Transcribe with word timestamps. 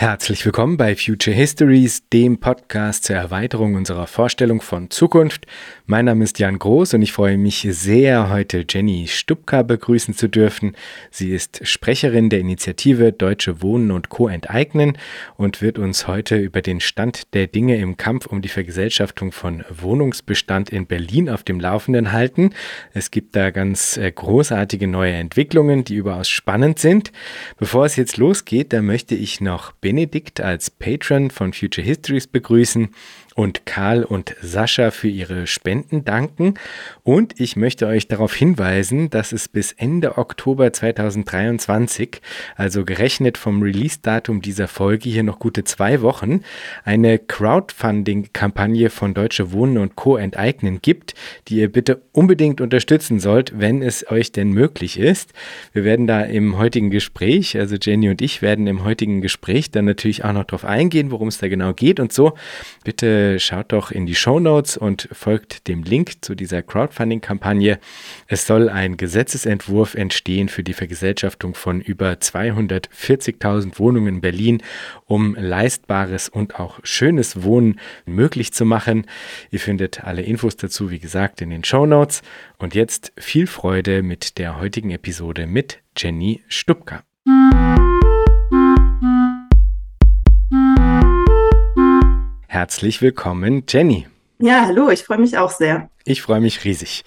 Herzlich 0.00 0.44
willkommen 0.44 0.76
bei 0.76 0.94
Future 0.94 1.34
Histories, 1.34 2.08
dem 2.12 2.38
Podcast 2.38 3.02
zur 3.02 3.16
Erweiterung 3.16 3.74
unserer 3.74 4.06
Vorstellung 4.06 4.60
von 4.60 4.90
Zukunft. 4.90 5.44
Mein 5.86 6.04
Name 6.04 6.22
ist 6.22 6.38
Jan 6.38 6.56
Groß 6.56 6.94
und 6.94 7.02
ich 7.02 7.10
freue 7.10 7.36
mich 7.36 7.66
sehr, 7.68 8.30
heute 8.30 8.64
Jenny 8.68 9.08
Stubka 9.08 9.64
begrüßen 9.64 10.14
zu 10.14 10.28
dürfen. 10.28 10.76
Sie 11.10 11.32
ist 11.32 11.66
Sprecherin 11.66 12.30
der 12.30 12.38
Initiative 12.38 13.10
Deutsche 13.10 13.60
Wohnen 13.60 13.90
und 13.90 14.08
Co. 14.08 14.28
enteignen 14.28 14.96
und 15.36 15.62
wird 15.62 15.80
uns 15.80 16.06
heute 16.06 16.36
über 16.36 16.62
den 16.62 16.78
Stand 16.78 17.34
der 17.34 17.48
Dinge 17.48 17.78
im 17.78 17.96
Kampf 17.96 18.26
um 18.26 18.40
die 18.40 18.48
Vergesellschaftung 18.48 19.32
von 19.32 19.64
Wohnungsbestand 19.68 20.70
in 20.70 20.86
Berlin 20.86 21.28
auf 21.28 21.42
dem 21.42 21.58
Laufenden 21.58 22.12
halten. 22.12 22.50
Es 22.94 23.10
gibt 23.10 23.34
da 23.34 23.50
ganz 23.50 23.96
äh, 23.96 24.12
großartige 24.12 24.86
neue 24.86 25.14
Entwicklungen, 25.14 25.82
die 25.82 25.96
überaus 25.96 26.28
spannend 26.28 26.78
sind. 26.78 27.10
Bevor 27.56 27.84
es 27.84 27.96
jetzt 27.96 28.16
losgeht, 28.16 28.72
da 28.72 28.80
möchte 28.80 29.16
ich 29.16 29.40
noch 29.40 29.72
Benedikt 29.88 30.42
als 30.42 30.68
Patron 30.68 31.30
von 31.30 31.54
Future 31.54 31.82
Histories 31.82 32.26
begrüßen 32.26 32.90
und 33.38 33.66
Karl 33.66 34.02
und 34.02 34.34
Sascha 34.42 34.90
für 34.90 35.06
ihre 35.06 35.46
Spenden 35.46 36.04
danken. 36.04 36.54
Und 37.04 37.38
ich 37.38 37.54
möchte 37.54 37.86
euch 37.86 38.08
darauf 38.08 38.34
hinweisen, 38.34 39.10
dass 39.10 39.30
es 39.30 39.46
bis 39.46 39.70
Ende 39.70 40.18
Oktober 40.18 40.72
2023, 40.72 42.20
also 42.56 42.84
gerechnet 42.84 43.38
vom 43.38 43.62
Release-Datum 43.62 44.42
dieser 44.42 44.66
Folge 44.66 45.08
hier 45.08 45.22
noch 45.22 45.38
gute 45.38 45.62
zwei 45.62 46.02
Wochen, 46.02 46.40
eine 46.82 47.20
Crowdfunding-Kampagne 47.20 48.90
von 48.90 49.14
Deutsche 49.14 49.52
Wohnen 49.52 49.78
und 49.78 49.94
Co. 49.94 50.16
enteignen 50.16 50.82
gibt, 50.82 51.14
die 51.46 51.58
ihr 51.58 51.70
bitte 51.70 52.02
unbedingt 52.10 52.60
unterstützen 52.60 53.20
sollt, 53.20 53.52
wenn 53.56 53.82
es 53.82 54.10
euch 54.10 54.32
denn 54.32 54.50
möglich 54.50 54.98
ist. 54.98 55.32
Wir 55.72 55.84
werden 55.84 56.08
da 56.08 56.22
im 56.22 56.58
heutigen 56.58 56.90
Gespräch, 56.90 57.56
also 57.56 57.76
Jenny 57.80 58.08
und 58.08 58.20
ich 58.20 58.42
werden 58.42 58.66
im 58.66 58.82
heutigen 58.82 59.20
Gespräch 59.20 59.70
dann 59.70 59.84
natürlich 59.84 60.24
auch 60.24 60.32
noch 60.32 60.42
darauf 60.42 60.64
eingehen, 60.64 61.12
worum 61.12 61.28
es 61.28 61.38
da 61.38 61.46
genau 61.46 61.72
geht 61.72 62.00
und 62.00 62.12
so. 62.12 62.32
Bitte 62.82 63.27
schaut 63.38 63.72
doch 63.72 63.90
in 63.90 64.06
die 64.06 64.14
Show 64.14 64.40
Notes 64.40 64.76
und 64.76 65.08
folgt 65.12 65.68
dem 65.68 65.82
Link 65.82 66.24
zu 66.24 66.34
dieser 66.34 66.62
Crowdfunding-Kampagne. 66.62 67.78
Es 68.26 68.46
soll 68.46 68.68
ein 68.68 68.96
Gesetzesentwurf 68.96 69.94
entstehen 69.94 70.48
für 70.48 70.62
die 70.62 70.72
Vergesellschaftung 70.72 71.54
von 71.54 71.80
über 71.80 72.12
240.000 72.12 73.78
Wohnungen 73.78 74.14
in 74.16 74.20
Berlin, 74.20 74.62
um 75.04 75.34
leistbares 75.34 76.28
und 76.28 76.58
auch 76.58 76.80
schönes 76.82 77.42
Wohnen 77.42 77.78
möglich 78.06 78.52
zu 78.52 78.64
machen. 78.64 79.06
Ihr 79.50 79.60
findet 79.60 80.04
alle 80.04 80.22
Infos 80.22 80.56
dazu, 80.56 80.90
wie 80.90 80.98
gesagt, 80.98 81.42
in 81.42 81.50
den 81.50 81.64
Show 81.64 81.86
Notes. 81.86 82.22
Und 82.58 82.74
jetzt 82.74 83.12
viel 83.18 83.46
Freude 83.46 84.02
mit 84.02 84.38
der 84.38 84.58
heutigen 84.58 84.90
Episode 84.90 85.46
mit 85.46 85.80
Jenny 85.96 86.42
Stubka. 86.48 87.04
Herzlich 92.58 93.00
willkommen, 93.02 93.62
Jenny. 93.68 94.08
Ja, 94.40 94.66
hallo, 94.66 94.90
ich 94.90 95.04
freue 95.04 95.18
mich 95.18 95.38
auch 95.38 95.52
sehr. 95.52 95.90
Ich 96.08 96.22
freue 96.22 96.40
mich 96.40 96.64
riesig. 96.64 97.04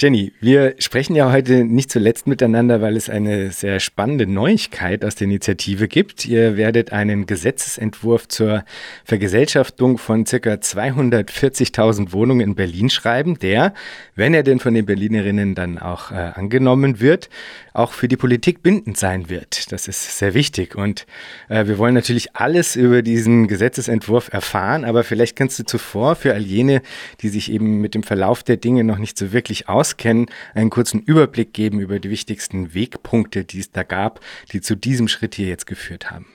Jenny, 0.00 0.32
wir 0.40 0.74
sprechen 0.78 1.14
ja 1.14 1.30
heute 1.30 1.62
nicht 1.62 1.90
zuletzt 1.90 2.26
miteinander, 2.26 2.80
weil 2.80 2.96
es 2.96 3.10
eine 3.10 3.50
sehr 3.50 3.78
spannende 3.80 4.26
Neuigkeit 4.26 5.04
aus 5.04 5.14
der 5.14 5.26
Initiative 5.26 5.88
gibt. 5.88 6.24
Ihr 6.24 6.56
werdet 6.56 6.90
einen 6.90 7.26
Gesetzesentwurf 7.26 8.26
zur 8.26 8.64
Vergesellschaftung 9.04 9.98
von 9.98 10.24
circa 10.24 10.54
240.000 10.54 12.12
Wohnungen 12.12 12.40
in 12.40 12.54
Berlin 12.54 12.88
schreiben, 12.88 13.38
der, 13.38 13.74
wenn 14.16 14.32
er 14.32 14.42
denn 14.42 14.58
von 14.58 14.72
den 14.72 14.86
Berlinerinnen 14.86 15.54
dann 15.54 15.78
auch 15.78 16.10
äh, 16.10 16.14
angenommen 16.14 16.98
wird, 16.98 17.28
auch 17.74 17.92
für 17.92 18.08
die 18.08 18.16
Politik 18.16 18.62
bindend 18.62 18.96
sein 18.96 19.28
wird. 19.28 19.70
Das 19.70 19.86
ist 19.86 20.18
sehr 20.18 20.32
wichtig. 20.32 20.76
Und 20.76 21.06
äh, 21.50 21.66
wir 21.66 21.76
wollen 21.76 21.94
natürlich 21.94 22.34
alles 22.34 22.74
über 22.74 23.02
diesen 23.02 23.48
Gesetzesentwurf 23.48 24.32
erfahren, 24.32 24.86
aber 24.86 25.04
vielleicht 25.04 25.36
kannst 25.36 25.58
du 25.58 25.64
zuvor 25.64 26.16
für 26.16 26.32
all 26.32 26.42
jene, 26.42 26.80
die 27.20 27.28
sich 27.28 27.52
eben 27.52 27.82
mit 27.82 27.94
dem 27.94 28.02
Verlauf 28.02 28.39
der 28.42 28.56
Dinge 28.56 28.84
noch 28.84 28.98
nicht 28.98 29.18
so 29.18 29.32
wirklich 29.32 29.68
aus 29.68 29.90
auskennen, 29.90 30.26
einen 30.54 30.70
kurzen 30.70 31.00
Überblick 31.00 31.52
geben 31.52 31.80
über 31.80 31.98
die 31.98 32.10
wichtigsten 32.10 32.74
Wegpunkte, 32.74 33.44
die 33.44 33.60
es 33.60 33.72
da 33.72 33.82
gab, 33.82 34.20
die 34.52 34.60
zu 34.60 34.76
diesem 34.76 35.08
Schritt 35.08 35.34
hier 35.34 35.48
jetzt 35.48 35.66
geführt 35.66 36.10
haben. 36.10 36.26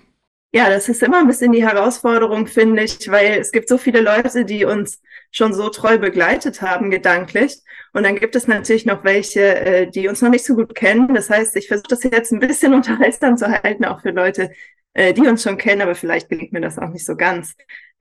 Ja, 0.52 0.70
das 0.70 0.88
ist 0.88 1.04
immer 1.04 1.20
ein 1.20 1.28
bisschen 1.28 1.52
die 1.52 1.66
Herausforderung, 1.66 2.48
finde 2.48 2.84
ich, 2.84 3.12
weil 3.12 3.40
es 3.40 3.52
gibt 3.52 3.68
so 3.68 3.78
viele 3.78 4.02
Leute, 4.02 4.46
die 4.46 4.64
uns 4.64 5.02
schon 5.32 5.54
so 5.54 5.70
treu 5.70 5.98
begleitet 5.98 6.62
haben, 6.62 6.90
gedanklich. 6.90 7.58
Und 7.94 8.04
dann 8.04 8.16
gibt 8.16 8.36
es 8.36 8.48
natürlich 8.48 8.86
noch 8.86 9.04
welche, 9.04 9.42
äh, 9.42 9.88
die 9.92 10.08
uns 10.08 10.22
noch 10.22 10.30
nicht 10.30 10.46
so 10.46 10.56
gut 10.56 10.74
kennen. 10.74 11.14
Das 11.14 11.30
heißt, 11.30 11.56
ich 11.58 11.68
versuche 11.68 11.90
das 11.90 12.04
jetzt 12.04 12.32
ein 12.32 12.40
bisschen 12.40 12.74
unterhaltsam 12.80 13.36
zu 13.36 13.48
halten, 13.48 13.84
auch 13.84 14.02
für 14.02 14.12
Leute, 14.12 14.50
äh, 14.94 15.14
die 15.14 15.28
uns 15.28 15.44
schon 15.44 15.58
kennen, 15.58 15.82
aber 15.82 15.94
vielleicht 15.94 16.30
gelingt 16.30 16.54
mir 16.54 16.62
das 16.62 16.80
auch 16.80 16.90
nicht 16.90 17.06
so 17.06 17.18
ganz. 17.18 17.56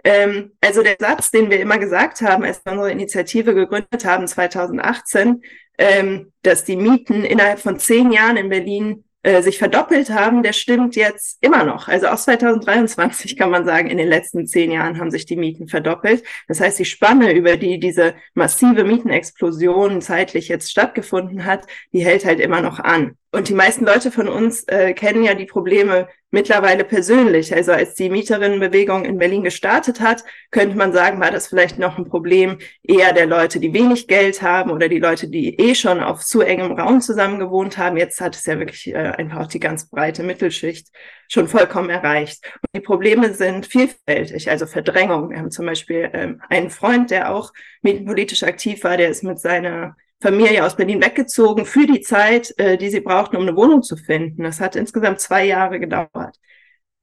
Ähm, 0.05 0.53
also 0.61 0.83
der 0.83 0.97
Satz, 1.01 1.31
den 1.31 1.51
wir 1.51 1.59
immer 1.61 1.79
gesagt 1.79 2.21
haben, 2.21 2.45
als 2.45 2.65
wir 2.65 2.73
unsere 2.73 2.93
Initiative 2.93 3.55
gegründet 3.55 4.05
haben, 4.05 4.27
2018, 4.27 5.43
ähm, 5.79 6.33
dass 6.43 6.65
die 6.65 6.77
Mieten 6.77 7.25
innerhalb 7.25 7.59
von 7.59 7.79
zehn 7.79 8.13
Jahren 8.13 8.37
in 8.37 8.51
Berlin 8.51 9.05
äh, 9.25 9.41
sich 9.41 9.57
verdoppelt 9.59 10.11
haben, 10.11 10.43
der 10.43 10.53
stimmt 10.53 10.97
jetzt 10.97 11.39
immer 11.41 11.65
noch. 11.65 11.89
Also 11.89 12.09
auch 12.09 12.19
2023 12.19 13.39
kann 13.39 13.51
man 13.51 13.65
sagen, 13.65 13.89
in 13.89 13.97
den 13.97 14.09
letzten 14.09 14.47
zehn 14.47 14.71
Jahren 14.71 14.99
haben 14.99 15.11
sich 15.11 15.25
die 15.25 15.37
Mieten 15.37 15.67
verdoppelt. 15.67 16.23
Das 16.47 16.61
heißt, 16.61 16.79
die 16.79 16.85
Spanne, 16.85 17.33
über 17.33 17.57
die 17.57 17.81
diese 17.81 18.15
massive 18.35 18.85
Mietenexplosion 18.85 20.03
zeitlich 20.03 20.49
jetzt 20.49 20.71
stattgefunden 20.71 21.47
hat, 21.47 21.67
die 21.95 22.05
hält 22.05 22.27
halt 22.27 22.39
immer 22.39 22.61
noch 22.61 22.79
an. 22.79 23.17
Und 23.35 23.49
die 23.49 23.55
meisten 23.55 23.85
Leute 23.85 24.13
von 24.13 24.29
uns 24.29 24.63
äh, 24.69 24.95
kennen 24.95 25.25
ja 25.25 25.35
die 25.35 25.45
Probleme 25.45 26.09
mittlerweile 26.31 26.85
persönlich. 26.85 27.53
Also 27.53 27.73
als 27.73 27.97
die 27.97 28.09
Mieterinnenbewegung 28.09 29.05
in 29.05 29.19
Berlin 29.19 29.43
gestartet 29.43 30.01
hat, 30.01 30.23
könnte 30.53 30.77
man 30.77 30.93
sagen, 30.93 31.21
war 31.21 31.33
das 31.33 31.49
vielleicht 31.49 31.77
noch 31.77 31.99
ein 31.99 32.05
Problem 32.05 32.59
eher 32.85 33.13
der 33.13 33.27
Leute, 33.27 33.59
die 33.59 33.75
wenig 33.75 34.07
Geld 34.07 34.41
haben 34.41 34.71
oder 34.71 34.89
die 34.89 35.01
Leute, 35.01 35.29
die 35.29 35.59
eh 35.59 35.75
schon 35.75 36.01
auf 36.01 36.25
zu 36.25 36.43
engem 36.43 36.79
Raum 36.79 37.01
zusammen 37.01 37.41
gewohnt 37.41 37.77
haben. 37.77 37.97
Jetzt 37.97 38.21
hat 38.21 38.37
es 38.37 38.47
ja 38.47 38.57
wirklich 38.57 38.87
äh, 38.95 38.99
einfach 38.99 39.41
auch 39.41 39.49
die 39.49 39.61
ganz 39.61 39.91
breite 39.91 40.23
Mittelschicht 40.23 40.89
schon 41.27 41.49
vollkommen 41.49 41.91
erreicht. 41.91 42.45
Und 42.61 42.69
die 42.77 42.87
Probleme 42.87 43.35
sind 43.35 43.67
vielfältig, 43.67 44.49
also 44.49 44.67
Verdrängung. 44.67 45.31
Wir 45.31 45.39
haben 45.39 45.51
zum 45.51 45.67
Beispiel 45.67 46.09
ähm, 46.13 46.41
einen 46.51 46.71
Freund, 46.71 47.11
der 47.11 47.35
auch 47.35 47.53
mietenpolitisch 47.83 48.45
aktiv 48.45 48.85
war, 48.85 48.97
der 48.97 49.09
ist 49.09 49.25
mit 49.25 49.41
seiner 49.41 49.97
Familie 50.25 50.65
aus 50.65 50.75
Berlin 50.75 51.03
weggezogen 51.03 51.67
für 51.67 51.87
die 51.87 52.01
Zeit, 52.01 52.59
äh, 52.59 52.79
die 52.79 52.89
sie 52.89 53.01
brauchten, 53.01 53.37
um 53.37 53.43
eine 53.43 53.57
Wohnung 53.57 53.83
zu 53.83 53.95
finden. 53.95 54.43
Das 54.43 54.59
hat 54.59 54.75
insgesamt 54.75 55.21
zwei 55.21 55.45
Jahre 55.45 55.79
gedauert. 55.79 56.39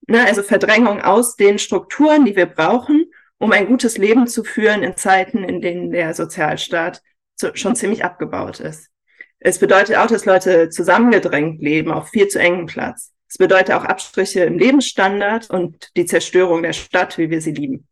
Ne, 0.07 0.25
also 0.25 0.41
Verdrängung 0.41 1.01
aus 1.01 1.35
den 1.35 1.59
Strukturen, 1.59 2.25
die 2.25 2.35
wir 2.35 2.47
brauchen, 2.47 3.05
um 3.37 3.51
ein 3.51 3.67
gutes 3.67 3.99
Leben 3.99 4.25
zu 4.25 4.43
führen 4.43 4.81
in 4.81 4.97
Zeiten, 4.97 5.43
in 5.43 5.61
denen 5.61 5.91
der 5.91 6.15
Sozialstaat 6.15 7.03
zu, 7.35 7.55
schon 7.55 7.75
ziemlich 7.75 8.03
abgebaut 8.03 8.59
ist. 8.59 8.89
Es 9.37 9.59
bedeutet 9.59 9.97
auch, 9.97 10.07
dass 10.07 10.25
Leute 10.25 10.69
zusammengedrängt 10.69 11.61
leben 11.61 11.91
auf 11.91 12.09
viel 12.09 12.27
zu 12.27 12.39
engem 12.39 12.65
Platz. 12.65 13.11
Es 13.29 13.37
bedeutet 13.37 13.75
auch 13.75 13.85
Abstriche 13.85 14.45
im 14.45 14.57
Lebensstandard 14.57 15.47
und 15.51 15.95
die 15.95 16.07
Zerstörung 16.07 16.63
der 16.63 16.73
Stadt, 16.73 17.19
wie 17.19 17.29
wir 17.29 17.41
sie 17.41 17.51
lieben. 17.51 17.87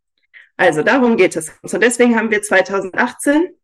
Also 0.57 0.81
darum 0.81 1.17
geht 1.17 1.35
es. 1.35 1.51
Und 1.61 1.84
deswegen 1.84 2.16
haben 2.16 2.31
wir 2.31 2.41
2018 2.41 3.59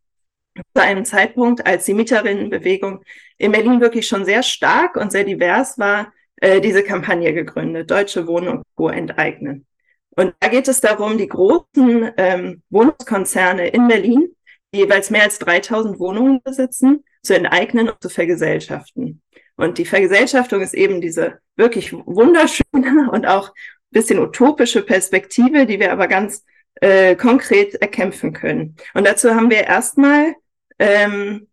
zu 0.56 0.82
einem 0.82 1.06
Zeitpunkt, 1.06 1.66
als 1.66 1.86
die 1.86 1.94
Mieterinnenbewegung 1.94 3.04
in 3.38 3.52
Berlin 3.52 3.82
wirklich 3.82 4.08
schon 4.08 4.26
sehr 4.26 4.44
stark 4.44 4.96
und 4.96 5.12
sehr 5.12 5.24
divers 5.24 5.78
war, 5.78 6.14
äh, 6.38 6.62
diese 6.62 6.84
Kampagne 6.84 7.34
gegründet, 7.34 7.92
Deutsche 7.92 8.28
Wohnen 8.28 8.48
und 8.50 8.64
Co. 8.76 8.90
enteignen. 8.90 9.66
Und 10.12 10.34
da 10.40 10.48
geht 10.48 10.68
es 10.68 10.82
darum, 10.82 11.18
die 11.18 11.28
großen 11.28 12.12
ähm, 12.18 12.62
Wohnungskonzerne 12.70 13.68
in 13.68 13.88
Berlin, 13.88 14.30
die 14.74 14.80
jeweils 14.80 15.10
mehr 15.10 15.24
als 15.24 15.40
3000 15.40 16.00
Wohnungen 16.00 16.42
besitzen, 16.44 17.04
zu 17.22 17.36
enteignen 17.36 17.90
und 17.90 18.02
zu 18.02 18.10
vergesellschaften. 18.10 19.22
Und 19.58 19.78
die 19.78 19.86
Vergesellschaftung 19.86 20.62
ist 20.62 20.74
eben 20.74 21.02
diese 21.02 21.40
wirklich 21.56 21.94
wunderschöne 21.94 23.10
und 23.12 23.26
auch 23.26 23.54
bisschen 23.92 24.20
utopische 24.20 24.82
Perspektive, 24.82 25.66
die 25.66 25.80
wir 25.80 25.92
aber 25.92 26.08
ganz 26.08 26.44
äh, 26.76 27.16
konkret 27.16 27.76
erkämpfen 27.76 28.34
können. 28.34 28.76
Und 28.94 29.08
dazu 29.08 29.34
haben 29.34 29.50
wir 29.50 29.64
erstmal 29.64 30.36
ähm, 30.80 31.48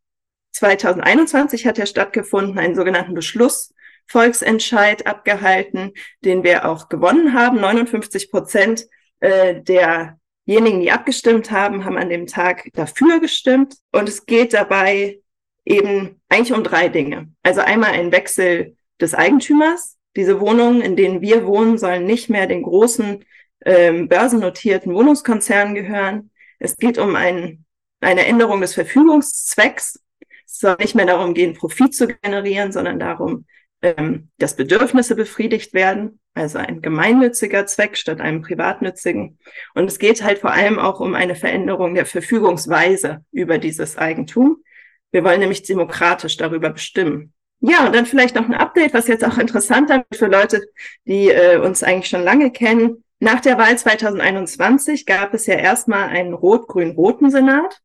2021 0.53 1.67
hat 1.67 1.79
ja 1.79 1.87
stattgefunden, 1.87 2.59
einen 2.59 2.75
sogenannten 2.75 3.15
Beschlussvolksentscheid 3.15 5.07
abgehalten, 5.07 5.93
den 6.25 6.45
wir 6.45 6.69
auch 6.69 6.89
gewonnen 6.89 7.33
haben. 7.33 7.61
59 7.61 8.31
Prozent 8.31 8.87
äh, 9.21 9.61
derjenigen, 9.63 10.81
die 10.81 10.93
abgestimmt 10.93 11.51
haben, 11.51 11.85
haben 11.85 11.97
an 11.97 12.11
dem 12.11 12.27
Tag 12.27 12.69
dafür 12.75 13.21
gestimmt. 13.21 13.77
Und 13.93 14.09
es 14.09 14.27
geht 14.27 14.53
dabei 14.53 15.21
eben 15.65 16.21
eigentlich 16.29 16.53
um 16.53 16.65
drei 16.65 16.89
Dinge. 16.89 17.33
Also 17.43 17.61
einmal 17.61 17.93
ein 17.93 18.13
Wechsel 18.13 18.77
des 19.01 19.15
Eigentümers. 19.15 19.97
Diese 20.17 20.41
Wohnungen, 20.41 20.83
in 20.83 20.97
denen 20.97 21.23
wir 21.23 21.47
wohnen, 21.47 21.79
sollen 21.79 22.05
nicht 22.05 22.29
mehr 22.29 22.47
den 22.47 22.63
großen 22.63 23.25
ähm, 23.65 24.09
börsennotierten 24.09 24.93
Wohnungskonzernen 24.93 25.75
gehören. 25.75 26.31
Es 26.59 26.77
geht 26.77 26.99
um 26.99 27.17
ein 27.17 27.65
eine 28.03 28.27
Änderung 28.27 28.61
des 28.61 28.75
Verfügungszwecks. 28.75 30.01
Es 30.47 30.59
soll 30.59 30.77
nicht 30.79 30.95
mehr 30.95 31.07
darum 31.07 31.35
gehen, 31.35 31.55
Profit 31.55 31.95
zu 31.95 32.07
generieren, 32.07 32.73
sondern 32.73 32.99
darum, 32.99 33.47
ähm, 33.83 34.29
dass 34.39 34.57
Bedürfnisse 34.57 35.17
befriedigt 35.17 35.75
werden, 35.75 36.21
also 36.35 36.59
ein 36.59 36.83
gemeinnütziger 36.83 37.67
Zweck 37.67 37.97
statt 37.97 38.21
einem 38.21 38.43
privatnützigen. 38.43 39.39
Und 39.75 39.89
es 39.89 39.99
geht 39.99 40.23
halt 40.23 40.39
vor 40.39 40.53
allem 40.53 40.79
auch 40.79 41.01
um 41.01 41.15
eine 41.15 41.35
Veränderung 41.35 41.95
der 41.95 42.07
Verfügungsweise 42.07 43.25
über 43.33 43.59
dieses 43.59 43.99
Eigentum. 43.99 44.63
Wir 45.11 45.25
wollen 45.25 45.41
nämlich 45.41 45.63
demokratisch 45.63 46.37
darüber 46.37 46.71
bestimmen. 46.71 47.33
Ja, 47.61 47.87
und 47.87 47.95
dann 47.95 48.07
vielleicht 48.07 48.35
noch 48.35 48.49
ein 48.49 48.55
Update, 48.55 48.95
was 48.95 49.07
jetzt 49.07 49.25
auch 49.25 49.39
interessanter 49.39 50.05
für 50.13 50.27
Leute, 50.27 50.63
die 51.05 51.29
äh, 51.29 51.59
uns 51.59 51.83
eigentlich 51.83 52.09
schon 52.09 52.23
lange 52.23 52.51
kennen. 52.51 53.05
Nach 53.21 53.41
der 53.41 53.57
Wahl 53.57 53.79
2021 53.79 55.07
gab 55.07 55.33
es 55.33 55.47
ja 55.47 55.55
erstmal 55.55 56.09
einen 56.09 56.35
rot-grün-roten 56.35 57.31
Senat. 57.31 57.81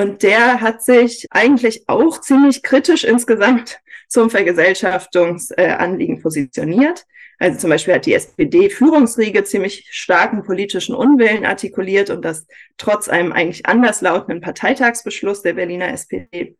Und 0.00 0.22
der 0.22 0.62
hat 0.62 0.82
sich 0.82 1.26
eigentlich 1.30 1.84
auch 1.86 2.22
ziemlich 2.22 2.62
kritisch 2.62 3.04
insgesamt 3.04 3.80
zum 4.08 4.30
Vergesellschaftungsanliegen 4.30 6.22
positioniert. 6.22 7.04
Also 7.38 7.58
zum 7.58 7.70
Beispiel 7.70 7.94
hat 7.94 8.06
die 8.06 8.14
SPD-Führungsriege 8.14 9.44
ziemlich 9.44 9.88
starken 9.90 10.42
politischen 10.42 10.94
Unwillen 10.94 11.44
artikuliert 11.44 12.08
und 12.08 12.24
das 12.24 12.46
trotz 12.78 13.08
einem 13.08 13.32
eigentlich 13.32 13.66
anderslautenden 13.66 14.40
Parteitagsbeschluss 14.40 15.42
der 15.42 15.54
Berliner 15.54 15.92
SPD. 15.92 16.56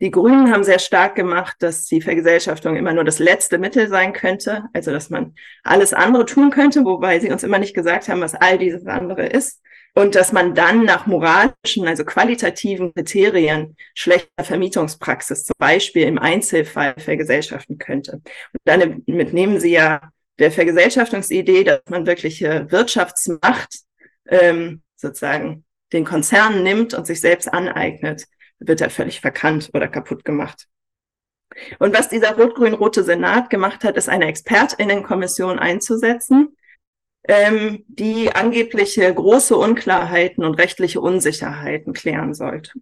Die 0.00 0.10
Grünen 0.10 0.52
haben 0.52 0.64
sehr 0.64 0.78
stark 0.78 1.14
gemacht, 1.14 1.56
dass 1.60 1.86
die 1.86 2.00
Vergesellschaftung 2.00 2.76
immer 2.76 2.92
nur 2.92 3.04
das 3.04 3.18
letzte 3.18 3.58
Mittel 3.58 3.88
sein 3.88 4.12
könnte, 4.12 4.64
also 4.72 4.90
dass 4.90 5.10
man 5.10 5.34
alles 5.62 5.92
andere 5.92 6.26
tun 6.26 6.50
könnte, 6.50 6.84
wobei 6.84 7.20
sie 7.20 7.30
uns 7.30 7.44
immer 7.44 7.58
nicht 7.58 7.74
gesagt 7.74 8.08
haben, 8.08 8.20
was 8.20 8.34
all 8.34 8.58
dieses 8.58 8.86
andere 8.86 9.26
ist 9.26 9.60
und 9.94 10.14
dass 10.14 10.32
man 10.32 10.54
dann 10.54 10.84
nach 10.84 11.06
moralischen, 11.06 11.86
also 11.86 12.04
qualitativen 12.04 12.94
Kriterien 12.94 13.76
schlechter 13.94 14.44
Vermietungspraxis 14.44 15.44
zum 15.44 15.54
Beispiel 15.58 16.04
im 16.04 16.18
Einzelfall 16.18 16.94
vergesellschaften 16.96 17.78
könnte. 17.78 18.12
Und 18.12 18.60
damit 18.64 19.08
nehmen 19.08 19.58
Sie 19.58 19.72
ja 19.72 20.00
der 20.38 20.50
Vergesellschaftungsidee, 20.50 21.64
dass 21.64 21.80
man 21.88 22.06
wirkliche 22.06 22.66
Wirtschaftsmacht 22.70 23.80
ähm, 24.28 24.82
sozusagen 24.96 25.64
den 25.92 26.04
Konzernen 26.04 26.62
nimmt 26.62 26.94
und 26.94 27.06
sich 27.06 27.20
selbst 27.20 27.52
aneignet, 27.52 28.26
wird 28.58 28.80
er 28.80 28.90
völlig 28.90 29.20
verkannt 29.20 29.70
oder 29.74 29.88
kaputt 29.88 30.24
gemacht. 30.24 30.66
Und 31.78 31.92
was 31.92 32.08
dieser 32.08 32.36
rot-grün-rote 32.36 33.02
Senat 33.02 33.50
gemacht 33.50 33.82
hat, 33.82 33.96
ist 33.96 34.08
eine 34.08 34.26
Expertinnenkommission 34.26 35.58
einzusetzen, 35.58 36.56
ähm, 37.28 37.84
die 37.88 38.34
angebliche 38.34 39.12
große 39.12 39.56
Unklarheiten 39.56 40.44
und 40.44 40.54
rechtliche 40.54 41.00
Unsicherheiten 41.00 41.92
klären 41.92 42.34
sollte. 42.34 42.72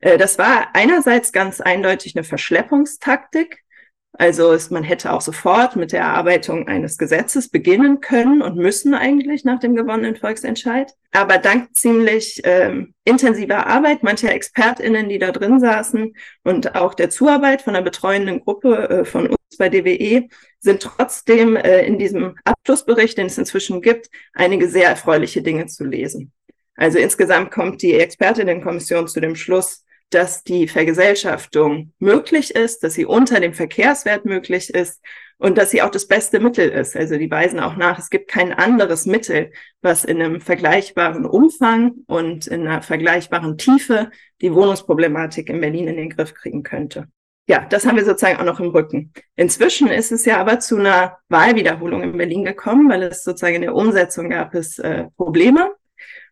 Äh, 0.00 0.18
das 0.18 0.38
war 0.38 0.68
einerseits 0.74 1.32
ganz 1.32 1.60
eindeutig 1.60 2.16
eine 2.16 2.24
Verschleppungstaktik, 2.24 3.64
also 4.12 4.50
ist, 4.50 4.72
man 4.72 4.82
hätte 4.82 5.12
auch 5.12 5.20
sofort 5.20 5.76
mit 5.76 5.92
der 5.92 6.00
Erarbeitung 6.00 6.66
eines 6.66 6.98
Gesetzes 6.98 7.50
beginnen 7.50 8.00
können 8.00 8.42
und 8.42 8.56
müssen 8.56 8.94
eigentlich 8.94 9.44
nach 9.44 9.60
dem 9.60 9.76
gewonnenen 9.76 10.16
Volksentscheid. 10.16 10.92
Aber 11.12 11.38
dank 11.38 11.74
ziemlich 11.76 12.40
ähm, 12.42 12.94
intensiver 13.04 13.68
Arbeit 13.68 14.02
mancher 14.02 14.32
ExpertInnen, 14.34 15.08
die 15.08 15.20
da 15.20 15.30
drin 15.30 15.60
saßen 15.60 16.14
und 16.42 16.74
auch 16.74 16.94
der 16.94 17.10
Zuarbeit 17.10 17.62
von 17.62 17.74
der 17.74 17.82
betreuenden 17.82 18.40
Gruppe 18.40 18.88
äh, 18.88 19.04
von 19.04 19.26
uns 19.28 19.56
bei 19.56 19.68
DWE, 19.68 20.28
sind 20.60 20.82
trotzdem 20.82 21.56
äh, 21.56 21.86
in 21.86 21.98
diesem 21.98 22.36
Abschlussbericht, 22.44 23.18
den 23.18 23.26
es 23.26 23.38
inzwischen 23.38 23.80
gibt, 23.80 24.10
einige 24.32 24.68
sehr 24.68 24.88
erfreuliche 24.88 25.42
Dinge 25.42 25.66
zu 25.66 25.84
lesen. 25.84 26.32
Also 26.74 26.98
insgesamt 26.98 27.50
kommt 27.50 27.82
die 27.82 27.94
Expertinnenkommission 27.94 29.08
zu 29.08 29.20
dem 29.20 29.34
Schluss, 29.34 29.84
dass 30.10 30.42
die 30.42 30.68
Vergesellschaftung 30.68 31.92
möglich 31.98 32.54
ist, 32.54 32.82
dass 32.82 32.94
sie 32.94 33.04
unter 33.04 33.40
dem 33.40 33.52
Verkehrswert 33.52 34.24
möglich 34.24 34.70
ist 34.70 35.02
und 35.38 35.58
dass 35.58 35.70
sie 35.70 35.82
auch 35.82 35.90
das 35.90 36.06
beste 36.06 36.40
Mittel 36.40 36.68
ist. 36.68 36.96
Also 36.96 37.16
die 37.16 37.30
weisen 37.30 37.60
auch 37.60 37.76
nach, 37.76 37.98
es 37.98 38.10
gibt 38.10 38.28
kein 38.28 38.52
anderes 38.52 39.06
Mittel, 39.06 39.52
was 39.82 40.04
in 40.04 40.20
einem 40.20 40.40
vergleichbaren 40.40 41.26
Umfang 41.26 41.92
und 42.06 42.46
in 42.46 42.66
einer 42.66 42.82
vergleichbaren 42.82 43.58
Tiefe 43.58 44.10
die 44.40 44.54
Wohnungsproblematik 44.54 45.48
in 45.50 45.60
Berlin 45.60 45.88
in 45.88 45.96
den 45.96 46.10
Griff 46.10 46.34
kriegen 46.34 46.62
könnte. 46.62 47.08
Ja, 47.48 47.66
das 47.70 47.86
haben 47.86 47.96
wir 47.96 48.04
sozusagen 48.04 48.38
auch 48.38 48.44
noch 48.44 48.60
im 48.60 48.68
Rücken. 48.68 49.10
Inzwischen 49.34 49.88
ist 49.88 50.12
es 50.12 50.26
ja 50.26 50.38
aber 50.38 50.60
zu 50.60 50.76
einer 50.76 51.16
Wahlwiederholung 51.30 52.02
in 52.02 52.16
Berlin 52.16 52.44
gekommen, 52.44 52.90
weil 52.90 53.02
es 53.04 53.24
sozusagen 53.24 53.56
in 53.56 53.62
der 53.62 53.74
Umsetzung 53.74 54.28
gab 54.28 54.54
es 54.54 54.78
äh, 54.78 55.06
Probleme. 55.16 55.72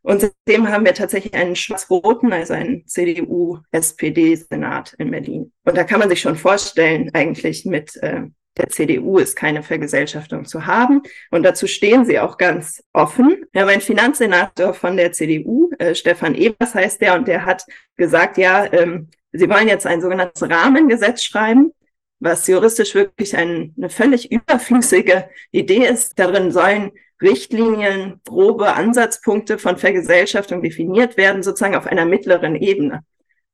Und 0.03 0.21
seitdem 0.21 0.69
haben 0.69 0.85
wir 0.85 0.93
tatsächlich 0.93 1.33
einen 1.35 1.57
schwarz-roten, 1.57 2.35
also 2.35 2.53
einen 2.53 2.87
CDU-SPD-Senat 2.87 4.93
in 4.99 5.11
Berlin. 5.11 5.53
Und 5.65 5.77
da 5.77 5.85
kann 5.85 6.01
man 6.01 6.11
sich 6.11 6.21
schon 6.21 6.37
vorstellen, 6.37 7.11
eigentlich 7.15 7.65
mit 7.65 7.97
äh, 8.03 8.25
der 8.59 8.69
CDU 8.69 9.19
ist 9.19 9.37
keine 9.37 9.63
Vergesellschaftung 9.63 10.45
zu 10.45 10.67
haben. 10.67 11.01
Und 11.31 11.45
dazu 11.45 11.67
stehen 11.67 12.05
sie 12.05 12.21
auch 12.21 12.37
ganz 12.37 12.85
offen. 12.93 13.47
Wir 13.53 13.63
haben 13.63 13.71
einen 13.71 13.81
Finanzsenator 13.81 14.75
von 14.75 14.99
der 14.99 15.13
CDU, 15.13 15.71
äh, 15.79 15.95
Stefan 15.95 16.35
Ebers 16.35 16.75
heißt 16.75 17.01
der, 17.01 17.15
und 17.15 17.27
der 17.27 17.47
hat 17.47 17.65
gesagt, 17.97 18.37
ja, 18.37 18.71
ähm, 18.71 19.09
sie 19.39 19.49
wollen 19.49 19.69
jetzt 19.69 19.87
ein 19.87 20.01
sogenanntes 20.01 20.43
Rahmengesetz 20.43 21.23
schreiben, 21.23 21.73
was 22.21 22.47
juristisch 22.47 22.95
wirklich 22.95 23.37
ein, 23.37 23.75
eine 23.77 23.91
völlig 23.91 24.31
überflüssige 24.33 25.29
Idee 25.51 25.87
ist. 25.87 26.19
Darin 26.19 26.51
sollen 26.51 26.93
Richtlinien, 27.21 28.21
grobe 28.25 28.75
Ansatzpunkte 28.75 29.59
von 29.59 29.79
Vergesellschaftung 29.79 30.63
definiert 30.63 31.17
werden, 31.17 31.43
sozusagen 31.43 31.77
auf 31.77 31.87
einer 31.87 32.05
mittleren 32.05 32.57
Ebene. 32.57 33.05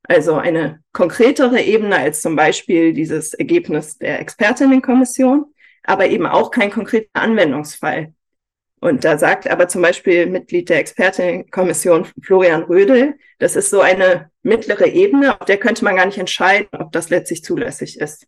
Also 0.04 0.34
eine 0.34 0.80
konkretere 0.92 1.60
Ebene 1.60 1.96
als 1.96 2.22
zum 2.22 2.34
Beispiel 2.34 2.92
dieses 2.92 3.34
Ergebnis 3.34 3.98
der 3.98 4.20
Expertinnenkommission, 4.20 5.46
aber 5.84 6.08
eben 6.08 6.26
auch 6.26 6.50
kein 6.50 6.70
konkreter 6.70 7.08
Anwendungsfall. 7.12 8.12
Und 8.82 9.04
da 9.04 9.16
sagt 9.16 9.48
aber 9.48 9.68
zum 9.68 9.80
Beispiel 9.80 10.26
Mitglied 10.26 10.68
der 10.68 10.78
Expertinnenkommission 10.78 12.04
Florian 12.20 12.64
Rödel, 12.64 13.14
das 13.38 13.54
ist 13.54 13.70
so 13.70 13.80
eine 13.80 14.32
mittlere 14.42 14.88
Ebene, 14.88 15.40
auf 15.40 15.46
der 15.46 15.58
könnte 15.58 15.84
man 15.84 15.94
gar 15.94 16.06
nicht 16.06 16.18
entscheiden, 16.18 16.66
ob 16.72 16.90
das 16.90 17.08
letztlich 17.08 17.44
zulässig 17.44 18.00
ist. 18.00 18.26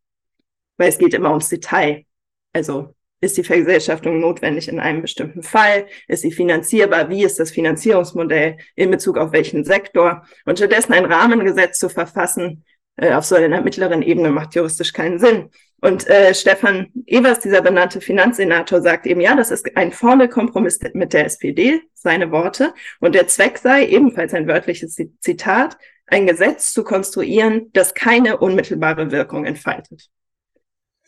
Weil 0.77 0.91
es 0.91 0.99
geht 0.99 1.13
immer 1.13 1.31
ums 1.31 1.49
Detail. 1.49 2.05
Also 2.53 2.95
ist 3.21 3.37
die 3.37 3.43
Vergesellschaftung 3.43 4.21
notwendig 4.21 4.69
in 4.69 4.79
einem 4.79 5.03
bestimmten 5.03 5.43
Fall? 5.43 5.89
Ist 6.07 6.23
sie 6.23 6.31
finanzierbar? 6.31 7.09
Wie 7.09 7.25
ist 7.25 7.41
das 7.41 7.51
Finanzierungsmodell 7.51 8.59
in 8.77 8.93
Bezug 8.93 9.19
auf 9.19 9.33
welchen 9.33 9.65
Sektor? 9.65 10.25
Und 10.45 10.59
stattdessen 10.59 10.93
ein 10.93 11.05
Rahmengesetz 11.05 11.81
zu 11.81 11.89
verfassen 11.89 12.65
äh, 12.95 13.13
auf 13.13 13.25
so 13.25 13.35
einer 13.35 13.61
mittleren 13.61 14.03
Ebene 14.03 14.31
macht 14.31 14.55
juristisch 14.55 14.93
keinen 14.93 15.19
Sinn. 15.19 15.51
Und 15.85 16.09
äh, 16.09 16.33
Stefan 16.33 16.91
Evers, 17.05 17.41
dieser 17.41 17.61
benannte 17.61 18.01
Finanzsenator, 18.01 18.81
sagt 18.81 19.07
eben, 19.07 19.21
ja, 19.21 19.37
das 19.37 19.51
ist 19.51 19.77
ein 19.77 19.93
vorne 19.93 20.31
Kompromiss 20.31 20.79
mit 20.95 21.13
der 21.13 21.27
SPD, 21.27 21.83
seine 21.93 22.33
Worte. 22.33 22.73
Und 23.01 23.15
der 23.15 23.27
Zweck 23.27 23.59
sei, 23.59 23.87
ebenfalls 23.89 24.33
ein 24.33 24.49
wörtliches 24.49 24.97
Zitat, 25.21 25.77
ein 26.07 26.27
Gesetz 26.27 26.73
zu 26.73 26.85
konstruieren, 26.85 27.69
das 27.75 27.93
keine 27.93 28.39
unmittelbare 28.39 29.11
Wirkung 29.11 29.45
entfaltet. 29.45 30.09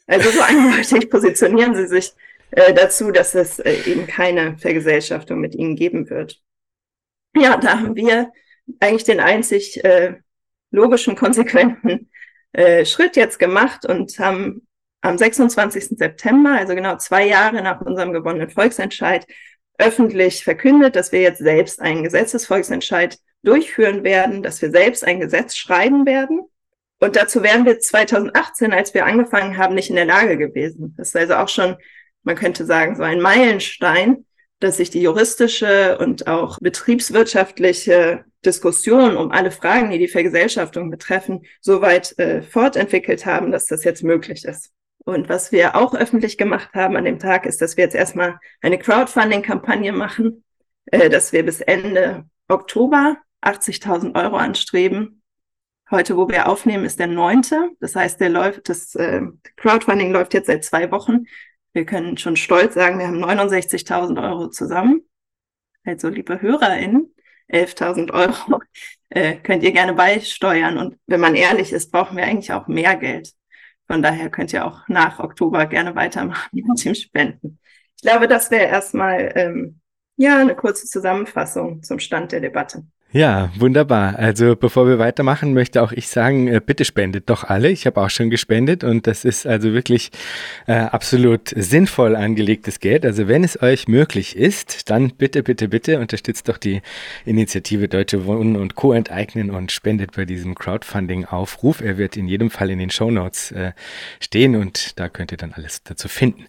Also 0.07 0.29
so 0.29 0.43
eindeutig 0.43 1.09
positionieren 1.11 1.75
sie 1.75 1.87
sich 1.87 2.13
äh, 2.51 2.75
dazu, 2.75 3.13
dass 3.13 3.35
es 3.35 3.59
äh, 3.59 3.79
eben 3.87 4.07
keine 4.07 4.59
Vergesellschaftung 4.59 5.41
mit 5.41 5.55
ihnen 5.55 5.77
geben 5.77 6.11
wird. 6.11 6.43
Ja, 7.35 7.57
da 7.57 7.81
haben 7.81 7.97
wir 7.97 8.31
eigentlich 8.81 9.05
den 9.05 9.21
einzig 9.21 9.83
äh, 9.85 10.17
logischen, 10.71 11.17
konsequenten 11.17 12.11
äh, 12.53 12.85
Schritt 12.85 13.17
jetzt 13.17 13.39
gemacht 13.39 13.87
und 13.87 14.19
haben 14.19 14.66
am 15.07 15.19
26. 15.19 15.99
September, 15.99 16.53
also 16.53 16.75
genau 16.75 16.97
zwei 16.97 17.27
Jahre 17.27 17.63
nach 17.63 17.81
unserem 17.81 18.13
gewonnenen 18.13 18.51
Volksentscheid, 18.51 19.27
öffentlich 19.79 20.45
verkündet, 20.45 20.97
dass 20.97 21.13
wir 21.13 21.21
jetzt 21.21 21.39
selbst 21.39 21.81
einen 21.81 22.03
Gesetzesvolksentscheid 22.03 23.19
durchführen 23.43 24.05
werden, 24.05 24.43
dass 24.43 24.61
wir 24.63 24.71
selbst 24.71 25.05
ein 25.05 25.21
Gesetz 25.21 25.57
schreiben 25.57 26.07
werden 26.07 26.41
und 26.99 27.17
dazu 27.17 27.43
wären 27.43 27.67
wir 27.67 27.79
2018, 27.79 28.73
als 28.73 28.95
wir 28.95 29.05
angefangen 29.05 29.59
haben, 29.59 29.75
nicht 29.75 29.91
in 29.91 29.97
der 29.97 30.07
Lage 30.07 30.39
gewesen. 30.39 30.95
Das 30.97 31.09
ist 31.09 31.17
also 31.17 31.35
auch 31.35 31.49
schon, 31.49 31.77
man 32.23 32.37
könnte 32.37 32.65
sagen, 32.65 32.97
so 32.97 33.03
ein 33.03 33.21
Meilenstein, 33.21 34.25
dass 34.61 34.79
sich 34.79 34.89
die 34.89 35.03
juristische 35.03 35.99
und 35.99 36.27
auch 36.27 36.59
betriebswirtschaftliche 36.61 38.25
Diskussion 38.45 39.17
um 39.17 39.31
alle 39.31 39.51
Fragen, 39.51 39.91
die 39.91 39.99
die 39.99 40.09
Vergesellschaftung 40.09 40.91
betreffen, 40.91 41.45
so 41.61 41.83
weit 41.83 42.19
äh, 42.19 42.41
fortentwickelt 42.41 43.27
haben, 43.27 43.53
dass 43.53 43.67
das 43.67 43.85
jetzt 43.85 44.03
möglich 44.03 44.45
ist. 44.45 44.71
Und 45.07 45.31
was 45.31 45.53
wir 45.53 45.77
auch 45.77 45.95
öffentlich 45.95 46.37
gemacht 46.37 46.71
haben 46.75 46.97
an 46.97 47.05
dem 47.05 47.19
Tag, 47.19 47.47
ist, 47.47 47.63
dass 47.63 47.79
wir 47.79 47.85
jetzt 47.85 47.95
erstmal 47.95 48.39
eine 48.61 48.79
Crowdfunding-Kampagne 48.79 49.93
machen, 49.93 50.45
äh, 50.87 51.09
dass 51.09 51.33
wir 51.33 51.45
bis 51.45 51.63
Ende 51.63 52.25
Oktober 52.49 53.17
80.000 53.41 54.15
Euro 54.23 54.37
anstreben 54.37 55.23
Heute, 55.89 56.17
wo 56.17 56.29
wir 56.29 56.49
aufnehmen, 56.49 56.85
ist 56.85 56.99
der 56.99 57.07
neunte. 57.07 57.71
Das 57.79 57.95
heißt, 57.95 58.21
der 58.21 58.29
läuft, 58.29 58.69
das 58.69 58.97
äh, 58.97 59.23
Crowdfunding 59.55 60.11
läuft 60.11 60.35
jetzt 60.35 60.49
seit 60.49 60.65
zwei 60.65 60.91
Wochen. 60.91 61.27
Wir 61.75 61.87
können 61.87 62.17
schon 62.17 62.35
stolz 62.35 62.75
sagen, 62.75 62.99
wir 62.99 63.07
haben 63.07 63.23
69.000 63.23 64.21
Euro 64.21 64.49
zusammen. 64.49 65.03
Also, 65.85 66.09
liebe 66.09 66.43
HörerInnen, 66.43 67.15
11.000 67.53 68.13
Euro 68.13 68.61
äh, 69.11 69.37
könnt 69.37 69.63
ihr 69.63 69.71
gerne 69.71 69.93
beisteuern. 69.93 70.77
Und 70.77 70.99
wenn 71.07 71.21
man 71.21 71.37
ehrlich 71.37 71.73
ist, 71.73 71.93
brauchen 71.93 72.17
wir 72.17 72.25
eigentlich 72.25 72.53
auch 72.53 72.67
mehr 72.67 72.97
Geld. 72.97 73.33
Von 73.87 74.03
daher 74.03 74.31
könnt 74.31 74.53
ihr 74.53 74.65
auch 74.67 74.87
nach 74.89 75.21
Oktober 75.21 75.67
gerne 75.67 75.95
weitermachen 75.95 76.49
mit 76.53 76.85
dem 76.85 76.95
Spenden. 76.95 77.61
Ich 77.97 78.03
glaube, 78.03 78.29
das 78.29 78.51
wäre 78.51 78.65
erstmal 78.67 79.33
ähm, 79.37 79.81
ja 80.17 80.39
eine 80.39 80.55
kurze 80.57 80.87
Zusammenfassung 80.87 81.83
zum 81.83 81.99
Stand 81.99 82.33
der 82.33 82.41
Debatte. 82.41 82.85
Ja, 83.17 83.51
wunderbar. 83.57 84.19
Also 84.19 84.57
bevor 84.57 84.87
wir 84.87 84.99
weitermachen, 84.99 85.55
möchte 85.55 85.83
auch 85.83 85.93
ich 85.93 86.09
sagen, 86.09 86.49
äh, 86.49 86.61
bitte 86.61 86.85
spendet 86.85 87.31
doch 87.31 87.45
alle. 87.45 87.71
Ich 87.71 87.87
habe 87.87 88.03
auch 88.03 88.11
schon 88.11 88.29
gespendet 88.29 88.85
und 88.85 89.07
das 89.07 89.25
ist 89.25 89.47
also 89.47 89.73
wirklich 89.73 90.11
äh, 90.67 90.75
absolut 90.75 91.49
sinnvoll 91.49 92.15
angelegtes 92.15 92.79
Geld. 92.79 93.07
Also 93.07 93.27
wenn 93.27 93.43
es 93.43 93.63
euch 93.63 93.89
möglich 93.89 94.37
ist, 94.37 94.91
dann 94.91 95.13
bitte, 95.13 95.43
bitte, 95.43 95.69
bitte 95.69 95.99
unterstützt 95.99 96.51
doch 96.51 96.59
die 96.59 96.83
Initiative 97.25 97.89
Deutsche 97.89 98.27
Wohnen 98.27 98.55
und 98.55 98.75
Co. 98.75 98.93
enteignen 98.93 99.51
und 99.51 99.73
spendet 99.73 100.15
bei 100.15 100.27
diesem 100.27 100.55
Crowdfunding-Aufruf. 100.55 101.81
Er 101.81 101.97
wird 101.97 102.19
in 102.19 102.29
jedem 102.29 102.51
Fall 102.51 102.69
in 102.69 102.79
den 102.79 102.91
Show 102.91 103.11
Notes 103.11 103.51
äh, 103.53 103.73
stehen 104.21 104.57
und 104.57 105.01
da 105.01 105.09
könnt 105.09 105.33
ihr 105.33 105.39
dann 105.39 105.55
alles 105.55 105.83
dazu 105.83 106.09
finden. 106.09 106.45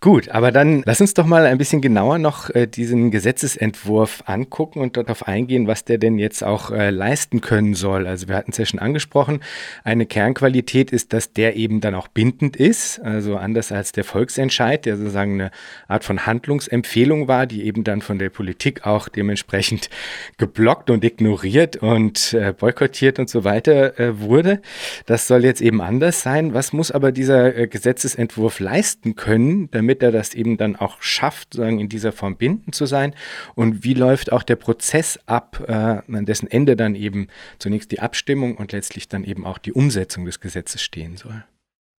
Gut, 0.00 0.28
aber 0.28 0.52
dann 0.52 0.82
lass 0.84 1.00
uns 1.00 1.14
doch 1.14 1.24
mal 1.24 1.46
ein 1.46 1.56
bisschen 1.56 1.80
genauer 1.80 2.18
noch 2.18 2.50
äh, 2.50 2.66
diesen 2.66 3.10
Gesetzesentwurf 3.10 4.22
angucken 4.26 4.80
und 4.80 4.98
darauf 4.98 5.26
eingehen, 5.26 5.66
was 5.66 5.86
der 5.86 5.96
denn 5.96 6.09
jetzt 6.18 6.42
auch 6.44 6.70
äh, 6.70 6.90
leisten 6.90 7.40
können 7.40 7.74
soll. 7.74 8.06
Also 8.06 8.28
wir 8.28 8.36
hatten 8.36 8.50
es 8.50 8.58
ja 8.58 8.64
schon 8.64 8.80
angesprochen, 8.80 9.40
eine 9.84 10.06
Kernqualität 10.06 10.92
ist, 10.92 11.12
dass 11.12 11.32
der 11.32 11.56
eben 11.56 11.80
dann 11.80 11.94
auch 11.94 12.08
bindend 12.08 12.56
ist, 12.56 13.00
also 13.00 13.36
anders 13.36 13.72
als 13.72 13.92
der 13.92 14.04
Volksentscheid, 14.04 14.84
der 14.86 14.96
sozusagen 14.96 15.34
eine 15.34 15.50
Art 15.88 16.04
von 16.04 16.26
Handlungsempfehlung 16.26 17.28
war, 17.28 17.46
die 17.46 17.64
eben 17.64 17.84
dann 17.84 18.02
von 18.02 18.18
der 18.18 18.30
Politik 18.30 18.86
auch 18.86 19.08
dementsprechend 19.08 19.90
geblockt 20.38 20.90
und 20.90 21.04
ignoriert 21.04 21.76
und 21.76 22.34
äh, 22.34 22.52
boykottiert 22.52 23.18
und 23.18 23.28
so 23.28 23.44
weiter 23.44 23.98
äh, 23.98 24.20
wurde. 24.20 24.60
Das 25.06 25.26
soll 25.26 25.44
jetzt 25.44 25.60
eben 25.60 25.80
anders 25.80 26.22
sein. 26.22 26.54
Was 26.54 26.72
muss 26.72 26.90
aber 26.90 27.12
dieser 27.12 27.56
äh, 27.56 27.66
Gesetzesentwurf 27.66 28.60
leisten 28.60 29.14
können, 29.16 29.70
damit 29.70 30.02
er 30.02 30.12
das 30.12 30.34
eben 30.34 30.56
dann 30.56 30.76
auch 30.76 31.00
schafft, 31.02 31.54
sagen 31.54 31.80
in 31.80 31.88
dieser 31.88 32.12
Form 32.12 32.36
bindend 32.36 32.74
zu 32.74 32.86
sein? 32.86 33.14
Und 33.54 33.84
wie 33.84 33.94
läuft 33.94 34.32
auch 34.32 34.42
der 34.42 34.56
Prozess 34.56 35.18
ab, 35.26 35.62
äh, 35.68 35.99
an 36.08 36.26
dessen 36.26 36.50
Ende 36.50 36.76
dann 36.76 36.94
eben 36.94 37.28
zunächst 37.58 37.92
die 37.92 38.00
Abstimmung 38.00 38.56
und 38.56 38.72
letztlich 38.72 39.08
dann 39.08 39.24
eben 39.24 39.46
auch 39.46 39.58
die 39.58 39.72
Umsetzung 39.72 40.24
des 40.24 40.40
Gesetzes 40.40 40.82
stehen 40.82 41.16
soll. 41.16 41.44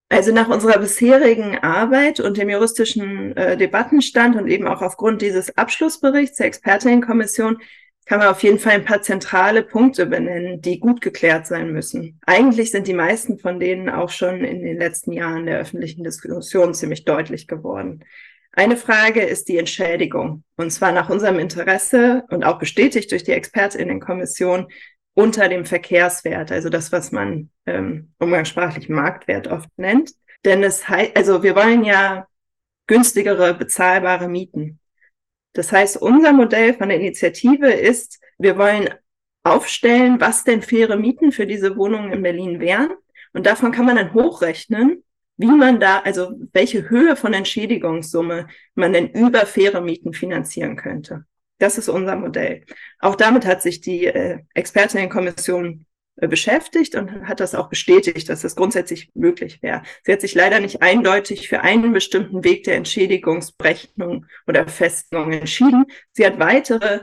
Also 0.09 0.33
nach 0.33 0.49
unserer 0.49 0.77
bisherigen 0.77 1.57
Arbeit 1.59 2.19
und 2.19 2.37
dem 2.37 2.49
juristischen 2.49 3.35
äh, 3.37 3.55
Debattenstand 3.55 4.35
und 4.35 4.49
eben 4.49 4.67
auch 4.67 4.81
aufgrund 4.81 5.21
dieses 5.21 5.57
Abschlussberichts 5.57 6.37
der 6.37 6.47
Expertinnenkommission 6.47 7.59
kann 8.05 8.19
man 8.19 8.27
auf 8.27 8.43
jeden 8.43 8.59
Fall 8.59 8.73
ein 8.73 8.83
paar 8.83 9.01
zentrale 9.01 9.63
Punkte 9.63 10.05
benennen, 10.05 10.61
die 10.61 10.81
gut 10.81 10.99
geklärt 10.99 11.47
sein 11.47 11.71
müssen. 11.71 12.19
Eigentlich 12.25 12.71
sind 12.71 12.87
die 12.87 12.93
meisten 12.93 13.37
von 13.37 13.57
denen 13.57 13.87
auch 13.87 14.09
schon 14.09 14.43
in 14.43 14.63
den 14.63 14.77
letzten 14.77 15.13
Jahren 15.13 15.45
der 15.45 15.59
öffentlichen 15.59 16.03
Diskussion 16.03 16.73
ziemlich 16.73 17.05
deutlich 17.05 17.47
geworden. 17.47 18.03
Eine 18.53 18.75
Frage 18.75 19.21
ist 19.21 19.47
die 19.47 19.57
Entschädigung. 19.57 20.43
Und 20.57 20.71
zwar 20.71 20.91
nach 20.91 21.09
unserem 21.09 21.39
Interesse 21.39 22.23
und 22.29 22.43
auch 22.43 22.59
bestätigt 22.59 23.11
durch 23.11 23.23
die 23.23 23.31
Expertinnenkommission 23.31 24.67
unter 25.13 25.49
dem 25.49 25.65
Verkehrswert, 25.65 26.51
also 26.51 26.69
das, 26.69 26.91
was 26.91 27.11
man 27.11 27.49
ähm, 27.65 28.13
umgangssprachlich 28.17 28.89
Marktwert 28.89 29.47
oft 29.47 29.69
nennt. 29.77 30.11
Denn 30.45 30.63
es 30.63 30.87
heißt, 30.87 31.15
also 31.15 31.43
wir 31.43 31.55
wollen 31.55 31.83
ja 31.83 32.27
günstigere, 32.87 33.53
bezahlbare 33.53 34.27
Mieten. 34.27 34.79
Das 35.53 35.71
heißt, 35.71 35.97
unser 35.97 36.33
Modell 36.33 36.73
von 36.73 36.89
der 36.89 36.99
Initiative 36.99 37.69
ist, 37.71 38.19
wir 38.37 38.57
wollen 38.57 38.89
aufstellen, 39.43 40.19
was 40.19 40.43
denn 40.43 40.61
faire 40.61 40.95
Mieten 40.95 41.31
für 41.31 41.45
diese 41.45 41.75
Wohnungen 41.75 42.11
in 42.11 42.21
Berlin 42.21 42.59
wären. 42.59 42.91
Und 43.33 43.45
davon 43.45 43.71
kann 43.71 43.85
man 43.85 43.97
dann 43.97 44.13
hochrechnen, 44.13 45.03
wie 45.41 45.47
man 45.47 45.79
da, 45.79 45.99
also 45.99 46.31
welche 46.53 46.89
Höhe 46.89 47.15
von 47.15 47.33
Entschädigungssumme 47.33 48.47
man 48.75 48.93
denn 48.93 49.09
über 49.09 49.45
faire 49.45 49.81
Mieten 49.81 50.13
finanzieren 50.13 50.75
könnte. 50.75 51.25
Das 51.57 51.77
ist 51.77 51.89
unser 51.89 52.15
Modell. 52.15 52.65
Auch 52.99 53.15
damit 53.15 53.45
hat 53.45 53.61
sich 53.61 53.81
die 53.81 54.05
äh, 54.05 54.39
Expertinnenkommission 54.53 55.85
äh, 56.15 56.27
beschäftigt 56.27 56.95
und 56.95 57.27
hat 57.27 57.39
das 57.39 57.55
auch 57.55 57.69
bestätigt, 57.69 58.29
dass 58.29 58.41
das 58.41 58.55
grundsätzlich 58.55 59.09
möglich 59.13 59.61
wäre. 59.61 59.83
Sie 60.03 60.11
hat 60.11 60.21
sich 60.21 60.35
leider 60.35 60.59
nicht 60.59 60.81
eindeutig 60.81 61.49
für 61.49 61.61
einen 61.61 61.93
bestimmten 61.93 62.43
Weg 62.43 62.63
der 62.63 62.75
Entschädigungsberechnung 62.75 64.25
oder 64.47 64.67
Festlegung 64.67 65.33
entschieden. 65.33 65.85
Sie 66.13 66.25
hat 66.25 66.39
weitere 66.39 67.01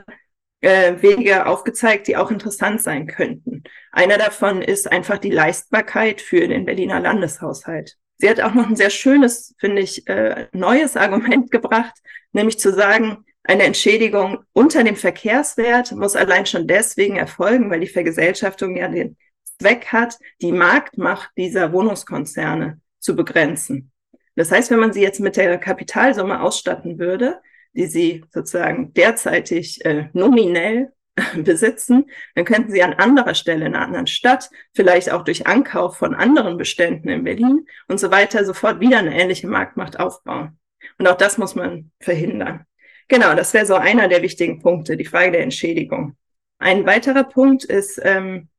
äh, 0.61 1.01
Wege 1.01 1.45
aufgezeigt, 1.45 2.07
die 2.07 2.17
auch 2.17 2.31
interessant 2.31 2.81
sein 2.81 3.07
könnten. 3.07 3.63
Einer 3.91 4.17
davon 4.17 4.61
ist 4.61 4.91
einfach 4.91 5.17
die 5.17 5.31
Leistbarkeit 5.31 6.21
für 6.21 6.47
den 6.47 6.65
Berliner 6.65 6.99
Landeshaushalt. 6.99 7.97
Sie 8.19 8.29
hat 8.29 8.41
auch 8.41 8.53
noch 8.53 8.67
ein 8.67 8.75
sehr 8.75 8.89
schönes, 8.89 9.55
finde 9.59 9.81
ich, 9.81 10.07
äh, 10.07 10.47
neues 10.51 10.97
Argument 10.97 11.49
gebracht, 11.51 11.95
nämlich 12.33 12.59
zu 12.59 12.73
sagen, 12.73 13.25
eine 13.43 13.63
Entschädigung 13.63 14.39
unter 14.53 14.83
dem 14.83 14.95
Verkehrswert 14.95 15.93
muss 15.93 16.15
allein 16.15 16.45
schon 16.45 16.67
deswegen 16.67 17.15
erfolgen, 17.15 17.71
weil 17.71 17.79
die 17.79 17.87
Vergesellschaftung 17.87 18.75
ja 18.75 18.89
den 18.89 19.17
Zweck 19.59 19.87
hat, 19.87 20.19
die 20.41 20.51
Marktmacht 20.51 21.31
dieser 21.37 21.71
Wohnungskonzerne 21.73 22.79
zu 22.99 23.15
begrenzen. 23.15 23.91
Das 24.35 24.51
heißt, 24.51 24.69
wenn 24.69 24.79
man 24.79 24.93
sie 24.93 25.01
jetzt 25.01 25.19
mit 25.19 25.37
der 25.37 25.57
Kapitalsumme 25.57 26.41
ausstatten 26.41 26.99
würde, 26.99 27.41
die 27.73 27.87
sie 27.87 28.25
sozusagen 28.31 28.93
derzeitig 28.93 29.83
äh, 29.85 30.09
nominell 30.13 30.91
besitzen, 31.35 32.09
dann 32.35 32.45
könnten 32.45 32.71
sie 32.71 32.83
an 32.83 32.93
anderer 32.93 33.35
Stelle 33.35 33.65
in 33.65 33.75
einer 33.75 33.85
anderen 33.85 34.07
Stadt, 34.07 34.49
vielleicht 34.73 35.11
auch 35.11 35.23
durch 35.23 35.47
Ankauf 35.47 35.97
von 35.97 36.15
anderen 36.15 36.57
Beständen 36.57 37.09
in 37.09 37.23
Berlin 37.23 37.65
und 37.87 37.99
so 37.99 38.11
weiter, 38.11 38.45
sofort 38.45 38.79
wieder 38.79 38.99
eine 38.99 39.19
ähnliche 39.19 39.47
Marktmacht 39.47 39.99
aufbauen. 39.99 40.57
Und 40.97 41.07
auch 41.07 41.17
das 41.17 41.37
muss 41.37 41.55
man 41.55 41.91
verhindern. 41.99 42.65
Genau, 43.07 43.33
das 43.33 43.53
wäre 43.53 43.65
so 43.65 43.75
einer 43.75 44.07
der 44.07 44.21
wichtigen 44.21 44.61
Punkte, 44.61 44.95
die 44.95 45.05
Frage 45.05 45.31
der 45.31 45.43
Entschädigung. 45.43 46.15
Ein 46.59 46.85
weiterer 46.85 47.23
Punkt 47.23 47.63
ist 47.63 47.99
ähm, 48.03 48.49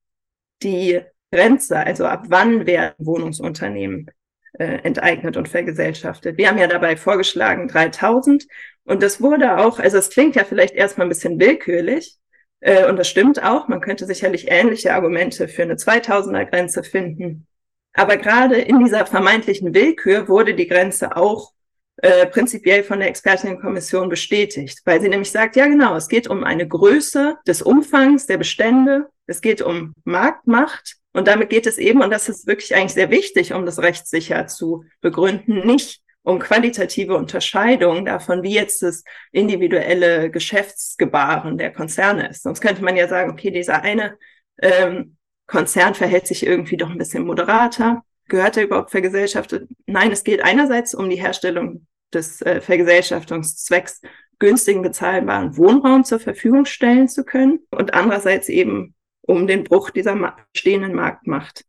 die 0.62 1.00
Grenze, 1.30 1.78
also 1.78 2.06
ab 2.06 2.24
wann 2.28 2.66
werden 2.66 2.94
Wohnungsunternehmen 2.98 4.10
äh, 4.58 4.78
enteignet 4.82 5.36
und 5.36 5.48
vergesellschaftet. 5.48 6.36
Wir 6.36 6.48
haben 6.48 6.58
ja 6.58 6.66
dabei 6.66 6.96
vorgeschlagen 6.96 7.68
3000 7.68 8.46
und 8.84 9.02
das 9.02 9.20
wurde 9.20 9.58
auch, 9.58 9.78
also 9.78 9.98
es 9.98 10.10
klingt 10.10 10.34
ja 10.34 10.44
vielleicht 10.44 10.74
erstmal 10.74 11.06
ein 11.06 11.10
bisschen 11.10 11.38
willkürlich, 11.38 12.18
äh, 12.60 12.88
und 12.88 12.96
das 12.96 13.08
stimmt 13.08 13.42
auch. 13.42 13.68
Man 13.68 13.80
könnte 13.80 14.06
sicherlich 14.06 14.50
ähnliche 14.50 14.94
Argumente 14.94 15.48
für 15.48 15.62
eine 15.62 15.74
2000er 15.74 16.44
Grenze 16.44 16.82
finden. 16.82 17.46
Aber 17.92 18.16
gerade 18.16 18.56
in 18.56 18.78
dieser 18.78 19.06
vermeintlichen 19.06 19.74
Willkür 19.74 20.28
wurde 20.28 20.54
die 20.54 20.68
Grenze 20.68 21.16
auch 21.16 21.52
äh, 21.96 22.26
prinzipiell 22.26 22.82
von 22.82 23.00
der 23.00 23.08
Expertinnenkommission 23.08 24.08
bestätigt, 24.08 24.80
weil 24.84 25.00
sie 25.00 25.08
nämlich 25.08 25.30
sagt, 25.30 25.56
ja 25.56 25.66
genau, 25.66 25.96
es 25.96 26.08
geht 26.08 26.28
um 26.28 26.44
eine 26.44 26.66
Größe 26.66 27.36
des 27.46 27.60
Umfangs 27.62 28.26
der 28.26 28.38
Bestände, 28.38 29.08
es 29.26 29.42
geht 29.42 29.60
um 29.60 29.92
Marktmacht 30.04 30.96
und 31.12 31.28
damit 31.28 31.50
geht 31.50 31.66
es 31.66 31.76
eben, 31.76 32.00
und 32.00 32.10
das 32.10 32.28
ist 32.28 32.46
wirklich 32.46 32.74
eigentlich 32.74 32.94
sehr 32.94 33.10
wichtig, 33.10 33.52
um 33.52 33.66
das 33.66 33.80
rechtssicher 33.80 34.46
zu 34.46 34.84
begründen, 35.02 35.66
nicht 35.66 36.00
um 36.22 36.38
qualitative 36.38 37.16
Unterscheidung 37.16 38.04
davon, 38.04 38.42
wie 38.42 38.54
jetzt 38.54 38.82
das 38.82 39.04
individuelle 39.32 40.30
Geschäftsgebaren 40.30 41.56
der 41.56 41.72
Konzerne 41.72 42.28
ist. 42.28 42.42
Sonst 42.42 42.60
könnte 42.60 42.84
man 42.84 42.96
ja 42.96 43.08
sagen, 43.08 43.30
okay, 43.30 43.50
dieser 43.50 43.82
eine 43.82 44.18
ähm, 44.60 45.16
Konzern 45.46 45.94
verhält 45.94 46.26
sich 46.26 46.46
irgendwie 46.46 46.76
doch 46.76 46.90
ein 46.90 46.98
bisschen 46.98 47.24
moderater. 47.24 48.04
Gehört 48.28 48.56
er 48.56 48.64
überhaupt 48.64 48.90
vergesellschaftet? 48.90 49.68
Nein, 49.86 50.12
es 50.12 50.22
geht 50.22 50.44
einerseits 50.44 50.94
um 50.94 51.10
die 51.10 51.20
Herstellung 51.20 51.86
des 52.12 52.42
äh, 52.42 52.60
Vergesellschaftungszwecks, 52.60 54.02
günstigen 54.38 54.82
bezahlbaren 54.82 55.56
Wohnraum 55.56 56.04
zur 56.04 56.20
Verfügung 56.20 56.64
stellen 56.64 57.08
zu 57.08 57.24
können 57.24 57.60
und 57.70 57.94
andererseits 57.94 58.48
eben 58.48 58.94
um 59.22 59.46
den 59.46 59.64
Bruch 59.64 59.90
dieser 59.90 60.16
bestehenden 60.52 60.94
Marktmacht. 60.94 61.64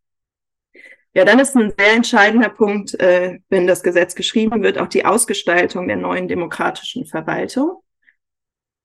Ja, 1.14 1.26
dann 1.26 1.38
ist 1.38 1.54
ein 1.56 1.72
sehr 1.76 1.92
entscheidender 1.92 2.48
Punkt, 2.48 2.98
äh, 2.98 3.38
wenn 3.50 3.66
das 3.66 3.82
Gesetz 3.82 4.14
geschrieben 4.14 4.62
wird, 4.62 4.78
auch 4.78 4.88
die 4.88 5.04
Ausgestaltung 5.04 5.86
der 5.86 5.96
neuen 5.96 6.26
demokratischen 6.26 7.04
Verwaltung. 7.04 7.82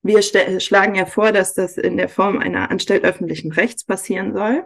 Wir 0.04 0.22
schlagen 0.22 0.96
ja 0.96 1.06
vor, 1.06 1.32
dass 1.32 1.54
das 1.54 1.78
in 1.78 1.98
der 1.98 2.10
Form 2.10 2.40
einer 2.40 2.70
Anstalt 2.70 3.04
öffentlichen 3.04 3.52
Rechts 3.52 3.86
passieren 3.86 4.34
soll. 4.34 4.66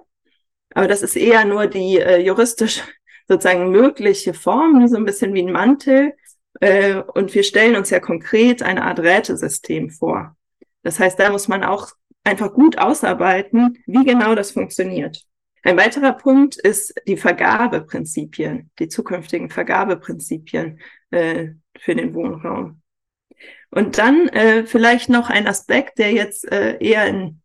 Aber 0.74 0.88
das 0.88 1.04
ist 1.04 1.16
eher 1.16 1.46
nur 1.46 1.68
die 1.68 2.00
äh, 2.00 2.18
juristisch 2.18 2.82
sozusagen 3.28 3.70
mögliche 3.70 4.34
Form, 4.34 4.88
so 4.88 4.98
ein 4.98 5.06
bisschen 5.06 5.34
wie 5.34 5.44
ein 5.44 5.52
Mantel. 5.52 6.14
Äh, 6.60 6.96
und 6.96 7.34
wir 7.36 7.44
stellen 7.44 7.76
uns 7.76 7.92
ja 7.92 8.00
konkret 8.00 8.64
eine 8.64 8.84
Art 8.84 9.00
Rätesystem 9.00 9.92
vor. 9.92 10.36
Das 10.84 11.00
heißt, 11.00 11.20
da 11.20 11.30
muss 11.30 11.48
man 11.48 11.64
auch 11.64 11.92
einfach 12.24 12.54
gut 12.54 12.78
ausarbeiten, 12.80 13.84
wie 13.86 14.04
genau 14.04 14.34
das 14.36 14.52
funktioniert. 14.52 15.26
Ein 15.64 15.78
weiterer 15.78 16.14
Punkt 16.14 16.58
ist 16.58 16.94
die 17.08 17.18
Vergabeprinzipien, 17.18 18.72
die 18.80 18.88
zukünftigen 18.88 19.50
Vergabeprinzipien 19.50 20.80
äh, 21.12 21.50
für 21.78 21.96
den 21.96 22.14
Wohnraum. 22.14 22.82
Und 23.70 23.98
dann 23.98 24.28
äh, 24.30 24.66
vielleicht 24.66 25.10
noch 25.10 25.30
ein 25.30 25.48
Aspekt, 25.48 26.00
der 26.00 26.12
jetzt 26.12 26.52
äh, 26.52 26.78
eher 26.80 27.06
in 27.08 27.42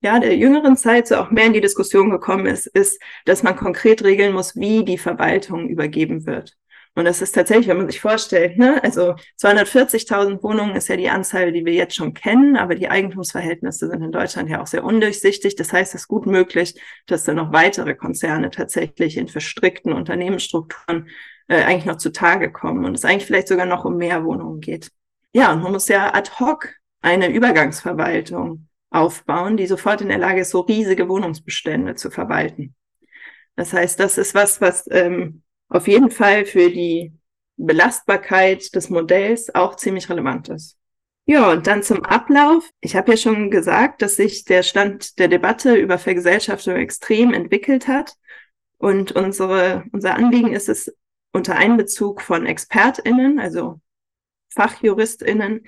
ja, 0.00 0.18
der 0.20 0.36
jüngeren 0.36 0.76
Zeit 0.76 1.08
so 1.08 1.16
auch 1.16 1.30
mehr 1.30 1.46
in 1.46 1.52
die 1.52 1.60
Diskussion 1.60 2.10
gekommen 2.10 2.46
ist, 2.46 2.66
ist, 2.66 3.00
dass 3.24 3.42
man 3.42 3.56
konkret 3.56 4.04
regeln 4.04 4.32
muss, 4.32 4.54
wie 4.56 4.84
die 4.84 4.98
Verwaltung 4.98 5.68
übergeben 5.68 6.26
wird. 6.26 6.56
Und 6.98 7.04
das 7.04 7.22
ist 7.22 7.30
tatsächlich, 7.30 7.68
wenn 7.68 7.76
man 7.76 7.88
sich 7.88 8.00
vorstellt, 8.00 8.58
ne, 8.58 8.82
also 8.82 9.14
240.000 9.40 10.42
Wohnungen 10.42 10.74
ist 10.74 10.88
ja 10.88 10.96
die 10.96 11.08
Anzahl, 11.08 11.52
die 11.52 11.64
wir 11.64 11.72
jetzt 11.72 11.94
schon 11.94 12.12
kennen, 12.12 12.56
aber 12.56 12.74
die 12.74 12.90
Eigentumsverhältnisse 12.90 13.86
sind 13.86 14.02
in 14.02 14.10
Deutschland 14.10 14.50
ja 14.50 14.60
auch 14.60 14.66
sehr 14.66 14.82
undurchsichtig. 14.82 15.54
Das 15.54 15.72
heißt, 15.72 15.94
es 15.94 16.00
ist 16.00 16.08
gut 16.08 16.26
möglich, 16.26 16.74
dass 17.06 17.22
da 17.22 17.34
noch 17.34 17.52
weitere 17.52 17.94
Konzerne 17.94 18.50
tatsächlich 18.50 19.16
in 19.16 19.28
verstrickten 19.28 19.92
Unternehmensstrukturen 19.92 21.06
äh, 21.46 21.62
eigentlich 21.62 21.84
noch 21.84 21.98
zutage 21.98 22.50
kommen 22.50 22.84
und 22.84 22.96
es 22.96 23.04
eigentlich 23.04 23.26
vielleicht 23.26 23.46
sogar 23.46 23.66
noch 23.66 23.84
um 23.84 23.96
mehr 23.96 24.24
Wohnungen 24.24 24.60
geht. 24.60 24.90
Ja, 25.32 25.52
und 25.52 25.62
man 25.62 25.70
muss 25.70 25.86
ja 25.86 26.12
ad 26.12 26.32
hoc 26.40 26.68
eine 27.00 27.28
Übergangsverwaltung 27.30 28.66
aufbauen, 28.90 29.56
die 29.56 29.68
sofort 29.68 30.00
in 30.00 30.08
der 30.08 30.18
Lage 30.18 30.40
ist, 30.40 30.50
so 30.50 30.62
riesige 30.62 31.08
Wohnungsbestände 31.08 31.94
zu 31.94 32.10
verwalten. 32.10 32.74
Das 33.54 33.72
heißt, 33.72 34.00
das 34.00 34.18
ist 34.18 34.34
was, 34.34 34.60
was 34.60 34.88
ähm, 34.90 35.44
auf 35.68 35.88
jeden 35.88 36.10
Fall 36.10 36.44
für 36.44 36.70
die 36.70 37.12
Belastbarkeit 37.56 38.74
des 38.74 38.88
Modells 38.88 39.54
auch 39.54 39.76
ziemlich 39.76 40.08
relevant 40.08 40.48
ist. 40.48 40.78
Ja, 41.26 41.50
und 41.50 41.66
dann 41.66 41.82
zum 41.82 42.04
Ablauf. 42.04 42.70
Ich 42.80 42.96
habe 42.96 43.10
ja 43.10 43.16
schon 43.18 43.50
gesagt, 43.50 44.00
dass 44.00 44.16
sich 44.16 44.44
der 44.44 44.62
Stand 44.62 45.18
der 45.18 45.28
Debatte 45.28 45.74
über 45.74 45.98
Vergesellschaftung 45.98 46.76
extrem 46.76 47.34
entwickelt 47.34 47.86
hat. 47.86 48.14
Und 48.78 49.12
unsere, 49.12 49.84
unser 49.92 50.14
Anliegen 50.14 50.54
ist 50.54 50.70
es, 50.70 50.94
unter 51.32 51.56
Einbezug 51.56 52.22
von 52.22 52.46
ExpertInnen, 52.46 53.38
also 53.38 53.80
FachjuristInnen, 54.54 55.66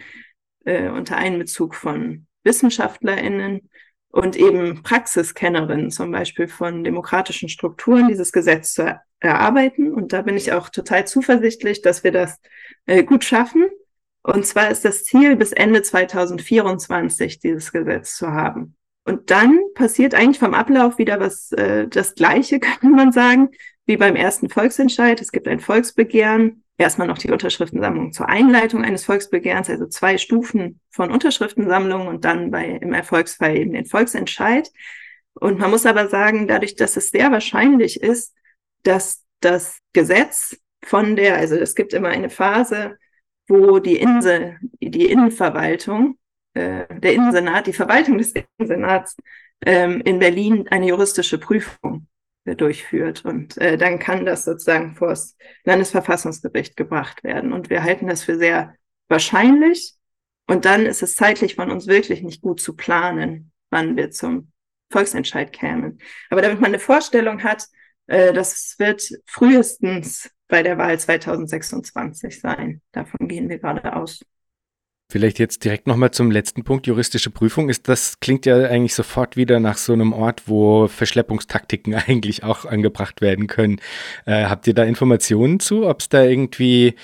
äh, 0.64 0.88
unter 0.88 1.16
Einbezug 1.16 1.74
von 1.74 2.26
WissenschaftlerInnen 2.42 3.68
und 4.10 4.36
eben 4.36 4.82
Praxiskennerinnen 4.82 5.90
zum 5.90 6.10
Beispiel 6.10 6.48
von 6.48 6.82
demokratischen 6.84 7.48
Strukturen 7.48 8.08
dieses 8.08 8.32
Gesetz 8.32 8.74
zu 8.74 9.00
erarbeiten. 9.20 9.92
Und 9.92 10.12
da 10.12 10.22
bin 10.22 10.36
ich 10.36 10.52
auch 10.52 10.68
total 10.68 11.06
zuversichtlich, 11.06 11.82
dass 11.82 12.02
wir 12.02 12.12
das 12.12 12.38
äh, 12.86 13.04
gut 13.04 13.24
schaffen. 13.24 13.68
Und 14.22 14.44
zwar 14.46 14.70
ist 14.70 14.84
das 14.84 15.04
Ziel, 15.04 15.36
bis 15.36 15.52
Ende 15.52 15.82
2024 15.82 17.38
dieses 17.38 17.72
Gesetz 17.72 18.16
zu 18.16 18.32
haben. 18.32 18.76
Und 19.04 19.30
dann 19.30 19.58
passiert 19.74 20.14
eigentlich 20.14 20.38
vom 20.38 20.54
Ablauf 20.54 20.98
wieder 20.98 21.20
was, 21.20 21.52
äh, 21.52 21.86
das 21.88 22.14
Gleiche, 22.14 22.60
kann 22.80 22.90
man 22.90 23.12
sagen, 23.12 23.50
wie 23.86 23.96
beim 23.96 24.16
ersten 24.16 24.48
Volksentscheid. 24.48 25.20
Es 25.20 25.32
gibt 25.32 25.48
ein 25.48 25.60
Volksbegehren 25.60 26.64
erstmal 26.80 27.06
noch 27.06 27.18
die 27.18 27.30
Unterschriftensammlung 27.30 28.12
zur 28.12 28.28
Einleitung 28.28 28.82
eines 28.82 29.04
Volksbegehrens, 29.04 29.68
also 29.68 29.86
zwei 29.86 30.16
Stufen 30.18 30.80
von 30.90 31.10
Unterschriftensammlung 31.10 32.06
und 32.06 32.24
dann 32.24 32.50
bei 32.50 32.66
im 32.66 32.94
Erfolgsfall 32.94 33.56
eben 33.56 33.74
den 33.74 33.84
Volksentscheid. 33.84 34.70
Und 35.34 35.58
man 35.58 35.70
muss 35.70 35.86
aber 35.86 36.08
sagen, 36.08 36.48
dadurch, 36.48 36.76
dass 36.76 36.96
es 36.96 37.10
sehr 37.10 37.30
wahrscheinlich 37.30 38.00
ist, 38.00 38.34
dass 38.82 39.22
das 39.40 39.78
Gesetz 39.92 40.56
von 40.82 41.16
der, 41.16 41.36
also 41.36 41.54
es 41.56 41.74
gibt 41.74 41.92
immer 41.92 42.08
eine 42.08 42.30
Phase, 42.30 42.96
wo 43.46 43.78
die 43.78 43.96
Insel, 43.96 44.58
die 44.80 45.06
Innenverwaltung, 45.06 46.18
äh, 46.54 46.86
der 46.98 47.12
Innensenat, 47.12 47.66
die 47.66 47.72
Verwaltung 47.74 48.16
des 48.16 48.32
Innensenats 48.32 49.16
ähm, 49.66 50.00
in 50.00 50.18
Berlin 50.18 50.66
eine 50.70 50.86
juristische 50.86 51.38
Prüfung 51.38 52.06
durchführt. 52.56 53.24
Und 53.24 53.56
äh, 53.58 53.76
dann 53.76 53.98
kann 53.98 54.26
das 54.26 54.44
sozusagen 54.44 54.94
vor 54.94 55.08
das 55.08 55.36
Landesverfassungsgericht 55.64 56.76
gebracht 56.76 57.24
werden. 57.24 57.52
Und 57.52 57.70
wir 57.70 57.82
halten 57.82 58.06
das 58.06 58.22
für 58.22 58.36
sehr 58.38 58.74
wahrscheinlich. 59.08 59.94
Und 60.46 60.64
dann 60.64 60.86
ist 60.86 61.02
es 61.02 61.16
zeitlich 61.16 61.54
von 61.54 61.70
uns 61.70 61.86
wirklich 61.86 62.22
nicht 62.22 62.42
gut 62.42 62.60
zu 62.60 62.74
planen, 62.74 63.52
wann 63.70 63.96
wir 63.96 64.10
zum 64.10 64.52
Volksentscheid 64.90 65.52
kämen. 65.52 66.00
Aber 66.28 66.42
damit 66.42 66.60
man 66.60 66.70
eine 66.70 66.80
Vorstellung 66.80 67.42
hat, 67.42 67.66
äh, 68.06 68.32
das 68.32 68.74
wird 68.78 69.08
frühestens 69.26 70.30
bei 70.48 70.62
der 70.62 70.78
Wahl 70.78 70.98
2026 70.98 72.40
sein. 72.40 72.82
Davon 72.92 73.28
gehen 73.28 73.48
wir 73.48 73.58
gerade 73.58 73.94
aus. 73.94 74.24
Vielleicht 75.10 75.40
jetzt 75.40 75.64
direkt 75.64 75.88
nochmal 75.88 76.12
zum 76.12 76.30
letzten 76.30 76.62
Punkt, 76.62 76.86
juristische 76.86 77.30
Prüfung. 77.30 77.68
Ist 77.68 77.88
das 77.88 78.20
klingt 78.20 78.46
ja 78.46 78.56
eigentlich 78.66 78.94
sofort 78.94 79.36
wieder 79.36 79.58
nach 79.58 79.76
so 79.76 79.92
einem 79.92 80.12
Ort, 80.12 80.42
wo 80.46 80.86
Verschleppungstaktiken 80.86 81.94
eigentlich 82.06 82.44
auch 82.44 82.64
angebracht 82.64 83.20
werden 83.20 83.48
können. 83.48 83.80
Äh, 84.24 84.44
habt 84.44 84.68
ihr 84.68 84.74
da 84.74 84.84
Informationen 84.84 85.58
zu, 85.58 85.88
ob 85.88 86.00
es 86.00 86.08
da 86.08 86.22
irgendwie 86.22 86.94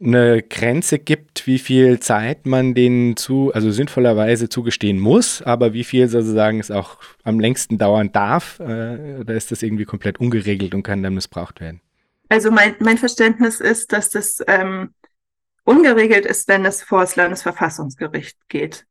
eine 0.00 0.42
Grenze 0.42 0.98
gibt, 0.98 1.46
wie 1.46 1.58
viel 1.58 2.00
Zeit 2.00 2.46
man 2.46 2.74
denen 2.74 3.16
zu, 3.16 3.52
also 3.54 3.70
sinnvollerweise 3.70 4.48
zugestehen 4.48 4.98
muss, 4.98 5.40
aber 5.42 5.72
wie 5.72 5.84
viel 5.84 6.08
sozusagen 6.08 6.58
es 6.58 6.70
auch 6.70 6.98
am 7.22 7.38
längsten 7.38 7.78
dauern 7.78 8.10
darf? 8.10 8.58
Äh, 8.58 9.20
oder 9.20 9.34
ist 9.34 9.52
das 9.52 9.62
irgendwie 9.62 9.84
komplett 9.84 10.18
ungeregelt 10.18 10.74
und 10.74 10.82
kann 10.82 11.04
dann 11.04 11.14
missbraucht 11.14 11.60
werden? 11.60 11.80
Also 12.28 12.50
mein, 12.50 12.74
mein 12.80 12.98
Verständnis 12.98 13.60
ist, 13.60 13.92
dass 13.92 14.10
das 14.10 14.42
ähm, 14.46 14.90
ungeregelt 15.68 16.24
ist, 16.24 16.48
wenn 16.48 16.64
es 16.64 16.82
vor 16.82 17.00
das 17.00 17.14
Landesverfassungsgericht 17.16 18.48
geht. 18.48 18.86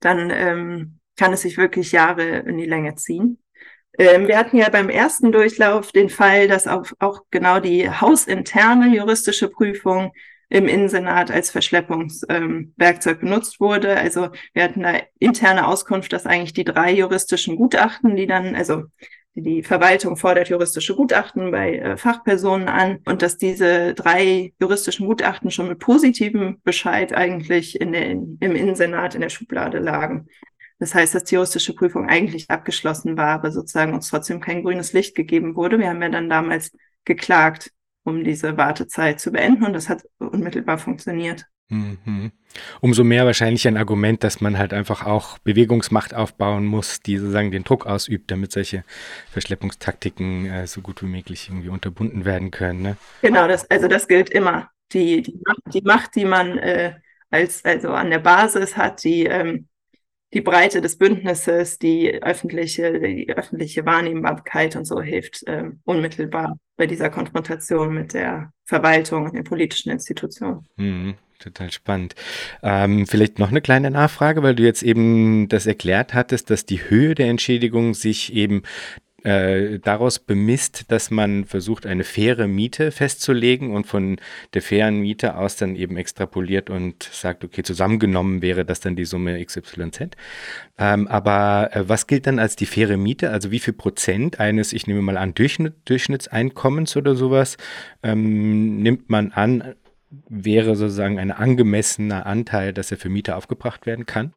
Dann 0.00 0.30
ähm, 0.30 1.00
kann 1.16 1.32
es 1.32 1.42
sich 1.42 1.58
wirklich 1.58 1.90
Jahre 1.92 2.38
in 2.38 2.56
die 2.56 2.66
Länge 2.66 2.94
ziehen. 2.94 3.42
Ähm, 3.98 4.28
wir 4.28 4.38
hatten 4.38 4.56
ja 4.56 4.68
beim 4.68 4.88
ersten 4.88 5.32
Durchlauf 5.32 5.90
den 5.90 6.08
Fall, 6.08 6.46
dass 6.46 6.68
auch, 6.68 6.86
auch 7.00 7.22
genau 7.30 7.58
die 7.58 7.90
hausinterne 7.90 8.94
juristische 8.94 9.48
Prüfung 9.48 10.12
im 10.48 10.68
Innensenat 10.68 11.32
als 11.32 11.50
Verschleppungswerkzeug 11.50 13.16
ähm, 13.16 13.20
benutzt 13.20 13.58
wurde. 13.58 13.96
Also 13.96 14.28
wir 14.52 14.62
hatten 14.62 14.82
da 14.82 15.00
interne 15.18 15.66
Auskunft, 15.66 16.12
dass 16.12 16.26
eigentlich 16.26 16.52
die 16.52 16.64
drei 16.64 16.92
juristischen 16.92 17.56
Gutachten, 17.56 18.14
die 18.14 18.26
dann, 18.26 18.54
also 18.54 18.84
die 19.34 19.64
Verwaltung 19.64 20.16
fordert 20.16 20.48
juristische 20.48 20.94
Gutachten 20.94 21.50
bei 21.50 21.78
äh, 21.78 21.96
Fachpersonen 21.96 22.68
an 22.68 23.00
und 23.04 23.20
dass 23.20 23.36
diese 23.36 23.94
drei 23.94 24.52
juristischen 24.60 25.06
Gutachten 25.06 25.50
schon 25.50 25.68
mit 25.68 25.80
positivem 25.80 26.60
Bescheid 26.62 27.12
eigentlich 27.12 27.80
in 27.80 27.92
der, 27.92 28.10
im 28.10 28.38
Innensenat 28.40 29.16
in 29.16 29.20
der 29.20 29.30
Schublade 29.30 29.80
lagen. 29.80 30.28
Das 30.78 30.94
heißt, 30.94 31.14
dass 31.14 31.24
die 31.24 31.34
juristische 31.34 31.74
Prüfung 31.74 32.08
eigentlich 32.08 32.48
abgeschlossen 32.48 33.16
war, 33.16 33.30
aber 33.30 33.50
sozusagen 33.50 33.94
uns 33.94 34.08
trotzdem 34.08 34.40
kein 34.40 34.62
grünes 34.62 34.92
Licht 34.92 35.16
gegeben 35.16 35.56
wurde. 35.56 35.78
Wir 35.78 35.88
haben 35.88 36.02
ja 36.02 36.08
dann 36.08 36.28
damals 36.28 36.70
geklagt, 37.04 37.72
um 38.04 38.22
diese 38.22 38.56
Wartezeit 38.56 39.20
zu 39.20 39.32
beenden 39.32 39.64
und 39.64 39.72
das 39.72 39.88
hat 39.88 40.02
unmittelbar 40.18 40.78
funktioniert. 40.78 41.46
Mhm. 41.70 42.32
Umso 42.80 43.04
mehr 43.04 43.24
wahrscheinlich 43.26 43.66
ein 43.66 43.76
Argument, 43.76 44.22
dass 44.22 44.40
man 44.40 44.58
halt 44.58 44.72
einfach 44.72 45.04
auch 45.06 45.38
Bewegungsmacht 45.38 46.14
aufbauen 46.14 46.66
muss, 46.66 47.00
die 47.00 47.16
sozusagen 47.16 47.50
den 47.50 47.64
Druck 47.64 47.86
ausübt, 47.86 48.30
damit 48.30 48.52
solche 48.52 48.84
Verschleppungstaktiken 49.30 50.46
äh, 50.46 50.66
so 50.66 50.80
gut 50.82 51.02
wie 51.02 51.06
möglich 51.06 51.48
irgendwie 51.48 51.70
unterbunden 51.70 52.24
werden 52.24 52.50
können. 52.50 52.82
Ne? 52.82 52.96
Genau, 53.22 53.48
das, 53.48 53.68
also 53.70 53.88
das 53.88 54.06
gilt 54.06 54.30
immer. 54.30 54.70
Die, 54.92 55.22
die, 55.22 55.40
Macht, 55.44 55.74
die 55.74 55.82
Macht, 55.82 56.14
die 56.14 56.24
man 56.24 56.58
äh, 56.58 56.94
als 57.30 57.64
also 57.64 57.88
an 57.88 58.10
der 58.10 58.20
Basis 58.20 58.76
hat, 58.76 59.02
die 59.02 59.24
ähm, 59.24 59.66
die 60.34 60.40
Breite 60.40 60.80
des 60.80 60.98
Bündnisses, 60.98 61.78
die 61.78 62.22
öffentliche, 62.22 62.98
die 63.00 63.30
öffentliche 63.30 63.86
Wahrnehmbarkeit 63.86 64.74
und 64.76 64.84
so 64.84 65.00
hilft 65.00 65.46
äh, 65.46 65.70
unmittelbar 65.84 66.58
bei 66.76 66.86
dieser 66.86 67.08
Konfrontation 67.08 67.94
mit 67.94 68.14
der 68.14 68.50
Verwaltung 68.64 69.26
und 69.26 69.34
den 69.34 69.44
politischen 69.44 69.90
Institutionen. 69.90 70.66
Mhm, 70.76 71.14
total 71.38 71.70
spannend. 71.70 72.16
Ähm, 72.64 73.06
vielleicht 73.06 73.38
noch 73.38 73.50
eine 73.50 73.60
kleine 73.60 73.92
Nachfrage, 73.92 74.42
weil 74.42 74.56
du 74.56 74.64
jetzt 74.64 74.82
eben 74.82 75.48
das 75.48 75.66
erklärt 75.66 76.14
hattest, 76.14 76.50
dass 76.50 76.66
die 76.66 76.90
Höhe 76.90 77.14
der 77.14 77.28
Entschädigung 77.28 77.94
sich 77.94 78.34
eben 78.34 78.62
äh, 79.24 79.78
daraus 79.78 80.18
bemisst, 80.18 80.92
dass 80.92 81.10
man 81.10 81.46
versucht, 81.46 81.86
eine 81.86 82.04
faire 82.04 82.46
Miete 82.46 82.90
festzulegen 82.90 83.70
und 83.70 83.86
von 83.86 84.18
der 84.52 84.60
fairen 84.62 85.00
Miete 85.00 85.36
aus 85.36 85.56
dann 85.56 85.76
eben 85.76 85.96
extrapoliert 85.96 86.68
und 86.68 87.02
sagt, 87.10 87.42
okay, 87.42 87.62
zusammengenommen 87.62 88.42
wäre 88.42 88.66
das 88.66 88.80
dann 88.80 88.96
die 88.96 89.06
Summe 89.06 89.42
XYZ. 89.42 90.16
Ähm, 90.78 91.08
aber 91.08 91.70
äh, 91.72 91.88
was 91.88 92.06
gilt 92.06 92.26
dann 92.26 92.38
als 92.38 92.54
die 92.54 92.66
faire 92.66 92.98
Miete? 92.98 93.30
Also 93.30 93.50
wie 93.50 93.60
viel 93.60 93.72
Prozent 93.72 94.40
eines, 94.40 94.74
ich 94.74 94.86
nehme 94.86 95.00
mal 95.00 95.16
an, 95.16 95.32
Durchschnitt, 95.34 95.74
Durchschnittseinkommens 95.86 96.94
oder 96.96 97.14
sowas, 97.14 97.56
ähm, 98.02 98.82
nimmt 98.82 99.08
man 99.08 99.32
an, 99.32 99.74
wäre 100.28 100.76
sozusagen 100.76 101.18
ein 101.18 101.30
angemessener 101.30 102.26
Anteil, 102.26 102.74
dass 102.74 102.90
er 102.90 102.98
für 102.98 103.08
Miete 103.08 103.36
aufgebracht 103.36 103.86
werden 103.86 104.04
kann? 104.04 104.34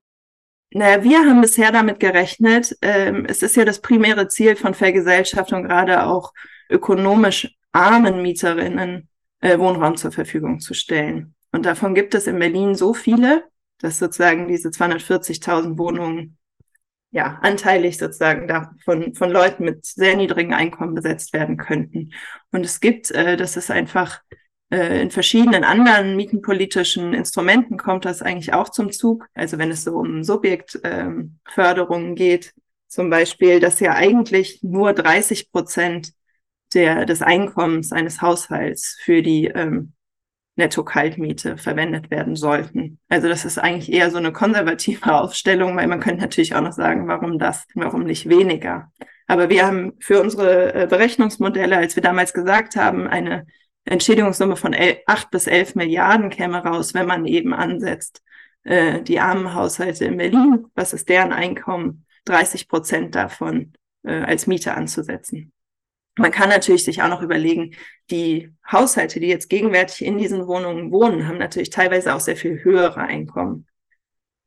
Naja, 0.72 1.04
wir 1.04 1.20
haben 1.20 1.42
bisher 1.42 1.72
damit 1.72 2.00
gerechnet, 2.00 2.76
ähm, 2.82 3.26
es 3.26 3.42
ist 3.42 3.56
ja 3.56 3.64
das 3.64 3.82
primäre 3.82 4.28
Ziel 4.28 4.56
von 4.56 4.74
Vergesellschaftung, 4.74 5.64
gerade 5.64 6.06
auch 6.06 6.34
ökonomisch 6.70 7.56
armen 7.72 8.22
Mieterinnen 8.22 9.08
äh, 9.40 9.58
Wohnraum 9.58 9.96
zur 9.96 10.12
Verfügung 10.12 10.60
zu 10.60 10.74
stellen. 10.74 11.36
Und 11.52 11.66
davon 11.66 11.96
gibt 11.96 12.16
es 12.16 12.28
in 12.28 12.40
Berlin 12.40 12.76
so 12.76 12.94
viele, 12.94 13.46
dass 13.80 14.00
sozusagen 14.00 14.48
diese 14.48 14.70
240.000 14.70 15.78
Wohnungen 15.78 16.38
ja 17.12 17.40
anteilig 17.42 17.98
sozusagen 17.98 18.48
da 18.48 18.72
von, 18.84 19.14
von 19.16 19.30
Leuten 19.32 19.64
mit 19.64 19.86
sehr 19.86 20.18
niedrigen 20.18 20.54
Einkommen 20.54 20.96
besetzt 20.96 21.34
werden 21.34 21.58
könnten. 21.58 22.12
Und 22.52 22.66
es 22.66 22.80
gibt, 22.80 23.12
äh, 23.12 23.38
das 23.38 23.56
ist 23.56 23.72
einfach 23.72 24.22
Äh, 24.70 25.02
in 25.02 25.12
verschiedenen 25.12 25.64
anderen 25.64 26.16
mietenpolitischen 26.16 27.14
Instrumenten 27.14 27.78
kommt 27.78 28.06
das 28.06 28.22
eigentlich 28.22 28.54
auch 28.54 28.70
zum 28.70 28.92
Zug. 28.92 29.28
Also 29.34 29.58
wenn 29.58 29.72
es 29.72 29.84
so 29.84 29.96
um 29.98 30.24
Subjektförderungen 30.24 32.10
ähm, 32.10 32.16
geht, 32.16 32.54
zum 32.88 33.10
Beispiel, 33.10 33.60
dass 33.60 33.80
ja 33.80 33.94
eigentlich 33.94 34.60
nur 34.64 34.94
30 34.94 35.52
Prozent 35.52 36.14
der, 36.74 37.06
des 37.06 37.22
Einkommens 37.22 37.92
eines 37.92 38.22
Haushalts 38.22 38.98
für 39.02 39.22
die 39.22 39.46
ähm, 39.46 39.94
Netto-Kaltmiete 40.58 41.58
verwendet 41.58 42.10
werden 42.10 42.36
sollten. 42.36 43.00
Also 43.10 43.30
das 43.30 43.46
ist 43.46 43.60
eigentlich 43.60 43.92
eher 43.92 44.10
so 44.10 44.18
eine 44.18 44.34
konservative 44.34 45.14
Aufstellung, 45.14 45.78
weil 45.78 45.88
man 45.88 46.00
könnte 46.00 46.22
natürlich 46.22 46.56
auch 46.56 46.62
noch 46.62 46.74
sagen, 46.74 47.08
warum 47.08 47.40
das, 47.40 47.66
warum 47.76 48.04
nicht 48.04 48.28
weniger. 48.28 48.92
Aber 49.28 49.50
wir 49.50 49.66
haben 49.66 49.94
für 50.00 50.22
unsere 50.22 50.74
äh, 50.74 50.88
Berechnungsmodelle, 50.88 51.78
als 51.78 51.96
wir 51.96 52.04
damals 52.04 52.34
gesagt 52.34 52.76
haben, 52.76 53.08
eine 53.08 53.46
Entschädigungssumme 53.88 54.56
von 54.56 54.76
acht 55.06 55.32
bis 55.32 55.48
elf 55.48 55.76
Milliarden 55.76 56.30
käme 56.30 56.64
raus, 56.64 56.94
wenn 56.94 57.08
man 57.08 57.26
eben 57.26 57.54
ansetzt, 57.54 58.22
äh, 58.64 59.02
die 59.02 59.20
armen 59.20 59.54
Haushalte 59.54 60.06
in 60.06 60.18
Berlin, 60.18 60.68
was 60.76 60.94
ist 60.94 61.10
deren 61.10 61.32
Einkommen, 61.32 62.06
30 62.26 62.68
Prozent 62.68 63.16
davon 63.16 63.74
äh, 64.04 64.22
als 64.22 64.48
Miete 64.48 64.74
anzusetzen. 64.74 65.54
Man 66.18 66.32
kann 66.32 66.50
natürlich 66.50 66.84
sich 66.84 67.02
auch 67.02 67.10
noch 67.10 67.22
überlegen, 67.22 67.76
die 68.10 68.52
Haushalte, 68.70 69.20
die 69.20 69.28
jetzt 69.28 69.50
gegenwärtig 69.50 70.04
in 70.04 70.18
diesen 70.18 70.48
Wohnungen 70.48 70.92
wohnen, 70.92 71.28
haben 71.28 71.38
natürlich 71.38 71.70
teilweise 71.70 72.16
auch 72.16 72.20
sehr 72.20 72.36
viel 72.36 72.64
höhere 72.64 73.02
Einkommen. 73.02 73.68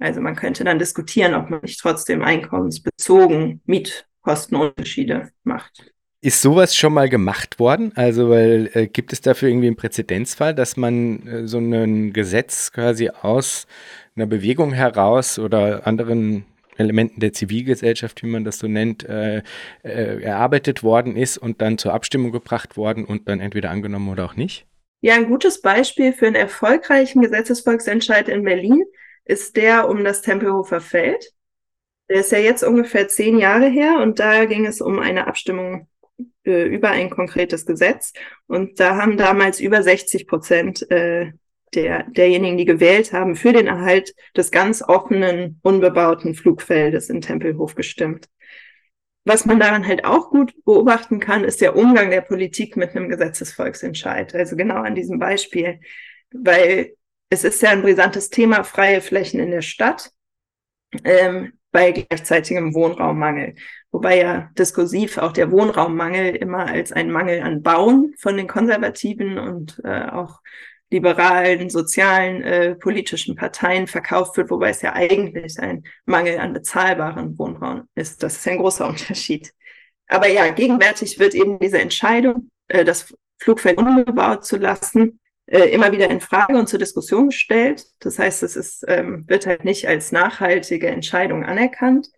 Also 0.01 0.21
man 0.21 0.35
könnte 0.35 0.65
dann 0.65 0.79
diskutieren, 0.79 1.35
ob 1.35 1.51
man 1.51 1.61
nicht 1.61 1.79
trotzdem 1.79 2.23
einkommensbezogen 2.23 3.63
Mietkostenunterschiede 3.67 5.31
macht. 5.45 5.93
Ist 6.23 6.43
sowas 6.43 6.77
schon 6.77 6.93
mal 6.93 7.09
gemacht 7.09 7.59
worden? 7.59 7.93
Also, 7.95 8.29
weil 8.29 8.71
äh, 8.75 8.87
gibt 8.89 9.15
es 9.15 9.23
dafür 9.23 9.49
irgendwie 9.49 9.69
einen 9.69 9.77
Präzedenzfall, 9.77 10.55
dass 10.55 10.77
man 10.77 11.27
äh, 11.27 11.47
so 11.47 11.59
ein 11.59 12.13
Gesetz 12.13 12.73
quasi 12.73 13.09
aus 13.09 13.67
einer 14.15 14.27
Bewegung 14.27 14.73
heraus 14.73 15.39
oder 15.39 15.87
anderen 15.87 16.45
Elementen 16.77 17.21
der 17.21 17.33
Zivilgesellschaft, 17.33 18.23
wie 18.23 18.27
man 18.27 18.45
das 18.45 18.59
so 18.59 18.69
nennt, 18.69 19.09
äh, 19.09 19.43
äh, 19.83 20.23
erarbeitet 20.23 20.83
worden 20.83 21.17
ist 21.17 21.39
und 21.39 21.63
dann 21.63 21.79
zur 21.79 21.95
Abstimmung 21.95 22.33
gebracht 22.33 22.77
worden 22.77 23.07
und 23.07 23.27
dann 23.29 23.41
entweder 23.41 23.71
angenommen 23.71 24.11
oder 24.11 24.27
auch 24.27 24.37
nicht? 24.37 24.67
Ja, 25.01 25.15
ein 25.15 25.27
gutes 25.27 25.63
Beispiel 25.63 26.13
für 26.13 26.27
einen 26.27 26.37
erfolgreichen 26.37 27.23
Gesetzesvolksentscheid 27.23 28.29
in 28.29 28.45
Berlin 28.45 28.85
ist 29.25 29.57
der 29.57 29.89
um 29.89 30.05
das 30.05 30.21
Tempelhofer 30.21 30.83
Feld. 30.83 31.33
Der 32.11 32.21
ist 32.21 32.33
ja 32.33 32.39
jetzt 32.39 32.63
ungefähr 32.63 33.09
zehn 33.09 33.39
Jahre 33.39 33.69
her 33.69 34.01
und 34.03 34.19
da 34.19 34.45
ging 34.45 34.67
es 34.67 34.83
um 34.83 34.99
eine 34.99 35.27
Abstimmung 35.27 35.87
äh, 36.45 36.65
über 36.65 36.91
ein 36.91 37.11
konkretes 37.11 37.67
Gesetz. 37.67 38.13
Und 38.47 38.81
da 38.81 38.97
haben 38.97 39.17
damals 39.17 39.61
über 39.61 39.83
60 39.83 40.27
Prozent 40.27 40.91
äh, 40.91 41.33
der, 41.75 42.05
derjenigen, 42.05 42.59
die 42.59 42.65
gewählt 42.65 43.13
haben, 43.13 43.37
für 43.37 43.53
den 43.53 43.67
Erhalt 43.67 44.15
des 44.37 44.51
ganz 44.51 44.83
offenen, 44.83 45.61
unbebauten 45.63 46.35
Flugfeldes 46.35 47.11
in 47.11 47.21
Tempelhof 47.21 47.75
gestimmt. 47.75 48.29
Was 49.25 49.45
man 49.45 49.61
daran 49.61 49.87
halt 49.87 50.05
auch 50.05 50.31
gut 50.31 50.55
beobachten 50.65 51.21
kann, 51.21 51.45
ist 51.45 51.61
der 51.61 51.77
Umgang 51.77 52.11
der 52.11 52.23
Politik 52.23 52.77
mit 52.77 52.97
einem 52.97 53.09
Gesetzesvolksentscheid. 53.09 54.35
Also 54.35 54.57
genau 54.57 54.77
an 54.83 54.95
diesem 54.95 55.19
Beispiel. 55.19 55.81
Weil 56.33 56.95
es 57.29 57.45
ist 57.45 57.63
ja 57.63 57.71
ein 57.71 57.83
brisantes 57.83 58.31
Thema, 58.31 58.65
freie 58.65 59.01
Flächen 59.01 59.39
in 59.39 59.51
der 59.51 59.63
Stadt 59.63 60.11
ähm, 61.05 61.53
bei 61.73 61.93
gleichzeitigem 61.93 62.75
Wohnraummangel. 62.75 63.55
Wobei 63.91 64.19
ja 64.19 64.51
diskursiv 64.59 65.19
auch 65.19 65.33
der 65.33 65.51
Wohnraummangel 65.51 66.37
immer 66.37 66.67
als 66.67 66.93
ein 66.93 67.11
Mangel 67.11 67.43
an 67.43 67.63
Bauen 67.63 68.15
von 68.19 68.37
den 68.37 68.47
Konservativen 68.47 69.39
und 69.39 69.81
äh, 69.85 70.09
auch 70.11 70.41
liberalen, 70.91 71.71
sozialen, 71.71 72.43
äh, 72.43 72.75
politischen 72.75 73.37
Parteien 73.37 73.87
verkauft 73.87 74.37
wird, 74.37 74.51
wobei 74.51 74.71
es 74.71 74.83
ja 74.83 74.93
eigentlich 74.95 75.59
ein 75.61 75.85
Mangel 76.05 76.39
an 76.39 76.53
bezahlbaren 76.53 77.39
Wohnraum 77.39 77.85
ist. 77.95 78.23
Das 78.23 78.37
ist 78.37 78.49
ein 78.49 78.59
großer 78.59 78.89
Unterschied. 78.89 79.53
Aber 80.09 80.29
ja, 80.29 80.49
gegenwärtig 80.51 81.19
wird 81.21 81.35
eben 81.35 81.61
diese 81.61 81.81
Entscheidung, 81.81 82.51
äh, 82.69 82.85
das 82.85 83.15
Flugfeld 83.39 83.79
unbebaut 83.79 84.45
zu 84.45 84.57
lassen, 84.57 85.21
äh, 85.51 85.69
immer 85.71 85.91
wieder 85.91 86.09
in 86.09 86.21
Frage 86.21 86.57
und 86.57 86.69
zur 86.69 86.79
Diskussion 86.79 87.31
gestellt. 87.31 87.85
Das 87.99 88.19
heißt, 88.19 88.45
es 88.45 88.55
ist, 88.55 88.85
ähm, 88.87 89.29
wird 89.29 89.47
halt 89.47 89.65
nicht 89.65 89.89
als 89.89 90.13
nachhaltige 90.13 90.87
Entscheidung 90.87 91.45
anerkannt. 91.45 92.09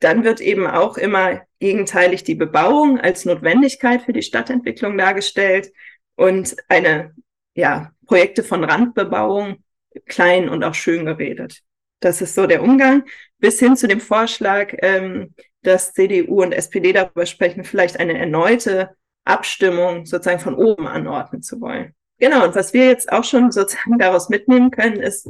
Dann 0.00 0.24
wird 0.24 0.40
eben 0.40 0.66
auch 0.66 0.98
immer 0.98 1.42
gegenteilig 1.60 2.24
die 2.24 2.34
Bebauung 2.34 2.98
als 2.98 3.24
Notwendigkeit 3.24 4.02
für 4.02 4.12
die 4.12 4.22
Stadtentwicklung 4.22 4.98
dargestellt 4.98 5.72
und 6.16 6.56
eine 6.68 7.14
ja, 7.54 7.92
Projekte 8.06 8.42
von 8.42 8.64
Randbebauung 8.64 9.62
klein 10.06 10.48
und 10.48 10.64
auch 10.64 10.74
schön 10.74 11.06
geredet. 11.06 11.62
Das 12.00 12.20
ist 12.20 12.34
so 12.34 12.48
der 12.48 12.64
Umgang, 12.64 13.04
bis 13.38 13.60
hin 13.60 13.76
zu 13.76 13.86
dem 13.86 14.00
Vorschlag, 14.00 14.74
ähm, 14.82 15.34
dass 15.62 15.92
CDU 15.92 16.42
und 16.42 16.50
SPD 16.50 16.92
darüber 16.92 17.26
sprechen, 17.26 17.62
vielleicht 17.62 18.00
eine 18.00 18.18
erneute 18.18 18.90
Abstimmung 19.24 20.04
sozusagen 20.04 20.40
von 20.40 20.56
oben 20.56 20.88
anordnen 20.88 21.42
zu 21.42 21.60
wollen. 21.60 21.94
Genau, 22.22 22.44
und 22.44 22.54
was 22.54 22.72
wir 22.72 22.86
jetzt 22.86 23.10
auch 23.10 23.24
schon 23.24 23.50
sozusagen 23.50 23.98
daraus 23.98 24.28
mitnehmen 24.28 24.70
können, 24.70 25.00
ist, 25.00 25.28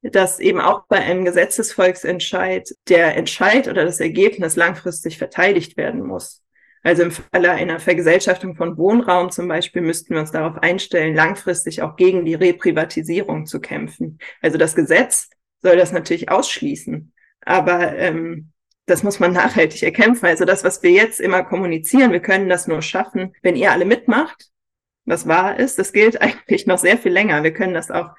dass 0.00 0.40
eben 0.40 0.62
auch 0.62 0.86
bei 0.88 0.96
einem 0.96 1.26
Gesetzesvolksentscheid 1.26 2.70
der 2.88 3.18
Entscheid 3.18 3.68
oder 3.68 3.84
das 3.84 4.00
Ergebnis 4.00 4.56
langfristig 4.56 5.18
verteidigt 5.18 5.76
werden 5.76 6.00
muss. 6.00 6.42
Also 6.82 7.02
im 7.02 7.10
Falle 7.10 7.50
einer 7.50 7.80
Vergesellschaftung 7.80 8.56
von 8.56 8.78
Wohnraum 8.78 9.30
zum 9.30 9.46
Beispiel 9.46 9.82
müssten 9.82 10.14
wir 10.14 10.20
uns 10.20 10.30
darauf 10.30 10.56
einstellen, 10.56 11.14
langfristig 11.14 11.82
auch 11.82 11.96
gegen 11.96 12.24
die 12.24 12.32
Reprivatisierung 12.32 13.44
zu 13.44 13.60
kämpfen. 13.60 14.18
Also 14.40 14.56
das 14.56 14.74
Gesetz 14.74 15.28
soll 15.60 15.76
das 15.76 15.92
natürlich 15.92 16.30
ausschließen, 16.30 17.12
aber 17.42 17.94
ähm, 17.98 18.52
das 18.86 19.02
muss 19.02 19.20
man 19.20 19.34
nachhaltig 19.34 19.82
erkämpfen. 19.82 20.24
Also 20.24 20.46
das, 20.46 20.64
was 20.64 20.82
wir 20.82 20.92
jetzt 20.92 21.20
immer 21.20 21.44
kommunizieren, 21.44 22.10
wir 22.10 22.20
können 22.20 22.48
das 22.48 22.68
nur 22.68 22.80
schaffen, 22.80 23.34
wenn 23.42 23.54
ihr 23.54 23.70
alle 23.70 23.84
mitmacht, 23.84 24.48
was 25.04 25.26
wahr 25.26 25.58
ist. 25.58 25.78
Das 25.78 25.92
gilt 25.92 26.20
eigentlich 26.22 26.66
noch 26.66 26.78
sehr 26.78 26.98
viel 26.98 27.12
länger. 27.12 27.42
Wir 27.42 27.52
können 27.52 27.74
das 27.74 27.90
auch 27.90 28.10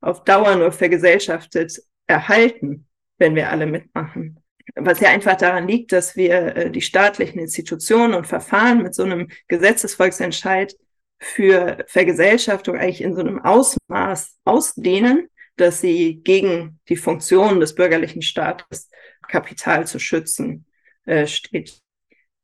auf 0.00 0.24
Dauer 0.24 0.56
nur 0.56 0.72
vergesellschaftet 0.72 1.80
erhalten, 2.06 2.86
wenn 3.18 3.34
wir 3.34 3.50
alle 3.50 3.66
mitmachen 3.66 4.40
was 4.74 5.00
ja 5.00 5.08
einfach 5.08 5.36
daran 5.36 5.68
liegt, 5.68 5.92
dass 5.92 6.16
wir 6.16 6.56
äh, 6.56 6.70
die 6.70 6.82
staatlichen 6.82 7.38
Institutionen 7.38 8.14
und 8.14 8.26
Verfahren 8.26 8.82
mit 8.82 8.94
so 8.94 9.02
einem 9.02 9.28
Gesetzesvolksentscheid 9.48 10.74
für 11.18 11.84
Vergesellschaftung 11.86 12.76
eigentlich 12.76 13.02
in 13.02 13.14
so 13.14 13.20
einem 13.20 13.40
Ausmaß 13.40 14.38
ausdehnen, 14.44 15.28
dass 15.56 15.80
sie 15.80 16.20
gegen 16.22 16.80
die 16.88 16.96
Funktion 16.96 17.60
des 17.60 17.74
bürgerlichen 17.74 18.22
Staates 18.22 18.88
Kapital 19.28 19.86
zu 19.86 19.98
schützen 19.98 20.66
äh, 21.04 21.26
steht. 21.26 21.80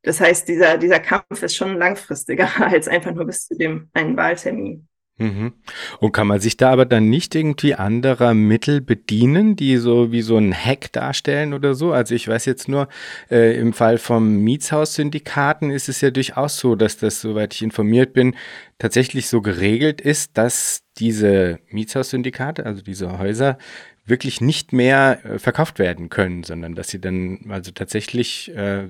Das 0.06 0.20
heißt, 0.20 0.46
dieser, 0.46 0.78
dieser 0.78 1.00
Kampf 1.00 1.42
ist 1.42 1.56
schon 1.56 1.76
langfristiger 1.76 2.48
als 2.64 2.86
einfach 2.86 3.12
nur 3.12 3.26
bis 3.26 3.48
zu 3.48 3.56
dem 3.56 3.90
einen 3.92 4.16
Wahltermin. 4.16 4.86
Mhm. 5.18 5.54
Und 5.98 6.12
kann 6.12 6.28
man 6.28 6.38
sich 6.40 6.58
da 6.58 6.70
aber 6.70 6.84
dann 6.84 7.08
nicht 7.08 7.34
irgendwie 7.34 7.74
anderer 7.74 8.32
Mittel 8.34 8.80
bedienen, 8.80 9.56
die 9.56 9.78
so 9.78 10.12
wie 10.12 10.20
so 10.22 10.36
ein 10.36 10.54
Hack 10.54 10.92
darstellen 10.92 11.54
oder 11.54 11.74
so? 11.74 11.92
Also 11.92 12.14
ich 12.14 12.28
weiß 12.28 12.44
jetzt 12.44 12.68
nur, 12.68 12.88
äh, 13.30 13.58
im 13.58 13.72
Fall 13.72 13.98
vom 13.98 14.36
Mietshaussyndikaten 14.44 15.70
ist 15.70 15.88
es 15.88 16.02
ja 16.02 16.10
durchaus 16.10 16.58
so, 16.58 16.76
dass 16.76 16.98
das, 16.98 17.20
soweit 17.20 17.54
ich 17.54 17.62
informiert 17.62 18.12
bin, 18.12 18.36
tatsächlich 18.78 19.26
so 19.26 19.40
geregelt 19.40 20.00
ist, 20.02 20.36
dass 20.38 20.82
diese 20.98 21.58
Mietshaussyndikate, 21.70 22.64
also 22.64 22.82
diese 22.82 23.18
Häuser, 23.18 23.58
wirklich 24.06 24.40
nicht 24.40 24.72
mehr 24.72 25.18
äh, 25.24 25.38
verkauft 25.38 25.78
werden 25.78 26.08
können, 26.08 26.44
sondern 26.44 26.74
dass 26.74 26.88
sie 26.88 27.00
dann 27.00 27.40
also 27.48 27.72
tatsächlich 27.72 28.54
äh, 28.54 28.88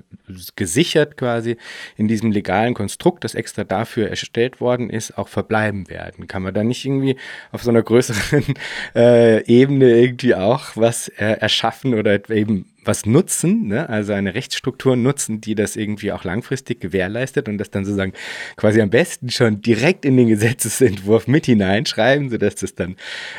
gesichert 0.55 1.17
quasi 1.17 1.57
in 1.97 2.07
diesem 2.07 2.31
legalen 2.31 2.73
Konstrukt, 2.73 3.23
das 3.23 3.35
extra 3.35 3.63
dafür 3.63 4.09
erstellt 4.09 4.61
worden 4.61 4.89
ist, 4.89 5.17
auch 5.17 5.27
verbleiben 5.27 5.89
werden. 5.89 6.27
Kann 6.27 6.43
man 6.43 6.53
da 6.53 6.63
nicht 6.63 6.85
irgendwie 6.85 7.17
auf 7.51 7.63
so 7.63 7.71
einer 7.71 7.81
größeren 7.81 8.43
äh, 8.95 9.43
Ebene 9.45 9.89
irgendwie 9.89 10.35
auch 10.35 10.75
was 10.75 11.07
äh, 11.09 11.25
erschaffen 11.25 11.93
oder 11.93 12.29
eben 12.29 12.65
was 12.87 13.05
nutzen, 13.05 13.67
ne? 13.67 13.89
also 13.89 14.13
eine 14.13 14.33
Rechtsstruktur 14.33 14.95
nutzen, 14.95 15.41
die 15.41 15.55
das 15.55 15.75
irgendwie 15.75 16.11
auch 16.11 16.23
langfristig 16.23 16.79
gewährleistet 16.79 17.49
und 17.49 17.57
das 17.57 17.69
dann 17.69 17.85
sozusagen 17.85 18.13
quasi 18.55 18.81
am 18.81 18.89
besten 18.89 19.29
schon 19.29 19.61
direkt 19.61 20.05
in 20.05 20.17
den 20.17 20.27
Gesetzesentwurf 20.27 21.27
mit 21.27 21.45
hineinschreiben, 21.45 22.29
sodass 22.29 22.55
das 22.55 22.75
dann 22.75 22.95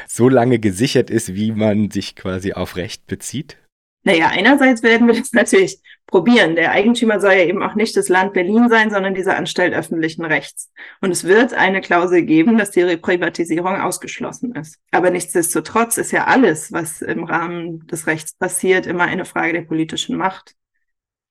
so 0.07 0.29
lange 0.29 0.59
gesichert 0.59 1.11
ist, 1.11 1.35
wie 1.35 1.53
man 1.53 1.91
sich 1.91 2.15
quasi 2.15 2.53
auf 2.53 2.77
Recht 2.77 3.07
bezieht? 3.07 3.57
Naja, 4.05 4.29
einerseits 4.29 4.83
werden 4.83 5.07
wir 5.07 5.15
das 5.15 5.33
natürlich 5.33 5.81
probieren. 6.09 6.57
Der 6.57 6.73
Eigentümer 6.73 7.21
soll 7.21 7.35
ja 7.35 7.45
eben 7.45 7.63
auch 7.63 7.75
nicht 7.75 7.97
das 7.97 8.09
Land 8.09 8.33
Berlin 8.33 8.69
sein, 8.69 8.91
sondern 8.91 9.15
diese 9.15 9.37
Anstalt 9.37 9.75
öffentlichen 9.75 10.25
Rechts. 10.25 10.73
Und 11.01 11.13
es 11.13 11.25
wird 11.25 11.55
eine 11.55 11.81
Klausel 11.81 12.23
geben, 12.23 12.59
dass 12.59 12.73
die 12.73 12.83
Reprivatisierung 12.83 13.77
ausgeschlossen 13.77 14.55
ist. 14.55 14.81
Aber 14.91 15.11
nichtsdestotrotz 15.11 15.99
ist 15.99 16.11
ja 16.11 16.25
alles, 16.25 16.73
was 16.73 17.03
im 17.03 17.25
Rahmen 17.25 17.87
des 17.87 18.07
Rechts 18.07 18.35
passiert, 18.35 18.87
immer 18.87 19.05
eine 19.05 19.25
Frage 19.25 19.53
der 19.53 19.63
politischen 19.63 20.17
Macht. 20.17 20.57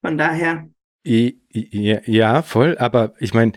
Von 0.01 0.17
daher. 0.17 0.69
Ja, 1.03 2.41
voll. 2.43 2.77
Aber 2.77 3.13
ich 3.19 3.33
meine, 3.33 3.53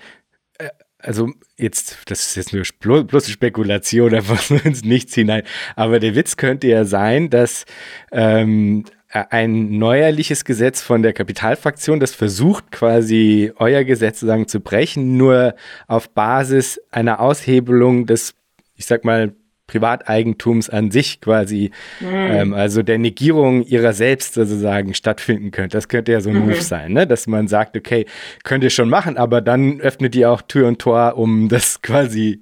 also 1.02 1.30
jetzt, 1.56 1.98
das 2.06 2.28
ist 2.28 2.37
jetzt 2.37 2.52
nur 2.52 2.64
bloße 3.06 3.30
Spekulation, 3.30 4.11
da 4.11 4.22
muss 4.22 4.50
man 4.50 4.61
ins 4.61 4.85
Nichts 4.85 5.14
hinein. 5.14 5.42
Aber 5.76 6.00
der 6.00 6.14
Witz 6.14 6.37
könnte 6.37 6.68
ja 6.68 6.85
sein, 6.85 7.30
dass 7.30 7.64
ähm, 8.12 8.85
ein 9.11 9.79
neuerliches 9.79 10.44
Gesetz 10.44 10.81
von 10.83 11.03
der 11.03 11.12
Kapitalfraktion, 11.12 11.99
das 11.99 12.14
versucht 12.14 12.70
quasi 12.70 13.53
euer 13.57 13.85
Gesetz 13.85 14.20
sozusagen 14.20 14.46
zu 14.46 14.61
brechen, 14.61 15.16
nur 15.16 15.55
auf 15.88 16.11
Basis 16.11 16.81
einer 16.90 17.20
Aushebelung 17.20 18.07
des, 18.07 18.35
ich 18.77 18.87
sag 18.87 19.05
mal, 19.05 19.33
Privateigentums 19.66 20.68
an 20.68 20.90
sich 20.90 21.20
quasi, 21.20 21.70
mhm. 22.01 22.09
ähm, 22.09 22.55
also 22.55 22.83
der 22.83 22.99
Negierung 22.99 23.62
ihrer 23.62 23.92
selbst 23.92 24.35
sozusagen 24.35 24.94
stattfinden 24.94 25.53
könnte. 25.53 25.77
Das 25.77 25.88
könnte 25.88 26.11
ja 26.11 26.20
so 26.20 26.31
ein 26.31 26.40
mhm. 26.40 26.46
Move 26.46 26.61
sein, 26.61 26.92
ne? 26.92 27.07
dass 27.07 27.29
man 27.29 27.46
sagt, 27.46 27.77
okay, 27.77 28.07
könnt 28.42 28.64
ihr 28.64 28.70
schon 28.70 28.88
machen, 28.88 29.16
aber 29.16 29.40
dann 29.40 29.81
öffnet 29.81 30.16
ihr 30.16 30.31
auch 30.31 30.42
Tür 30.42 30.66
und 30.66 30.81
Tor, 30.81 31.16
um 31.16 31.49
das 31.49 31.83
quasi 31.83 32.40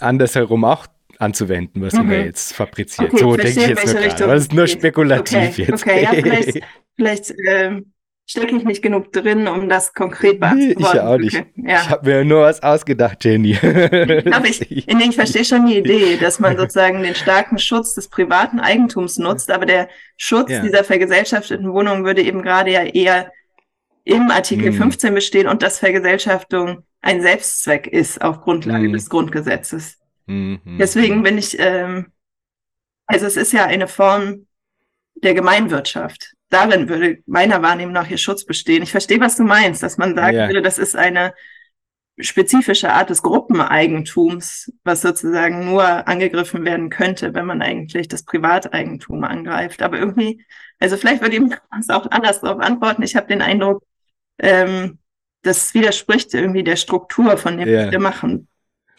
andersherum 0.00 0.64
auch 0.64 0.86
anzuwenden, 1.24 1.82
was 1.82 1.94
mhm. 1.94 2.12
ihr 2.12 2.24
jetzt 2.26 2.54
fabriziert. 2.54 3.12
Okay, 3.12 3.20
so 3.20 3.36
denke 3.36 3.60
ich 3.60 3.66
jetzt 3.68 3.86
nur 3.86 4.02
gerade. 4.02 4.26
Das 4.26 4.42
ist 4.42 4.52
nur 4.52 4.66
spekulativ 4.66 5.50
okay, 5.50 5.62
jetzt. 5.62 5.82
Okay, 5.82 6.02
ja, 6.02 6.10
vielleicht, 6.10 6.60
vielleicht 6.96 7.34
ähm, 7.46 7.92
stecke 8.26 8.56
ich 8.56 8.64
nicht 8.64 8.82
genug 8.82 9.12
drin, 9.12 9.46
um 9.48 9.68
das 9.68 9.92
konkret 9.92 10.40
beantworten 10.40 10.82
nee, 10.82 10.88
Ich 10.92 11.00
auch 11.00 11.18
nicht. 11.18 11.34
Ja. 11.56 11.82
Ich 11.82 11.88
habe 11.90 12.10
mir 12.10 12.24
nur 12.24 12.42
was 12.42 12.62
ausgedacht, 12.62 13.24
Jenny. 13.24 13.56
Aber 14.32 14.46
ich, 14.46 14.60
ich, 14.70 14.88
ich 14.88 15.14
verstehe 15.14 15.44
schon 15.44 15.66
die 15.66 15.78
Idee, 15.78 16.16
dass 16.16 16.40
man 16.40 16.56
sozusagen 16.56 17.02
den 17.02 17.14
starken 17.14 17.58
Schutz 17.58 17.94
des 17.94 18.08
privaten 18.08 18.60
Eigentums 18.60 19.18
nutzt, 19.18 19.50
aber 19.50 19.66
der 19.66 19.88
Schutz 20.16 20.50
ja. 20.50 20.60
dieser 20.60 20.84
vergesellschafteten 20.84 21.72
Wohnungen 21.72 22.04
würde 22.04 22.22
eben 22.22 22.42
gerade 22.42 22.70
ja 22.70 22.82
eher 22.82 23.30
im 24.04 24.30
Artikel 24.30 24.66
hm. 24.66 24.74
15 24.74 25.14
bestehen 25.14 25.48
und 25.48 25.62
dass 25.62 25.78
Vergesellschaftung 25.78 26.84
ein 27.00 27.22
Selbstzweck 27.22 27.86
ist 27.86 28.22
auf 28.22 28.40
Grundlage 28.40 28.86
hm. 28.86 28.92
des 28.92 29.08
Grundgesetzes. 29.08 29.98
Hm, 30.26 30.60
hm, 30.64 30.78
Deswegen 30.78 31.22
bin 31.22 31.38
ich, 31.38 31.58
ähm, 31.58 32.12
also 33.06 33.26
es 33.26 33.36
ist 33.36 33.52
ja 33.52 33.66
eine 33.66 33.88
Form 33.88 34.46
der 35.14 35.34
Gemeinwirtschaft 35.34 36.34
darin 36.54 36.88
würde 36.88 37.18
meiner 37.26 37.62
Wahrnehmung 37.62 37.92
nach 37.92 38.06
hier 38.06 38.18
Schutz 38.18 38.44
bestehen. 38.44 38.82
Ich 38.82 38.92
verstehe, 38.92 39.20
was 39.20 39.36
du 39.36 39.42
meinst, 39.42 39.82
dass 39.82 39.98
man 39.98 40.14
sagen 40.14 40.36
ja. 40.36 40.48
würde, 40.48 40.62
das 40.62 40.78
ist 40.78 40.96
eine 40.96 41.34
spezifische 42.18 42.92
Art 42.92 43.10
des 43.10 43.22
Gruppeneigentums, 43.22 44.72
was 44.84 45.02
sozusagen 45.02 45.64
nur 45.64 46.06
angegriffen 46.06 46.64
werden 46.64 46.90
könnte, 46.90 47.34
wenn 47.34 47.44
man 47.44 47.60
eigentlich 47.60 48.06
das 48.06 48.22
Privateigentum 48.22 49.24
angreift. 49.24 49.82
Aber 49.82 49.98
irgendwie, 49.98 50.44
also 50.78 50.96
vielleicht 50.96 51.22
würde 51.22 51.36
ich 51.36 51.42
das 51.76 51.88
auch 51.90 52.08
anders 52.10 52.40
darauf 52.40 52.60
antworten. 52.60 53.02
Ich 53.02 53.16
habe 53.16 53.26
den 53.26 53.42
Eindruck, 53.42 53.82
ähm, 54.38 54.98
das 55.42 55.74
widerspricht 55.74 56.32
irgendwie 56.34 56.62
der 56.62 56.76
Struktur 56.76 57.36
von 57.36 57.58
dem, 57.58 57.68
ja. 57.68 57.86
was 57.86 57.92
wir 57.92 58.00
machen. 58.00 58.48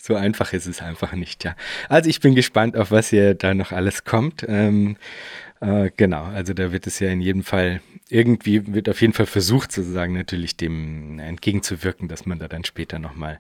So 0.05 0.13
einfach 0.13 0.53
ist 0.53 0.67
es 0.67 0.83
einfach 0.83 1.13
nicht, 1.13 1.43
ja. 1.45 1.55
Also 1.89 2.11
ich 2.11 2.19
bin 2.19 2.35
gespannt, 2.35 2.77
auf 2.77 2.91
was 2.91 3.09
hier 3.09 3.33
da 3.33 3.55
noch 3.55 3.71
alles 3.71 4.03
kommt. 4.03 4.45
Ähm, 4.47 4.97
äh, 5.61 5.89
genau, 5.97 6.25
also 6.25 6.53
da 6.53 6.71
wird 6.71 6.85
es 6.85 6.99
ja 6.99 7.09
in 7.09 7.21
jedem 7.21 7.43
Fall 7.43 7.81
irgendwie, 8.07 8.71
wird 8.71 8.87
auf 8.87 9.01
jeden 9.01 9.13
Fall 9.13 9.25
versucht, 9.25 9.71
sozusagen 9.71 10.13
natürlich 10.13 10.57
dem 10.57 11.17
entgegenzuwirken, 11.17 12.07
dass 12.07 12.27
man 12.27 12.37
da 12.37 12.47
dann 12.47 12.63
später 12.65 12.99
nochmal 12.99 13.39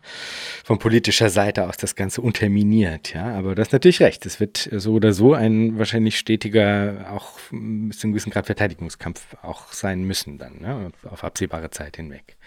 von 0.63 0.79
politischer 0.79 1.29
Seite 1.29 1.69
aus 1.69 1.77
das 1.77 1.95
Ganze 1.95 2.21
unterminiert. 2.21 3.13
Ja, 3.13 3.27
aber 3.35 3.53
das 3.53 3.67
ist 3.67 3.73
natürlich 3.73 3.99
recht. 3.99 4.25
Es 4.25 4.39
wird 4.39 4.67
so 4.71 4.93
oder 4.93 5.13
so 5.13 5.35
ein 5.35 5.77
wahrscheinlich 5.77 6.17
stetiger, 6.17 7.11
auch 7.11 7.37
bis 7.51 7.99
zu 7.99 8.07
einem 8.07 8.13
gewissen 8.13 8.31
Grad 8.31 8.47
Verteidigungskampf 8.47 9.21
auch 9.43 9.71
sein 9.71 10.03
müssen 10.03 10.39
dann, 10.39 10.61
ne, 10.61 10.91
auf 11.11 11.23
absehbare 11.23 11.69
Zeit 11.69 11.97
hinweg. 11.97 12.37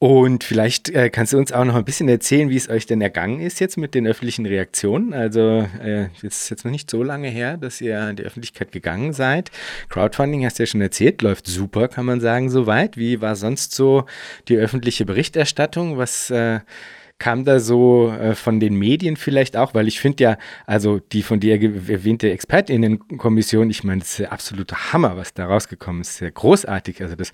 Und 0.00 0.44
vielleicht 0.44 0.90
äh, 0.90 1.10
kannst 1.10 1.32
du 1.32 1.38
uns 1.38 1.50
auch 1.50 1.64
noch 1.64 1.74
ein 1.74 1.84
bisschen 1.84 2.08
erzählen, 2.08 2.50
wie 2.50 2.56
es 2.56 2.68
euch 2.68 2.86
denn 2.86 3.00
ergangen 3.00 3.40
ist 3.40 3.58
jetzt 3.58 3.76
mit 3.76 3.96
den 3.96 4.06
öffentlichen 4.06 4.46
Reaktionen. 4.46 5.12
Also 5.12 5.66
äh, 5.82 6.06
ist 6.22 6.50
jetzt 6.50 6.64
noch 6.64 6.70
nicht 6.70 6.88
so 6.88 7.02
lange 7.02 7.28
her, 7.28 7.56
dass 7.56 7.80
ihr 7.80 8.08
in 8.08 8.14
die 8.14 8.22
Öffentlichkeit 8.22 8.70
gegangen 8.70 9.12
seid. 9.12 9.50
Crowdfunding 9.88 10.44
hast 10.44 10.60
du 10.60 10.62
ja 10.62 10.66
schon 10.68 10.80
erzählt, 10.80 11.20
läuft 11.22 11.48
super, 11.48 11.88
kann 11.88 12.06
man 12.06 12.20
sagen, 12.20 12.48
soweit. 12.48 12.96
Wie 12.96 13.20
war 13.20 13.34
sonst 13.34 13.72
so 13.72 14.04
die 14.46 14.56
öffentliche 14.56 15.04
Berichterstattung? 15.04 15.98
Was 15.98 16.30
äh, 16.30 16.60
kam 17.18 17.44
da 17.44 17.58
so 17.58 18.12
äh, 18.12 18.36
von 18.36 18.60
den 18.60 18.74
Medien 18.76 19.16
vielleicht 19.16 19.56
auch? 19.56 19.74
Weil 19.74 19.88
ich 19.88 19.98
finde 19.98 20.22
ja, 20.22 20.38
also 20.64 21.00
die 21.00 21.24
von 21.24 21.40
dir 21.40 21.60
erwähnte 21.60 22.30
Expertinnenkommission, 22.30 23.68
ich 23.68 23.82
meine, 23.82 23.98
das 23.98 24.10
ist 24.10 24.18
der 24.20 24.32
absolute 24.32 24.92
Hammer, 24.92 25.16
was 25.16 25.34
da 25.34 25.46
rausgekommen 25.46 26.02
ist. 26.02 26.18
Sehr 26.18 26.30
großartig. 26.30 27.02
Also 27.02 27.16
das 27.16 27.32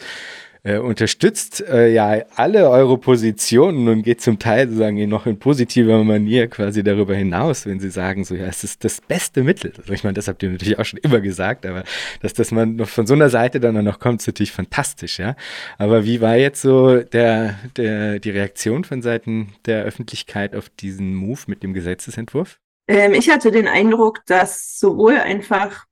äh, 0.64 0.78
unterstützt 0.78 1.62
äh, 1.68 1.92
ja 1.92 2.24
alle 2.34 2.70
eure 2.70 2.96
Positionen 2.98 3.86
und 3.86 4.02
geht 4.02 4.22
zum 4.22 4.38
Teil 4.38 4.66
sozusagen 4.66 5.08
noch 5.08 5.26
in 5.26 5.38
positiver 5.38 6.02
Manier 6.02 6.48
quasi 6.48 6.82
darüber 6.82 7.14
hinaus, 7.14 7.66
wenn 7.66 7.80
sie 7.80 7.90
sagen, 7.90 8.24
so 8.24 8.34
ja, 8.34 8.46
es 8.46 8.64
ist 8.64 8.82
das 8.82 9.00
beste 9.02 9.44
Mittel. 9.44 9.74
Also 9.76 9.92
ich 9.92 10.04
meine, 10.04 10.14
das 10.14 10.26
habt 10.26 10.42
ihr 10.42 10.50
natürlich 10.50 10.78
auch 10.78 10.84
schon 10.86 11.00
immer 11.02 11.20
gesagt, 11.20 11.66
aber 11.66 11.84
dass 12.22 12.32
das 12.32 12.50
man 12.50 12.76
noch 12.76 12.88
von 12.88 13.06
so 13.06 13.12
einer 13.14 13.28
Seite 13.28 13.60
dann 13.60 13.84
noch 13.84 13.98
kommt, 13.98 14.22
ist 14.22 14.26
natürlich 14.26 14.52
fantastisch, 14.52 15.18
ja. 15.18 15.36
Aber 15.76 16.06
wie 16.06 16.22
war 16.22 16.36
jetzt 16.36 16.62
so 16.62 17.00
der, 17.00 17.58
der, 17.76 18.18
die 18.18 18.30
Reaktion 18.30 18.84
von 18.84 19.02
Seiten 19.02 19.54
der 19.66 19.84
Öffentlichkeit 19.84 20.56
auf 20.56 20.70
diesen 20.70 21.14
Move 21.14 21.40
mit 21.46 21.62
dem 21.62 21.74
Gesetzesentwurf? 21.74 22.58
Ähm, 22.88 23.12
ich 23.12 23.30
hatte 23.30 23.50
den 23.50 23.68
Eindruck, 23.68 24.24
dass 24.26 24.78
sowohl 24.78 25.16
einfach 25.16 25.84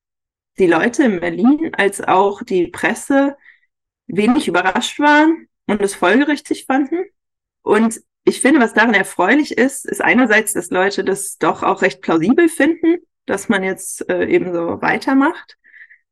die 0.58 0.66
Leute 0.66 1.04
in 1.04 1.20
Berlin 1.20 1.72
als 1.76 2.00
auch 2.00 2.42
die 2.42 2.68
Presse 2.68 3.36
wenig 4.06 4.48
überrascht 4.48 4.98
waren 4.98 5.48
und 5.66 5.80
es 5.82 5.94
folgerichtig 5.94 6.66
fanden. 6.66 7.04
Und 7.62 8.00
ich 8.24 8.40
finde, 8.40 8.60
was 8.60 8.74
daran 8.74 8.94
erfreulich 8.94 9.58
ist, 9.58 9.84
ist 9.84 10.00
einerseits, 10.00 10.52
dass 10.52 10.70
Leute 10.70 11.04
das 11.04 11.38
doch 11.38 11.62
auch 11.62 11.82
recht 11.82 12.02
plausibel 12.02 12.48
finden, 12.48 12.98
dass 13.26 13.48
man 13.48 13.62
jetzt 13.62 14.08
äh, 14.08 14.26
eben 14.26 14.52
so 14.52 14.80
weitermacht. 14.80 15.56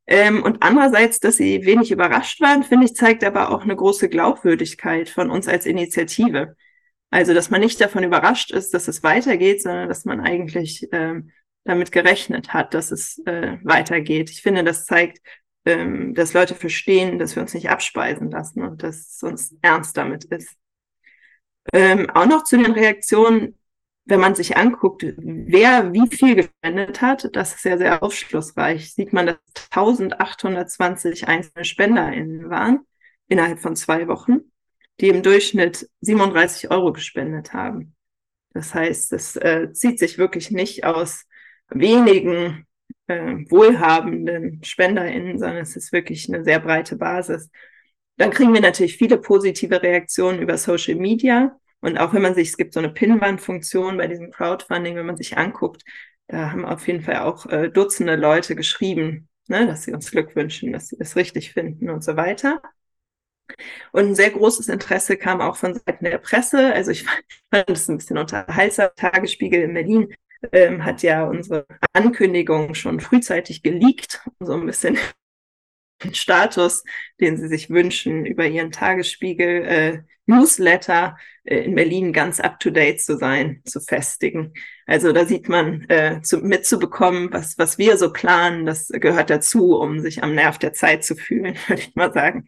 Ähm, 0.07 0.42
und 0.42 0.62
andererseits, 0.62 1.20
dass 1.20 1.37
sie 1.37 1.64
wenig 1.64 1.92
überrascht 1.92 2.40
waren, 2.40 2.64
finde 2.64 2.87
ich, 2.87 2.94
zeigt 2.94 3.22
aber 3.22 3.50
auch 3.50 3.62
eine 3.62 3.76
große 3.76 4.09
Glaubwürdigkeit 4.09 5.09
von 5.09 5.31
uns 5.31 5.46
als 5.46 5.66
Initiative. 5.66 6.57
Also, 7.11 7.35
dass 7.35 7.50
man 7.50 7.61
nicht 7.61 7.81
davon 7.81 8.03
überrascht 8.05 8.50
ist, 8.50 8.74
dass 8.74 8.88
es 8.88 9.03
weitergeht, 9.03 9.62
sondern 9.62 9.88
dass 9.88 10.05
man 10.05 10.20
eigentlich 10.20 10.88
ähm, 10.92 11.31
damit 11.64 11.92
gerechnet 11.92 12.53
hat, 12.53 12.74
dass 12.74 12.90
es 12.90 13.18
äh, 13.26 13.59
weitergeht. 13.62 14.31
Ich 14.31 14.42
finde, 14.42 14.64
das 14.64 14.85
zeigt, 14.87 15.20
ähm, 15.64 16.14
dass 16.14 16.33
Leute 16.33 16.55
verstehen, 16.55 17.18
dass 17.18 17.37
wir 17.37 17.42
uns 17.42 17.55
nicht 17.55 17.70
abspeisen 17.70 18.31
lassen 18.31 18.62
und 18.62 18.83
dass 18.83 19.14
es 19.14 19.23
uns 19.23 19.55
ernst 19.62 19.96
damit 19.96 20.25
ist. 20.25 20.57
Ähm, 21.73 22.09
auch 22.11 22.27
noch 22.27 22.44
zu 22.44 22.57
den 22.57 22.73
Reaktionen, 22.73 23.59
wenn 24.07 24.20
man 24.20 24.35
sich 24.35 24.57
anguckt, 24.57 25.05
wer 25.18 25.92
wie 25.92 26.09
viel 26.09 26.35
gespendet 26.35 27.01
hat, 27.01 27.29
das 27.37 27.55
ist 27.55 27.64
ja 27.64 27.79
sehr 27.79 28.03
aufschlussreich. 28.03 28.92
Sieht 28.92 29.12
man, 29.12 29.27
dass 29.27 29.37
1820 29.70 31.29
einzelne 31.29 31.64
SpenderInnen 31.64 32.51
waren 32.51 32.81
innerhalb 33.29 33.61
von 33.61 33.77
zwei 33.77 34.09
Wochen, 34.09 34.40
die 35.01 35.09
im 35.09 35.23
Durchschnitt 35.23 35.88
37 36.01 36.70
Euro 36.70 36.92
gespendet 36.92 37.53
haben. 37.53 37.94
Das 38.53 38.75
heißt, 38.75 39.12
es 39.12 39.37
äh, 39.37 39.73
zieht 39.73 39.99
sich 39.99 40.18
wirklich 40.18 40.51
nicht 40.51 40.85
aus 40.85 41.27
wenigen 41.68 42.66
äh, 43.11 43.51
wohlhabenden 43.51 44.62
SpenderInnen, 44.64 45.38
sondern 45.38 45.59
es 45.59 45.77
ist 45.77 45.92
wirklich 45.92 46.29
eine 46.33 46.44
sehr 46.44 46.61
breite 46.61 46.96
Basis. 46.96 47.51
Dann 48.16 48.31
kriegen 48.31 48.55
wir 48.55 48.61
natürlich 48.61 48.96
viele 48.96 49.18
positive 49.18 49.83
Reaktionen 49.83 50.40
über 50.40 50.57
Social 50.59 50.96
Media. 50.96 51.57
Und 51.81 51.99
auch 51.99 52.12
wenn 52.12 52.23
man 52.23 52.35
sich, 52.35 52.49
es 52.51 52.57
gibt 52.57 52.75
so 52.75 52.81
eine 52.81 52.90
Pinwand-Funktion 52.90 53.96
bei 53.96 54.07
diesem 54.07 54.31
Crowdfunding, 54.31 54.96
wenn 54.96 55.07
man 55.07 55.16
sich 55.16 55.38
anguckt, 55.38 55.83
da 56.29 56.53
haben 56.53 56.64
auf 56.64 56.87
jeden 56.87 57.03
Fall 57.03 57.20
auch 57.20 57.46
äh, 57.46 57.70
Dutzende 57.70 58.16
Leute 58.16 58.55
geschrieben, 58.55 59.29
ne, 59.49 59.66
dass 59.66 59.85
sie 59.85 59.92
uns 59.92 60.11
Glück 60.11 60.37
wünschen, 60.37 60.73
dass 60.73 60.88
sie 60.88 60.96
das 60.96 61.16
richtig 61.16 61.53
finden 61.53 61.90
und 61.90 62.05
so 62.05 62.16
weiter. 62.16 62.61
Und 63.92 64.07
ein 64.07 64.14
sehr 64.14 64.31
großes 64.31 64.68
Interesse 64.68 65.16
kam 65.16 65.40
auch 65.40 65.57
von 65.57 65.75
Seiten 65.75 66.05
der 66.05 66.18
Presse. 66.18 66.73
Also 66.73 66.90
ich 66.90 67.05
fand 67.51 67.70
es 67.70 67.88
ein 67.88 67.99
bisschen 67.99 68.18
unterhaltsam. 68.18 68.90
Tagesspiegel 68.96 69.62
in 69.62 69.75
Berlin 69.75 70.14
ähm, 70.53 70.85
hat 70.85 71.03
ja 71.03 71.24
unsere 71.24 71.66
Ankündigung 71.92 72.74
schon 72.74 73.00
frühzeitig 73.00 73.62
geleakt, 73.62 74.22
so 74.40 74.55
ein 74.55 74.66
bisschen 74.66 74.98
den 76.05 76.14
Status, 76.14 76.85
den 77.20 77.37
sie 77.37 77.48
sich 77.48 77.70
wünschen, 77.70 78.24
über 78.24 78.46
ihren 78.46 78.72
Tagesspiegel 78.72 79.64
äh, 79.66 80.03
Newsletter 80.26 81.18
äh, 81.44 81.59
in 81.64 81.74
Berlin 81.74 82.12
ganz 82.12 82.40
up-to-date 82.40 83.00
zu 83.00 83.18
sein, 83.18 83.62
zu 83.66 83.81
festigen. 83.81 84.55
Also 84.87 85.12
da 85.12 85.26
sieht 85.26 85.48
man 85.48 85.83
äh, 85.90 86.22
zu, 86.22 86.38
mitzubekommen, 86.38 87.33
was, 87.33 87.59
was 87.59 87.79
wir 87.79 87.98
so 87.98 88.12
planen, 88.12 88.64
das 88.64 88.88
gehört 88.88 89.31
dazu, 89.31 89.76
um 89.76 90.00
sich 90.00 90.22
am 90.22 90.35
Nerv 90.35 90.59
der 90.59 90.72
Zeit 90.72 91.05
zu 91.05 91.16
fühlen, 91.16 91.57
würde 91.68 91.83
ich 91.83 91.94
mal 91.94 92.12
sagen. 92.12 92.46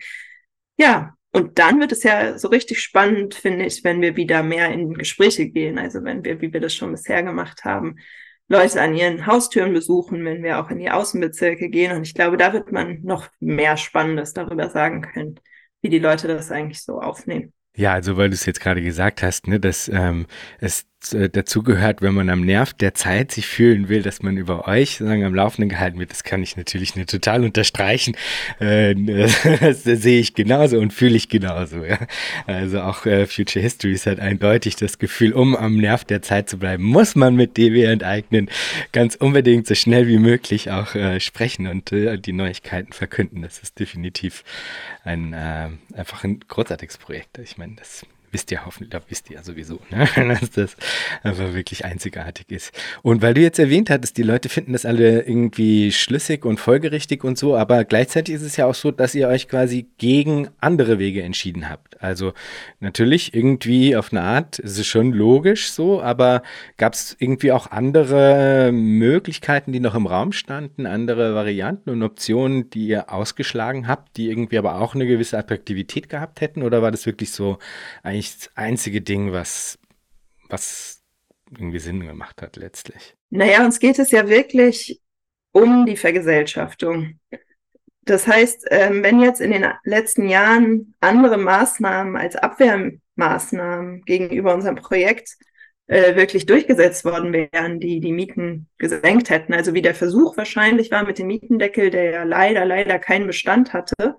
Ja, 0.76 1.14
und 1.32 1.58
dann 1.58 1.80
wird 1.80 1.92
es 1.92 2.02
ja 2.02 2.38
so 2.38 2.48
richtig 2.48 2.80
spannend, 2.80 3.34
finde 3.34 3.64
ich, 3.64 3.82
wenn 3.84 4.02
wir 4.02 4.16
wieder 4.16 4.42
mehr 4.42 4.70
in 4.70 4.92
Gespräche 4.92 5.48
gehen. 5.48 5.78
Also 5.78 6.04
wenn 6.04 6.24
wir, 6.24 6.40
wie 6.42 6.52
wir 6.52 6.60
das 6.60 6.74
schon 6.74 6.92
bisher 6.92 7.22
gemacht 7.22 7.64
haben, 7.64 7.96
Leute 8.48 8.82
an 8.82 8.94
ihren 8.94 9.26
Haustüren 9.26 9.72
besuchen, 9.72 10.24
wenn 10.26 10.42
wir 10.42 10.58
auch 10.58 10.68
in 10.68 10.78
die 10.78 10.90
Außenbezirke 10.90 11.70
gehen. 11.70 11.96
Und 11.96 12.02
ich 12.02 12.14
glaube, 12.14 12.36
da 12.36 12.52
wird 12.52 12.70
man 12.70 13.00
noch 13.02 13.28
mehr 13.40 13.78
Spannendes 13.78 14.34
darüber 14.34 14.68
sagen 14.68 15.00
können, 15.00 15.40
wie 15.80 15.88
die 15.88 15.98
Leute 15.98 16.28
das 16.28 16.50
eigentlich 16.50 16.82
so 16.82 17.00
aufnehmen. 17.00 17.54
Ja, 17.74 17.94
also 17.94 18.18
weil 18.18 18.28
du 18.28 18.34
es 18.34 18.44
jetzt 18.44 18.60
gerade 18.60 18.82
gesagt 18.82 19.22
hast, 19.22 19.46
ne, 19.46 19.58
dass 19.58 19.88
ähm, 19.88 20.26
es 20.60 20.86
äh, 21.12 21.28
dazu 21.28 21.62
gehört, 21.62 22.00
wenn 22.00 22.14
man 22.14 22.30
am 22.30 22.42
Nerv 22.42 22.74
der 22.74 22.94
Zeit 22.94 23.32
sich 23.32 23.46
fühlen 23.46 23.88
will, 23.88 24.02
dass 24.02 24.22
man 24.22 24.36
über 24.36 24.68
euch 24.68 24.98
sagen, 24.98 25.24
am 25.24 25.34
Laufenden 25.34 25.68
gehalten 25.68 25.98
wird. 25.98 26.10
Das 26.10 26.22
kann 26.22 26.42
ich 26.42 26.56
natürlich 26.56 26.94
nicht 26.96 27.10
total 27.10 27.44
unterstreichen. 27.44 28.16
Äh, 28.60 28.94
das, 29.60 29.82
sehe 29.82 30.20
ich 30.20 30.34
genauso 30.34 30.78
und 30.78 30.92
fühle 30.92 31.16
ich 31.16 31.28
genauso. 31.28 31.82
Also 32.46 32.80
auch 32.80 33.04
äh, 33.06 33.26
Future 33.26 33.62
History 33.62 33.96
hat 33.96 34.20
eindeutig 34.20 34.76
das 34.76 34.98
Gefühl, 34.98 35.32
um 35.32 35.56
am 35.56 35.76
Nerv 35.76 36.04
der 36.04 36.22
Zeit 36.22 36.48
zu 36.48 36.58
bleiben, 36.58 36.84
muss 36.84 37.14
man 37.14 37.34
mit 37.34 37.56
DW 37.56 37.84
enteignen 37.84 38.48
ganz 38.92 39.14
unbedingt 39.16 39.66
so 39.66 39.74
schnell 39.74 40.06
wie 40.06 40.18
möglich 40.18 40.70
auch 40.70 40.94
sprechen 41.18 41.66
und 41.66 41.90
die 41.90 42.32
Neuigkeiten 42.32 42.92
verkünden. 42.92 43.42
Das 43.42 43.58
ist 43.58 43.78
definitiv 43.78 44.44
ein 45.04 45.34
einfach 45.94 46.24
ein 46.24 46.40
großartiges 46.46 46.98
Projekt. 46.98 47.38
Ich 47.38 47.58
meine, 47.58 47.76
das 47.76 48.06
wisst 48.32 48.50
ihr 48.50 48.64
hoffentlich, 48.66 48.90
da 48.90 49.00
wisst 49.08 49.30
ihr 49.30 49.36
ja 49.36 49.42
sowieso, 49.42 49.80
ne? 49.90 50.08
dass 50.40 50.50
das 50.50 50.76
einfach 51.22 51.54
wirklich 51.54 51.84
einzigartig 51.84 52.50
ist. 52.50 52.72
Und 53.02 53.22
weil 53.22 53.34
du 53.34 53.40
jetzt 53.40 53.58
erwähnt 53.58 53.90
hattest, 53.90 54.16
die 54.16 54.22
Leute 54.22 54.48
finden 54.48 54.72
das 54.72 54.84
alle 54.84 55.22
irgendwie 55.22 55.92
schlüssig 55.92 56.44
und 56.44 56.58
folgerichtig 56.58 57.22
und 57.24 57.38
so, 57.38 57.56
aber 57.56 57.84
gleichzeitig 57.84 58.34
ist 58.34 58.42
es 58.42 58.56
ja 58.56 58.66
auch 58.66 58.74
so, 58.74 58.90
dass 58.90 59.14
ihr 59.14 59.28
euch 59.28 59.48
quasi 59.48 59.86
gegen 59.98 60.48
andere 60.60 60.98
Wege 60.98 61.22
entschieden 61.22 61.68
habt. 61.68 62.02
Also 62.02 62.32
natürlich 62.80 63.34
irgendwie 63.34 63.94
auf 63.96 64.12
eine 64.12 64.22
Art 64.22 64.58
ist 64.58 64.78
es 64.78 64.86
schon 64.86 65.12
logisch 65.12 65.70
so, 65.70 66.02
aber 66.02 66.42
gab 66.76 66.94
es 66.94 67.16
irgendwie 67.18 67.52
auch 67.52 67.70
andere 67.70 68.70
Möglichkeiten, 68.72 69.72
die 69.72 69.80
noch 69.80 69.94
im 69.94 70.06
Raum 70.06 70.32
standen, 70.32 70.86
andere 70.86 71.34
Varianten 71.34 71.90
und 71.90 72.02
Optionen, 72.02 72.70
die 72.70 72.86
ihr 72.86 73.12
ausgeschlagen 73.12 73.86
habt, 73.88 74.16
die 74.16 74.30
irgendwie 74.30 74.58
aber 74.58 74.80
auch 74.80 74.94
eine 74.94 75.06
gewisse 75.06 75.38
Attraktivität 75.38 76.08
gehabt 76.08 76.40
hätten? 76.40 76.62
Oder 76.62 76.82
war 76.82 76.90
das 76.90 77.06
wirklich 77.06 77.30
so 77.30 77.58
eigentlich 78.02 78.21
eigentlich 78.22 78.38
das 78.38 78.56
einzige 78.56 79.00
Ding, 79.00 79.32
was, 79.32 79.78
was 80.48 81.02
irgendwie 81.50 81.78
Sinn 81.78 82.00
gemacht 82.00 82.42
hat 82.42 82.56
letztlich. 82.56 83.14
Naja, 83.30 83.64
uns 83.64 83.78
geht 83.80 83.98
es 83.98 84.10
ja 84.10 84.28
wirklich 84.28 85.00
um 85.52 85.86
die 85.86 85.96
Vergesellschaftung. 85.96 87.18
Das 88.04 88.26
heißt, 88.26 88.66
ähm, 88.70 89.02
wenn 89.02 89.20
jetzt 89.20 89.40
in 89.40 89.52
den 89.52 89.66
letzten 89.84 90.28
Jahren 90.28 90.94
andere 91.00 91.36
Maßnahmen 91.36 92.16
als 92.16 92.36
Abwehrmaßnahmen 92.36 94.02
gegenüber 94.02 94.54
unserem 94.54 94.76
Projekt 94.76 95.36
äh, 95.86 96.16
wirklich 96.16 96.46
durchgesetzt 96.46 97.04
worden 97.04 97.32
wären, 97.32 97.80
die 97.80 98.00
die 98.00 98.12
Mieten 98.12 98.68
gesenkt 98.78 99.30
hätten, 99.30 99.52
also 99.52 99.74
wie 99.74 99.82
der 99.82 99.94
Versuch 99.94 100.36
wahrscheinlich 100.36 100.90
war 100.90 101.04
mit 101.04 101.18
dem 101.18 101.28
Mietendeckel, 101.28 101.90
der 101.90 102.10
ja 102.10 102.22
leider, 102.24 102.64
leider 102.64 102.98
keinen 102.98 103.26
Bestand 103.26 103.72
hatte, 103.72 104.16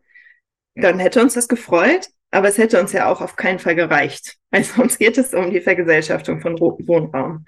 dann 0.75 0.99
hätte 0.99 1.21
uns 1.21 1.33
das 1.33 1.47
gefreut. 1.47 2.09
Aber 2.33 2.47
es 2.47 2.57
hätte 2.57 2.81
uns 2.81 2.91
ja 2.93 3.11
auch 3.11 3.21
auf 3.21 3.35
keinen 3.35 3.59
Fall 3.59 3.75
gereicht. 3.75 4.37
Also 4.49 4.81
uns 4.81 4.97
geht 4.97 5.17
es 5.17 5.33
um 5.33 5.51
die 5.51 5.61
Vergesellschaftung 5.61 6.41
von 6.41 6.59
Wohnraum. 6.59 7.45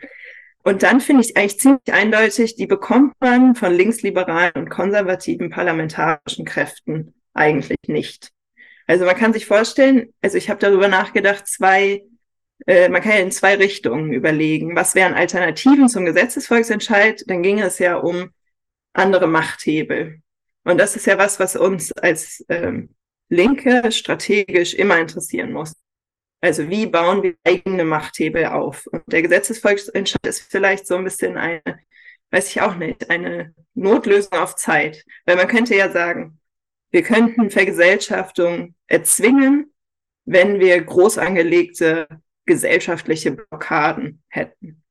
Und 0.64 0.84
dann 0.84 1.02
finde 1.02 1.24
ich 1.24 1.36
eigentlich 1.38 1.60
ziemlich 1.60 1.92
eindeutig, 1.92 2.56
die 2.56 2.68
bekommt 2.68 3.14
man 3.20 3.56
von 3.56 3.74
linksliberalen 3.74 4.52
und 4.56 4.70
konservativen 4.70 5.50
parlamentarischen 5.50 6.46
Kräften 6.46 7.14
eigentlich 7.34 7.78
nicht. 7.88 8.32
Also 8.88 9.06
man 9.06 9.16
kann 9.16 9.34
sich 9.34 9.46
vorstellen, 9.46 10.14
also 10.22 10.38
ich 10.38 10.50
habe 10.50 10.60
darüber 10.60 10.88
nachgedacht, 10.88 11.48
zwei, 11.48 12.04
äh, 12.68 12.90
man 12.90 13.02
kann 13.02 13.14
ja 13.14 13.20
in 13.20 13.32
zwei 13.32 13.56
Richtungen 13.56 14.14
überlegen. 14.14 14.76
Was 14.76 14.94
wären 14.94 15.14
Alternativen 15.14 15.90
zum 15.90 16.06
Gesetzesvolksentscheid? 16.06 17.24
Dann 17.28 17.42
ginge 17.42 17.64
es 17.64 17.80
ja 17.80 17.98
um 17.98 18.30
andere 18.94 19.28
Machthebel. 19.28 20.22
Und 20.64 20.80
das 20.80 20.96
ist 20.96 21.06
ja 21.06 21.18
was, 21.18 21.40
was 21.40 21.56
uns 21.56 21.92
als 21.92 22.44
ähm, 22.50 22.96
Linke 23.30 23.92
strategisch 23.92 24.74
immer 24.74 25.00
interessieren 25.00 25.52
muss. 25.52 25.74
Also 26.42 26.70
wie 26.70 26.86
bauen 26.86 27.24
wir 27.24 27.36
eigene 27.44 27.86
Machthebel 27.86 28.46
auf? 28.46 28.86
Und 28.88 29.04
der 29.08 29.24
Gesetzesvolksentscheid 29.24 30.26
ist 30.28 30.52
vielleicht 30.52 30.86
so 30.86 30.96
ein 30.96 31.04
bisschen 31.04 31.38
eine, 31.38 31.62
weiß 32.30 32.50
ich 32.50 32.62
auch 32.62 32.76
nicht, 32.76 33.10
eine 33.10 33.56
Notlösung 33.74 34.34
auf 34.34 34.56
Zeit. 34.56 35.04
Weil 35.26 35.38
man 35.38 35.48
könnte 35.48 35.76
ja 35.76 35.90
sagen, 35.90 36.40
wir 36.92 37.02
könnten 37.02 37.50
Vergesellschaftung 37.50 38.76
erzwingen, 38.88 39.74
wenn 40.26 40.60
wir 40.60 40.82
groß 40.82 41.18
angelegte 41.18 42.08
gesellschaftliche 42.46 43.32
Blockaden 43.32 44.22
hätten. 44.30 44.84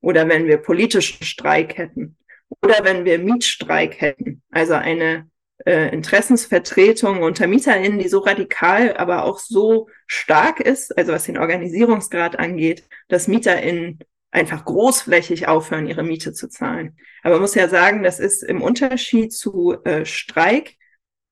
Oder 0.00 0.28
wenn 0.28 0.46
wir 0.46 0.58
politischen 0.58 1.24
Streik 1.24 1.78
hätten. 1.78 2.16
Oder 2.62 2.84
wenn 2.84 3.04
wir 3.04 3.18
Mietstreik 3.18 4.00
hätten. 4.00 4.42
Also 4.50 4.74
eine 4.74 5.31
äh, 5.64 5.92
Interessensvertretung 5.92 7.22
unter 7.22 7.46
MieterInnen, 7.46 7.98
die 7.98 8.08
so 8.08 8.18
radikal, 8.18 8.96
aber 8.96 9.24
auch 9.24 9.38
so 9.38 9.88
stark 10.06 10.60
ist, 10.60 10.96
also 10.96 11.12
was 11.12 11.24
den 11.24 11.38
Organisierungsgrad 11.38 12.38
angeht, 12.38 12.84
dass 13.08 13.28
MieterInnen 13.28 14.00
einfach 14.30 14.64
großflächig 14.64 15.46
aufhören, 15.46 15.86
ihre 15.86 16.02
Miete 16.02 16.32
zu 16.32 16.48
zahlen. 16.48 16.96
Aber 17.22 17.34
man 17.34 17.42
muss 17.42 17.54
ja 17.54 17.68
sagen, 17.68 18.02
das 18.02 18.18
ist 18.18 18.42
im 18.42 18.62
Unterschied 18.62 19.32
zu 19.32 19.76
äh, 19.84 20.04
Streik 20.04 20.76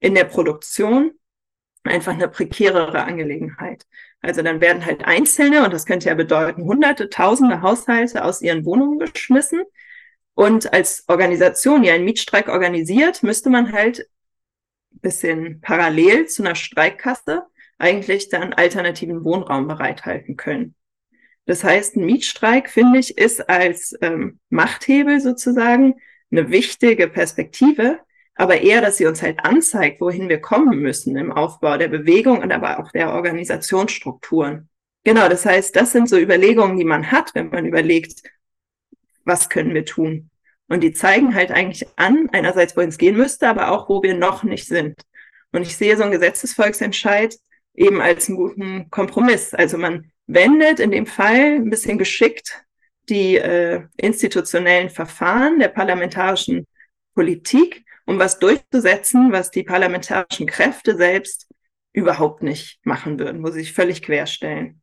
in 0.00 0.14
der 0.14 0.24
Produktion 0.24 1.12
einfach 1.82 2.12
eine 2.12 2.28
prekärere 2.28 3.02
Angelegenheit. 3.04 3.86
Also 4.20 4.42
dann 4.42 4.60
werden 4.60 4.84
halt 4.84 5.04
Einzelne, 5.04 5.64
und 5.64 5.72
das 5.72 5.86
könnte 5.86 6.08
ja 6.08 6.14
bedeuten, 6.14 6.64
hunderte, 6.64 7.08
tausende 7.08 7.62
Haushalte 7.62 8.22
aus 8.22 8.42
ihren 8.42 8.66
Wohnungen 8.66 8.98
geschmissen. 8.98 9.62
Und 10.34 10.72
als 10.72 11.04
Organisation, 11.08 11.82
die 11.82 11.90
einen 11.90 12.04
Mietstreik 12.04 12.48
organisiert, 12.48 13.22
müsste 13.22 13.50
man 13.50 13.72
halt 13.72 14.06
bisschen 15.00 15.60
parallel 15.60 16.26
zu 16.26 16.42
einer 16.42 16.54
Streikkasse 16.54 17.42
eigentlich 17.78 18.28
dann 18.28 18.52
alternativen 18.52 19.24
Wohnraum 19.24 19.68
bereithalten 19.68 20.36
können. 20.36 20.74
Das 21.46 21.64
heißt, 21.64 21.96
ein 21.96 22.04
Mietstreik, 22.04 22.70
finde 22.70 22.98
ich, 22.98 23.18
ist 23.18 23.48
als 23.48 23.96
ähm, 24.02 24.38
Machthebel 24.50 25.20
sozusagen 25.20 25.94
eine 26.30 26.50
wichtige 26.50 27.08
Perspektive, 27.08 27.98
aber 28.34 28.60
eher, 28.60 28.80
dass 28.80 28.98
sie 28.98 29.06
uns 29.06 29.20
halt 29.20 29.40
anzeigt, 29.44 30.00
wohin 30.00 30.28
wir 30.28 30.40
kommen 30.40 30.78
müssen 30.78 31.16
im 31.16 31.32
Aufbau 31.32 31.76
der 31.76 31.88
Bewegung 31.88 32.40
und 32.40 32.52
aber 32.52 32.78
auch 32.78 32.92
der 32.92 33.12
Organisationsstrukturen. 33.12 34.68
Genau, 35.04 35.28
das 35.28 35.44
heißt, 35.44 35.74
das 35.74 35.92
sind 35.92 36.08
so 36.08 36.18
Überlegungen, 36.18 36.76
die 36.76 36.84
man 36.84 37.10
hat, 37.10 37.34
wenn 37.34 37.48
man 37.48 37.66
überlegt, 37.66 38.22
was 39.24 39.48
können 39.48 39.74
wir 39.74 39.84
tun. 39.84 40.29
Und 40.70 40.82
die 40.82 40.92
zeigen 40.92 41.34
halt 41.34 41.50
eigentlich 41.50 41.86
an, 41.96 42.28
einerseits, 42.30 42.76
wohin 42.76 42.90
es 42.90 42.96
gehen 42.96 43.16
müsste, 43.16 43.48
aber 43.48 43.72
auch, 43.72 43.88
wo 43.88 44.04
wir 44.04 44.14
noch 44.14 44.44
nicht 44.44 44.66
sind. 44.66 45.02
Und 45.50 45.62
ich 45.62 45.76
sehe 45.76 45.96
so 45.96 46.04
einen 46.04 46.12
Gesetzesvolksentscheid 46.12 47.36
eben 47.74 48.00
als 48.00 48.28
einen 48.28 48.36
guten 48.36 48.88
Kompromiss. 48.88 49.52
Also 49.52 49.78
man 49.78 50.12
wendet 50.28 50.78
in 50.78 50.92
dem 50.92 51.06
Fall 51.06 51.56
ein 51.56 51.70
bisschen 51.70 51.98
geschickt 51.98 52.64
die 53.08 53.34
äh, 53.36 53.82
institutionellen 53.96 54.90
Verfahren 54.90 55.58
der 55.58 55.68
parlamentarischen 55.68 56.68
Politik, 57.14 57.84
um 58.06 58.20
was 58.20 58.38
durchzusetzen, 58.38 59.32
was 59.32 59.50
die 59.50 59.64
parlamentarischen 59.64 60.46
Kräfte 60.46 60.96
selbst 60.96 61.48
überhaupt 61.92 62.44
nicht 62.44 62.78
machen 62.84 63.18
würden, 63.18 63.42
wo 63.42 63.48
sie 63.50 63.60
sich 63.60 63.72
völlig 63.72 64.02
querstellen. 64.02 64.80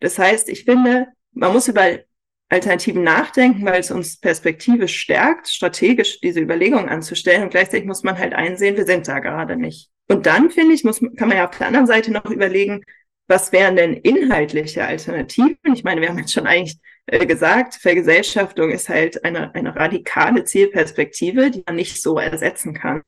Das 0.00 0.18
heißt, 0.18 0.50
ich 0.50 0.64
finde, 0.64 1.06
man 1.32 1.54
muss 1.54 1.68
über 1.68 2.00
Alternativen 2.48 3.02
nachdenken, 3.02 3.64
weil 3.64 3.80
es 3.80 3.90
uns 3.90 4.18
perspektivisch 4.20 4.96
stärkt, 4.96 5.48
strategisch 5.48 6.20
diese 6.20 6.40
Überlegungen 6.40 6.88
anzustellen. 6.88 7.42
Und 7.42 7.50
gleichzeitig 7.50 7.86
muss 7.86 8.04
man 8.04 8.18
halt 8.18 8.34
einsehen, 8.34 8.76
wir 8.76 8.86
sind 8.86 9.08
da 9.08 9.18
gerade 9.18 9.56
nicht. 9.56 9.90
Und 10.08 10.26
dann, 10.26 10.50
finde 10.50 10.74
ich, 10.74 10.84
muss, 10.84 11.00
kann 11.16 11.28
man 11.28 11.38
ja 11.38 11.48
auf 11.48 11.56
der 11.56 11.66
anderen 11.66 11.86
Seite 11.86 12.12
noch 12.12 12.26
überlegen, 12.26 12.84
was 13.28 13.50
wären 13.50 13.74
denn 13.74 13.94
inhaltliche 13.94 14.84
Alternativen? 14.84 15.74
Ich 15.74 15.82
meine, 15.82 16.00
wir 16.00 16.08
haben 16.08 16.18
jetzt 16.18 16.32
schon 16.32 16.46
eigentlich 16.46 16.78
äh, 17.06 17.26
gesagt, 17.26 17.74
Vergesellschaftung 17.74 18.70
ist 18.70 18.88
halt 18.88 19.24
eine, 19.24 19.52
eine 19.54 19.74
radikale 19.74 20.44
Zielperspektive, 20.44 21.50
die 21.50 21.64
man 21.66 21.74
nicht 21.74 22.00
so 22.00 22.18
ersetzen 22.18 22.74
kann. 22.74 23.02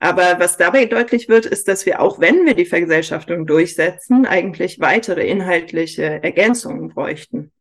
Aber 0.00 0.40
was 0.40 0.56
dabei 0.56 0.86
deutlich 0.86 1.28
wird, 1.28 1.46
ist, 1.46 1.68
dass 1.68 1.86
wir 1.86 2.00
auch 2.00 2.18
wenn 2.18 2.44
wir 2.44 2.54
die 2.54 2.66
Vergesellschaftung 2.66 3.46
durchsetzen, 3.46 4.26
eigentlich 4.26 4.80
weitere 4.80 5.28
inhaltliche 5.28 6.20
Ergänzungen 6.24 6.88
bräuchten. 6.88 7.52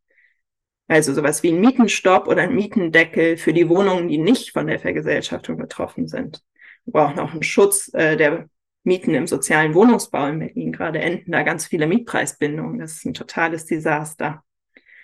Also 0.91 1.13
sowas 1.13 1.41
wie 1.41 1.53
ein 1.53 1.61
Mietenstopp 1.61 2.27
oder 2.27 2.41
ein 2.41 2.53
Mietendeckel 2.53 3.37
für 3.37 3.53
die 3.53 3.69
Wohnungen, 3.69 4.09
die 4.09 4.17
nicht 4.17 4.51
von 4.51 4.67
der 4.67 4.77
Vergesellschaftung 4.77 5.55
betroffen 5.55 6.09
sind. 6.09 6.43
Wir 6.83 6.91
brauchen 6.91 7.17
auch 7.19 7.31
einen 7.31 7.43
Schutz 7.43 7.89
äh, 7.93 8.17
der 8.17 8.49
Mieten 8.83 9.15
im 9.15 9.25
sozialen 9.25 9.73
Wohnungsbau 9.73 10.27
in 10.27 10.39
Berlin. 10.39 10.73
Gerade 10.73 10.99
enden 10.99 11.31
da 11.31 11.43
ganz 11.43 11.65
viele 11.65 11.87
Mietpreisbindungen. 11.87 12.77
Das 12.77 12.91
ist 12.91 13.05
ein 13.05 13.13
totales 13.13 13.65
Desaster. 13.65 14.43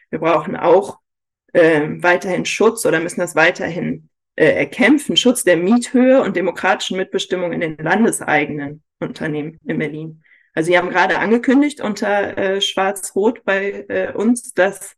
Wir 0.09 0.19
brauchen 0.19 0.57
auch 0.57 0.99
äh, 1.53 1.87
weiterhin 2.03 2.43
Schutz 2.43 2.85
oder 2.85 2.99
müssen 2.99 3.21
das 3.21 3.37
weiterhin 3.37 4.09
äh, 4.35 4.45
erkämpfen, 4.45 5.15
Schutz 5.15 5.45
der 5.45 5.55
Miethöhe 5.55 6.21
und 6.21 6.35
demokratischen 6.35 6.97
Mitbestimmung 6.97 7.53
in 7.53 7.61
den 7.61 7.77
landeseigenen 7.77 8.83
Unternehmen 8.99 9.57
in 9.63 9.79
Berlin. 9.79 10.21
Also 10.53 10.67
Sie 10.67 10.77
haben 10.77 10.89
gerade 10.89 11.19
angekündigt 11.19 11.79
unter 11.79 12.37
äh, 12.37 12.59
Schwarz-Rot 12.59 13.45
bei 13.45 13.85
äh, 13.87 14.11
uns, 14.11 14.53
dass 14.53 14.97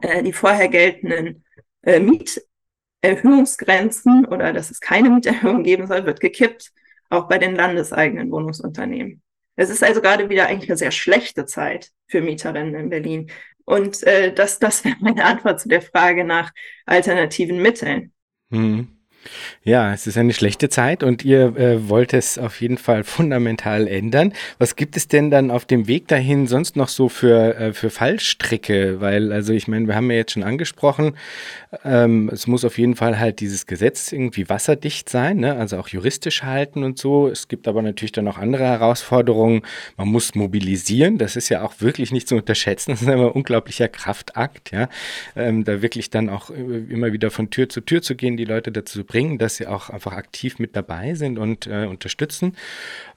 äh, 0.00 0.22
die 0.22 0.32
vorher 0.32 0.68
geltenden 0.68 1.44
äh, 1.82 2.00
Mieterhöhungsgrenzen 2.00 4.24
oder 4.26 4.52
dass 4.52 4.70
es 4.70 4.80
keine 4.80 5.10
Mieterhöhung 5.10 5.62
geben 5.62 5.86
soll, 5.86 6.06
wird 6.06 6.20
gekippt, 6.20 6.72
auch 7.08 7.28
bei 7.28 7.38
den 7.38 7.56
landeseigenen 7.56 8.30
Wohnungsunternehmen. 8.30 9.22
Es 9.56 9.68
ist 9.68 9.82
also 9.82 10.00
gerade 10.00 10.30
wieder 10.30 10.46
eigentlich 10.46 10.70
eine 10.70 10.78
sehr 10.78 10.92
schlechte 10.92 11.44
Zeit 11.44 11.90
für 12.08 12.22
Mieterinnen 12.22 12.74
in 12.74 12.90
Berlin. 12.90 13.30
Und 13.64 14.02
äh, 14.04 14.32
das, 14.32 14.58
das 14.58 14.84
wäre 14.84 14.96
meine 15.00 15.24
Antwort 15.24 15.60
zu 15.60 15.68
der 15.68 15.82
Frage 15.82 16.24
nach 16.24 16.52
alternativen 16.86 17.60
Mitteln. 17.60 18.12
Hm. 18.50 18.99
Ja, 19.62 19.92
es 19.92 20.06
ist 20.06 20.16
eine 20.16 20.32
schlechte 20.32 20.68
Zeit 20.68 21.02
und 21.02 21.24
ihr 21.24 21.56
äh, 21.56 21.88
wollt 21.88 22.14
es 22.14 22.38
auf 22.38 22.60
jeden 22.60 22.78
Fall 22.78 23.04
fundamental 23.04 23.86
ändern. 23.86 24.32
Was 24.58 24.76
gibt 24.76 24.96
es 24.96 25.08
denn 25.08 25.30
dann 25.30 25.50
auf 25.50 25.64
dem 25.64 25.86
Weg 25.86 26.08
dahin 26.08 26.46
sonst 26.46 26.76
noch 26.76 26.88
so 26.88 27.08
für, 27.08 27.54
äh, 27.56 27.72
für 27.72 27.90
Fallstricke? 27.90 29.00
Weil, 29.00 29.32
also 29.32 29.52
ich 29.52 29.68
meine, 29.68 29.86
wir 29.86 29.94
haben 29.94 30.10
ja 30.10 30.16
jetzt 30.16 30.32
schon 30.32 30.42
angesprochen, 30.42 31.14
ähm, 31.84 32.30
es 32.32 32.46
muss 32.46 32.64
auf 32.64 32.78
jeden 32.78 32.96
Fall 32.96 33.18
halt 33.18 33.40
dieses 33.40 33.66
Gesetz 33.66 34.12
irgendwie 34.12 34.48
wasserdicht 34.48 35.08
sein, 35.08 35.38
ne? 35.38 35.56
also 35.56 35.78
auch 35.78 35.88
juristisch 35.88 36.42
halten 36.42 36.82
und 36.82 36.98
so. 36.98 37.28
Es 37.28 37.48
gibt 37.48 37.68
aber 37.68 37.82
natürlich 37.82 38.12
dann 38.12 38.26
auch 38.28 38.38
andere 38.38 38.64
Herausforderungen. 38.64 39.62
Man 39.96 40.08
muss 40.08 40.34
mobilisieren, 40.34 41.18
das 41.18 41.36
ist 41.36 41.48
ja 41.48 41.62
auch 41.62 41.74
wirklich 41.80 42.12
nicht 42.12 42.28
zu 42.28 42.36
unterschätzen. 42.36 42.90
Das 43.00 43.02
ist 43.02 43.08
ein 43.08 43.20
unglaublicher 43.20 43.88
Kraftakt, 43.88 44.72
ja. 44.72 44.88
Ähm, 45.36 45.64
da 45.64 45.80
wirklich 45.80 46.10
dann 46.10 46.28
auch 46.28 46.50
immer 46.50 47.12
wieder 47.12 47.30
von 47.30 47.50
Tür 47.50 47.68
zu 47.68 47.80
Tür 47.80 48.02
zu 48.02 48.14
gehen, 48.14 48.36
die 48.36 48.44
Leute 48.44 48.72
dazu 48.72 49.04
bringen, 49.10 49.38
dass 49.38 49.56
sie 49.56 49.66
auch 49.66 49.90
einfach 49.90 50.12
aktiv 50.12 50.60
mit 50.60 50.76
dabei 50.76 51.14
sind 51.14 51.36
und 51.36 51.66
äh, 51.66 51.86
unterstützen. 51.86 52.56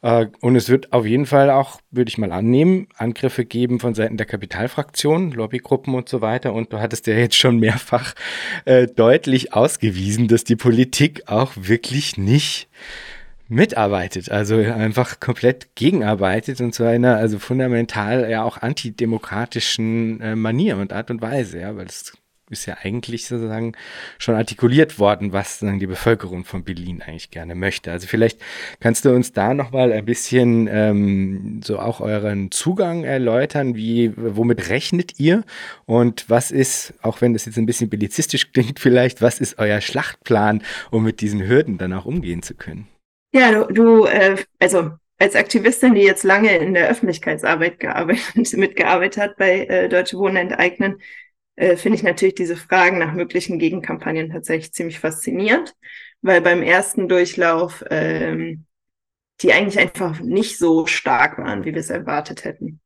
Äh, 0.02 0.26
und 0.42 0.56
es 0.56 0.70
wird 0.70 0.92
auf 0.92 1.06
jeden 1.06 1.28
Fall 1.28 1.52
auch, 1.52 1.80
würde 1.92 2.10
ich 2.10 2.18
mal 2.18 2.32
annehmen, 2.32 2.88
Angriffe 2.98 3.46
geben 3.46 3.80
von 3.80 3.94
Seiten 3.94 4.18
der 4.18 4.26
Kapitalfraktion, 4.26 5.32
Lobbygruppen 5.32 5.94
und 5.94 6.10
so 6.10 6.22
weiter. 6.22 6.54
Und 6.54 6.74
du 6.74 6.80
hattest 6.80 7.06
ja 7.06 7.14
jetzt 7.14 7.36
schon 7.36 7.60
mehrfach 7.60 8.16
äh, 8.66 8.88
deutlich 8.88 9.54
ausgewiesen, 9.54 10.28
dass 10.28 10.44
die 10.44 10.56
Politik 10.56 11.24
auch 11.28 11.52
wirklich 11.56 12.18
nicht 12.18 12.68
mitarbeitet, 13.50 14.32
also 14.32 14.56
einfach 14.56 15.20
komplett 15.20 15.76
gegenarbeitet 15.76 16.60
und 16.60 16.74
zu 16.74 16.86
einer 16.86 17.18
also 17.18 17.38
fundamental 17.38 18.28
ja 18.32 18.42
auch 18.42 18.58
antidemokratischen 18.58 20.22
äh, 20.22 20.36
Manier 20.36 20.78
und 20.78 20.92
Art 20.92 21.12
und 21.12 21.22
Weise, 21.22 21.60
ja, 21.60 21.76
weil 21.76 21.86
es 21.86 22.14
ist 22.54 22.66
ja 22.66 22.78
eigentlich 22.82 23.28
sozusagen 23.28 23.74
schon 24.18 24.36
artikuliert 24.36 25.00
worden, 25.00 25.34
was 25.34 25.60
sozusagen 25.60 25.80
die 25.80 25.88
Bevölkerung 25.88 26.46
von 26.46 26.64
Berlin 26.64 27.02
eigentlich 27.02 27.32
gerne 27.32 27.56
möchte. 27.56 27.92
Also 27.92 28.08
vielleicht 28.08 28.40
kannst 28.80 29.04
du 29.06 29.10
uns 29.12 29.34
da 29.34 29.54
nochmal 29.54 29.92
ein 29.92 30.06
bisschen 30.06 30.68
ähm, 30.72 31.62
so 31.64 31.80
auch 31.80 32.00
euren 32.00 32.52
Zugang 32.52 33.04
erläutern, 33.04 33.76
wie, 33.76 34.14
womit 34.16 34.70
rechnet 34.70 35.20
ihr 35.20 35.44
und 35.86 36.30
was 36.30 36.52
ist, 36.52 36.94
auch 37.02 37.20
wenn 37.20 37.34
das 37.34 37.46
jetzt 37.46 37.58
ein 37.58 37.66
bisschen 37.66 37.90
bellizistisch 37.90 38.52
klingt 38.54 38.80
vielleicht, 38.80 39.22
was 39.22 39.40
ist 39.40 39.60
euer 39.60 39.82
Schlachtplan, 39.82 40.64
um 40.92 41.04
mit 41.04 41.20
diesen 41.20 41.46
Hürden 41.48 41.78
dann 41.78 41.94
auch 41.94 42.06
umgehen 42.06 42.44
zu 42.44 42.56
können? 42.56 42.88
Ja, 43.34 43.52
du, 43.52 43.74
du 43.74 44.06
äh, 44.06 44.38
also 44.60 44.92
als 45.20 45.36
Aktivistin, 45.36 45.96
die 45.96 46.02
jetzt 46.02 46.24
lange 46.24 46.56
in 46.58 46.74
der 46.74 46.90
Öffentlichkeitsarbeit 46.90 47.80
gearbeitet, 47.80 48.54
mitgearbeitet 48.58 49.24
hat 49.24 49.38
bei 49.38 49.66
äh, 49.66 49.90
Deutsche 49.90 50.18
Wohnen 50.18 50.38
enteignen, 50.38 51.02
äh, 51.56 51.76
finde 51.78 51.98
ich 51.98 52.04
natürlich 52.04 52.36
diese 52.36 52.58
Fragen 52.58 52.98
nach 52.98 53.14
möglichen 53.14 53.60
Gegenkampagnen 53.60 54.32
tatsächlich 54.32 54.74
ziemlich 54.74 55.00
faszinierend, 55.00 55.76
weil 56.22 56.42
beim 56.42 56.62
ersten 56.62 57.08
Durchlauf 57.08 57.84
ähm, 57.90 58.66
die 59.42 59.54
eigentlich 59.54 59.80
einfach 59.80 60.20
nicht 60.22 60.58
so 60.58 60.86
stark 60.86 61.38
waren, 61.38 61.66
wie 61.66 61.74
wir 61.74 61.80
es 61.80 61.90
erwartet 61.90 62.46
hätten. 62.46 62.80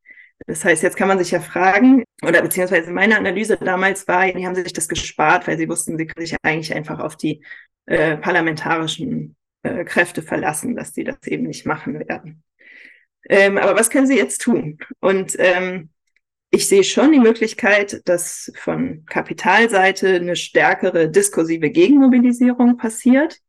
Das 0.46 0.64
heißt, 0.64 0.84
jetzt 0.84 0.98
kann 0.98 1.08
man 1.08 1.18
sich 1.20 1.32
ja 1.32 1.40
fragen, 1.40 2.04
oder 2.24 2.42
beziehungsweise 2.42 2.92
meine 2.92 3.18
Analyse 3.18 3.58
damals 3.58 4.08
war, 4.08 4.32
die 4.32 4.46
haben 4.46 4.56
sich 4.56 4.74
das 4.74 4.88
gespart, 4.88 5.48
weil 5.48 5.58
sie 5.58 5.68
wussten, 5.68 5.98
sie 5.98 6.06
können 6.06 6.26
sich 6.26 6.38
eigentlich 6.44 6.74
einfach 6.74 7.00
auf 7.00 7.16
die 7.16 7.44
äh, 7.86 8.18
parlamentarischen 8.18 9.36
äh, 9.64 9.84
Kräfte 9.84 10.22
verlassen, 10.22 10.76
dass 10.76 10.94
die 10.94 11.04
das 11.04 11.26
eben 11.26 11.48
nicht 11.48 11.66
machen 11.66 12.00
werden. 12.00 12.44
Ähm, 13.30 13.58
aber 13.58 13.76
was 13.76 13.90
können 13.90 14.08
sie 14.08 14.18
jetzt 14.18 14.42
tun? 14.42 14.78
Und 15.00 15.36
ähm, 15.38 15.90
ich 16.50 16.68
sehe 16.68 16.84
schon 16.84 17.12
die 17.12 17.20
Möglichkeit, 17.20 18.02
dass 18.06 18.52
von 18.56 19.04
Kapitalseite 19.06 20.16
eine 20.16 20.36
stärkere 20.36 21.10
diskursive 21.10 21.70
Gegenmobilisierung 21.70 22.78
passiert. 22.78 23.40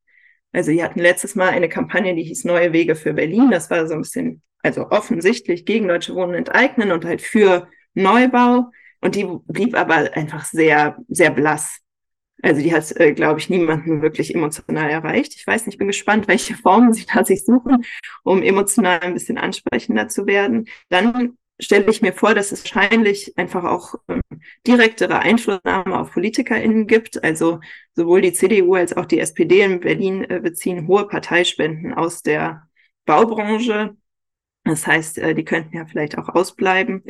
Also 0.53 0.73
wir 0.73 0.85
hatten 0.85 1.01
letztes 1.01 1.35
Mal 1.35 1.51
eine 1.51 1.69
Kampagne, 1.69 2.15
die 2.15 2.25
hieß 2.25 2.45
Neue 2.45 2.73
Wege 2.73 2.97
für 2.97 3.13
Berlin. 3.13 3.51
Das 3.51 3.71
war 3.71 3.87
so 3.87 3.95
ein 3.95 4.03
bisschen, 4.03 4.43
also 4.63 4.91
offensichtlich 4.91 5.65
gegen 5.65 5.87
Deutsche 5.87 6.15
Wohnen 6.15 6.35
enteignen 6.35 6.91
und 6.91 7.05
halt 7.05 7.23
für 7.23 7.69
Neubau. 7.95 8.71
Und 9.01 9.15
die 9.15 9.29
blieb 9.47 9.77
aber 9.77 10.17
einfach 10.17 10.45
sehr, 10.45 10.99
sehr 11.09 11.31
blass. 11.31 11.79
Also 12.43 12.63
die 12.63 12.73
hat, 12.73 12.99
äh, 13.01 13.13
glaube 13.13 13.41
ich, 13.41 13.51
niemanden 13.51 14.03
wirklich 14.03 14.35
emotional 14.35 14.91
erreicht. 14.91 15.35
Ich 15.37 15.47
weiß 15.47 15.67
nicht, 15.67 15.75
ich 15.75 15.79
bin 15.79 15.89
gespannt, 15.89 16.29
welche 16.29 16.55
Formen 16.55 16.93
sie 16.93 17.07
da 17.07 17.25
sich 17.25 17.45
suchen, 17.45 17.85
um 18.23 18.43
emotional 18.43 19.01
ein 19.01 19.15
bisschen 19.15 19.39
ansprechender 19.39 20.09
zu 20.09 20.27
werden. 20.27 20.69
Dann 20.89 21.37
stelle 21.61 21.91
ich 21.91 22.03
mir 22.03 22.13
vor, 22.13 22.35
dass 22.35 22.53
es 22.53 22.63
wahrscheinlich 22.63 23.37
einfach 23.37 23.65
auch 23.65 23.95
ähm, 24.09 24.21
direktere 24.67 25.19
Einflussnahme 25.19 25.99
auf 25.99 26.13
PolitikerInnen 26.13 26.87
gibt. 26.87 27.23
Also 27.25 27.61
sowohl 27.95 28.23
die 28.23 28.33
CDU 28.33 28.75
als 28.75 28.97
auch 28.97 29.07
die 29.07 29.21
SPD 29.21 29.63
in 29.63 29.81
Berlin 29.81 30.25
äh, 30.25 30.41
beziehen 30.41 30.87
hohe 30.87 31.07
Parteispenden 31.09 31.95
aus 31.95 32.23
der 32.23 32.69
Baubranche. 33.05 33.97
Das 34.65 34.87
heißt, 34.87 35.19
äh, 35.19 35.35
die 35.35 35.45
könnten 35.45 35.77
ja 35.77 35.87
vielleicht 35.87 36.17
auch 36.19 36.29
ausbleiben. 36.29 37.03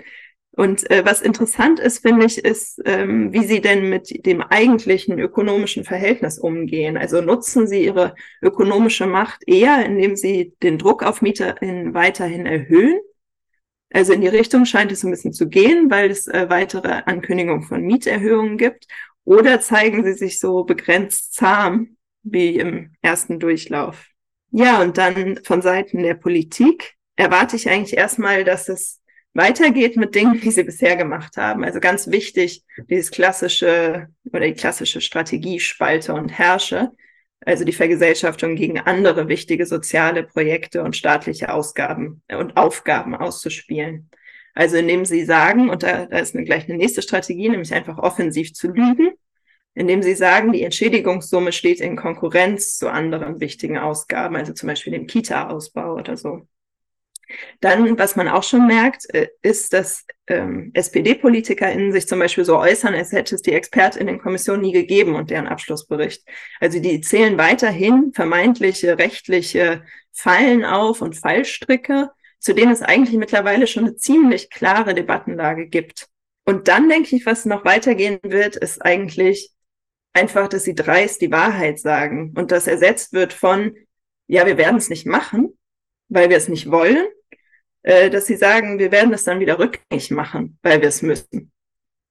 Und 0.52 0.90
äh, 0.90 1.04
was 1.04 1.20
interessant 1.20 1.78
ist, 1.78 2.00
finde 2.00 2.26
ich, 2.26 2.44
ist, 2.44 2.80
ähm, 2.84 3.32
wie 3.32 3.44
sie 3.44 3.60
denn 3.60 3.88
mit 3.88 4.26
dem 4.26 4.42
eigentlichen 4.42 5.18
ökonomischen 5.20 5.84
Verhältnis 5.84 6.38
umgehen. 6.38 6.96
Also 6.96 7.20
nutzen 7.20 7.68
sie 7.68 7.84
ihre 7.84 8.14
ökonomische 8.42 9.06
Macht 9.06 9.46
eher, 9.46 9.84
indem 9.84 10.16
sie 10.16 10.54
den 10.62 10.78
Druck 10.78 11.04
auf 11.04 11.22
MieterInnen 11.22 11.94
weiterhin 11.94 12.46
erhöhen 12.46 12.98
also 13.90 14.12
in 14.12 14.20
die 14.20 14.28
Richtung 14.28 14.64
scheint 14.64 14.92
es 14.92 15.02
ein 15.02 15.10
bisschen 15.10 15.32
zu 15.32 15.48
gehen, 15.48 15.90
weil 15.90 16.10
es 16.10 16.26
äh, 16.26 16.46
weitere 16.48 17.02
Ankündigungen 17.06 17.62
von 17.62 17.82
Mieterhöhungen 17.82 18.58
gibt. 18.58 18.86
Oder 19.24 19.60
zeigen 19.60 20.04
sie 20.04 20.14
sich 20.14 20.40
so 20.40 20.64
begrenzt 20.64 21.34
zahm 21.34 21.96
wie 22.22 22.56
im 22.56 22.94
ersten 23.02 23.38
Durchlauf. 23.38 24.06
Ja, 24.50 24.80
und 24.80 24.96
dann 24.98 25.40
von 25.44 25.62
Seiten 25.62 26.02
der 26.02 26.14
Politik 26.14 26.94
erwarte 27.16 27.56
ich 27.56 27.68
eigentlich 27.68 27.96
erstmal, 27.96 28.44
dass 28.44 28.68
es 28.68 29.00
weitergeht 29.34 29.96
mit 29.96 30.14
Dingen, 30.14 30.40
die 30.40 30.50
sie 30.50 30.62
bisher 30.64 30.96
gemacht 30.96 31.36
haben. 31.36 31.64
Also 31.64 31.80
ganz 31.80 32.10
wichtig, 32.10 32.64
dieses 32.88 33.10
klassische 33.10 34.08
oder 34.32 34.46
die 34.46 34.54
klassische 34.54 35.00
Strategie 35.00 35.60
Spalte 35.60 36.14
und 36.14 36.30
Herrsche 36.30 36.92
also 37.44 37.64
die 37.64 37.72
Vergesellschaftung 37.72 38.56
gegen 38.56 38.78
andere 38.80 39.28
wichtige 39.28 39.66
soziale 39.66 40.24
Projekte 40.24 40.82
und 40.82 40.96
staatliche 40.96 41.52
Ausgaben 41.52 42.22
und 42.30 42.56
Aufgaben 42.56 43.14
auszuspielen. 43.14 44.10
Also 44.54 44.76
indem 44.76 45.04
sie 45.04 45.24
sagen, 45.24 45.70
und 45.70 45.84
da, 45.84 46.06
da 46.06 46.18
ist 46.18 46.34
eine, 46.34 46.44
gleich 46.44 46.68
eine 46.68 46.76
nächste 46.76 47.00
Strategie, 47.00 47.48
nämlich 47.48 47.72
einfach 47.72 47.98
offensiv 47.98 48.54
zu 48.54 48.68
lügen, 48.68 49.12
indem 49.74 50.02
sie 50.02 50.14
sagen, 50.14 50.52
die 50.52 50.64
Entschädigungssumme 50.64 51.52
steht 51.52 51.80
in 51.80 51.94
Konkurrenz 51.94 52.76
zu 52.76 52.90
anderen 52.90 53.38
wichtigen 53.40 53.78
Ausgaben, 53.78 54.34
also 54.34 54.52
zum 54.52 54.66
Beispiel 54.66 54.92
dem 54.92 55.06
Kita-Ausbau 55.06 55.94
oder 55.94 56.16
so. 56.16 56.48
Dann, 57.60 57.98
was 57.98 58.16
man 58.16 58.28
auch 58.28 58.42
schon 58.42 58.66
merkt, 58.66 59.12
äh, 59.14 59.28
ist, 59.42 59.72
dass 59.72 60.04
ähm, 60.26 60.70
SPD-PolitikerInnen 60.74 61.92
sich 61.92 62.06
zum 62.06 62.18
Beispiel 62.18 62.44
so 62.44 62.58
äußern, 62.58 62.94
als 62.94 63.12
hätte 63.12 63.34
es 63.34 63.42
die 63.42 63.52
ExpertInnen-Kommission 63.52 64.60
nie 64.60 64.72
gegeben 64.72 65.14
und 65.14 65.30
deren 65.30 65.46
Abschlussbericht. 65.46 66.24
Also 66.60 66.80
die 66.80 67.00
zählen 67.00 67.38
weiterhin 67.38 68.12
vermeintliche 68.14 68.98
rechtliche 68.98 69.84
Fallen 70.12 70.64
auf 70.64 71.02
und 71.02 71.16
Fallstricke, 71.16 72.10
zu 72.38 72.54
denen 72.54 72.72
es 72.72 72.82
eigentlich 72.82 73.16
mittlerweile 73.16 73.66
schon 73.66 73.84
eine 73.84 73.96
ziemlich 73.96 74.50
klare 74.50 74.94
Debattenlage 74.94 75.66
gibt. 75.66 76.08
Und 76.44 76.68
dann 76.68 76.88
denke 76.88 77.14
ich, 77.14 77.26
was 77.26 77.44
noch 77.44 77.64
weitergehen 77.64 78.20
wird, 78.22 78.56
ist 78.56 78.80
eigentlich 78.80 79.52
einfach, 80.12 80.48
dass 80.48 80.64
sie 80.64 80.74
dreist 80.74 81.20
die 81.20 81.30
Wahrheit 81.30 81.78
sagen 81.78 82.32
und 82.36 82.50
das 82.50 82.66
ersetzt 82.66 83.12
wird 83.12 83.32
von, 83.32 83.76
ja, 84.26 84.46
wir 84.46 84.56
werden 84.56 84.76
es 84.76 84.88
nicht 84.88 85.06
machen, 85.06 85.58
weil 86.08 86.30
wir 86.30 86.36
es 86.36 86.48
nicht 86.48 86.70
wollen, 86.70 87.06
äh, 87.88 88.10
dass 88.10 88.26
sie 88.26 88.36
sagen, 88.36 88.78
wir 88.78 88.92
werden 88.92 89.14
es 89.14 89.24
dann 89.24 89.40
wieder 89.40 89.58
rückgängig 89.58 90.10
machen, 90.10 90.58
weil 90.62 90.82
wir 90.82 90.88
es 90.88 91.00
müssen. 91.00 91.50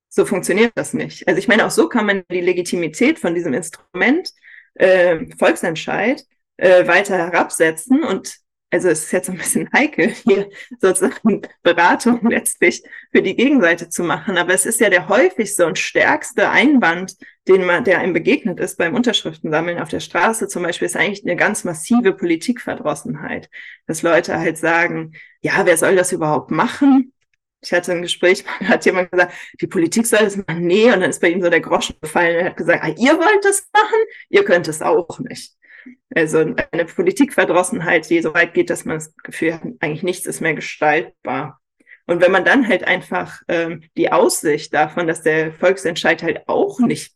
So 0.09 0.25
funktioniert 0.25 0.71
das 0.73 0.95
nicht. 0.95 1.27
Also 1.27 1.37
ich 1.37 1.47
meine, 1.47 1.67
auch 1.67 1.71
so 1.71 1.87
kann 1.87 2.07
man 2.07 2.23
die 2.31 2.41
Legitimität 2.41 3.19
von 3.19 3.35
diesem 3.35 3.53
Instrument 3.53 4.31
äh, 4.73 5.27
Volksentscheid 5.37 6.23
äh, 6.57 6.87
weiter 6.87 7.15
herabsetzen 7.15 8.03
und 8.03 8.39
also 8.69 8.89
es 8.89 9.05
ist 9.05 9.11
jetzt 9.11 9.29
ein 9.29 9.37
bisschen 9.37 9.69
heikel, 9.71 10.09
hier 10.27 10.49
sozusagen 10.79 11.43
Beratung 11.63 12.27
letztlich 12.27 12.83
für 13.11 13.21
die 13.21 13.35
Gegenseite 13.35 13.89
zu 13.89 14.03
machen. 14.03 14.37
Aber 14.37 14.53
es 14.53 14.65
ist 14.65 14.81
ja 14.81 14.89
der 14.89 15.07
häufigste 15.07 15.65
und 15.65 15.79
stärkste 15.79 16.49
Einwand, 16.49 17.15
den 17.47 17.65
man, 17.65 17.83
der 17.85 17.99
einem 17.99 18.13
begegnet 18.13 18.59
ist 18.59 18.77
beim 18.77 18.93
Unterschriftensammeln 18.93 19.79
auf 19.79 19.89
der 19.89 20.01
Straße 20.01 20.47
zum 20.47 20.63
Beispiel, 20.63 20.87
ist 20.87 20.97
eigentlich 20.97 21.23
eine 21.23 21.37
ganz 21.37 21.63
massive 21.63 22.13
Politikverdrossenheit. 22.13 23.49
Dass 23.85 24.01
Leute 24.01 24.37
halt 24.37 24.57
sagen, 24.57 25.13
ja, 25.41 25.65
wer 25.65 25.77
soll 25.77 25.95
das 25.95 26.11
überhaupt 26.11 26.51
machen? 26.51 27.13
Ich 27.61 27.73
hatte 27.73 27.91
ein 27.91 28.01
Gespräch, 28.01 28.43
da 28.59 28.67
hat 28.67 28.85
jemand 28.85 29.11
gesagt, 29.11 29.33
die 29.61 29.67
Politik 29.67 30.05
soll 30.05 30.19
das 30.19 30.37
machen. 30.37 30.65
Nee, 30.65 30.85
und 30.85 31.01
dann 31.01 31.09
ist 31.09 31.21
bei 31.21 31.29
ihm 31.29 31.41
so 31.41 31.49
der 31.49 31.61
Groschen 31.61 31.95
gefallen. 32.01 32.35
Er 32.35 32.45
hat 32.45 32.57
gesagt, 32.57 32.83
ah, 32.83 32.89
ihr 32.89 33.17
wollt 33.17 33.45
das 33.45 33.67
machen? 33.73 33.99
Ihr 34.29 34.45
könnt 34.45 34.67
es 34.67 34.81
auch 34.81 35.19
nicht. 35.19 35.53
Also 36.13 36.39
eine 36.71 36.85
Politikverdrossenheit, 36.85 38.09
die 38.09 38.21
so 38.21 38.33
weit 38.33 38.53
geht, 38.53 38.69
dass 38.69 38.85
man 38.85 38.97
das 38.97 39.15
Gefühl 39.17 39.53
hat, 39.53 39.61
eigentlich 39.79 40.03
nichts 40.03 40.25
ist 40.25 40.41
mehr 40.41 40.53
gestaltbar. 40.53 41.61
Und 42.05 42.21
wenn 42.21 42.31
man 42.31 42.45
dann 42.45 42.67
halt 42.67 42.85
einfach 42.85 43.41
ähm, 43.47 43.83
die 43.97 44.11
Aussicht 44.11 44.73
davon, 44.73 45.07
dass 45.07 45.21
der 45.21 45.51
Volksentscheid 45.51 46.23
halt 46.23 46.47
auch 46.47 46.79
nicht, 46.79 47.15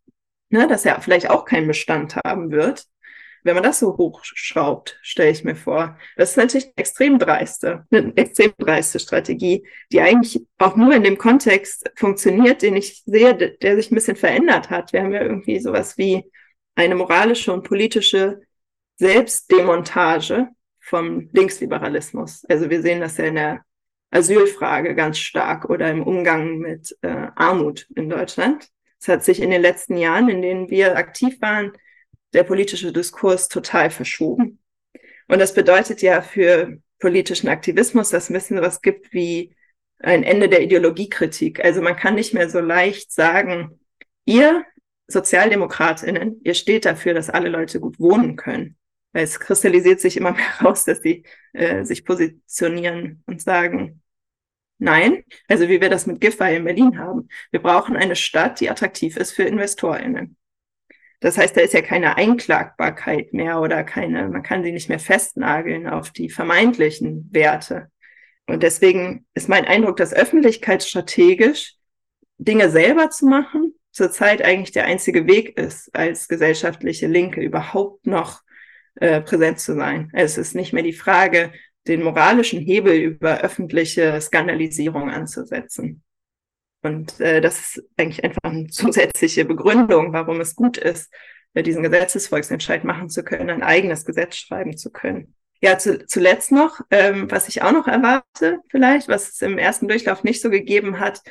ne, 0.49 0.67
dass 0.67 0.85
er 0.85 1.01
vielleicht 1.01 1.29
auch 1.29 1.45
keinen 1.45 1.67
Bestand 1.67 2.17
haben 2.25 2.51
wird, 2.51 2.85
wenn 3.43 3.55
man 3.55 3.63
das 3.63 3.79
so 3.79 3.97
hochschraubt, 3.97 4.99
stelle 5.01 5.31
ich 5.31 5.43
mir 5.43 5.55
vor, 5.55 5.97
das 6.15 6.31
ist 6.31 6.37
natürlich 6.37 6.65
eine 6.65 6.77
extrem 6.77 7.19
dreiste, 7.19 7.85
eine 7.91 8.15
extrem 8.15 8.53
dreiste 8.57 8.99
Strategie, 8.99 9.65
die 9.91 10.01
eigentlich 10.01 10.45
auch 10.57 10.75
nur 10.75 10.93
in 10.93 11.03
dem 11.03 11.17
Kontext 11.17 11.91
funktioniert, 11.95 12.61
den 12.61 12.75
ich 12.75 13.03
sehe, 13.05 13.35
der 13.35 13.75
sich 13.75 13.91
ein 13.91 13.95
bisschen 13.95 14.17
verändert 14.17 14.69
hat. 14.69 14.93
Wir 14.93 15.01
haben 15.01 15.13
ja 15.13 15.21
irgendwie 15.21 15.59
sowas 15.59 15.97
wie 15.97 16.23
eine 16.75 16.95
moralische 16.95 17.51
und 17.51 17.63
politische 17.63 18.41
Selbstdemontage 18.97 20.49
vom 20.79 21.29
Linksliberalismus. 21.31 22.45
Also 22.49 22.69
wir 22.69 22.81
sehen 22.81 23.01
das 23.01 23.17
ja 23.17 23.25
in 23.25 23.35
der 23.35 23.65
Asylfrage 24.11 24.93
ganz 24.93 25.17
stark 25.17 25.69
oder 25.69 25.89
im 25.89 26.03
Umgang 26.03 26.57
mit 26.57 26.97
äh, 27.01 27.27
Armut 27.35 27.87
in 27.95 28.09
Deutschland. 28.09 28.67
Es 28.99 29.07
hat 29.07 29.23
sich 29.23 29.41
in 29.41 29.49
den 29.49 29.61
letzten 29.61 29.97
Jahren, 29.97 30.29
in 30.29 30.41
denen 30.41 30.69
wir 30.69 30.97
aktiv 30.97 31.41
waren, 31.41 31.71
der 32.33 32.43
politische 32.43 32.91
Diskurs 32.91 33.47
total 33.47 33.89
verschoben. 33.89 34.59
Und 35.27 35.39
das 35.39 35.53
bedeutet 35.53 36.01
ja 36.01 36.21
für 36.21 36.79
politischen 36.99 37.49
Aktivismus, 37.49 38.09
dass 38.09 38.25
es 38.25 38.29
ein 38.29 38.33
bisschen 38.33 38.61
was 38.61 38.81
gibt 38.81 39.13
wie 39.13 39.55
ein 39.99 40.23
Ende 40.23 40.49
der 40.49 40.61
Ideologiekritik. 40.61 41.63
Also 41.63 41.81
man 41.81 41.95
kann 41.95 42.15
nicht 42.15 42.33
mehr 42.33 42.49
so 42.49 42.59
leicht 42.59 43.11
sagen, 43.11 43.79
ihr 44.25 44.65
Sozialdemokratinnen, 45.07 46.41
ihr 46.43 46.53
steht 46.53 46.85
dafür, 46.85 47.13
dass 47.13 47.29
alle 47.29 47.49
Leute 47.49 47.79
gut 47.79 47.99
wohnen 47.99 48.35
können. 48.35 48.77
Weil 49.13 49.25
es 49.25 49.39
kristallisiert 49.39 49.99
sich 49.99 50.17
immer 50.17 50.31
mehr 50.31 50.45
raus, 50.63 50.85
dass 50.85 51.01
die 51.01 51.23
äh, 51.53 51.83
sich 51.83 52.05
positionieren 52.05 53.23
und 53.25 53.41
sagen, 53.41 54.01
nein, 54.77 55.23
also 55.47 55.67
wie 55.69 55.81
wir 55.81 55.89
das 55.89 56.07
mit 56.07 56.21
Giffey 56.21 56.55
in 56.55 56.63
Berlin 56.63 56.97
haben. 56.97 57.27
Wir 57.51 57.61
brauchen 57.61 57.95
eine 57.95 58.15
Stadt, 58.15 58.59
die 58.59 58.69
attraktiv 58.69 59.17
ist 59.17 59.31
für 59.31 59.43
InvestorInnen. 59.43 60.37
Das 61.21 61.37
heißt, 61.37 61.55
da 61.55 61.61
ist 61.61 61.73
ja 61.73 61.81
keine 61.81 62.17
Einklagbarkeit 62.17 63.31
mehr 63.31 63.61
oder 63.61 63.83
keine, 63.83 64.27
man 64.27 64.43
kann 64.43 64.63
sie 64.63 64.71
nicht 64.71 64.89
mehr 64.89 64.99
festnageln 64.99 65.87
auf 65.87 66.09
die 66.09 66.29
vermeintlichen 66.29 67.29
Werte. 67.31 67.89
Und 68.47 68.63
deswegen 68.63 69.25
ist 69.35 69.47
mein 69.47 69.65
Eindruck, 69.65 69.97
dass 69.97 70.13
öffentlichkeitsstrategisch 70.13 71.75
Dinge 72.39 72.71
selber 72.71 73.11
zu 73.11 73.27
machen, 73.27 73.75
zurzeit 73.91 74.41
eigentlich 74.41 74.71
der 74.71 74.85
einzige 74.85 75.27
Weg 75.27 75.57
ist, 75.57 75.95
als 75.95 76.27
gesellschaftliche 76.27 77.05
Linke 77.05 77.39
überhaupt 77.39 78.07
noch 78.07 78.41
äh, 78.95 79.21
präsent 79.21 79.59
zu 79.59 79.75
sein. 79.75 80.09
Es 80.13 80.39
ist 80.39 80.55
nicht 80.55 80.73
mehr 80.73 80.83
die 80.83 80.91
Frage, 80.91 81.51
den 81.87 82.03
moralischen 82.03 82.59
Hebel 82.59 82.95
über 82.95 83.41
öffentliche 83.41 84.19
Skandalisierung 84.19 85.11
anzusetzen. 85.11 86.03
Und 86.81 87.19
äh, 87.19 87.41
das 87.41 87.59
ist 87.59 87.83
eigentlich 87.97 88.23
einfach 88.23 88.43
eine 88.43 88.67
zusätzliche 88.67 89.45
Begründung, 89.45 90.13
warum 90.13 90.41
es 90.41 90.55
gut 90.55 90.77
ist, 90.77 91.11
äh, 91.53 91.63
diesen 91.63 91.83
Gesetzesvolksentscheid 91.83 92.83
machen 92.83 93.09
zu 93.09 93.23
können, 93.23 93.49
ein 93.49 93.63
eigenes 93.63 94.05
Gesetz 94.05 94.37
schreiben 94.37 94.77
zu 94.77 94.91
können. 94.91 95.35
Ja, 95.61 95.77
zu, 95.77 96.05
zuletzt 96.07 96.51
noch, 96.51 96.81
ähm, 96.89 97.29
was 97.29 97.47
ich 97.47 97.61
auch 97.61 97.71
noch 97.71 97.87
erwarte, 97.87 98.59
vielleicht, 98.69 99.07
was 99.07 99.29
es 99.29 99.41
im 99.41 99.59
ersten 99.59 99.87
Durchlauf 99.87 100.23
nicht 100.23 100.41
so 100.41 100.49
gegeben 100.49 100.99
hat, 100.99 101.21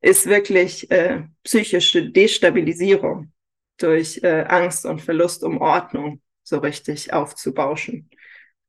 ist 0.00 0.26
wirklich 0.26 0.90
äh, 0.90 1.22
psychische 1.42 2.10
Destabilisierung 2.10 3.32
durch 3.78 4.20
äh, 4.22 4.44
Angst 4.46 4.84
und 4.84 5.00
Verlust 5.00 5.42
um 5.42 5.58
Ordnung 5.60 6.20
so 6.42 6.58
richtig 6.58 7.12
aufzubauschen. 7.12 8.10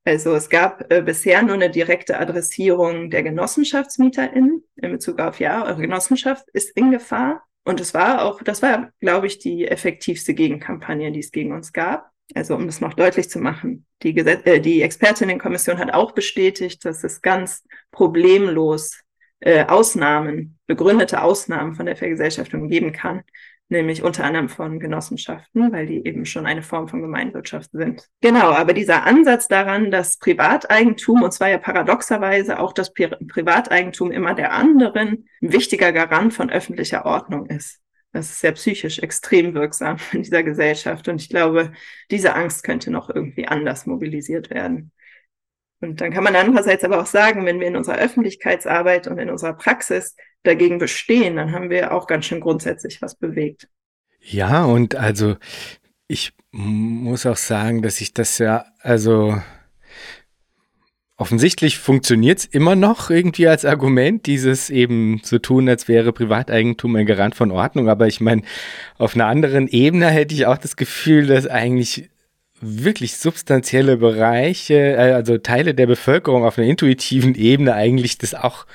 Also 0.05 0.33
es 0.33 0.49
gab 0.49 0.91
äh, 0.91 1.01
bisher 1.01 1.41
nur 1.43 1.55
eine 1.55 1.69
direkte 1.69 2.19
Adressierung 2.19 3.09
der 3.09 3.23
GenossenschaftsmieterInnen 3.23 4.63
in 4.75 4.91
Bezug 4.91 5.19
auf, 5.19 5.39
ja, 5.39 5.65
eure 5.65 5.81
Genossenschaft 5.81 6.47
ist 6.53 6.75
in 6.75 6.91
Gefahr. 6.91 7.43
Und 7.65 7.79
es 7.79 7.93
war 7.93 8.23
auch, 8.23 8.41
das 8.41 8.61
war, 8.61 8.91
glaube 8.99 9.27
ich, 9.27 9.37
die 9.39 9.67
effektivste 9.67 10.33
Gegenkampagne, 10.33 11.11
die 11.11 11.19
es 11.19 11.31
gegen 11.31 11.53
uns 11.53 11.73
gab. 11.73 12.09
Also 12.35 12.55
um 12.55 12.65
das 12.67 12.79
noch 12.79 12.93
deutlich 12.93 13.29
zu 13.29 13.39
machen, 13.39 13.85
die, 14.03 14.13
Gesetz 14.13 14.45
äh, 14.45 14.59
die 14.59 14.81
Expertinnenkommission 14.81 15.79
hat 15.79 15.93
auch 15.93 16.13
bestätigt, 16.13 16.85
dass 16.85 17.03
es 17.03 17.21
ganz 17.21 17.63
problemlos 17.91 19.01
äh, 19.39 19.65
Ausnahmen, 19.65 20.59
begründete 20.67 21.21
Ausnahmen 21.21 21.73
von 21.73 21.85
der 21.85 21.95
Vergesellschaftung 21.95 22.69
geben 22.69 22.91
kann, 22.91 23.23
nämlich 23.69 24.03
unter 24.03 24.23
anderem 24.23 24.49
von 24.49 24.79
Genossenschaften, 24.79 25.71
weil 25.71 25.85
die 25.85 26.05
eben 26.05 26.25
schon 26.25 26.45
eine 26.45 26.63
Form 26.63 26.87
von 26.87 27.01
Gemeinwirtschaft 27.01 27.71
sind. 27.71 28.07
Genau, 28.21 28.51
aber 28.51 28.73
dieser 28.73 29.05
Ansatz 29.05 29.47
daran, 29.47 29.91
dass 29.91 30.17
Privateigentum, 30.17 31.21
und 31.21 31.31
zwar 31.31 31.49
ja 31.49 31.59
paradoxerweise 31.59 32.59
auch 32.59 32.73
das 32.73 32.91
Privateigentum 32.93 34.11
immer 34.11 34.33
der 34.33 34.53
anderen, 34.53 35.29
wichtiger 35.39 35.91
Garant 35.91 36.33
von 36.33 36.49
öffentlicher 36.49 37.05
Ordnung 37.05 37.45
ist. 37.45 37.79
Das 38.11 38.31
ist 38.31 38.41
ja 38.41 38.51
psychisch 38.51 38.99
extrem 38.99 39.53
wirksam 39.53 39.97
in 40.11 40.23
dieser 40.23 40.43
Gesellschaft. 40.43 41.07
Und 41.07 41.21
ich 41.21 41.29
glaube, 41.29 41.71
diese 42.09 42.33
Angst 42.33 42.63
könnte 42.63 42.89
noch 42.91 43.09
irgendwie 43.09 43.47
anders 43.47 43.85
mobilisiert 43.85 44.49
werden. 44.49 44.91
Und 45.81 46.01
dann 46.01 46.11
kann 46.11 46.23
man 46.23 46.35
andererseits 46.35 46.83
aber 46.83 46.99
auch 46.99 47.05
sagen, 47.05 47.45
wenn 47.45 47.59
wir 47.59 47.67
in 47.67 47.77
unserer 47.77 47.99
Öffentlichkeitsarbeit 47.99 49.07
und 49.07 49.17
in 49.17 49.29
unserer 49.29 49.53
Praxis 49.53 50.15
dagegen 50.43 50.79
bestehen, 50.79 51.35
dann 51.35 51.51
haben 51.51 51.69
wir 51.69 51.93
auch 51.93 52.07
ganz 52.07 52.25
schön 52.25 52.39
grundsätzlich 52.39 53.01
was 53.01 53.15
bewegt. 53.15 53.67
Ja, 54.21 54.65
und 54.65 54.95
also 54.95 55.37
ich 56.07 56.33
muss 56.51 57.25
auch 57.25 57.37
sagen, 57.37 57.81
dass 57.81 58.01
ich 58.01 58.13
das 58.13 58.37
ja, 58.37 58.65
also 58.81 59.39
offensichtlich 61.19 61.77
funktioniert 61.77 62.39
es 62.39 62.45
immer 62.45 62.75
noch 62.75 63.09
irgendwie 63.09 63.47
als 63.47 63.65
Argument, 63.65 64.25
dieses 64.25 64.69
eben 64.69 65.19
so 65.23 65.37
tun, 65.37 65.67
als 65.67 65.87
wäre 65.87 66.13
Privateigentum 66.13 66.95
ein 66.95 67.05
Garant 67.05 67.35
von 67.35 67.51
Ordnung. 67.51 67.89
Aber 67.89 68.07
ich 68.07 68.21
meine, 68.21 68.41
auf 68.97 69.15
einer 69.15 69.27
anderen 69.27 69.67
Ebene 69.67 70.07
hätte 70.07 70.33
ich 70.33 70.45
auch 70.45 70.57
das 70.57 70.77
Gefühl, 70.77 71.27
dass 71.27 71.45
eigentlich 71.45 72.09
wirklich 72.61 73.17
substanzielle 73.17 73.97
Bereiche, 73.97 74.75
äh, 74.75 75.13
also 75.13 75.37
Teile 75.37 75.73
der 75.73 75.87
Bevölkerung 75.87 76.45
auf 76.45 76.57
einer 76.57 76.67
intuitiven 76.67 77.35
Ebene 77.35 77.73
eigentlich 77.73 78.17
das 78.17 78.33
auch 78.33 78.65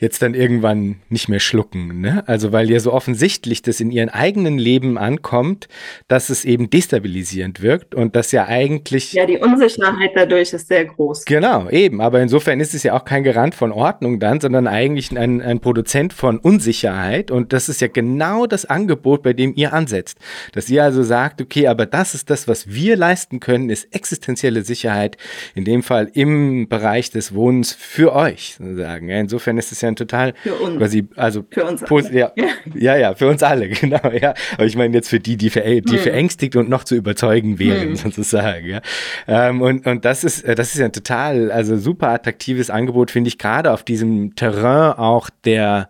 jetzt 0.00 0.22
dann 0.22 0.34
irgendwann 0.34 0.96
nicht 1.10 1.28
mehr 1.28 1.40
schlucken. 1.40 2.00
Ne? 2.00 2.24
Also 2.26 2.52
weil 2.52 2.70
ja 2.70 2.80
so 2.80 2.92
offensichtlich 2.92 3.62
das 3.62 3.80
in 3.80 3.90
ihren 3.90 4.08
eigenen 4.08 4.58
Leben 4.58 4.96
ankommt, 4.96 5.68
dass 6.08 6.30
es 6.30 6.44
eben 6.44 6.70
destabilisierend 6.70 7.60
wirkt 7.60 7.94
und 7.94 8.16
das 8.16 8.32
ja 8.32 8.46
eigentlich. 8.46 9.12
Ja, 9.12 9.26
die 9.26 9.36
Unsicherheit 9.36 10.12
dadurch 10.14 10.54
ist 10.54 10.68
sehr 10.68 10.86
groß. 10.86 11.26
Genau, 11.26 11.68
eben. 11.68 12.00
Aber 12.00 12.20
insofern 12.20 12.60
ist 12.60 12.74
es 12.74 12.82
ja 12.82 12.94
auch 12.94 13.04
kein 13.04 13.24
Garant 13.24 13.54
von 13.54 13.72
Ordnung 13.72 14.18
dann, 14.18 14.40
sondern 14.40 14.66
eigentlich 14.66 15.16
ein, 15.16 15.42
ein 15.42 15.60
Produzent 15.60 16.14
von 16.14 16.38
Unsicherheit. 16.38 17.30
Und 17.30 17.52
das 17.52 17.68
ist 17.68 17.82
ja 17.82 17.88
genau 17.88 18.46
das 18.46 18.64
Angebot, 18.64 19.22
bei 19.22 19.34
dem 19.34 19.52
ihr 19.54 19.74
ansetzt. 19.74 20.18
Dass 20.52 20.70
ihr 20.70 20.82
also 20.82 21.02
sagt, 21.02 21.42
okay, 21.42 21.66
aber 21.66 21.84
das 21.84 22.14
ist 22.14 22.30
das, 22.30 22.48
was 22.48 22.68
wir 22.68 22.96
leisten 22.96 23.38
können, 23.38 23.68
ist 23.68 23.94
existenzielle 23.94 24.62
Sicherheit, 24.62 25.18
in 25.54 25.66
dem 25.66 25.82
Fall 25.82 26.10
im 26.14 26.68
Bereich 26.68 27.10
des 27.10 27.34
Wohnens 27.34 27.74
für 27.74 28.14
euch, 28.14 28.54
sozusagen. 28.58 29.10
Insofern 29.10 29.58
ist 29.58 29.72
es 29.72 29.82
ja 29.82 29.89
ein 29.90 29.96
total 29.96 30.34
für 30.42 30.54
uns. 30.54 30.78
quasi, 30.78 31.08
also 31.16 31.44
für 31.50 31.64
uns 31.64 31.82
alle. 31.82 32.12
Ja, 32.12 32.32
ja, 32.74 32.96
ja, 32.96 33.14
für 33.14 33.28
uns 33.28 33.42
alle, 33.42 33.68
genau, 33.68 34.10
ja. 34.10 34.34
Aber 34.54 34.66
ich 34.66 34.76
meine 34.76 34.94
jetzt 34.94 35.08
für 35.08 35.20
die, 35.20 35.36
die, 35.36 35.50
ver 35.50 35.62
die 35.62 35.96
hm. 35.96 35.98
verängstigt 35.98 36.56
und 36.56 36.68
noch 36.68 36.84
zu 36.84 36.94
überzeugen 36.94 37.58
wären, 37.58 37.90
hm. 37.90 37.96
sozusagen, 37.96 38.66
ja. 38.66 38.80
Ähm, 39.26 39.62
und, 39.62 39.86
und 39.86 40.04
das 40.04 40.24
ist, 40.24 40.42
äh, 40.42 40.54
das 40.54 40.74
ist 40.74 40.80
ja 40.80 40.86
ein 40.86 40.92
total, 40.92 41.50
also 41.50 41.76
super 41.76 42.08
attraktives 42.08 42.70
Angebot, 42.70 43.10
finde 43.10 43.28
ich, 43.28 43.38
gerade 43.38 43.72
auf 43.72 43.82
diesem 43.82 44.34
Terrain 44.34 44.92
auch 44.98 45.30
der, 45.44 45.88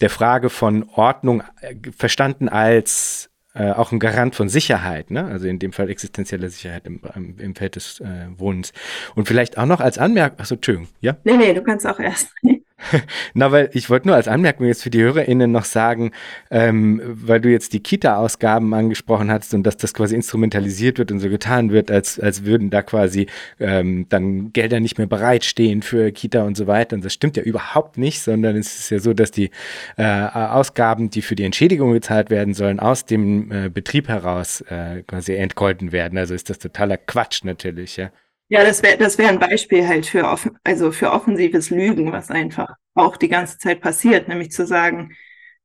der 0.00 0.10
Frage 0.10 0.50
von 0.50 0.84
Ordnung 0.94 1.42
äh, 1.60 1.74
verstanden 1.96 2.48
als 2.48 3.30
äh, 3.54 3.72
auch 3.72 3.90
ein 3.90 3.98
Garant 3.98 4.34
von 4.34 4.48
Sicherheit, 4.48 5.10
ne? 5.10 5.24
also 5.24 5.48
in 5.48 5.58
dem 5.58 5.72
Fall 5.72 5.90
existenzielle 5.90 6.48
Sicherheit 6.50 6.86
im, 6.86 7.00
im 7.38 7.54
Feld 7.54 7.76
des 7.76 8.00
äh, 8.00 8.26
Wohnens. 8.36 8.72
Und 9.14 9.26
vielleicht 9.26 9.58
auch 9.58 9.66
noch 9.66 9.80
als 9.80 9.98
Anmerkung, 9.98 10.38
achso, 10.38 10.54
Entschuldigung, 10.54 10.88
ja? 11.00 11.16
Nee, 11.24 11.36
nee, 11.36 11.52
du 11.52 11.62
kannst 11.62 11.86
auch 11.86 11.98
erst. 11.98 12.32
Na, 13.34 13.52
weil 13.52 13.70
ich 13.72 13.90
wollte 13.90 14.08
nur 14.08 14.16
als 14.16 14.28
Anmerkung 14.28 14.66
jetzt 14.66 14.82
für 14.82 14.90
die 14.90 15.00
HörerInnen 15.00 15.50
noch 15.50 15.64
sagen, 15.64 16.12
ähm, 16.50 17.00
weil 17.04 17.40
du 17.40 17.50
jetzt 17.50 17.72
die 17.72 17.80
Kita-Ausgaben 17.80 18.72
angesprochen 18.74 19.30
hast 19.30 19.54
und 19.54 19.64
dass 19.64 19.76
das 19.76 19.94
quasi 19.94 20.14
instrumentalisiert 20.14 20.98
wird 20.98 21.12
und 21.12 21.20
so 21.20 21.28
getan 21.28 21.70
wird, 21.70 21.90
als, 21.90 22.18
als 22.18 22.44
würden 22.44 22.70
da 22.70 22.82
quasi 22.82 23.26
ähm, 23.58 24.06
dann 24.08 24.52
Gelder 24.52 24.80
nicht 24.80 24.98
mehr 24.98 25.06
bereitstehen 25.06 25.82
für 25.82 26.12
Kita 26.12 26.42
und 26.42 26.56
so 26.56 26.66
weiter. 26.66 26.96
Und 26.96 27.04
das 27.04 27.12
stimmt 27.12 27.36
ja 27.36 27.42
überhaupt 27.42 27.98
nicht, 27.98 28.20
sondern 28.20 28.56
es 28.56 28.78
ist 28.78 28.90
ja 28.90 28.98
so, 28.98 29.12
dass 29.12 29.30
die 29.30 29.50
äh, 29.96 30.04
Ausgaben, 30.04 31.10
die 31.10 31.22
für 31.22 31.36
die 31.36 31.44
Entschädigung 31.44 31.92
gezahlt 31.92 32.30
werden 32.30 32.54
sollen, 32.54 32.80
aus 32.80 33.04
dem 33.04 33.50
äh, 33.52 33.68
Betrieb 33.68 34.08
heraus 34.08 34.62
äh, 34.62 35.02
quasi 35.06 35.34
entgolten 35.34 35.92
werden. 35.92 36.18
Also 36.18 36.34
ist 36.34 36.50
das 36.50 36.58
totaler 36.58 36.96
Quatsch 36.96 37.44
natürlich, 37.44 37.96
ja. 37.96 38.10
Ja, 38.50 38.64
das 38.64 38.82
wäre 38.82 38.98
das 38.98 39.16
wär 39.16 39.28
ein 39.28 39.38
Beispiel 39.38 39.86
halt 39.86 40.06
für, 40.06 40.24
offen, 40.24 40.58
also 40.64 40.90
für 40.90 41.12
offensives 41.12 41.70
Lügen, 41.70 42.10
was 42.10 42.32
einfach 42.32 42.74
auch 42.94 43.16
die 43.16 43.28
ganze 43.28 43.58
Zeit 43.58 43.80
passiert, 43.80 44.26
nämlich 44.26 44.50
zu 44.50 44.66
sagen, 44.66 45.14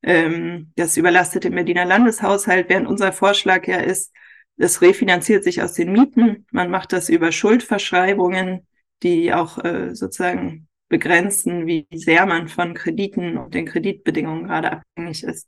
ähm, 0.03 0.71
das 0.75 0.95
überlastet 0.95 1.45
den 1.45 1.55
Berliner 1.55 1.83
Landeshaushalt, 1.86 2.69
während 2.69 2.88
unser 2.88 3.11
Vorschlag 3.11 3.67
ja 3.67 3.77
ist, 3.77 4.13
es 4.57 4.83
refinanziert 4.83 5.43
sich 5.43 5.63
aus 5.63 5.73
den 5.73 5.93
Mieten. 5.93 6.45
Man 6.51 6.69
macht 6.69 6.93
das 6.93 7.09
über 7.09 7.31
Schuldverschreibungen, 7.31 8.67
die 9.01 9.33
auch 9.33 9.57
äh, 9.63 9.95
sozusagen 9.95 10.67
begrenzen, 10.88 11.65
wie 11.65 11.88
sehr 11.91 12.27
man 12.27 12.47
von 12.47 12.75
Krediten 12.75 13.38
und 13.38 13.55
den 13.55 13.65
Kreditbedingungen 13.65 14.43
gerade 14.43 14.73
abhängig 14.73 15.23
ist. 15.23 15.47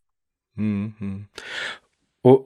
Mhm. 0.56 1.28
Oh, 2.24 2.46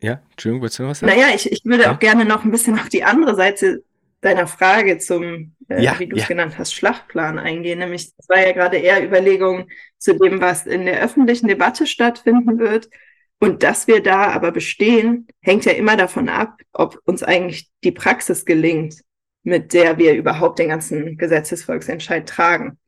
ja, 0.00 0.22
Entschuldigung, 0.30 0.60
wolltest 0.60 0.78
du 0.78 0.84
noch 0.84 0.90
was 0.90 1.00
sagen? 1.00 1.12
Naja, 1.12 1.34
ich, 1.34 1.50
ich 1.50 1.64
würde 1.64 1.82
ja? 1.82 1.92
auch 1.92 1.98
gerne 1.98 2.24
noch 2.24 2.44
ein 2.44 2.52
bisschen 2.52 2.78
auf 2.78 2.88
die 2.88 3.02
andere 3.02 3.34
Seite 3.34 3.82
deiner 4.20 4.46
Frage 4.46 4.98
zum, 4.98 5.54
äh, 5.68 5.82
ja, 5.82 5.98
wie 5.98 6.06
du 6.08 6.16
es 6.16 6.22
ja. 6.22 6.28
genannt 6.28 6.58
hast, 6.58 6.74
Schlachtplan 6.74 7.38
eingehen. 7.38 7.78
Nämlich, 7.78 8.14
das 8.16 8.28
war 8.28 8.40
ja 8.40 8.52
gerade 8.52 8.78
eher 8.78 9.04
Überlegung 9.04 9.68
zu 9.98 10.18
dem, 10.18 10.40
was 10.40 10.66
in 10.66 10.86
der 10.86 11.02
öffentlichen 11.02 11.48
Debatte 11.48 11.86
stattfinden 11.86 12.58
wird. 12.58 12.88
Und 13.40 13.62
dass 13.62 13.86
wir 13.86 14.02
da 14.02 14.32
aber 14.32 14.50
bestehen, 14.50 15.28
hängt 15.40 15.64
ja 15.64 15.72
immer 15.72 15.96
davon 15.96 16.28
ab, 16.28 16.60
ob 16.72 16.98
uns 17.04 17.22
eigentlich 17.22 17.70
die 17.84 17.92
Praxis 17.92 18.44
gelingt, 18.44 18.96
mit 19.44 19.72
der 19.72 19.96
wir 19.96 20.14
überhaupt 20.14 20.58
den 20.58 20.70
ganzen 20.70 21.16
Gesetzesvolksentscheid 21.16 22.28
tragen. 22.28 22.78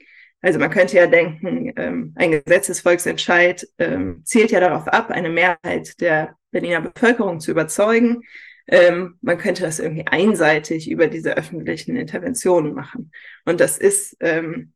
Also 0.42 0.58
man 0.58 0.70
könnte 0.70 0.96
ja 0.96 1.06
denken, 1.06 1.72
ähm, 1.76 2.14
ein 2.16 2.30
Gesetzesvolksentscheid 2.32 3.66
ähm, 3.78 4.22
zielt 4.24 4.50
ja 4.50 4.58
darauf 4.58 4.88
ab, 4.88 5.10
eine 5.10 5.28
Mehrheit 5.28 6.00
der 6.00 6.36
Berliner 6.50 6.80
Bevölkerung 6.80 7.40
zu 7.40 7.50
überzeugen. 7.50 8.22
Ähm, 8.70 9.18
man 9.20 9.36
könnte 9.36 9.64
das 9.64 9.80
irgendwie 9.80 10.06
einseitig 10.06 10.88
über 10.88 11.08
diese 11.08 11.36
öffentlichen 11.36 11.96
Interventionen 11.96 12.72
machen. 12.72 13.10
Und 13.44 13.60
das 13.60 13.76
ist, 13.76 14.16
ähm, 14.20 14.72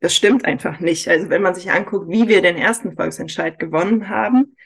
das 0.00 0.14
stimmt 0.14 0.44
einfach 0.44 0.78
nicht. 0.78 1.08
Also 1.08 1.28
wenn 1.28 1.42
man 1.42 1.54
sich 1.54 1.70
anguckt, 1.70 2.08
wie 2.08 2.28
wir 2.28 2.40
den 2.40 2.56
ersten 2.56 2.94
Volksentscheid 2.94 3.58
gewonnen 3.58 4.08
haben, 4.08 4.56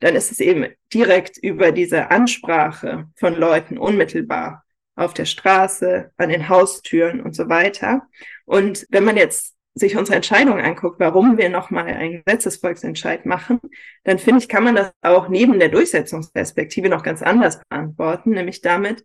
dann 0.00 0.16
ist 0.16 0.32
es 0.32 0.40
eben 0.40 0.66
direkt 0.92 1.38
über 1.38 1.72
diese 1.72 2.10
Ansprache 2.10 3.08
von 3.14 3.34
Leuten 3.34 3.78
unmittelbar 3.78 4.64
auf 4.96 5.14
der 5.14 5.24
Straße, 5.24 6.10
an 6.16 6.28
den 6.28 6.48
Haustüren 6.48 7.20
und 7.20 7.34
so 7.34 7.48
weiter. 7.48 8.08
Und 8.44 8.86
wenn 8.90 9.04
man 9.04 9.16
jetzt 9.16 9.55
sich 9.78 9.96
unsere 9.96 10.16
Entscheidung 10.16 10.58
anguckt, 10.58 10.98
warum 10.98 11.36
wir 11.36 11.50
nochmal 11.50 11.86
einen 11.86 12.24
Gesetzesvolksentscheid 12.24 13.26
machen, 13.26 13.60
dann 14.04 14.18
finde 14.18 14.40
ich, 14.40 14.48
kann 14.48 14.64
man 14.64 14.74
das 14.74 14.90
auch 15.02 15.28
neben 15.28 15.58
der 15.58 15.68
Durchsetzungsperspektive 15.68 16.88
noch 16.88 17.02
ganz 17.02 17.22
anders 17.22 17.60
beantworten, 17.68 18.30
nämlich 18.30 18.62
damit, 18.62 19.04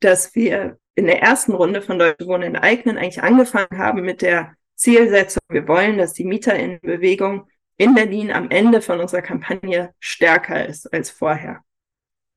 dass 0.00 0.34
wir 0.34 0.76
in 0.94 1.06
der 1.06 1.22
ersten 1.22 1.52
Runde 1.52 1.80
von 1.80 1.98
Deutsche 1.98 2.26
Wohnen 2.26 2.54
enteignen 2.54 2.98
eigentlich 2.98 3.22
angefangen 3.22 3.78
haben 3.78 4.02
mit 4.02 4.20
der 4.20 4.54
Zielsetzung, 4.74 5.40
wir 5.48 5.66
wollen, 5.66 5.96
dass 5.96 6.12
die 6.12 6.24
Mieterinnenbewegung 6.24 7.48
in 7.78 7.94
Berlin 7.94 8.30
am 8.30 8.50
Ende 8.50 8.82
von 8.82 9.00
unserer 9.00 9.22
Kampagne 9.22 9.94
stärker 9.98 10.66
ist 10.66 10.92
als 10.92 11.08
vorher. 11.08 11.62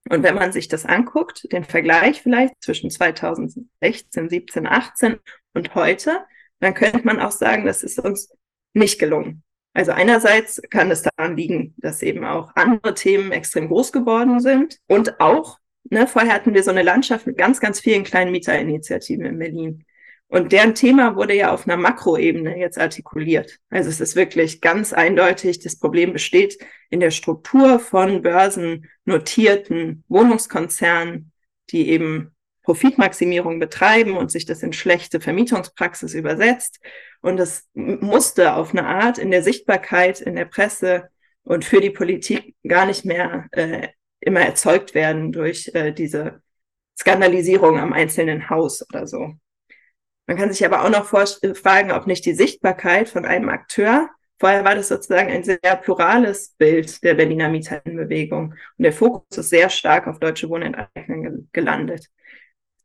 Und 0.09 0.23
wenn 0.23 0.35
man 0.35 0.53
sich 0.53 0.69
das 0.69 0.85
anguckt, 0.85 1.51
den 1.51 1.65
Vergleich 1.65 2.21
vielleicht 2.21 2.53
zwischen 2.61 2.89
2016, 2.89 4.29
17, 4.29 4.65
18 4.65 5.17
und 5.53 5.75
heute, 5.75 6.25
dann 6.59 6.73
könnte 6.73 7.01
man 7.03 7.19
auch 7.19 7.31
sagen, 7.31 7.65
das 7.65 7.83
ist 7.83 7.99
uns 7.99 8.29
nicht 8.73 8.99
gelungen. 8.99 9.43
Also 9.73 9.91
einerseits 9.91 10.61
kann 10.69 10.89
es 10.89 11.01
daran 11.03 11.35
liegen, 11.35 11.73
dass 11.77 12.01
eben 12.01 12.23
auch 12.23 12.55
andere 12.55 12.93
Themen 12.93 13.31
extrem 13.31 13.67
groß 13.67 13.91
geworden 13.91 14.39
sind 14.39 14.79
und 14.87 15.19
auch, 15.19 15.59
ne, 15.89 16.07
vorher 16.07 16.33
hatten 16.33 16.53
wir 16.53 16.63
so 16.63 16.71
eine 16.71 16.81
Landschaft 16.81 17.27
mit 17.27 17.37
ganz, 17.37 17.59
ganz 17.59 17.81
vielen 17.81 18.03
kleinen 18.03 18.31
Mieterinitiativen 18.31 19.25
in 19.25 19.39
Berlin. 19.39 19.85
Und 20.27 20.51
deren 20.51 20.75
Thema 20.75 21.15
wurde 21.15 21.35
ja 21.35 21.53
auf 21.53 21.67
einer 21.67 21.77
Makroebene 21.77 22.57
jetzt 22.57 22.79
artikuliert. 22.79 23.59
Also 23.69 23.89
es 23.89 24.01
ist 24.01 24.15
wirklich 24.15 24.59
ganz 24.59 24.91
eindeutig, 24.91 25.59
das 25.59 25.77
Problem 25.77 26.13
besteht 26.13 26.57
in 26.89 26.99
der 26.99 27.11
Struktur 27.11 27.79
von 27.79 28.21
börsennotierten 28.21 30.03
Wohnungskonzernen, 30.07 31.31
die 31.69 31.89
eben 31.89 32.34
Profitmaximierung 32.65 33.59
betreiben 33.59 34.17
und 34.17 34.31
sich 34.31 34.45
das 34.45 34.63
in 34.63 34.73
schlechte 34.73 35.21
Vermietungspraxis 35.21 36.13
übersetzt. 36.13 36.79
Und 37.21 37.37
das 37.37 37.69
musste 37.73 38.55
auf 38.55 38.71
eine 38.71 38.85
Art 38.85 39.17
in 39.17 39.31
der 39.31 39.43
Sichtbarkeit, 39.43 40.19
in 40.19 40.35
der 40.35 40.45
Presse 40.45 41.09
und 41.43 41.63
für 41.63 41.79
die 41.79 41.91
Politik 41.91 42.55
gar 42.67 42.85
nicht 42.87 43.05
mehr 43.05 43.47
äh, 43.51 43.87
immer 44.19 44.41
erzeugt 44.41 44.95
werden 44.95 45.31
durch 45.31 45.71
äh, 45.73 45.91
diese 45.91 46.41
Skandalisierung 46.97 47.79
am 47.79 47.93
einzelnen 47.93 48.49
Haus 48.49 48.83
oder 48.89 49.05
so. 49.05 49.33
Man 50.27 50.37
kann 50.37 50.51
sich 50.51 50.65
aber 50.65 50.83
auch 50.83 50.89
noch 50.89 51.05
fragen, 51.05 51.91
ob 51.91 52.07
nicht 52.07 52.25
die 52.25 52.33
Sichtbarkeit 52.33 53.09
von 53.09 53.25
einem 53.25 53.49
Akteur, 53.49 54.09
vorher 54.39 54.65
war 54.65 54.73
das 54.73 54.87
sozusagen 54.87 55.29
ein 55.29 55.43
sehr 55.43 55.59
plurales 55.75 56.55
Bild 56.57 57.03
der 57.03 57.13
Berliner 57.13 57.49
Mieterinnenbewegung 57.49 58.53
und 58.77 58.83
der 58.83 58.93
Fokus 58.93 59.37
ist 59.37 59.49
sehr 59.49 59.69
stark 59.69 60.07
auf 60.07 60.19
deutsche 60.19 60.49
Wohnenteignen 60.49 61.49
gelandet. 61.53 62.09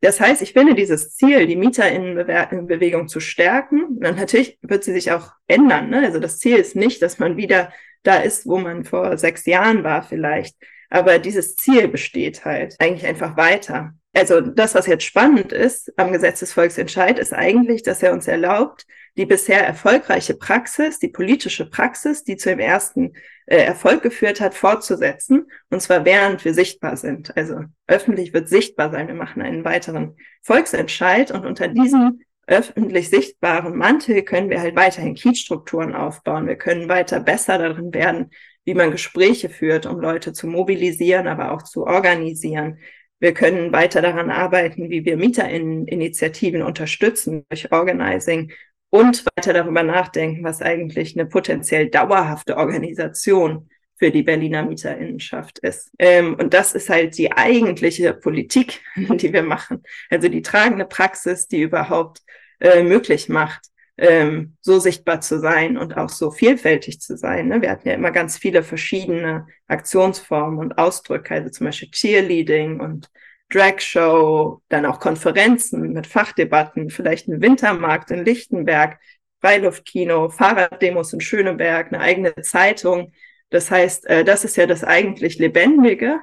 Das 0.01 0.19
heißt, 0.19 0.41
ich 0.41 0.53
finde 0.53 0.73
dieses 0.73 1.15
Ziel, 1.15 1.45
die 1.45 1.55
Mieterinnenbewegung 1.55 3.07
zu 3.07 3.19
stärken, 3.19 3.97
natürlich 3.99 4.57
wird 4.63 4.83
sie 4.83 4.93
sich 4.93 5.11
auch 5.11 5.33
ändern. 5.47 5.89
Ne? 5.91 6.03
Also 6.03 6.19
das 6.19 6.39
Ziel 6.39 6.57
ist 6.57 6.75
nicht, 6.75 7.01
dass 7.03 7.19
man 7.19 7.37
wieder 7.37 7.71
da 8.01 8.17
ist, 8.17 8.47
wo 8.47 8.57
man 8.57 8.83
vor 8.83 9.15
sechs 9.17 9.45
Jahren 9.45 9.83
war 9.83 10.01
vielleicht. 10.01 10.55
Aber 10.89 11.19
dieses 11.19 11.55
Ziel 11.55 11.87
besteht 11.87 12.45
halt 12.45 12.75
eigentlich 12.79 13.05
einfach 13.05 13.37
weiter. 13.37 13.93
Also 14.13 14.41
das, 14.41 14.75
was 14.75 14.87
jetzt 14.87 15.05
spannend 15.05 15.53
ist 15.53 15.93
am 15.97 16.11
Gesetzesvolksentscheid, 16.11 17.17
ist 17.17 17.33
eigentlich, 17.33 17.83
dass 17.83 18.03
er 18.03 18.11
uns 18.11 18.27
erlaubt, 18.27 18.85
die 19.17 19.25
bisher 19.25 19.65
erfolgreiche 19.65 20.33
Praxis, 20.33 20.99
die 20.99 21.07
politische 21.07 21.69
Praxis, 21.69 22.23
die 22.23 22.37
zu 22.37 22.49
dem 22.49 22.59
ersten 22.59 23.13
äh, 23.45 23.57
Erfolg 23.57 24.01
geführt 24.03 24.41
hat, 24.41 24.53
fortzusetzen. 24.53 25.51
Und 25.69 25.81
zwar 25.81 26.05
während 26.05 26.43
wir 26.45 26.53
sichtbar 26.53 26.97
sind. 26.97 27.35
Also 27.35 27.63
öffentlich 27.87 28.33
wird 28.33 28.49
sichtbar 28.49 28.91
sein. 28.91 29.07
Wir 29.07 29.15
machen 29.15 29.41
einen 29.41 29.65
weiteren 29.65 30.15
Volksentscheid 30.41 31.31
und 31.31 31.45
unter 31.45 31.67
diesem 31.67 32.21
öffentlich 32.47 33.09
sichtbaren 33.09 33.77
Mantel 33.77 34.23
können 34.23 34.49
wir 34.49 34.59
halt 34.59 34.75
weiterhin 34.75 35.15
Kiezstrukturen 35.15 35.95
aufbauen. 35.95 36.47
Wir 36.47 36.57
können 36.57 36.89
weiter 36.89 37.19
besser 37.19 37.57
darin 37.57 37.93
werden, 37.93 38.31
wie 38.65 38.73
man 38.73 38.91
Gespräche 38.91 39.49
führt, 39.49 39.85
um 39.85 39.99
Leute 39.99 40.33
zu 40.33 40.47
mobilisieren, 40.47 41.27
aber 41.27 41.51
auch 41.51 41.63
zu 41.63 41.85
organisieren. 41.85 42.79
Wir 43.19 43.33
können 43.33 43.71
weiter 43.71 44.01
daran 44.01 44.31
arbeiten, 44.31 44.89
wie 44.89 45.05
wir 45.05 45.15
Mieterinitiativen 45.15 46.63
unterstützen 46.63 47.45
durch 47.49 47.71
Organizing 47.71 48.51
und 48.91 49.25
weiter 49.35 49.53
darüber 49.53 49.81
nachdenken, 49.81 50.43
was 50.43 50.61
eigentlich 50.61 51.17
eine 51.17 51.25
potenziell 51.25 51.89
dauerhafte 51.89 52.57
Organisation 52.57 53.69
für 53.97 54.11
die 54.11 54.23
Berliner 54.23 54.63
Mieterinnenschaft 54.63 55.59
ist. 55.59 55.91
Ähm, 55.97 56.35
und 56.35 56.53
das 56.53 56.73
ist 56.73 56.89
halt 56.89 57.17
die 57.17 57.31
eigentliche 57.31 58.13
Politik, 58.13 58.81
die 58.95 59.33
wir 59.33 59.43
machen. 59.43 59.83
Also 60.09 60.27
die 60.27 60.41
tragende 60.41 60.85
Praxis, 60.85 61.47
die 61.47 61.61
überhaupt 61.61 62.19
äh, 62.59 62.83
möglich 62.83 63.29
macht, 63.29 63.61
ähm, 63.97 64.57
so 64.61 64.79
sichtbar 64.79 65.21
zu 65.21 65.39
sein 65.39 65.77
und 65.77 65.97
auch 65.97 66.09
so 66.09 66.31
vielfältig 66.31 66.99
zu 66.99 67.15
sein. 67.15 67.47
Ne? 67.47 67.61
Wir 67.61 67.69
hatten 67.69 67.87
ja 67.87 67.93
immer 67.93 68.11
ganz 68.11 68.37
viele 68.37 68.63
verschiedene 68.63 69.47
Aktionsformen 69.67 70.59
und 70.59 70.77
Ausdrücke, 70.77 71.35
also 71.35 71.49
zum 71.49 71.67
Beispiel 71.67 71.91
Cheerleading 71.91 72.79
und 72.79 73.09
Dragshow, 73.53 74.61
dann 74.69 74.85
auch 74.85 74.99
Konferenzen 74.99 75.93
mit 75.93 76.07
Fachdebatten, 76.07 76.89
vielleicht 76.89 77.27
ein 77.27 77.41
Wintermarkt 77.41 78.11
in 78.11 78.25
Lichtenberg, 78.25 78.99
Freiluftkino, 79.41 80.29
Fahrraddemos 80.29 81.13
in 81.13 81.21
Schöneberg, 81.21 81.87
eine 81.87 82.01
eigene 82.01 82.35
Zeitung. 82.41 83.11
Das 83.49 83.71
heißt, 83.71 84.05
äh, 84.07 84.23
das 84.23 84.45
ist 84.45 84.55
ja 84.57 84.67
das 84.67 84.83
eigentlich 84.83 85.37
Lebendige, 85.39 86.19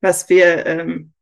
was 0.00 0.28
wir 0.28 0.66
ähm, 0.66 1.12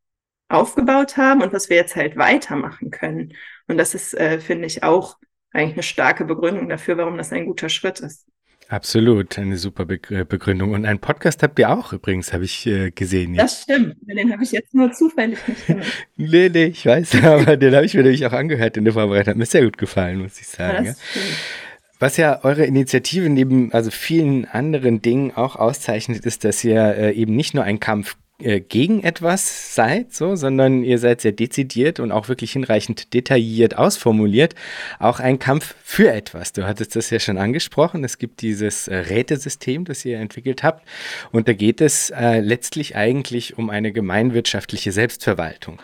aufgebaut 0.49 1.17
haben 1.17 1.43
und 1.43 1.53
was 1.53 1.71
wir 1.71 1.77
jetzt 1.77 1.97
halt 1.97 2.17
weitermachen 2.17 2.91
können. 2.91 3.35
Und 3.69 3.79
das 3.79 3.95
ist, 3.95 4.15
äh, 4.15 4.41
finde 4.41 4.67
ich, 4.67 4.83
auch 4.83 5.17
eigentlich 5.53 5.75
eine 5.75 5.83
starke 5.83 6.25
Begründung 6.25 6.69
dafür, 6.69 6.97
warum 6.97 7.17
das 7.17 7.33
ein 7.33 7.47
guter 7.47 7.69
Schritt 7.69 8.01
ist. 8.01 8.27
Absolut, 8.71 9.37
eine 9.37 9.57
super 9.57 9.85
äh, 9.91 10.25
Begründung. 10.25 10.75
Und 10.75 10.87
einen 10.87 11.01
Podcast 11.01 11.43
habt 11.43 11.59
ihr 11.59 11.71
auch 11.71 11.93
übrigens, 11.93 12.33
habe 12.33 12.45
ich 12.45 12.69
äh, 12.69 12.93
gesehen. 12.93 13.35
Ja. 13.35 13.43
Das 13.43 13.63
stimmt, 13.63 13.97
den 14.03 14.33
habe 14.33 14.45
ich 14.45 14.53
jetzt 14.53 14.73
nur 14.73 14.93
zufällig 14.93 15.39
nicht 15.49 15.67
gehört. 15.67 15.87
nee, 16.17 16.49
nee, 16.49 16.65
ich 16.67 16.87
weiß, 16.87 17.17
aber 17.25 17.57
den 17.57 17.75
habe 17.75 17.85
ich 17.85 17.95
mir 17.95 18.03
natürlich 18.03 18.27
auch 18.27 18.33
angehört 18.33 18.77
in 18.77 18.85
der 18.85 18.93
Vorbereitung. 18.93 19.33
Hat 19.33 19.39
mir 19.39 19.47
sehr 19.47 19.65
gut 19.65 19.77
gefallen, 19.77 20.23
muss 20.23 20.41
ich 20.41 20.47
sagen. 20.47 20.85
Ja, 20.85 20.95
Was 21.99 22.17
ja 22.17 22.45
eure 22.45 22.65
Initiative 22.65 23.29
neben 23.29 23.73
also 23.73 23.91
vielen 23.91 24.45
anderen 24.45 25.03
Dingen 25.03 25.33
auch 25.35 25.57
auszeichnet, 25.57 26.25
ist, 26.25 26.45
dass 26.45 26.63
ihr 26.63 26.95
äh, 26.95 27.13
eben 27.13 27.35
nicht 27.35 27.55
nur 27.55 27.65
ein 27.65 27.81
Kampf 27.81 28.17
äh, 28.43 28.61
gegen 28.61 29.03
etwas 29.03 29.75
seid, 29.75 30.13
so, 30.13 30.37
sondern 30.37 30.83
ihr 30.85 30.99
seid 30.99 31.21
sehr 31.21 31.33
dezidiert 31.33 32.01
und 32.01 32.13
auch 32.13 32.29
wirklich 32.29 32.53
hinreichend 32.53 33.13
detailliert 33.13 33.77
ausformuliert. 33.77 34.55
Auch 34.99 35.21
ein 35.21 35.39
Kampf 35.39 35.75
für 35.85 36.11
etwas. 36.13 36.53
Du 36.53 36.67
hattest 36.67 36.97
das 36.97 37.11
ja 37.11 37.21
schon 37.21 37.39
angesprochen. 37.39 38.05
Es 38.05 38.19
gibt 38.19 38.43
dieses 38.43 38.89
äh, 38.89 38.97
Rätesystem, 38.97 39.85
das 39.85 40.05
ihr 40.05 40.19
entwickelt 40.19 40.63
habt. 40.63 40.87
Und 41.33 41.49
da 41.49 41.53
geht 41.53 41.81
es 41.81 42.11
äh, 42.11 42.41
letztlich 42.41 42.97
eigentlich 42.97 43.59
um 43.59 43.71
eine 43.71 43.93
gemeinwirtschaftliche 43.93 44.93
Selbstverwaltung. 44.93 45.81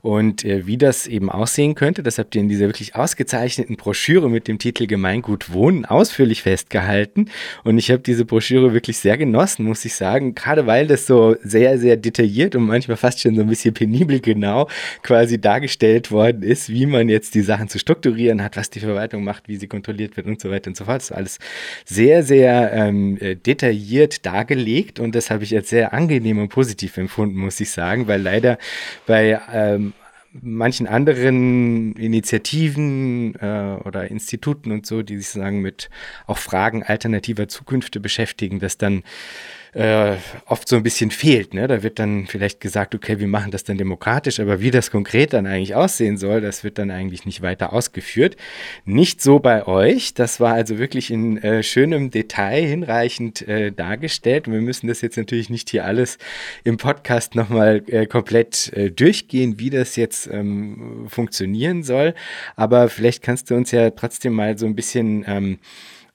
Und 0.00 0.44
äh, 0.44 0.66
wie 0.66 0.78
das 0.78 1.06
eben 1.06 1.30
aussehen 1.30 1.74
könnte, 1.74 2.02
das 2.02 2.18
habt 2.18 2.34
ihr 2.34 2.40
in 2.40 2.48
dieser 2.48 2.66
wirklich 2.66 2.94
ausgezeichneten 2.94 3.76
Broschüre 3.76 4.30
mit 4.30 4.48
dem 4.48 4.58
Titel 4.58 4.86
Gemeingut 4.86 5.52
Wohnen 5.52 5.84
ausführlich 5.84 6.42
festgehalten. 6.42 7.30
Und 7.64 7.78
ich 7.78 7.90
habe 7.90 8.00
diese 8.00 8.24
Broschüre 8.24 8.72
wirklich 8.72 8.98
sehr 8.98 9.18
genossen, 9.18 9.66
muss 9.66 9.84
ich 9.84 9.94
sagen, 9.94 10.34
gerade 10.34 10.66
weil 10.66 10.86
das 10.86 11.06
so 11.06 11.36
sehr, 11.42 11.78
sehr 11.78 11.97
detailliert 11.98 12.54
und 12.54 12.64
manchmal 12.64 12.96
fast 12.96 13.20
schon 13.20 13.34
so 13.34 13.42
ein 13.42 13.48
bisschen 13.48 13.74
penibel 13.74 14.20
genau 14.20 14.68
quasi 15.02 15.40
dargestellt 15.40 16.10
worden 16.10 16.42
ist, 16.42 16.68
wie 16.68 16.86
man 16.86 17.08
jetzt 17.08 17.34
die 17.34 17.42
Sachen 17.42 17.68
zu 17.68 17.78
strukturieren 17.78 18.42
hat, 18.42 18.56
was 18.56 18.70
die 18.70 18.80
Verwaltung 18.80 19.24
macht, 19.24 19.48
wie 19.48 19.56
sie 19.56 19.68
kontrolliert 19.68 20.16
wird 20.16 20.26
und 20.26 20.40
so 20.40 20.50
weiter 20.50 20.68
und 20.68 20.76
so 20.76 20.84
fort. 20.84 20.96
Das 20.96 21.10
ist 21.10 21.16
alles 21.16 21.38
sehr, 21.84 22.22
sehr 22.22 22.72
ähm, 22.72 23.18
äh, 23.20 23.36
detailliert 23.36 24.24
dargelegt 24.24 25.00
und 25.00 25.14
das 25.14 25.30
habe 25.30 25.44
ich 25.44 25.54
als 25.54 25.70
sehr 25.70 25.92
angenehm 25.92 26.38
und 26.38 26.48
positiv 26.48 26.96
empfunden, 26.96 27.36
muss 27.36 27.60
ich 27.60 27.70
sagen, 27.70 28.06
weil 28.06 28.20
leider 28.20 28.58
bei 29.06 29.40
ähm, 29.52 29.92
manchen 30.32 30.86
anderen 30.86 31.94
Initiativen 31.94 33.34
äh, 33.36 33.76
oder 33.84 34.10
Instituten 34.10 34.72
und 34.72 34.86
so, 34.86 35.02
die 35.02 35.16
sich 35.16 35.28
sagen 35.28 35.60
mit 35.60 35.90
auch 36.26 36.38
Fragen 36.38 36.82
alternativer 36.82 37.48
Zukünfte 37.48 38.00
beschäftigen, 38.00 38.58
dass 38.58 38.78
dann 38.78 39.02
äh, 39.72 40.16
oft 40.46 40.68
so 40.68 40.76
ein 40.76 40.82
bisschen 40.82 41.10
fehlt. 41.10 41.54
Ne? 41.54 41.66
Da 41.66 41.82
wird 41.82 41.98
dann 41.98 42.26
vielleicht 42.26 42.60
gesagt, 42.60 42.94
okay, 42.94 43.18
wir 43.18 43.28
machen 43.28 43.50
das 43.50 43.64
dann 43.64 43.78
demokratisch, 43.78 44.40
aber 44.40 44.60
wie 44.60 44.70
das 44.70 44.90
konkret 44.90 45.32
dann 45.32 45.46
eigentlich 45.46 45.74
aussehen 45.74 46.16
soll, 46.16 46.40
das 46.40 46.64
wird 46.64 46.78
dann 46.78 46.90
eigentlich 46.90 47.26
nicht 47.26 47.42
weiter 47.42 47.72
ausgeführt. 47.72 48.36
Nicht 48.84 49.22
so 49.22 49.38
bei 49.38 49.66
euch. 49.66 50.14
Das 50.14 50.40
war 50.40 50.54
also 50.54 50.78
wirklich 50.78 51.10
in 51.10 51.38
äh, 51.38 51.62
schönem 51.62 52.10
Detail 52.10 52.66
hinreichend 52.66 53.46
äh, 53.46 53.72
dargestellt. 53.72 54.50
Wir 54.50 54.60
müssen 54.60 54.88
das 54.88 55.00
jetzt 55.00 55.16
natürlich 55.16 55.50
nicht 55.50 55.70
hier 55.70 55.84
alles 55.84 56.18
im 56.64 56.76
Podcast 56.76 57.34
nochmal 57.34 57.82
äh, 57.86 58.06
komplett 58.06 58.72
äh, 58.72 58.90
durchgehen, 58.90 59.58
wie 59.58 59.70
das 59.70 59.96
jetzt 59.96 60.28
ähm, 60.32 61.06
funktionieren 61.08 61.82
soll. 61.82 62.14
Aber 62.56 62.88
vielleicht 62.88 63.22
kannst 63.22 63.50
du 63.50 63.54
uns 63.54 63.70
ja 63.70 63.90
trotzdem 63.90 64.32
mal 64.32 64.58
so 64.58 64.66
ein 64.66 64.74
bisschen 64.74 65.24
ähm, 65.26 65.58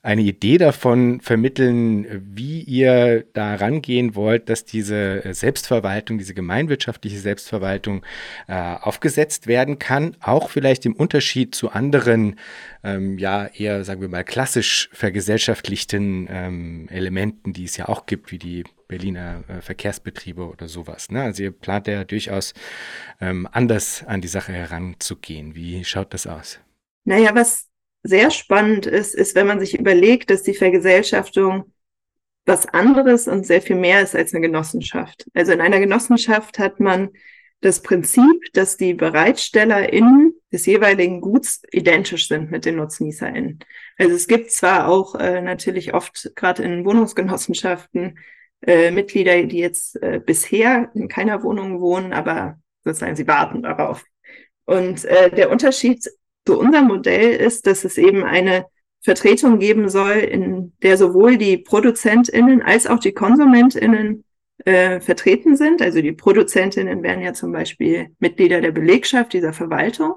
eine 0.04 0.22
Idee 0.22 0.58
davon 0.58 1.22
vermitteln, 1.22 2.06
wie 2.36 2.62
ihr 2.62 3.24
da 3.32 3.56
rangehen 3.56 4.16
wollt, 4.16 4.49
dass 4.49 4.66
diese 4.66 5.24
Selbstverwaltung, 5.34 6.18
diese 6.18 6.34
gemeinwirtschaftliche 6.34 7.18
Selbstverwaltung 7.18 8.06
äh, 8.49 8.54
aufgesetzt 8.54 9.47
werden 9.47 9.80
kann, 9.80 10.18
auch 10.20 10.49
vielleicht 10.49 10.86
im 10.86 10.93
Unterschied 10.93 11.56
zu 11.56 11.72
anderen, 11.72 12.38
ähm, 12.84 13.18
ja, 13.18 13.45
eher, 13.45 13.86
sagen 13.86 14.01
wir 14.01 14.10
mal, 14.10 14.26
klassisch 14.26 14.89
vergesellschaftlichten 14.91 16.28
ähm, 16.30 16.89
Elementen, 16.89 17.54
die 17.54 17.64
es 17.64 17.78
ja 17.78 17.88
auch 17.88 18.06
gibt, 18.06 18.34
wie 18.34 18.39
die 18.39 18.66
Berliner 18.89 19.45
äh, 19.47 19.62
Verkehrsbetriebe 19.62 20.45
oder 20.45 20.68
sowas. 20.68 21.12
Ne? 21.12 21.24
Also 21.24 21.43
ihr 21.43 21.51
plant 21.51 21.88
ja 21.88 22.04
durchaus 22.04 22.54
ähm, 23.22 23.47
anders 23.54 24.04
an 24.06 24.20
die 24.20 24.28
Sache 24.28 24.51
heranzugehen. 24.51 25.56
Wie 25.56 25.86
schaut 25.86 26.14
das 26.14 26.28
aus? 26.28 26.60
Naja, 27.06 27.34
was 27.34 27.70
sehr 28.04 28.32
spannend 28.32 28.86
ist, 28.86 29.16
ist, 29.16 29.36
wenn 29.36 29.47
man 29.47 29.60
sich 29.60 29.80
überlegt, 29.80 30.30
dass 30.30 30.43
die 30.43 30.54
Vergesellschaftung 30.54 31.72
was 32.45 32.68
anderes 32.68 33.28
und 33.28 33.45
sehr 33.45 33.62
viel 33.62 33.78
mehr 33.78 34.01
ist 34.01 34.16
als 34.16 34.34
eine 34.34 34.41
Genossenschaft. 34.45 35.26
Also 35.34 35.54
in 35.54 35.62
einer 35.62 35.80
Genossenschaft 35.80 36.60
hat 36.60 36.80
man 36.80 37.10
das 37.62 37.82
Prinzip, 37.82 38.51
dass 38.51 38.76
die 38.76 38.93
BereitstellerInnen 38.93 40.34
des 40.51 40.66
jeweiligen 40.66 41.22
Guts 41.22 41.62
identisch 41.72 42.28
sind 42.28 42.51
mit 42.51 42.66
den 42.66 42.76
NutznießerInnen. 42.76 43.60
Also 43.97 44.16
es 44.16 44.28
gibt 44.28 44.51
zwar 44.51 44.89
auch 44.89 45.16
äh, 45.16 45.41
natürlich 45.41 45.93
oft 45.93 46.32
gerade 46.36 46.64
in 46.64 46.84
Wohnungsgenossenschaften 46.84 48.20
äh, 48.62 48.91
Mitglieder, 48.91 49.43
die 49.43 49.60
jetzt 49.60 50.01
äh, 50.04 50.22
bisher 50.24 50.91
in 50.93 51.08
keiner 51.08 51.41
Wohnung 51.43 51.80
wohnen, 51.80 52.12
aber 52.12 52.60
sozusagen 52.84 53.16
sie 53.16 53.28
warten 53.28 53.64
darauf. 53.64 54.04
Und 54.66 55.06
äh, 55.06 55.30
der 55.30 55.49
Unterschied 55.49 56.10
zu 56.46 56.60
unserem 56.60 56.88
Modell 56.88 57.32
ist, 57.32 57.68
dass 57.68 57.84
es 57.84 57.98
eben 57.98 58.24
eine 58.24 58.66
Vertretung 59.02 59.60
geben 59.60 59.89
soll, 59.89 60.18
in 60.18 60.74
der 60.82 60.98
sowohl 60.98 61.38
die 61.38 61.58
ProduzentInnen 61.58 62.62
als 62.62 62.88
auch 62.88 63.00
die 63.00 63.14
KonsumentInnen 63.14 64.24
äh, 64.66 65.02
vertreten 65.02 65.58
sind. 65.58 65.82
Also 65.82 66.02
die 66.02 66.14
Produzentinnen 66.14 67.04
wären 67.04 67.22
ja 67.22 67.34
zum 67.34 67.52
Beispiel 67.52 68.08
Mitglieder 68.20 68.62
der 68.62 68.72
Belegschaft 68.72 69.34
dieser 69.34 69.52
Verwaltung. 69.54 70.16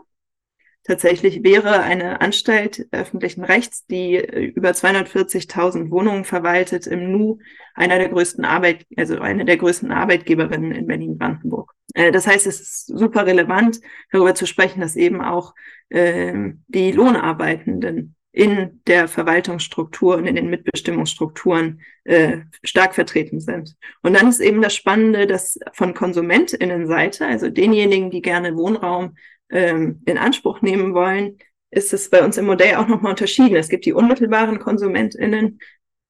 Tatsächlich 0.87 1.43
wäre 1.43 1.80
eine 1.80 2.20
Anstalt 2.20 2.87
öffentlichen 2.93 3.43
Rechts, 3.43 3.87
die 3.87 4.16
über 4.16 4.70
240.000 4.70 5.91
Wohnungen 5.91 6.24
verwaltet, 6.24 6.87
im 6.87 7.11
Nu 7.11 7.39
einer 7.74 7.99
der 7.99 8.09
größten 8.09 8.45
Arbeit, 8.45 8.87
also 8.97 9.18
eine 9.18 9.45
der 9.45 9.57
größten 9.57 9.91
Arbeitgeberinnen 9.91 10.70
in 10.70 10.87
Berlin-Brandenburg. 10.87 11.72
Äh, 11.95 12.12
das 12.12 12.28
heißt, 12.28 12.47
es 12.47 12.61
ist 12.61 12.87
super 12.87 13.26
relevant, 13.26 13.80
darüber 14.12 14.37
zu 14.37 14.47
sprechen, 14.47 14.80
dass 14.80 14.95
eben 14.95 15.20
auch 15.22 15.55
äh, 15.89 16.53
die 16.68 16.93
Lohnarbeitenden 16.93 18.14
in 18.30 18.82
der 18.87 19.09
Verwaltungsstruktur 19.09 20.16
und 20.16 20.26
in 20.26 20.37
den 20.37 20.51
Mitbestimmungsstrukturen 20.51 21.80
äh, 22.05 22.43
stark 22.62 22.95
vertreten 22.95 23.41
sind. 23.41 23.74
Und 24.03 24.14
dann 24.14 24.28
ist 24.28 24.41
eben 24.41 24.62
das 24.62 24.74
Spannende, 24.74 25.26
dass 25.26 25.59
von 25.72 25.95
KonsumentInnenseite, 25.95 27.26
also 27.26 27.49
denjenigen, 27.49 28.11
die 28.11 28.22
gerne 28.22 28.55
Wohnraum 28.55 29.16
ähm, 29.51 30.03
in 30.07 30.18
Anspruch 30.18 30.62
nehmen 30.62 30.94
wollen, 30.94 31.38
ist 31.70 31.92
es 31.92 32.11
bei 32.11 32.24
uns 32.24 32.36
im 32.36 32.47
Modell 32.47 32.76
auch 32.76 32.88
nochmal 32.88 33.11
unterschieden. 33.11 33.57
Es 33.57 33.68
gibt 33.68 33.84
die 33.86 33.92
unmittelbaren 33.92 34.59
KonsumentInnen, 34.59 35.61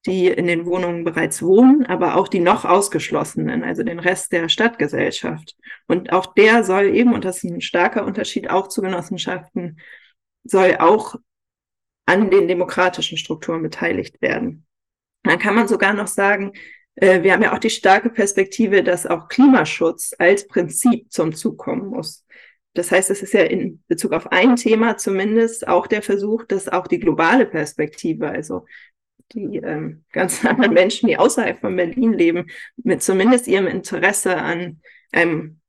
die 0.05 0.27
in 0.27 0.47
den 0.47 0.65
Wohnungen 0.65 1.03
bereits 1.03 1.41
wohnen, 1.41 1.85
aber 1.85 2.15
auch 2.15 2.27
die 2.27 2.39
noch 2.39 2.63
ausgeschlossenen, 2.63 3.63
also 3.63 3.83
den 3.83 3.99
Rest 3.99 4.31
der 4.31 4.47
Stadtgesellschaft. 4.47 5.55
Und 5.87 6.13
auch 6.13 6.33
der 6.33 6.63
soll 6.63 6.95
eben, 6.95 7.13
und 7.13 7.25
das 7.25 7.43
ist 7.43 7.51
ein 7.51 7.61
starker 7.61 8.05
Unterschied 8.05 8.49
auch 8.49 8.67
zu 8.67 8.81
Genossenschaften, 8.81 9.79
soll 10.43 10.77
auch 10.79 11.15
an 12.05 12.31
den 12.31 12.47
demokratischen 12.47 13.17
Strukturen 13.17 13.61
beteiligt 13.61 14.21
werden. 14.21 14.65
Dann 15.23 15.39
kann 15.39 15.55
man 15.55 15.67
sogar 15.67 15.93
noch 15.93 16.07
sagen, 16.07 16.53
äh, 16.95 17.21
wir 17.23 17.33
haben 17.33 17.43
ja 17.43 17.53
auch 17.53 17.59
die 17.59 17.69
starke 17.69 18.09
Perspektive, 18.09 18.83
dass 18.83 19.05
auch 19.05 19.27
Klimaschutz 19.27 20.13
als 20.17 20.47
Prinzip 20.47 21.11
zum 21.11 21.35
Zug 21.35 21.57
kommen 21.57 21.87
muss. 21.87 22.25
Das 22.77 22.91
heißt, 22.91 23.09
es 23.09 23.23
ist 23.23 23.33
ja 23.33 23.41
in 23.41 23.83
Bezug 23.87 24.13
auf 24.13 24.31
ein 24.31 24.55
Thema 24.55 24.97
zumindest 24.97 25.67
auch 25.67 25.87
der 25.87 26.03
Versuch, 26.03 26.43
dass 26.43 26.69
auch 26.69 26.87
die 26.87 26.99
globale 26.99 27.47
Perspektive, 27.47 28.29
also 28.29 28.65
die 29.33 29.57
ähm, 29.57 30.03
ganzen 30.11 30.47
anderen 30.47 30.73
Menschen, 30.73 31.07
die 31.07 31.17
außerhalb 31.17 31.59
von 31.59 31.75
Berlin 31.75 32.13
leben, 32.13 32.47
mit 32.77 33.01
zumindest 33.01 33.47
ihrem 33.47 33.65
Interesse 33.65 34.37
an 34.37 34.81
einem 35.11 35.59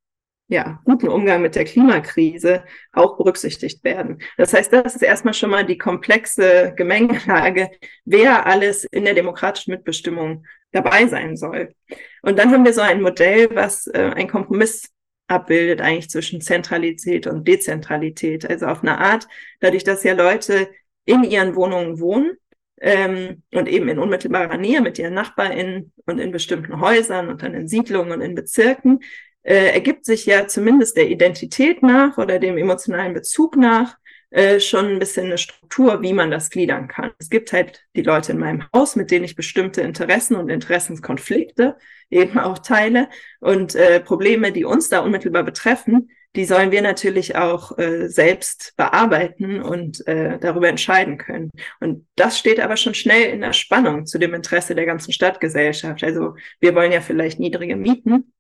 ja, 0.50 0.80
guten 0.84 1.08
Umgang 1.08 1.42
mit 1.42 1.56
der 1.56 1.64
Klimakrise 1.64 2.64
auch 2.92 3.16
berücksichtigt 3.18 3.84
werden. 3.84 4.20
Das 4.38 4.54
heißt, 4.54 4.72
das 4.72 4.94
ist 4.94 5.02
erstmal 5.02 5.34
schon 5.34 5.50
mal 5.50 5.64
die 5.64 5.76
komplexe 5.76 6.72
Gemengelage, 6.74 7.70
wer 8.04 8.46
alles 8.46 8.84
in 8.84 9.04
der 9.04 9.14
demokratischen 9.14 9.72
Mitbestimmung 9.72 10.46
dabei 10.72 11.06
sein 11.06 11.36
soll. 11.36 11.74
Und 12.22 12.38
dann 12.38 12.50
haben 12.50 12.64
wir 12.64 12.72
so 12.72 12.80
ein 12.80 13.02
Modell, 13.02 13.48
was 13.54 13.86
äh, 13.88 14.12
ein 14.14 14.28
Kompromiss 14.28 14.90
abbildet 15.28 15.80
eigentlich 15.80 16.10
zwischen 16.10 16.40
Zentralität 16.40 17.26
und 17.26 17.46
Dezentralität. 17.46 18.48
Also 18.48 18.66
auf 18.66 18.82
eine 18.82 18.98
Art, 18.98 19.28
dadurch, 19.60 19.84
dass 19.84 20.02
ja 20.02 20.14
Leute 20.14 20.68
in 21.04 21.22
ihren 21.22 21.54
Wohnungen 21.54 22.00
wohnen 22.00 22.32
ähm, 22.80 23.42
und 23.52 23.68
eben 23.68 23.88
in 23.88 23.98
unmittelbarer 23.98 24.56
Nähe 24.56 24.80
mit 24.80 24.98
ihren 24.98 25.14
NachbarInnen 25.14 25.92
und 26.06 26.18
in 26.18 26.32
bestimmten 26.32 26.80
Häusern 26.80 27.28
und 27.28 27.42
dann 27.42 27.54
in 27.54 27.68
Siedlungen 27.68 28.12
und 28.12 28.20
in 28.20 28.34
Bezirken, 28.34 29.00
äh, 29.42 29.72
ergibt 29.72 30.04
sich 30.04 30.26
ja 30.26 30.46
zumindest 30.48 30.96
der 30.96 31.08
Identität 31.08 31.82
nach 31.82 32.18
oder 32.18 32.38
dem 32.38 32.58
emotionalen 32.58 33.14
Bezug 33.14 33.56
nach 33.56 33.96
äh, 34.30 34.60
schon 34.60 34.86
ein 34.86 34.98
bisschen 34.98 35.26
eine 35.26 35.38
Struktur, 35.38 36.02
wie 36.02 36.12
man 36.12 36.30
das 36.30 36.50
gliedern 36.50 36.88
kann. 36.88 37.12
Es 37.18 37.30
gibt 37.30 37.52
halt 37.52 37.84
die 37.96 38.02
Leute 38.02 38.32
in 38.32 38.38
meinem 38.38 38.64
Haus, 38.74 38.94
mit 38.94 39.10
denen 39.10 39.24
ich 39.24 39.36
bestimmte 39.36 39.80
Interessen 39.80 40.36
und 40.36 40.50
Interessenskonflikte 40.50 41.76
eben 42.10 42.38
auch 42.38 42.58
teile 42.58 43.08
und 43.40 43.74
äh, 43.74 44.00
Probleme, 44.00 44.52
die 44.52 44.64
uns 44.64 44.88
da 44.88 45.00
unmittelbar 45.00 45.44
betreffen, 45.44 46.10
die 46.36 46.44
sollen 46.44 46.70
wir 46.70 46.82
natürlich 46.82 47.36
auch 47.36 47.78
äh, 47.78 48.08
selbst 48.08 48.74
bearbeiten 48.76 49.62
und 49.62 50.06
äh, 50.06 50.38
darüber 50.38 50.68
entscheiden 50.68 51.16
können. 51.16 51.50
Und 51.80 52.06
das 52.16 52.38
steht 52.38 52.60
aber 52.60 52.76
schon 52.76 52.94
schnell 52.94 53.32
in 53.32 53.40
der 53.40 53.54
Spannung 53.54 54.06
zu 54.06 54.18
dem 54.18 54.34
Interesse 54.34 54.74
der 54.74 54.84
ganzen 54.84 55.12
Stadtgesellschaft. 55.12 56.04
Also 56.04 56.36
wir 56.60 56.74
wollen 56.74 56.92
ja 56.92 57.00
vielleicht 57.00 57.40
niedrige 57.40 57.76
Mieten. 57.76 58.32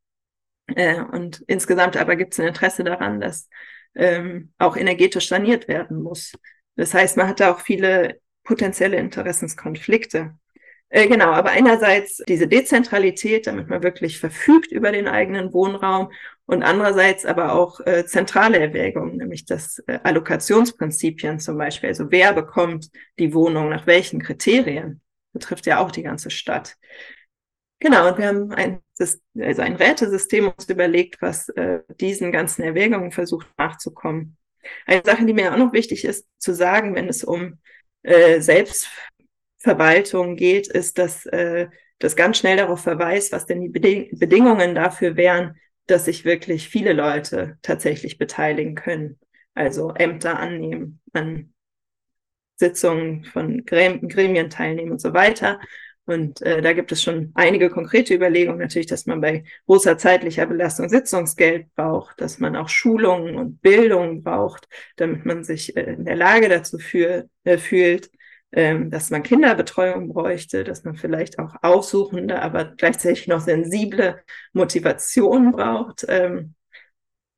Äh, 0.66 1.00
und 1.00 1.42
insgesamt 1.46 1.96
aber 1.96 2.16
gibt 2.16 2.34
es 2.34 2.40
ein 2.40 2.48
Interesse 2.48 2.84
daran, 2.84 3.20
dass 3.20 3.48
ähm, 3.98 4.52
auch 4.58 4.76
energetisch 4.76 5.28
saniert 5.28 5.68
werden 5.68 6.02
muss. 6.02 6.32
Das 6.76 6.94
heißt, 6.94 7.16
man 7.16 7.28
hat 7.28 7.40
da 7.40 7.52
auch 7.52 7.60
viele 7.60 8.20
potenzielle 8.44 8.96
Interessenskonflikte. 8.96 10.34
Äh, 10.90 11.06
genau, 11.06 11.32
aber 11.32 11.50
einerseits 11.50 12.22
diese 12.26 12.48
Dezentralität, 12.48 13.46
damit 13.46 13.68
man 13.68 13.82
wirklich 13.82 14.18
verfügt 14.18 14.72
über 14.72 14.90
den 14.90 15.06
eigenen 15.06 15.52
Wohnraum 15.52 16.10
und 16.46 16.62
andererseits 16.62 17.26
aber 17.26 17.52
auch 17.52 17.80
äh, 17.80 18.06
zentrale 18.06 18.58
Erwägungen, 18.58 19.18
nämlich 19.18 19.44
das 19.44 19.82
äh, 19.86 19.98
Allokationsprinzipien 20.02 21.40
zum 21.40 21.58
Beispiel. 21.58 21.90
Also 21.90 22.10
wer 22.10 22.32
bekommt 22.32 22.88
die 23.18 23.34
Wohnung, 23.34 23.68
nach 23.68 23.86
welchen 23.86 24.22
Kriterien? 24.22 25.02
Betrifft 25.34 25.66
ja 25.66 25.78
auch 25.78 25.90
die 25.90 26.02
ganze 26.02 26.30
Stadt. 26.30 26.76
Genau, 27.80 28.08
und 28.08 28.18
wir 28.18 28.26
haben 28.26 28.52
ein, 28.52 28.82
also 28.98 29.62
ein 29.62 29.76
Rätesystem 29.76 30.48
uns 30.48 30.68
überlegt, 30.68 31.22
was 31.22 31.48
äh, 31.50 31.80
diesen 32.00 32.32
ganzen 32.32 32.62
Erwägungen 32.62 33.12
versucht 33.12 33.46
nachzukommen. 33.56 34.36
Eine 34.86 35.02
Sache, 35.04 35.24
die 35.24 35.32
mir 35.32 35.52
auch 35.52 35.58
noch 35.58 35.72
wichtig 35.72 36.04
ist 36.04 36.26
zu 36.38 36.52
sagen, 36.54 36.94
wenn 36.96 37.08
es 37.08 37.22
um 37.22 37.58
äh, 38.02 38.40
Selbstverwaltung 38.40 40.34
geht, 40.36 40.66
ist, 40.66 40.98
dass 40.98 41.24
äh, 41.26 41.68
das 42.00 42.16
ganz 42.16 42.38
schnell 42.38 42.56
darauf 42.56 42.80
verweist, 42.80 43.32
was 43.32 43.46
denn 43.46 43.60
die 43.60 43.68
Bedingungen 44.12 44.74
dafür 44.74 45.16
wären, 45.16 45.56
dass 45.86 46.04
sich 46.04 46.24
wirklich 46.24 46.68
viele 46.68 46.92
Leute 46.92 47.58
tatsächlich 47.62 48.18
beteiligen 48.18 48.74
können. 48.74 49.18
Also 49.54 49.92
Ämter 49.94 50.38
annehmen, 50.38 51.00
an 51.12 51.52
Sitzungen 52.56 53.24
von 53.24 53.64
Gremien 53.64 54.50
teilnehmen 54.50 54.92
und 54.92 55.00
so 55.00 55.14
weiter. 55.14 55.60
Und 56.08 56.40
äh, 56.40 56.62
da 56.62 56.72
gibt 56.72 56.90
es 56.90 57.02
schon 57.02 57.32
einige 57.34 57.68
konkrete 57.68 58.14
Überlegungen, 58.14 58.60
natürlich, 58.60 58.86
dass 58.86 59.04
man 59.04 59.20
bei 59.20 59.44
großer 59.66 59.98
zeitlicher 59.98 60.46
Belastung 60.46 60.88
Sitzungsgeld 60.88 61.74
braucht, 61.74 62.18
dass 62.22 62.38
man 62.38 62.56
auch 62.56 62.70
Schulungen 62.70 63.36
und 63.36 63.60
Bildung 63.60 64.22
braucht, 64.22 64.68
damit 64.96 65.26
man 65.26 65.44
sich 65.44 65.76
äh, 65.76 65.82
in 65.82 66.06
der 66.06 66.16
Lage 66.16 66.48
dazu 66.48 66.78
für, 66.78 67.28
äh, 67.44 67.58
fühlt, 67.58 68.10
ähm, 68.52 68.90
dass 68.90 69.10
man 69.10 69.22
Kinderbetreuung 69.22 70.08
bräuchte, 70.08 70.64
dass 70.64 70.82
man 70.82 70.96
vielleicht 70.96 71.38
auch 71.38 71.56
aussuchende, 71.60 72.40
aber 72.40 72.64
gleichzeitig 72.64 73.28
noch 73.28 73.40
sensible 73.40 74.22
Motivation 74.54 75.52
braucht. 75.52 76.06
Ähm, 76.08 76.54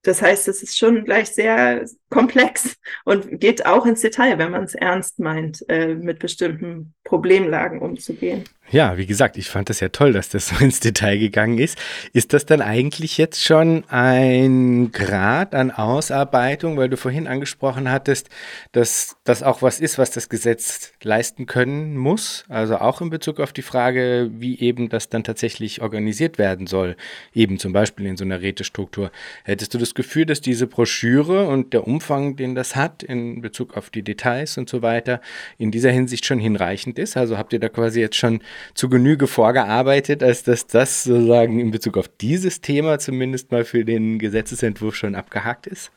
das 0.03 0.23
heißt, 0.23 0.49
es 0.49 0.63
ist 0.63 0.79
schon 0.79 1.05
gleich 1.05 1.29
sehr 1.31 1.85
komplex 2.09 2.77
und 3.05 3.39
geht 3.39 3.67
auch 3.67 3.85
ins 3.85 4.01
Detail, 4.01 4.39
wenn 4.39 4.51
man 4.51 4.65
es 4.65 4.75
ernst 4.75 5.19
meint, 5.19 5.63
äh, 5.69 5.95
mit 5.95 6.21
bestimmten 6.21 6.95
Problemlagen 7.05 7.83
umzugehen. 7.83 8.45
Ja, 8.73 8.97
wie 8.97 9.07
gesagt, 9.07 9.37
ich 9.37 9.49
fand 9.49 9.69
das 9.69 9.81
ja 9.81 9.89
toll, 9.89 10.13
dass 10.13 10.29
das 10.29 10.49
so 10.49 10.65
ins 10.65 10.79
Detail 10.79 11.19
gegangen 11.19 11.59
ist. 11.59 11.77
Ist 12.13 12.33
das 12.33 12.47
dann 12.47 12.63
eigentlich 12.63 13.19
jetzt 13.19 13.43
schon 13.43 13.83
ein 13.89 14.93
Grad 14.93 15.57
an 15.57 15.73
Ausarbeitung, 15.73 16.77
weil 16.77 16.89
du 16.89 16.97
vorhin 16.97 17.27
angesprochen 17.27 17.91
hattest, 17.91 18.29
dass 18.71 19.17
das 19.25 19.43
auch 19.43 19.63
was 19.63 19.81
ist, 19.81 19.99
was 19.99 20.13
das 20.13 20.29
Gesetz 20.29 20.93
leisten 21.03 21.47
können 21.47 21.97
muss? 21.97 22.45
Also 22.49 22.77
auch 22.77 23.01
in 23.01 23.11
Bezug 23.11 23.41
auf 23.41 23.53
die 23.53 23.63
Frage, 23.63 24.31
wie 24.35 24.61
eben 24.61 24.89
das 24.89 25.09
dann 25.09 25.25
tatsächlich 25.25 25.83
organisiert 25.83 26.39
werden 26.39 26.69
soll, 26.69 26.97
eben 27.35 27.59
zum 27.59 27.73
Beispiel 27.73 28.07
in 28.07 28.17
so 28.17 28.25
einer 28.25 28.41
Rätestruktur. 28.41 29.11
Hättest 29.43 29.75
du 29.75 29.79
das 29.79 29.95
Gefühl, 29.95 30.27
dass 30.27 30.41
diese 30.41 30.69
Broschüre 30.69 31.49
und 31.49 31.73
der 31.73 31.89
Umfang, 31.89 32.37
den 32.37 32.55
das 32.55 32.77
hat 32.77 33.03
in 33.03 33.41
Bezug 33.41 33.77
auf 33.77 33.91
die 33.91 34.03
Details 34.03 34.59
und 34.59 34.69
so 34.69 34.81
weiter, 34.81 35.21
in 35.59 35.73
dieser 35.73 35.91
Hinsicht 35.91 36.25
schon 36.25 36.39
hinreichend 36.39 37.01
ist? 37.01 37.17
Also 37.17 37.37
habt 37.37 37.53
ihr 37.53 37.59
da 37.59 37.69
quasi 37.69 37.99
jetzt 37.99 38.17
schon 38.17 38.41
zu 38.75 38.89
Genüge 38.89 39.27
vorgearbeitet, 39.27 40.23
als 40.23 40.43
dass 40.43 40.67
das 40.67 41.05
sozusagen 41.05 41.61
in 41.61 41.71
Bezug 41.71 41.97
auf 41.97 42.09
dieses 42.09 42.61
Thema 42.61 42.99
zumindest 42.99 43.51
mal 43.53 43.65
für 43.65 43.85
den 43.85 44.19
Gesetzesentwurf 44.19 44.95
schon 44.95 45.15
abgehakt 45.15 45.67
ist? 45.67 45.93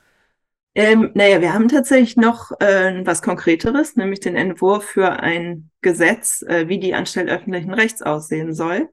Ähm, 0.75 1.11
naja, 1.13 1.39
wir 1.39 1.53
haben 1.53 1.67
tatsächlich 1.67 2.17
noch 2.17 2.51
äh, 2.59 3.05
was 3.05 3.21
Konkreteres, 3.21 3.95
nämlich 3.95 4.21
den 4.21 4.35
Entwurf 4.35 4.85
für 4.85 5.19
ein 5.19 5.69
Gesetz, 5.81 6.41
äh, 6.47 6.67
wie 6.67 6.79
die 6.79 6.95
Anstalt 6.95 7.29
öffentlichen 7.29 7.73
Rechts 7.73 8.01
aussehen 8.01 8.53
soll. 8.55 8.89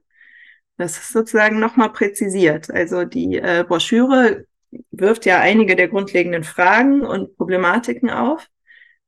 Das 0.77 0.97
ist 0.97 1.11
sozusagen 1.11 1.59
nochmal 1.59 1.91
präzisiert. 1.91 2.69
Also 2.71 3.03
die 3.05 3.37
äh, 3.37 3.65
Broschüre 3.67 4.45
wirft 4.91 5.25
ja 5.25 5.39
einige 5.39 5.75
der 5.75 5.87
grundlegenden 5.87 6.43
Fragen 6.43 7.01
und 7.01 7.35
Problematiken 7.37 8.09
auf. 8.09 8.47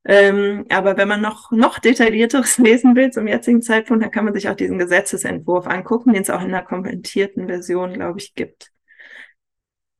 Ähm, 0.06 0.66
aber 0.68 0.96
wenn 0.96 1.08
man 1.08 1.22
noch, 1.22 1.50
noch 1.50 1.78
detaillierteres 1.78 2.58
lesen 2.58 2.94
will 2.94 3.10
zum 3.10 3.26
jetzigen 3.26 3.62
Zeitpunkt, 3.62 4.02
dann 4.02 4.10
kann 4.10 4.24
man 4.24 4.34
sich 4.34 4.48
auch 4.48 4.54
diesen 4.54 4.78
Gesetzesentwurf 4.78 5.66
angucken, 5.66 6.12
den 6.12 6.22
es 6.22 6.30
auch 6.30 6.42
in 6.42 6.48
einer 6.48 6.62
kommentierten 6.62 7.46
Version, 7.46 7.94
glaube 7.94 8.18
ich, 8.18 8.34
gibt. 8.34 8.70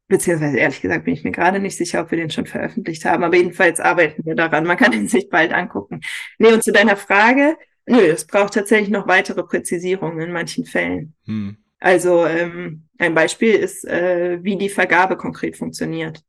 Beziehungsweise 0.06 0.58
ehrlich 0.58 0.82
gesagt 0.82 1.06
bin 1.06 1.14
ich 1.14 1.24
mir 1.24 1.30
gerade 1.30 1.58
nicht 1.58 1.78
sicher, 1.78 2.02
ob 2.02 2.10
wir 2.10 2.18
den 2.18 2.28
schon 2.28 2.44
veröffentlicht 2.44 3.06
haben, 3.06 3.24
aber 3.24 3.36
jedenfalls 3.36 3.80
arbeiten 3.80 4.24
wir 4.26 4.34
daran. 4.34 4.66
Man 4.66 4.76
kann 4.76 4.92
ihn 4.92 5.08
sich 5.08 5.30
bald 5.30 5.52
angucken. 5.52 6.00
Nee, 6.38 6.52
und 6.52 6.62
zu 6.62 6.72
deiner 6.72 6.96
Frage, 6.96 7.56
nö, 7.86 8.00
es 8.00 8.26
braucht 8.26 8.52
tatsächlich 8.52 8.90
noch 8.90 9.08
weitere 9.08 9.42
Präzisierungen 9.42 10.20
in 10.20 10.32
manchen 10.32 10.66
Fällen. 10.66 11.14
Hm. 11.24 11.56
Also 11.80 12.26
ähm, 12.26 12.88
ein 12.98 13.14
Beispiel 13.14 13.54
ist, 13.54 13.84
äh, 13.86 14.38
wie 14.42 14.56
die 14.56 14.68
Vergabe 14.68 15.16
konkret 15.16 15.56
funktioniert. 15.56 16.22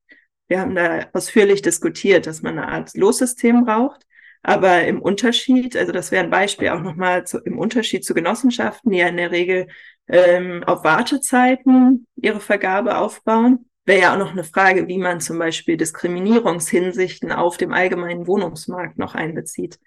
Wir 0.48 0.60
haben 0.60 0.76
da 0.76 1.08
ausführlich 1.14 1.62
diskutiert, 1.62 2.28
dass 2.28 2.41
man 2.41 2.58
eine 2.58 2.68
Art 2.68 2.96
Lossystem 2.96 3.66
braucht. 3.66 4.06
Aber 4.43 4.84
im 4.84 5.02
Unterschied, 5.02 5.76
also 5.76 5.91
das 5.91 6.12
wäre 6.12 6.24
ein 6.24 6.30
Beispiel 6.30 6.70
auch 6.70 6.82
nochmal 6.82 7.26
zu, 7.26 7.39
im 7.39 7.58
Unterschied 7.58 8.06
zu 8.06 8.14
Genossenschaften, 8.14 8.91
die 8.91 9.00
ja 9.00 9.08
in 9.08 9.18
der 9.18 9.32
Regel 9.32 9.68
ähm, 10.08 10.64
auf 10.66 10.84
Wartezeiten 10.84 12.06
ihre 12.16 12.39
Vergabe 12.39 12.98
aufbauen, 12.98 13.66
wäre 13.86 14.02
ja 14.02 14.14
auch 14.14 14.20
noch 14.20 14.32
eine 14.32 14.43
Frage, 14.43 14.88
wie 14.88 15.00
man 15.00 15.20
zum 15.20 15.39
Beispiel 15.39 15.78
Diskriminierungshinsichten 15.78 17.32
auf 17.32 17.58
dem 17.58 17.74
allgemeinen 17.74 18.28
Wohnungsmarkt 18.28 19.00
noch 19.00 19.16
einbezieht. 19.16 19.80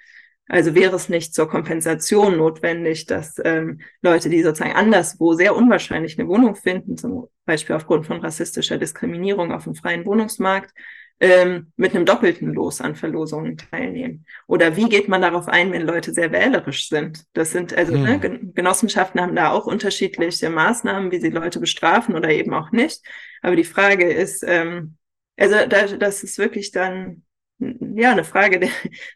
Also 0.49 0.75
wäre 0.75 0.97
es 0.97 1.09
nicht 1.09 1.35
zur 1.35 1.49
Kompensation 1.49 2.39
notwendig, 2.39 3.07
dass 3.07 3.41
ähm, 3.45 3.81
Leute, 4.01 4.31
die 4.31 4.43
sozusagen 4.43 4.75
anderswo 4.75 5.35
sehr 5.35 5.55
unwahrscheinlich 5.55 6.19
eine 6.19 6.27
Wohnung 6.27 6.57
finden, 6.57 6.97
zum 6.97 7.29
Beispiel 7.45 7.77
aufgrund 7.77 8.07
von 8.07 8.21
rassistischer 8.21 8.79
Diskriminierung 8.79 9.53
auf 9.53 9.65
dem 9.65 9.75
freien 9.75 10.07
Wohnungsmarkt, 10.07 10.73
ähm, 11.21 11.73
mit 11.77 11.95
einem 11.95 12.07
doppelten 12.07 12.55
Los 12.55 12.81
an 12.81 12.95
Verlosungen 12.95 13.57
teilnehmen? 13.57 14.25
Oder 14.47 14.77
wie 14.77 14.89
geht 14.89 15.09
man 15.09 15.21
darauf 15.21 15.49
ein, 15.49 15.73
wenn 15.73 15.87
Leute 15.87 16.13
sehr 16.13 16.33
wählerisch 16.33 16.89
sind? 16.89 17.25
Das 17.33 17.51
sind 17.51 17.77
also 17.77 17.93
hm. 17.93 18.03
ne, 18.03 18.41
Genossenschaften 18.55 19.21
haben 19.21 19.37
da 19.37 19.51
auch 19.51 19.67
unterschiedliche 19.67 20.49
Maßnahmen, 20.49 21.11
wie 21.11 21.21
sie 21.21 21.31
Leute 21.31 21.61
bestrafen 21.61 22.15
oder 22.15 22.31
eben 22.31 22.55
auch 22.55 22.71
nicht. 22.71 23.03
Aber 23.43 23.57
die 23.57 23.65
Frage 23.65 24.11
ist, 24.11 24.45
ähm, 24.47 24.97
also 25.37 25.57
da, 25.69 25.87
das 25.87 26.23
ist 26.23 26.39
wirklich 26.39 26.71
dann 26.71 27.23
ja, 27.59 28.13
eine 28.13 28.25
Frage 28.25 28.61
der 28.61 28.71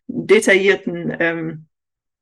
detaillierten 0.07 1.17
ähm, 1.19 1.67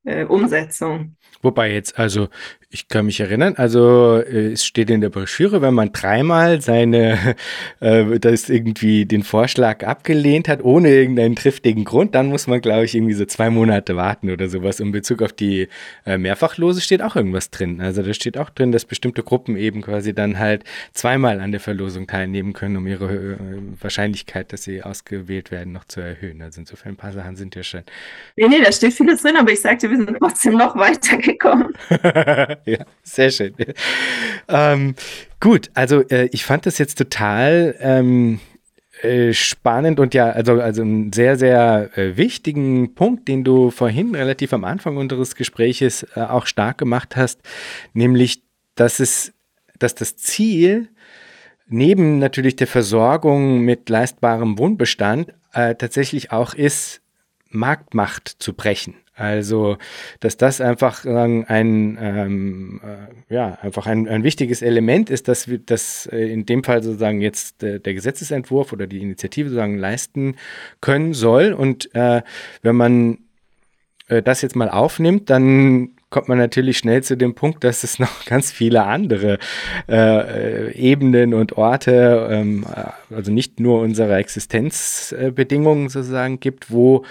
äh, 0.03 0.25
Umsetzung. 0.25 1.15
Wobei 1.41 1.73
jetzt, 1.73 1.97
also 1.97 2.29
ich 2.73 2.87
kann 2.87 3.05
mich 3.05 3.19
erinnern, 3.19 3.55
also 3.57 4.17
äh, 4.17 4.53
es 4.53 4.63
steht 4.63 4.89
in 4.89 5.01
der 5.01 5.09
Broschüre, 5.09 5.61
wenn 5.61 5.73
man 5.73 5.91
dreimal 5.91 6.61
seine, 6.61 7.35
äh, 7.81 8.19
das 8.19 8.49
irgendwie 8.49 9.05
den 9.05 9.23
Vorschlag 9.23 9.83
abgelehnt 9.83 10.47
hat, 10.47 10.63
ohne 10.63 10.89
irgendeinen 10.89 11.35
triftigen 11.35 11.83
Grund, 11.83 12.15
dann 12.15 12.27
muss 12.27 12.47
man, 12.47 12.61
glaube 12.61 12.85
ich, 12.85 12.95
irgendwie 12.95 13.13
so 13.13 13.25
zwei 13.25 13.49
Monate 13.49 13.95
warten 13.95 14.29
oder 14.29 14.47
sowas. 14.47 14.79
In 14.79 14.91
Bezug 14.91 15.21
auf 15.21 15.33
die 15.33 15.67
äh, 16.05 16.17
Mehrfachlose 16.17 16.79
steht 16.79 17.01
auch 17.01 17.15
irgendwas 17.15 17.49
drin. 17.49 17.81
Also 17.81 18.03
da 18.03 18.13
steht 18.13 18.37
auch 18.37 18.49
drin, 18.49 18.71
dass 18.71 18.85
bestimmte 18.85 19.23
Gruppen 19.23 19.57
eben 19.57 19.81
quasi 19.81 20.13
dann 20.13 20.39
halt 20.39 20.63
zweimal 20.93 21.41
an 21.41 21.51
der 21.51 21.59
Verlosung 21.59 22.07
teilnehmen 22.07 22.53
können, 22.53 22.77
um 22.77 22.87
ihre 22.87 23.13
äh, 23.13 23.37
Wahrscheinlichkeit, 23.81 24.53
dass 24.53 24.63
sie 24.63 24.81
ausgewählt 24.81 25.51
werden, 25.51 25.73
noch 25.73 25.85
zu 25.85 25.99
erhöhen. 25.99 26.41
Also 26.41 26.61
insofern 26.61 26.93
ein 26.93 26.97
paar 26.97 27.11
Sachen 27.11 27.35
sind 27.35 27.55
ja 27.55 27.63
schon. 27.63 27.81
Nee, 28.37 28.47
nee, 28.47 28.61
da 28.63 28.71
steht 28.71 28.93
vieles 28.93 29.21
drin, 29.21 29.35
aber 29.35 29.51
ich 29.51 29.59
sagte, 29.59 29.90
wir 29.91 29.97
sind 29.97 30.17
trotzdem 30.17 30.53
noch 30.53 30.75
weitergekommen. 30.75 31.73
ja, 32.65 32.85
sehr 33.03 33.29
schön. 33.29 33.53
Ähm, 34.47 34.95
gut, 35.39 35.69
also 35.73 36.01
äh, 36.09 36.29
ich 36.31 36.45
fand 36.45 36.65
das 36.65 36.77
jetzt 36.77 36.97
total 36.97 37.75
ähm, 37.79 38.39
äh, 39.01 39.33
spannend 39.33 39.99
und 39.99 40.13
ja, 40.13 40.29
also, 40.29 40.61
also 40.61 40.81
einen 40.81 41.11
sehr, 41.11 41.37
sehr 41.37 41.89
äh, 41.97 42.17
wichtigen 42.17 42.95
Punkt, 42.95 43.27
den 43.27 43.43
du 43.43 43.71
vorhin 43.71 44.15
relativ 44.15 44.53
am 44.53 44.63
Anfang 44.63 44.97
unseres 44.97 45.35
Gespräches 45.35 46.03
äh, 46.15 46.21
auch 46.21 46.45
stark 46.45 46.77
gemacht 46.77 47.15
hast, 47.15 47.41
nämlich, 47.93 48.43
dass 48.75 48.99
es, 48.99 49.33
dass 49.79 49.95
das 49.95 50.17
Ziel 50.17 50.89
neben 51.67 52.19
natürlich 52.19 52.55
der 52.55 52.67
Versorgung 52.67 53.61
mit 53.61 53.89
leistbarem 53.89 54.59
Wohnbestand 54.59 55.33
äh, 55.53 55.75
tatsächlich 55.75 56.31
auch 56.31 56.53
ist, 56.53 57.01
Marktmacht 57.49 58.27
zu 58.39 58.53
brechen. 58.53 58.95
Also, 59.21 59.77
dass 60.19 60.35
das 60.35 60.61
einfach 60.61 61.05
ein, 61.05 61.45
ähm, 62.01 62.81
äh, 62.83 63.33
ja, 63.33 63.59
einfach 63.61 63.85
ein, 63.85 64.07
ein 64.07 64.23
wichtiges 64.23 64.63
Element 64.63 65.11
ist, 65.11 65.27
dass 65.27 65.47
wir 65.47 65.59
das 65.59 66.07
äh, 66.11 66.17
in 66.17 66.47
dem 66.47 66.63
Fall 66.63 66.81
sozusagen 66.81 67.21
jetzt 67.21 67.61
äh, 67.61 67.79
der 67.79 67.93
Gesetzesentwurf 67.93 68.73
oder 68.73 68.87
die 68.87 68.99
Initiative 68.99 69.49
sozusagen 69.49 69.77
leisten 69.77 70.35
können 70.81 71.13
soll. 71.13 71.53
Und 71.53 71.93
äh, 71.93 72.23
wenn 72.63 72.75
man 72.75 73.19
das 74.25 74.41
jetzt 74.41 74.57
mal 74.57 74.69
aufnimmt, 74.69 75.29
dann 75.29 75.91
kommt 76.11 76.27
man 76.27 76.37
natürlich 76.37 76.77
schnell 76.77 77.01
zu 77.01 77.17
dem 77.17 77.33
Punkt, 77.33 77.63
dass 77.63 77.83
es 77.83 77.97
noch 77.97 78.25
ganz 78.25 78.51
viele 78.51 78.83
andere 78.83 79.39
äh, 79.89 80.71
Ebenen 80.73 81.33
und 81.33 81.57
Orte, 81.57 82.27
ähm, 82.29 82.65
also 83.09 83.31
nicht 83.31 83.59
nur 83.59 83.79
unsere 83.79 84.17
Existenzbedingungen 84.17 85.89
sozusagen 85.89 86.39
gibt, 86.39 86.69
wo 86.69 87.05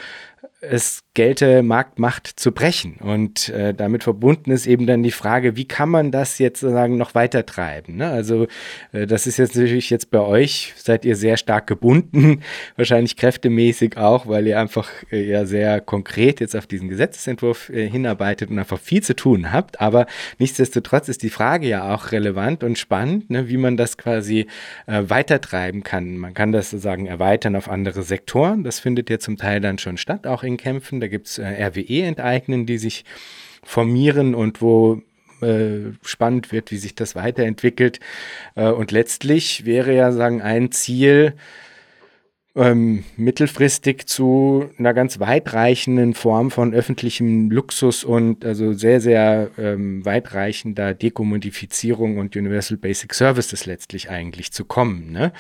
es 0.61 1.03
gelte, 1.15 1.63
Marktmacht 1.63 2.27
zu 2.27 2.53
brechen. 2.53 2.97
Und 2.97 3.49
äh, 3.49 3.73
damit 3.75 4.05
verbunden 4.05 4.51
ist 4.51 4.67
eben 4.67 4.87
dann 4.87 5.03
die 5.03 5.11
Frage, 5.11 5.57
wie 5.57 5.67
kann 5.67 5.89
man 5.89 6.11
das 6.11 6.39
jetzt 6.39 6.61
sozusagen 6.61 6.99
noch 6.99 7.15
weiter 7.15 7.47
treiben? 7.47 7.97
Ne? 7.97 8.09
Also 8.09 8.47
äh, 8.93 9.07
das 9.07 9.27
ist 9.27 9.39
jetzt 9.39 9.57
natürlich 9.57 9.89
jetzt 9.91 10.11
bei 10.11 10.21
euch, 10.21 10.75
seid 10.77 11.05
ihr 11.05 11.17
sehr 11.17 11.37
stark 11.37 11.67
gebunden, 11.67 12.43
wahrscheinlich 12.77 13.17
kräftemäßig 13.17 13.97
auch, 13.97 14.27
weil 14.27 14.47
ihr 14.47 14.61
einfach 14.61 14.89
äh, 15.11 15.25
ja 15.25 15.47
sehr 15.47 15.81
konkret 15.81 16.41
jetzt 16.41 16.55
auf 16.55 16.67
diesen 16.67 16.89
Gesetzesentwurf 16.89 17.71
äh, 17.71 17.89
hinarbeitet 17.89 18.51
und 18.51 18.59
einfach 18.59 18.79
viel 18.79 19.03
zu 19.03 19.17
tun 19.17 19.53
habt. 19.53 19.81
Aber 19.81 20.07
nichtsdestotrotz 20.39 21.09
ist 21.09 21.23
die 21.23 21.31
Frage 21.31 21.69
ja 21.69 21.95
auch 21.95 22.13
relevant 22.13 22.63
und 22.65 22.79
spannend, 22.79 23.31
ne, 23.31 23.49
wie 23.49 23.57
man 23.57 23.79
das 23.79 23.97
quasi 23.97 24.47
äh, 24.87 25.03
weitertreiben 25.07 25.83
kann. 25.83 26.19
Man 26.19 26.35
kann 26.35 26.53
das 26.53 26.71
sozusagen 26.71 27.07
erweitern 27.07 27.57
auf 27.57 27.71
andere 27.71 28.03
Sektoren. 28.03 28.63
Das 28.63 28.79
findet 28.79 29.09
ja 29.09 29.19
zum 29.19 29.39
Teil 29.39 29.61
dann 29.61 29.79
schon 29.79 29.97
statt, 29.97 30.27
auch 30.27 30.45
in 30.50 30.50
Kämpfen. 30.57 31.01
Da 31.01 31.09
gibt 31.09 31.27
es 31.27 31.39
äh, 31.39 31.45
RWE 31.45 32.03
enteignen, 32.03 32.67
die 32.67 32.79
sich 32.79 33.05
formieren 33.63 34.35
und 34.35 34.63
wo 34.63 35.03
äh, 35.43 35.93
spannend 36.03 36.53
wird, 36.53 36.71
wie 36.71 36.77
sich 36.77 36.95
das 36.95 37.15
weiterentwickelt. 37.15 38.01
Äh, 38.57 38.71
und 38.71 38.93
letztlich 38.93 39.65
wäre 39.65 39.95
ja 39.95 40.13
sagen 40.13 40.43
ein 40.43 40.71
Ziel, 40.73 41.35
ähm, 42.57 43.05
mittelfristig 43.17 44.07
zu 44.07 44.71
einer 44.77 44.93
ganz 44.93 45.21
weitreichenden 45.21 46.15
Form 46.15 46.51
von 46.51 46.75
öffentlichem 46.75 47.51
Luxus 47.51 48.03
und 48.03 48.45
also 48.45 48.73
sehr, 48.73 49.01
sehr 49.01 49.51
ähm, 49.57 50.05
weitreichender 50.05 50.95
Dekommodifizierung 50.95 52.19
und 52.19 52.37
Universal 52.37 52.77
Basic 52.77 53.15
Services 53.15 53.67
letztlich 53.67 54.11
eigentlich 54.11 54.53
zu 54.53 54.65
kommen. 54.65 55.13
Ne? 55.13 55.33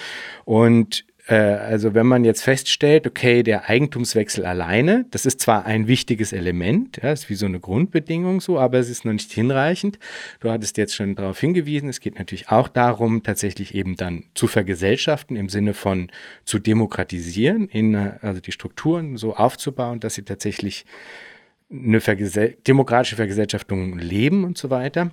Und 0.44 1.04
also 1.26 1.94
wenn 1.94 2.06
man 2.06 2.24
jetzt 2.24 2.42
feststellt, 2.42 3.06
okay, 3.06 3.42
der 3.42 3.68
Eigentumswechsel 3.68 4.44
alleine, 4.44 5.06
das 5.10 5.26
ist 5.26 5.40
zwar 5.40 5.64
ein 5.66 5.86
wichtiges 5.86 6.32
Element, 6.32 6.98
ja, 7.02 7.12
ist 7.12 7.28
wie 7.30 7.34
so 7.34 7.46
eine 7.46 7.60
Grundbedingung 7.60 8.40
so, 8.40 8.58
aber 8.58 8.78
es 8.78 8.90
ist 8.90 9.04
noch 9.04 9.12
nicht 9.12 9.30
hinreichend. 9.32 9.98
Du 10.40 10.50
hattest 10.50 10.76
jetzt 10.76 10.94
schon 10.94 11.14
darauf 11.14 11.38
hingewiesen, 11.38 11.88
es 11.88 12.00
geht 12.00 12.18
natürlich 12.18 12.48
auch 12.48 12.68
darum, 12.68 13.22
tatsächlich 13.22 13.74
eben 13.74 13.96
dann 13.96 14.24
zu 14.34 14.46
vergesellschaften 14.46 15.36
im 15.36 15.48
Sinne 15.48 15.74
von 15.74 16.10
zu 16.44 16.58
demokratisieren, 16.58 17.68
in, 17.68 17.94
also 17.94 18.40
die 18.40 18.52
Strukturen 18.52 19.16
so 19.16 19.34
aufzubauen, 19.36 20.00
dass 20.00 20.14
sie 20.14 20.24
tatsächlich 20.24 20.84
eine 21.70 22.00
Vergesell 22.00 22.56
demokratische 22.66 23.16
Vergesellschaftung 23.16 23.98
leben 23.98 24.44
und 24.44 24.58
so 24.58 24.70
weiter. 24.70 25.10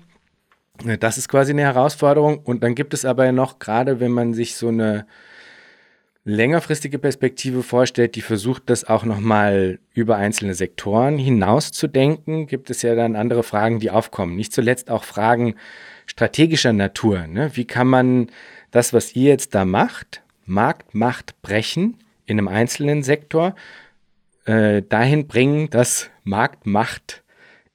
Das 1.00 1.18
ist 1.18 1.28
quasi 1.28 1.52
eine 1.52 1.64
Herausforderung. 1.64 2.40
Und 2.40 2.64
dann 2.64 2.76
gibt 2.76 2.94
es 2.94 3.06
aber 3.06 3.32
noch, 3.32 3.60
gerade 3.60 4.00
wenn 4.00 4.12
man 4.12 4.34
sich 4.34 4.56
so 4.56 4.68
eine 4.68 5.06
längerfristige 6.28 7.00
Perspektive 7.00 7.64
vorstellt, 7.64 8.16
die 8.16 8.22
versucht, 8.22 8.64
das 8.66 8.84
auch 8.84 9.06
nochmal 9.06 9.80
über 9.94 10.18
einzelne 10.18 10.56
Sektoren 10.56 11.18
hinaus 11.18 11.72
zu 11.72 11.88
denken, 11.88 12.48
gibt 12.48 12.70
es 12.70 12.82
ja 12.82 12.96
dann 12.96 13.16
andere 13.16 13.44
Fragen, 13.44 13.80
die 13.80 13.92
aufkommen. 13.92 14.36
Nicht 14.36 14.52
zuletzt 14.52 14.92
auch 14.92 15.06
Fragen 15.06 15.56
strategischer 16.06 16.74
Natur. 16.74 17.28
Ne? 17.28 17.52
Wie 17.54 17.64
kann 17.64 17.88
man 17.88 18.28
das, 18.72 18.92
was 18.92 19.16
ihr 19.16 19.30
jetzt 19.30 19.56
da 19.56 19.64
macht, 19.64 20.22
Marktmacht 20.46 21.42
brechen 21.42 21.96
in 22.26 22.38
einem 22.38 22.50
einzelnen 22.50 23.04
Sektor, 23.04 23.56
äh, 24.44 24.82
dahin 24.82 25.28
bringen, 25.28 25.70
dass 25.70 26.10
Marktmacht 26.26 27.24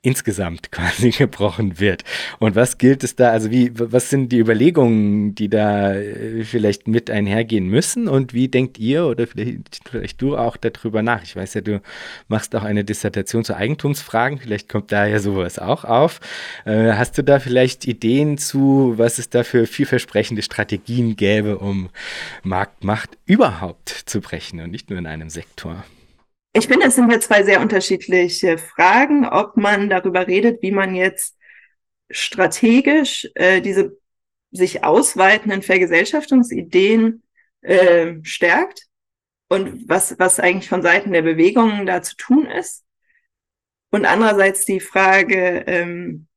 insgesamt 0.03 0.72
quasi 0.72 1.11
gebrochen 1.11 1.78
wird. 1.78 2.03
Und 2.40 2.57
was 2.57 2.76
gilt 2.78 3.05
es 3.05 3.14
da, 3.14 3.30
also 3.30 3.50
wie, 3.50 3.70
was 3.74 4.11
sind 4.11 4.30
die 4.30 4.38
Überlegungen, 4.38 5.34
die 5.34 5.48
da 5.48 5.94
äh, 5.94 6.44
vielleicht 6.44 6.88
mit 6.88 7.09
einhergehen 7.09 7.66
müssen 7.68 8.09
und 8.09 8.34
wie 8.34 8.48
denkt 8.48 8.78
ihr 8.78 9.07
oder 9.07 9.26
vielleicht, 9.26 9.80
vielleicht 9.88 10.20
du 10.20 10.36
auch 10.36 10.57
darüber 10.57 11.03
nach? 11.03 11.22
Ich 11.22 11.36
weiß 11.36 11.55
ja, 11.55 11.61
du 11.61 11.80
machst 12.28 12.55
auch 12.57 12.64
eine 12.64 12.84
Dissertation 12.84 13.44
zu 13.44 13.57
Eigentumsfragen, 13.57 14.38
vielleicht 14.38 14.68
kommt 14.68 14.90
da 14.90 15.07
ja 15.07 15.20
sowas 15.20 15.59
auch 15.59 15.84
auf. 15.84 16.20
Äh, 16.64 16.92
hast 16.92 17.16
du 17.16 17.22
da 17.22 17.38
vielleicht 17.38 17.86
Ideen 17.86 18.38
zu, 18.38 18.94
was 18.96 19.18
es 19.18 19.30
da 19.30 19.44
für 19.44 19.66
vielversprechende 19.66 20.42
Strategien 20.42 21.14
gäbe, 21.16 21.59
um 21.59 21.90
Marktmacht 22.42 23.11
überhaupt 23.24 23.88
zu 23.88 24.20
brechen 24.20 24.61
und 24.61 24.70
nicht 24.72 24.90
nur 24.90 24.98
in 24.98 25.07
einem 25.07 25.30
Sektor? 25.30 25.84
Ich 26.55 26.68
finde, 26.68 26.86
es 26.86 26.96
sind 26.96 27.09
hier 27.09 27.20
zwei 27.20 27.44
sehr 27.44 27.61
unterschiedliche 27.61 28.59
Fragen, 28.59 29.26
ob 29.26 29.57
man 29.57 29.88
darüber 29.88 30.26
redet, 30.26 30.62
wie 30.62 30.70
man 30.70 30.94
jetzt 30.94 31.36
strategisch 32.11 33.28
äh, 33.34 33.62
diese 33.62 33.96
sich 34.50 34.84
ausweitenden 34.84 35.62
Vergesellschaftungsideen 35.62 37.22
äh, 37.62 38.16
stärkt 38.22 38.86
und 39.48 39.88
was, 39.88 40.18
was 40.18 40.40
eigentlich 40.40 40.68
von 40.68 40.82
Seiten 40.82 41.12
der 41.12 41.22
Bewegungen 41.22 41.86
da 41.86 42.03
zu 42.03 42.16
tun 42.16 42.46
ist. 42.46 42.84
Und 43.90 44.05
andererseits 44.05 44.66
die 44.66 44.80
Frage, 44.80 45.64
ähm, 45.66 46.28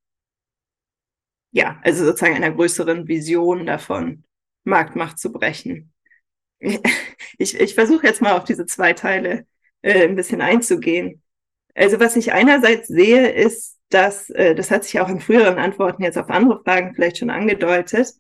ja, 1.52 1.80
also 1.84 2.06
sozusagen 2.06 2.36
einer 2.36 2.52
größeren 2.52 3.08
Vision 3.08 3.66
davon, 3.66 4.24
Marktmacht 4.64 5.20
zu 5.20 5.32
brechen. 5.32 5.94
Ich, 7.38 7.60
ich 7.60 7.76
versuche 7.76 8.08
jetzt 8.08 8.22
mal 8.22 8.38
auf 8.38 8.46
diese 8.46 8.66
zwei 8.66 8.94
Teile 8.94 9.46
äh, 9.86 10.08
ein 10.08 10.16
bisschen 10.16 10.42
einzugehen. 10.42 11.22
Also 11.76 12.00
was 12.00 12.16
ich 12.16 12.34
einerseits 12.34 12.88
sehe, 12.88 13.30
ist, 13.30 13.78
dass, 13.90 14.30
äh, 14.32 14.56
das 14.56 14.72
hat 14.72 14.84
sich 14.84 15.00
auch 15.00 15.10
in 15.10 15.20
früheren 15.20 15.60
Antworten 15.60 16.04
jetzt 16.04 16.18
auf 16.18 16.30
andere 16.30 16.64
Fragen 16.64 16.96
vielleicht 16.96 17.20
schon 17.20 17.30
angedeutet, 17.30 18.14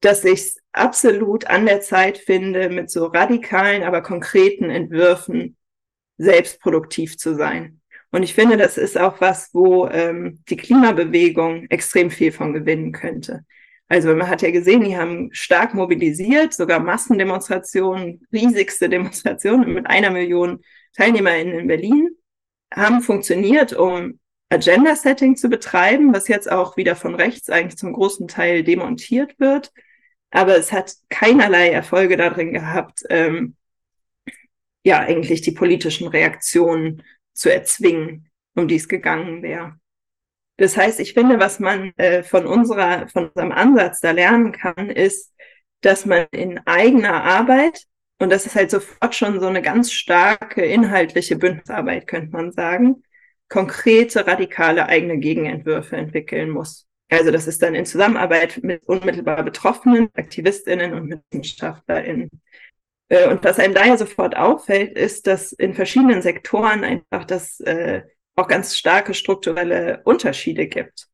dass 0.00 0.24
ich 0.24 0.40
es 0.40 0.58
absolut 0.72 1.48
an 1.48 1.66
der 1.66 1.80
Zeit 1.80 2.16
finde, 2.18 2.68
mit 2.68 2.90
so 2.90 3.06
radikalen, 3.06 3.82
aber 3.82 4.02
konkreten 4.02 4.70
Entwürfen 4.70 5.56
selbst 6.16 6.60
produktiv 6.60 7.18
zu 7.18 7.34
sein. 7.34 7.80
Und 8.12 8.22
ich 8.22 8.34
finde, 8.34 8.56
das 8.56 8.78
ist 8.78 8.96
auch 8.98 9.20
was, 9.20 9.50
wo 9.52 9.88
ähm, 9.88 10.44
die 10.48 10.56
Klimabewegung 10.56 11.66
extrem 11.70 12.10
viel 12.10 12.30
von 12.30 12.52
gewinnen 12.52 12.92
könnte. 12.92 13.44
Also 13.90 14.14
man 14.14 14.28
hat 14.28 14.40
ja 14.40 14.52
gesehen, 14.52 14.84
die 14.84 14.96
haben 14.96 15.30
stark 15.32 15.74
mobilisiert, 15.74 16.54
sogar 16.54 16.78
Massendemonstrationen, 16.78 18.24
riesigste 18.32 18.88
Demonstrationen 18.88 19.74
mit 19.74 19.88
einer 19.88 20.10
Million 20.10 20.60
TeilnehmerInnen 20.96 21.58
in 21.58 21.66
Berlin, 21.66 22.10
haben 22.72 23.00
funktioniert, 23.00 23.72
um 23.72 24.20
Agenda-Setting 24.48 25.34
zu 25.34 25.48
betreiben, 25.48 26.14
was 26.14 26.28
jetzt 26.28 26.50
auch 26.50 26.76
wieder 26.76 26.94
von 26.94 27.16
rechts 27.16 27.50
eigentlich 27.50 27.78
zum 27.78 27.92
großen 27.92 28.28
Teil 28.28 28.62
demontiert 28.62 29.40
wird. 29.40 29.72
Aber 30.30 30.56
es 30.56 30.70
hat 30.70 30.94
keinerlei 31.08 31.70
Erfolge 31.70 32.16
darin 32.16 32.52
gehabt, 32.52 33.02
ähm, 33.10 33.56
ja, 34.84 35.00
eigentlich 35.00 35.40
die 35.40 35.50
politischen 35.50 36.06
Reaktionen 36.06 37.02
zu 37.32 37.52
erzwingen, 37.52 38.30
um 38.54 38.68
die 38.68 38.76
es 38.76 38.86
gegangen 38.86 39.42
wäre. 39.42 39.79
Das 40.60 40.76
heißt, 40.76 41.00
ich 41.00 41.14
finde, 41.14 41.40
was 41.40 41.58
man 41.58 41.94
äh, 41.96 42.22
von 42.22 42.44
unserer, 42.44 43.08
von 43.08 43.28
unserem 43.28 43.50
Ansatz 43.50 44.00
da 44.00 44.10
lernen 44.10 44.52
kann, 44.52 44.90
ist, 44.90 45.32
dass 45.80 46.04
man 46.04 46.26
in 46.32 46.60
eigener 46.66 47.24
Arbeit, 47.24 47.84
und 48.18 48.30
das 48.30 48.44
ist 48.44 48.56
halt 48.56 48.70
sofort 48.70 49.14
schon 49.14 49.40
so 49.40 49.46
eine 49.46 49.62
ganz 49.62 49.90
starke 49.90 50.62
inhaltliche 50.62 51.36
Bündnisarbeit, 51.36 52.06
könnte 52.06 52.32
man 52.32 52.52
sagen, 52.52 53.04
konkrete, 53.48 54.26
radikale 54.26 54.84
eigene 54.84 55.16
Gegenentwürfe 55.16 55.96
entwickeln 55.96 56.50
muss. 56.50 56.86
Also 57.08 57.30
das 57.30 57.46
ist 57.46 57.62
dann 57.62 57.74
in 57.74 57.86
Zusammenarbeit 57.86 58.62
mit 58.62 58.84
unmittelbar 58.84 59.42
Betroffenen, 59.42 60.10
AktivistInnen 60.12 60.92
und 60.92 61.22
WissenschaftlerInnen. 61.32 62.28
Äh, 63.08 63.28
und 63.28 63.42
was 63.44 63.58
einem 63.58 63.72
daher 63.72 63.96
sofort 63.96 64.36
auffällt, 64.36 64.92
ist, 64.98 65.26
dass 65.26 65.52
in 65.52 65.72
verschiedenen 65.72 66.20
Sektoren 66.20 66.84
einfach 66.84 67.24
das 67.24 67.60
äh, 67.60 68.02
auch 68.40 68.48
ganz 68.48 68.76
starke 68.76 69.14
strukturelle 69.14 70.00
Unterschiede 70.04 70.66
gibt. 70.66 71.08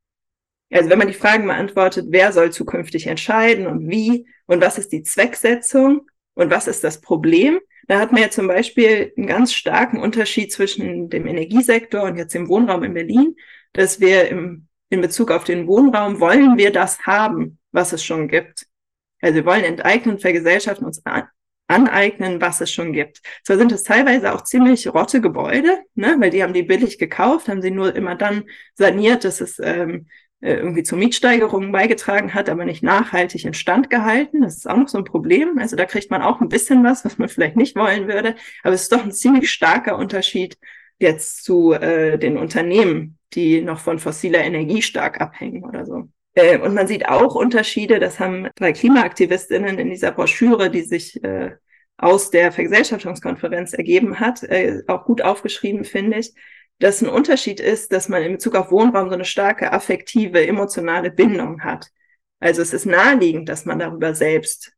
Also 0.71 0.91
wenn 0.91 0.99
man 0.99 1.09
die 1.09 1.15
Fragen 1.15 1.47
beantwortet, 1.47 2.07
wer 2.11 2.33
soll 2.33 2.51
zukünftig 2.51 3.07
entscheiden 3.07 3.67
und 3.67 3.89
wie 3.89 4.27
und 4.47 4.61
was 4.61 4.79
ist 4.79 4.93
die 4.93 5.03
Zwecksetzung 5.03 6.09
und 6.35 6.51
was 6.51 6.67
ist 6.67 6.83
das 6.83 7.01
Problem, 7.01 7.61
da 7.87 8.01
hat 8.01 8.11
man 8.11 8.23
ja 8.23 8.31
zum 8.31 8.49
Beispiel 8.49 9.13
einen 9.17 9.29
ganz 9.29 9.53
starken 9.53 10.01
Unterschied 10.01 10.53
zwischen 10.53 11.09
dem 11.09 11.27
Energiesektor 11.27 12.03
und 12.03 12.17
jetzt 12.17 12.35
dem 12.35 12.49
Wohnraum 12.49 12.83
in 12.83 12.95
Berlin, 12.95 13.37
dass 13.73 14.01
wir 14.01 14.29
im, 14.29 14.67
in 14.89 15.01
Bezug 15.01 15.31
auf 15.31 15.45
den 15.45 15.69
Wohnraum 15.69 16.19
wollen 16.19 16.57
wir 16.57 16.73
das 16.73 17.01
haben, 17.07 17.59
was 17.71 17.93
es 17.93 18.05
schon 18.05 18.27
gibt. 18.27 18.67
Also 19.21 19.37
wir 19.37 19.47
wollen 19.47 19.65
enteignen, 19.65 20.19
vergesellschaften 20.19 20.85
uns 20.85 21.03
aneignen, 21.69 22.41
was 22.41 22.61
es 22.61 22.73
schon 22.73 22.93
gibt. 22.93 23.23
Zwar 23.45 23.57
sind 23.57 23.73
es 23.73 23.83
teilweise 23.83 24.35
auch 24.35 24.43
ziemlich 24.43 24.87
rotte 24.89 25.21
Gebäude, 25.21 25.79
ne, 25.95 26.17
weil 26.19 26.31
die 26.31 26.43
haben 26.43 26.53
die 26.53 26.63
billig 26.63 26.99
gekauft, 26.99 27.49
haben 27.49 27.63
sie 27.63 27.71
nur 27.71 27.95
immer 27.95 28.15
dann 28.15 28.45
saniert, 28.75 29.25
dass 29.25 29.41
es 29.41 29.59
ähm, 29.59 30.07
äh, 30.41 30.55
irgendwie 30.55 30.83
zu 30.83 30.97
Mietsteigerungen 30.97 31.73
beigetragen 31.73 32.35
hat, 32.35 32.49
aber 32.49 32.65
nicht 32.65 32.83
nachhaltig 32.83 33.45
instand 33.45 33.91
gehalten. 33.91 34.43
Das 34.43 34.57
ist 34.57 34.69
auch 34.69 34.77
noch 34.77 34.89
so 34.89 34.99
ein 34.99 35.05
Problem. 35.05 35.59
Also 35.59 35.77
da 35.77 35.87
kriegt 35.87 36.11
man 36.11 36.23
auch 36.23 36.41
ein 36.41 36.49
bisschen 36.49 36.85
was, 36.85 37.05
was 37.05 37.19
man 37.19 37.29
vielleicht 37.29 37.57
nicht 37.57 37.75
wollen 37.75 38.07
würde. 38.07 38.37
Aber 38.63 38.75
es 38.75 38.83
ist 38.83 38.93
doch 38.93 39.03
ein 39.03 39.13
ziemlich 39.13 39.51
starker 39.51 39.97
Unterschied 39.97 40.59
jetzt 40.99 41.45
zu 41.45 41.73
äh, 41.73 42.19
den 42.19 42.39
Unternehmen, 42.39 43.19
die 43.35 43.63
noch 43.63 43.81
von 43.81 43.99
fossiler 43.99 44.45
Energie 44.45 44.83
stark 44.83 45.21
abhängen 45.21 45.65
oder 45.65 45.85
so. 45.87 46.09
Äh, 46.37 46.59
und 46.59 46.75
man 46.75 46.87
sieht 46.87 47.09
auch 47.09 47.35
Unterschiede, 47.35 47.99
das 47.99 48.21
haben 48.21 48.49
drei 48.55 48.73
Klimaaktivistinnen 48.73 49.79
in 49.79 49.91
dieser 49.91 50.13
Broschüre, 50.13 50.71
die 50.71 50.83
sich 50.83 51.23
äh, 51.25 51.57
aus 51.97 52.31
der 52.31 52.53
Vergesellschaftungskonferenz 52.53 53.73
ergeben 53.73 54.21
hat, 54.21 54.43
äh, 54.45 54.83
auch 54.87 55.05
gut 55.07 55.23
aufgeschrieben, 55.23 55.85
finde 55.85 56.19
ich, 56.19 56.35
dass 56.79 57.03
ein 57.03 57.09
Unterschied 57.09 57.59
ist, 57.59 57.91
dass 57.93 58.11
man 58.11 58.23
in 58.23 58.33
Bezug 58.33 58.55
auf 58.55 58.71
Wohnraum 58.71 59.09
so 59.09 59.15
eine 59.15 59.25
starke 59.25 59.73
affektive, 59.73 60.47
emotionale 60.47 61.11
Bindung 61.11 61.63
hat. 61.65 61.89
Also 62.39 62.61
es 62.61 62.75
ist 62.75 62.85
naheliegend, 62.85 63.49
dass 63.49 63.65
man 63.65 63.79
darüber 63.79 64.15
selbst 64.15 64.73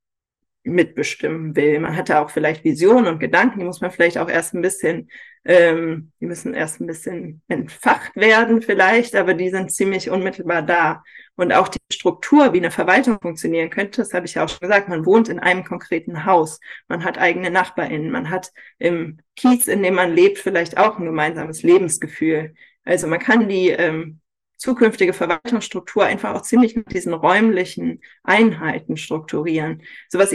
mitbestimmen 0.63 1.57
will. 1.57 1.81
Man 1.81 1.97
hat 1.97 2.09
da 2.09 2.23
auch 2.23 2.31
vielleicht 2.31 2.63
Visionen 2.63 3.07
und 3.07 3.19
Gedanken, 3.19 3.59
die 3.59 3.65
muss 3.65 3.81
man 3.81 3.91
vielleicht 3.91 4.19
auch 4.19 4.29
erst 4.29 4.55
ein 4.55 4.63
bisschen, 4.63 5.11
ähm, 5.45 6.13
die 6.21 6.27
müssen 6.27 6.55
erst 6.55 6.81
ein 6.81 6.87
bisschen 6.87 7.43
entfacht 7.49 8.15
werden 8.15 8.63
vielleicht, 8.63 9.17
aber 9.17 9.35
die 9.35 9.51
sind 9.51 9.73
ziemlich 9.73 10.09
unmittelbar 10.09 10.63
da. 10.63 11.03
Und 11.39 11.53
auch 11.53 11.69
die 11.69 11.79
Struktur, 11.93 12.53
wie 12.53 12.59
eine 12.59 12.73
Verwaltung 12.73 13.21
funktionieren 13.23 13.71
könnte, 13.71 14.01
das 14.01 14.13
habe 14.13 14.27
ich 14.27 14.35
ja 14.35 14.45
auch 14.45 14.49
schon 14.49 14.59
gesagt, 14.59 14.89
man 14.89 15.07
wohnt 15.07 15.29
in 15.29 15.39
einem 15.39 15.63
konkreten 15.63 16.25
Haus, 16.25 16.59
man 16.89 17.05
hat 17.05 17.17
eigene 17.17 17.49
NachbarInnen, 17.49 18.11
man 18.11 18.29
hat 18.29 18.51
im 18.79 19.19
Kiez, 19.37 19.69
in 19.69 19.85
dem 19.85 19.95
man 19.95 20.13
lebt, 20.13 20.39
vielleicht 20.39 20.77
auch 20.79 20.99
ein 20.99 21.05
gemeinsames 21.05 21.63
Lebensgefühl. 21.63 22.55
Also 22.85 23.07
man 23.07 23.21
kann 23.21 23.49
die 23.49 23.69
ähm, 23.69 24.19
zukünftige 24.57 25.13
Verwaltungsstruktur 25.13 26.05
einfach 26.05 26.35
auch 26.35 26.43
ziemlich 26.43 26.75
mit 26.75 26.93
diesen 26.93 27.15
räumlichen 27.15 28.01
Einheiten 28.25 28.97
strukturieren. 28.97 29.83
Sowas 30.09 30.35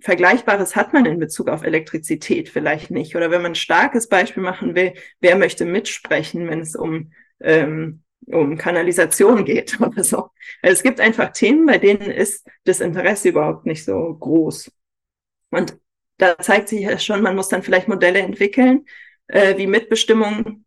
Vergleichbares 0.00 0.76
hat 0.76 0.92
man 0.92 1.06
in 1.06 1.18
Bezug 1.18 1.48
auf 1.48 1.62
Elektrizität 1.62 2.50
vielleicht 2.50 2.90
nicht. 2.90 3.16
Oder 3.16 3.30
wenn 3.30 3.40
man 3.40 3.52
ein 3.52 3.56
starkes 3.56 4.10
Beispiel 4.10 4.42
machen 4.42 4.74
will, 4.74 4.92
wer 5.20 5.36
möchte 5.36 5.64
mitsprechen, 5.64 6.50
wenn 6.50 6.60
es 6.60 6.76
um, 6.76 7.12
ähm, 7.40 8.03
um 8.26 8.56
Kanalisation 8.56 9.44
geht 9.44 9.80
oder 9.80 10.04
so. 10.04 10.30
Es 10.62 10.82
gibt 10.82 11.00
einfach 11.00 11.32
Themen, 11.32 11.66
bei 11.66 11.78
denen 11.78 12.10
ist 12.10 12.46
das 12.64 12.80
Interesse 12.80 13.30
überhaupt 13.30 13.66
nicht 13.66 13.84
so 13.84 14.14
groß. 14.14 14.70
Und 15.50 15.78
da 16.18 16.38
zeigt 16.38 16.68
sich 16.68 16.80
ja 16.82 16.98
schon, 16.98 17.22
man 17.22 17.36
muss 17.36 17.48
dann 17.48 17.62
vielleicht 17.62 17.88
Modelle 17.88 18.20
entwickeln, 18.20 18.86
äh, 19.28 19.56
wie 19.56 19.66
Mitbestimmung 19.66 20.64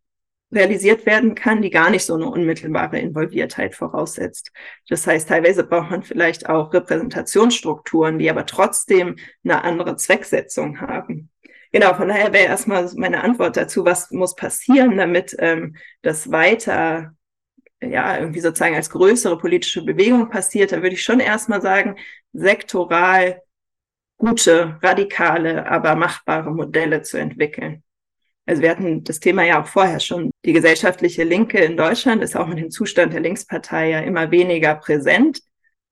realisiert 0.51 1.05
werden 1.05 1.35
kann, 1.35 1.61
die 1.61 1.69
gar 1.69 1.89
nicht 1.89 2.05
so 2.05 2.15
eine 2.15 2.29
unmittelbare 2.29 2.99
Involviertheit 2.99 3.75
voraussetzt. 3.75 4.51
Das 4.87 5.05
heißt, 5.05 5.27
teilweise 5.27 5.65
braucht 5.65 5.91
man 5.91 6.03
vielleicht 6.03 6.47
auch 6.47 6.73
Repräsentationsstrukturen, 6.73 8.17
die 8.17 8.29
aber 8.29 8.45
trotzdem 8.45 9.17
eine 9.43 9.63
andere 9.63 9.97
Zwecksetzung 9.97 10.79
haben. 10.79 11.29
Genau, 11.73 11.93
von 11.95 12.07
daher 12.07 12.31
wäre 12.31 12.45
erstmal 12.45 12.89
meine 12.95 13.23
Antwort 13.23 13.57
dazu, 13.57 13.83
was 13.83 14.09
muss 14.11 14.35
passieren, 14.35 14.95
damit 14.95 15.35
ähm, 15.39 15.75
das 16.01 16.31
weiter 16.31 17.16
ja, 17.81 18.19
irgendwie 18.19 18.39
sozusagen 18.39 18.75
als 18.75 18.89
größere 18.89 19.37
politische 19.37 19.83
Bewegung 19.83 20.29
passiert, 20.29 20.71
da 20.71 20.77
würde 20.81 20.95
ich 20.95 21.03
schon 21.03 21.19
erstmal 21.19 21.61
sagen, 21.61 21.97
sektoral 22.33 23.41
gute, 24.17 24.77
radikale, 24.81 25.69
aber 25.69 25.95
machbare 25.95 26.51
Modelle 26.51 27.03
zu 27.03 27.17
entwickeln. 27.17 27.83
Also 28.45 28.61
wir 28.61 28.69
hatten 28.71 29.03
das 29.03 29.19
Thema 29.19 29.43
ja 29.43 29.61
auch 29.61 29.67
vorher 29.67 29.99
schon. 29.99 30.31
Die 30.45 30.53
gesellschaftliche 30.53 31.23
Linke 31.23 31.59
in 31.59 31.75
Deutschland 31.75 32.23
ist 32.23 32.35
auch 32.35 32.47
mit 32.47 32.57
dem 32.57 32.71
Zustand 32.71 33.13
der 33.13 33.19
Linkspartei 33.19 33.89
ja 33.89 33.99
immer 33.99 34.31
weniger 34.31 34.75
präsent. 34.75 35.41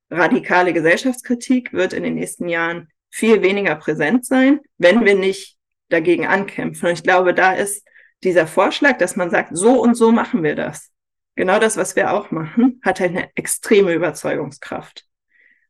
Radikale 0.09 0.71
Gesellschaftskritik 0.71 1.73
wird 1.73 1.93
in 1.93 2.03
den 2.03 2.15
nächsten 2.15 2.47
Jahren 2.47 2.87
viel 3.11 3.41
weniger 3.41 3.75
präsent 3.75 4.25
sein, 4.25 4.59
wenn 4.77 5.03
wir 5.03 5.15
nicht 5.15 5.57
dagegen 5.89 6.25
ankämpfen. 6.25 6.87
Und 6.87 6.93
ich 6.93 7.03
glaube, 7.03 7.33
da 7.33 7.53
ist 7.53 7.85
dieser 8.23 8.47
Vorschlag, 8.47 8.97
dass 8.97 9.15
man 9.15 9.29
sagt, 9.29 9.49
so 9.55 9.81
und 9.81 9.95
so 9.95 10.11
machen 10.11 10.41
wir 10.41 10.55
das. 10.55 10.91
Genau 11.35 11.59
das, 11.59 11.77
was 11.77 11.95
wir 11.95 12.13
auch 12.13 12.31
machen, 12.31 12.81
hat 12.83 12.99
halt 12.99 13.11
eine 13.11 13.29
extreme 13.35 13.93
Überzeugungskraft. 13.93 15.05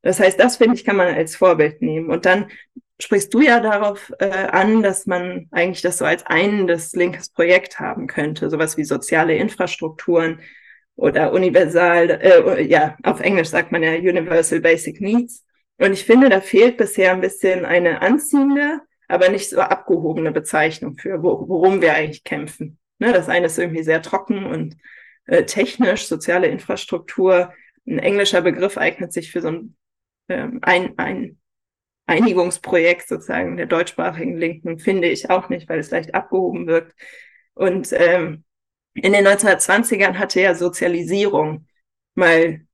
Das 0.02 0.20
heißt, 0.20 0.40
das 0.40 0.58
finde 0.58 0.76
ich, 0.76 0.86
kann 0.86 0.98
man 0.98 1.14
als 1.14 1.36
Vorbild 1.36 1.82
nehmen. 1.82 2.12
Und 2.12 2.26
dann 2.26 2.48
sprichst 3.02 3.34
du 3.34 3.42
ja 3.42 3.60
darauf 3.60 4.14
äh, 4.20 4.30
an, 4.30 4.84
dass 4.84 5.08
man 5.08 5.48
eigentlich 5.52 5.82
das 5.82 5.98
so 5.98 6.06
als 6.06 6.26
ein 6.28 6.68
das 6.68 6.94
linkes 6.94 7.30
Projekt 7.30 7.80
haben 7.80 8.08
könnte, 8.08 8.50
sowas 8.50 8.78
wie 8.78 8.84
soziale 8.84 9.36
Infrastrukturen 9.36 10.40
oder 10.96 11.34
universal, 11.34 12.10
äh, 12.10 12.62
ja, 12.64 12.96
auf 13.04 13.20
Englisch 13.20 13.50
sagt 13.50 13.72
man 13.72 13.84
ja 13.84 13.94
Universal 13.94 14.62
Basic 14.62 15.02
Needs. 15.02 15.44
Und 15.78 15.92
ich 15.92 16.06
finde, 16.06 16.30
da 16.30 16.40
fehlt 16.40 16.78
bisher 16.78 17.12
ein 17.12 17.22
bisschen 17.22 17.66
eine 17.66 18.02
anziehende, 18.02 18.82
aber 19.08 19.30
nicht 19.30 19.50
so 19.50 19.60
abgehobene 19.60 20.32
Bezeichnung 20.32 20.98
für, 20.98 21.22
wo, 21.22 21.48
worum 21.50 21.82
wir 21.82 21.94
eigentlich 21.94 22.24
kämpfen. 22.24 22.78
Ne, 23.00 23.12
das 23.12 23.28
eine 23.28 23.48
ist 23.48 23.60
irgendwie 23.60 23.84
sehr 23.84 24.02
trocken 24.02 24.46
und 24.46 24.78
äh, 25.26 25.46
technisch, 25.46 26.08
soziale 26.08 26.48
Infrastruktur. 26.48 27.54
Ein 27.88 28.00
englischer 28.00 28.42
Begriff 28.42 28.78
eignet 28.78 29.14
sich 29.14 29.32
für 29.32 29.42
so 29.42 29.50
ein, 29.50 29.78
ähm, 30.30 30.60
ein, 30.62 30.98
ein 30.98 31.38
Einigungsprojekt 32.08 33.08
sozusagen 33.08 33.58
der 33.58 33.66
deutschsprachigen 33.66 34.38
Linken 34.38 34.78
finde 34.78 35.10
ich 35.10 35.30
auch 35.30 35.50
nicht, 35.50 35.68
weil 35.70 35.80
es 35.80 35.92
leicht 35.92 36.14
abgehoben 36.14 36.68
wirkt. 36.68 36.96
Und 37.54 37.92
ähm, 37.94 38.44
in 38.94 39.14
den 39.14 39.28
1920ern 39.28 40.18
hatte 40.18 40.42
ja 40.42 40.56
Sozialisierung 40.56 41.68
mal 42.14 42.66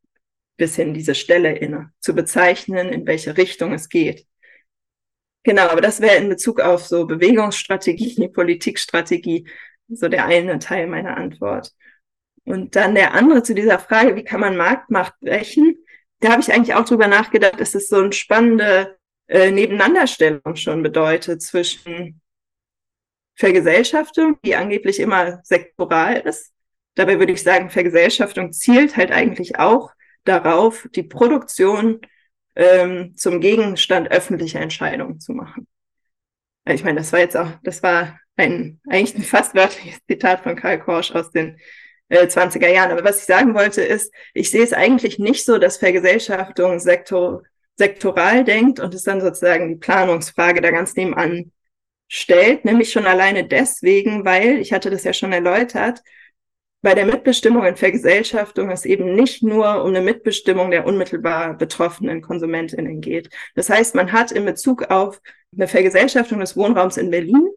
bisschen 0.58 0.94
diese 0.94 1.16
Stelle 1.16 1.58
inne, 1.58 1.92
zu 2.00 2.14
bezeichnen, 2.14 2.90
in 2.90 3.08
welche 3.08 3.36
Richtung 3.36 3.74
es 3.74 3.90
geht. 3.90 4.28
Genau, 5.44 5.64
aber 5.64 5.82
das 5.82 6.02
wäre 6.02 6.18
in 6.18 6.30
Bezug 6.30 6.60
auf 6.60 6.86
so 6.86 7.08
Bewegungsstrategie, 7.08 8.28
Politikstrategie, 8.34 9.50
so 9.90 10.08
der 10.08 10.26
eine 10.26 10.60
Teil 10.60 10.86
meiner 10.86 11.18
Antwort. 11.18 11.74
Und 12.46 12.76
dann 12.76 12.96
der 12.96 13.14
andere 13.14 13.44
zu 13.44 13.54
dieser 13.54 13.80
Frage, 13.80 14.16
wie 14.16 14.24
kann 14.24 14.40
man 14.40 14.58
Marktmacht 14.58 15.20
brechen? 15.20 15.76
Da 16.20 16.32
habe 16.32 16.42
ich 16.42 16.52
eigentlich 16.52 16.76
auch 16.76 16.86
drüber 16.86 17.08
nachgedacht, 17.08 17.60
es 17.60 17.76
ist 17.76 17.90
so 17.90 17.98
eine 17.98 18.14
spannende 18.14 18.98
äh, 19.28 19.52
Nebeneinanderstellung 19.52 20.56
schon 20.56 20.84
bedeutet 20.84 21.42
zwischen 21.42 22.22
Vergesellschaftung, 23.36 24.38
die 24.44 24.56
angeblich 24.56 25.00
immer 25.00 25.40
sektoral 25.44 26.18
ist. 26.18 26.52
Dabei 26.96 27.18
würde 27.20 27.34
ich 27.34 27.42
sagen, 27.42 27.70
Vergesellschaftung 27.70 28.52
zielt 28.52 28.98
halt 28.98 29.12
eigentlich 29.12 29.58
auch 29.58 29.92
darauf, 30.26 30.88
die 30.94 31.04
Produktion 31.04 32.02
ähm, 32.56 33.16
zum 33.16 33.40
Gegenstand 33.40 34.12
öffentlicher 34.12 34.60
Entscheidungen 34.60 35.20
zu 35.20 35.34
machen. 35.34 35.68
Ich 36.66 36.84
meine, 36.84 37.00
das 37.00 37.12
war 37.12 37.20
jetzt 37.20 37.38
auch, 37.38 37.50
das 37.64 37.82
war 37.82 38.20
ein 38.36 38.80
eigentlich 38.88 39.16
ein 39.16 39.24
fast 39.24 39.56
wörtliches 39.56 40.00
Zitat 40.08 40.44
von 40.44 40.56
Karl 40.56 40.80
Korsch 40.80 41.12
aus 41.12 41.32
den 41.32 41.58
äh, 42.12 42.28
20er 42.28 42.68
Jahren. 42.68 42.92
Aber 42.92 43.04
was 43.04 43.20
ich 43.20 43.26
sagen 43.26 43.56
wollte 43.56 43.82
ist, 43.82 44.14
ich 44.34 44.52
sehe 44.52 44.64
es 44.64 44.74
eigentlich 44.74 45.18
nicht 45.18 45.46
so, 45.46 45.58
dass 45.58 45.78
Vergesellschaftung 45.78 46.80
sektor, 46.80 47.44
sektoral 47.78 48.44
denkt 48.44 48.80
und 48.80 48.94
es 48.94 49.04
dann 49.04 49.22
sozusagen 49.22 49.70
die 49.70 49.76
Planungsfrage 49.76 50.62
da 50.62 50.72
ganz 50.72 50.96
nebenan 50.96 51.52
stellt, 52.08 52.66
nämlich 52.66 52.92
schon 52.92 53.08
alleine 53.08 53.48
deswegen, 53.48 54.26
weil, 54.26 54.60
ich 54.60 54.74
hatte 54.74 54.90
das 54.90 55.06
ja 55.06 55.14
schon 55.14 55.32
erläutert, 55.32 56.04
bei 56.82 56.96
der 56.96 57.06
Mitbestimmung 57.06 57.64
in 57.64 57.78
Vergesellschaftung 57.78 58.72
es 58.72 58.86
eben 58.86 59.16
nicht 59.16 59.44
nur 59.44 59.84
um 59.84 59.90
eine 59.90 60.02
Mitbestimmung 60.02 60.72
der 60.72 60.86
unmittelbar 60.86 61.56
betroffenen 61.56 62.22
KonsumentInnen 62.22 63.02
geht. 63.02 63.30
Das 63.56 63.70
heißt, 63.70 63.96
man 63.96 64.12
hat 64.12 64.32
in 64.32 64.46
Bezug 64.46 64.90
auf 64.90 65.22
eine 65.56 65.68
Vergesellschaftung 65.68 66.40
des 66.40 66.58
Wohnraums 66.58 66.98
in 66.98 67.12
Berlin, 67.12 67.50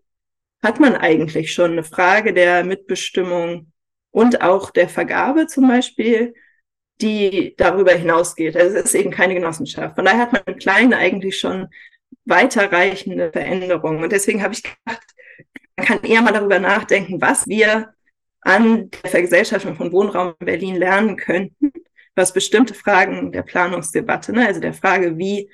hat 0.62 0.78
man 0.78 0.94
eigentlich 0.94 1.52
schon 1.52 1.72
eine 1.72 1.84
Frage 1.84 2.34
der 2.34 2.64
Mitbestimmung 2.64 3.72
und 4.14 4.42
auch 4.42 4.70
der 4.70 4.88
Vergabe 4.88 5.48
zum 5.48 5.66
Beispiel 5.66 6.34
die 7.00 7.54
darüber 7.58 7.92
hinausgeht. 7.92 8.56
Also 8.56 8.76
es 8.76 8.84
ist 8.84 8.94
eben 8.94 9.10
keine 9.10 9.34
Genossenschaft. 9.34 9.96
Von 9.96 10.04
daher 10.04 10.20
hat 10.20 10.32
man 10.32 10.42
im 10.46 10.56
Kleinen 10.56 10.94
eigentlich 10.94 11.36
schon 11.36 11.66
weiterreichende 12.24 13.32
Veränderungen. 13.32 14.04
Und 14.04 14.12
deswegen 14.12 14.44
habe 14.44 14.54
ich 14.54 14.62
gedacht, 14.62 15.04
man 15.76 15.86
kann 15.86 16.04
eher 16.04 16.22
mal 16.22 16.32
darüber 16.32 16.60
nachdenken, 16.60 17.20
was 17.20 17.48
wir 17.48 17.92
an 18.42 18.90
der 18.90 19.10
Vergesellschaftung 19.10 19.74
von 19.74 19.90
Wohnraum 19.90 20.34
in 20.38 20.46
Berlin 20.46 20.76
lernen 20.76 21.16
könnten, 21.16 21.72
was 22.14 22.32
bestimmte 22.32 22.74
Fragen 22.74 23.32
der 23.32 23.42
Planungsdebatte, 23.42 24.32
ne, 24.32 24.46
also 24.46 24.60
der 24.60 24.74
Frage, 24.74 25.18
wie 25.18 25.50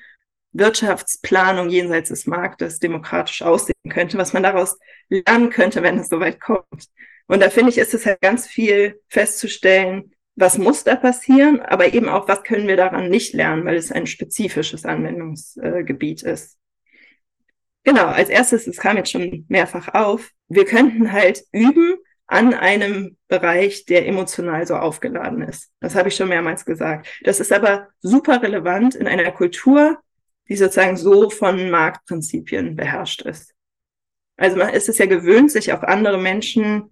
Wirtschaftsplanung 0.52 1.70
jenseits 1.70 2.10
des 2.10 2.26
Marktes 2.26 2.78
demokratisch 2.78 3.40
aussehen 3.40 3.72
könnte, 3.88 4.18
was 4.18 4.34
man 4.34 4.42
daraus 4.42 4.76
lernen 5.08 5.48
könnte, 5.48 5.82
wenn 5.82 5.98
es 5.98 6.10
soweit 6.10 6.38
kommt. 6.40 6.90
Und 7.30 7.38
da 7.38 7.48
finde 7.48 7.70
ich, 7.70 7.78
ist 7.78 7.94
es 7.94 8.06
halt 8.06 8.20
ganz 8.20 8.48
viel 8.48 9.00
festzustellen, 9.08 10.10
was 10.34 10.58
muss 10.58 10.82
da 10.82 10.96
passieren, 10.96 11.60
aber 11.60 11.94
eben 11.94 12.08
auch, 12.08 12.26
was 12.26 12.42
können 12.42 12.66
wir 12.66 12.76
daran 12.76 13.08
nicht 13.08 13.34
lernen, 13.34 13.64
weil 13.64 13.76
es 13.76 13.92
ein 13.92 14.08
spezifisches 14.08 14.84
Anwendungsgebiet 14.84 16.24
ist. 16.24 16.58
Genau, 17.84 18.06
als 18.06 18.30
erstes, 18.30 18.66
es 18.66 18.78
kam 18.78 18.96
jetzt 18.96 19.12
schon 19.12 19.46
mehrfach 19.48 19.94
auf, 19.94 20.32
wir 20.48 20.64
könnten 20.64 21.12
halt 21.12 21.44
üben 21.52 21.98
an 22.26 22.52
einem 22.52 23.16
Bereich, 23.28 23.84
der 23.84 24.08
emotional 24.08 24.66
so 24.66 24.74
aufgeladen 24.74 25.42
ist. 25.42 25.70
Das 25.78 25.94
habe 25.94 26.08
ich 26.08 26.16
schon 26.16 26.30
mehrmals 26.30 26.64
gesagt. 26.64 27.06
Das 27.22 27.38
ist 27.38 27.52
aber 27.52 27.90
super 28.00 28.42
relevant 28.42 28.96
in 28.96 29.06
einer 29.06 29.30
Kultur, 29.30 29.98
die 30.48 30.56
sozusagen 30.56 30.96
so 30.96 31.30
von 31.30 31.70
Marktprinzipien 31.70 32.74
beherrscht 32.74 33.22
ist. 33.22 33.54
Also 34.36 34.56
man 34.56 34.70
ist 34.70 34.88
es 34.88 34.98
ja 34.98 35.06
gewöhnt, 35.06 35.52
sich 35.52 35.72
auf 35.72 35.84
andere 35.84 36.18
Menschen 36.18 36.90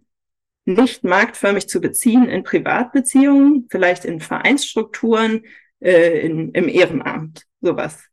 nicht 0.69 1.03
marktförmig 1.05 1.69
zu 1.69 1.81
beziehen 1.81 2.29
in 2.29 2.45
Privatbeziehungen, 2.45 3.67
vielleicht 3.71 4.05
in 4.05 4.21
Vereinsstrukturen, 4.21 5.45
äh, 5.81 6.21
in, 6.21 6.53
im 6.53 6.69
Ehrenamt, 6.69 7.47
sowas. 7.61 8.05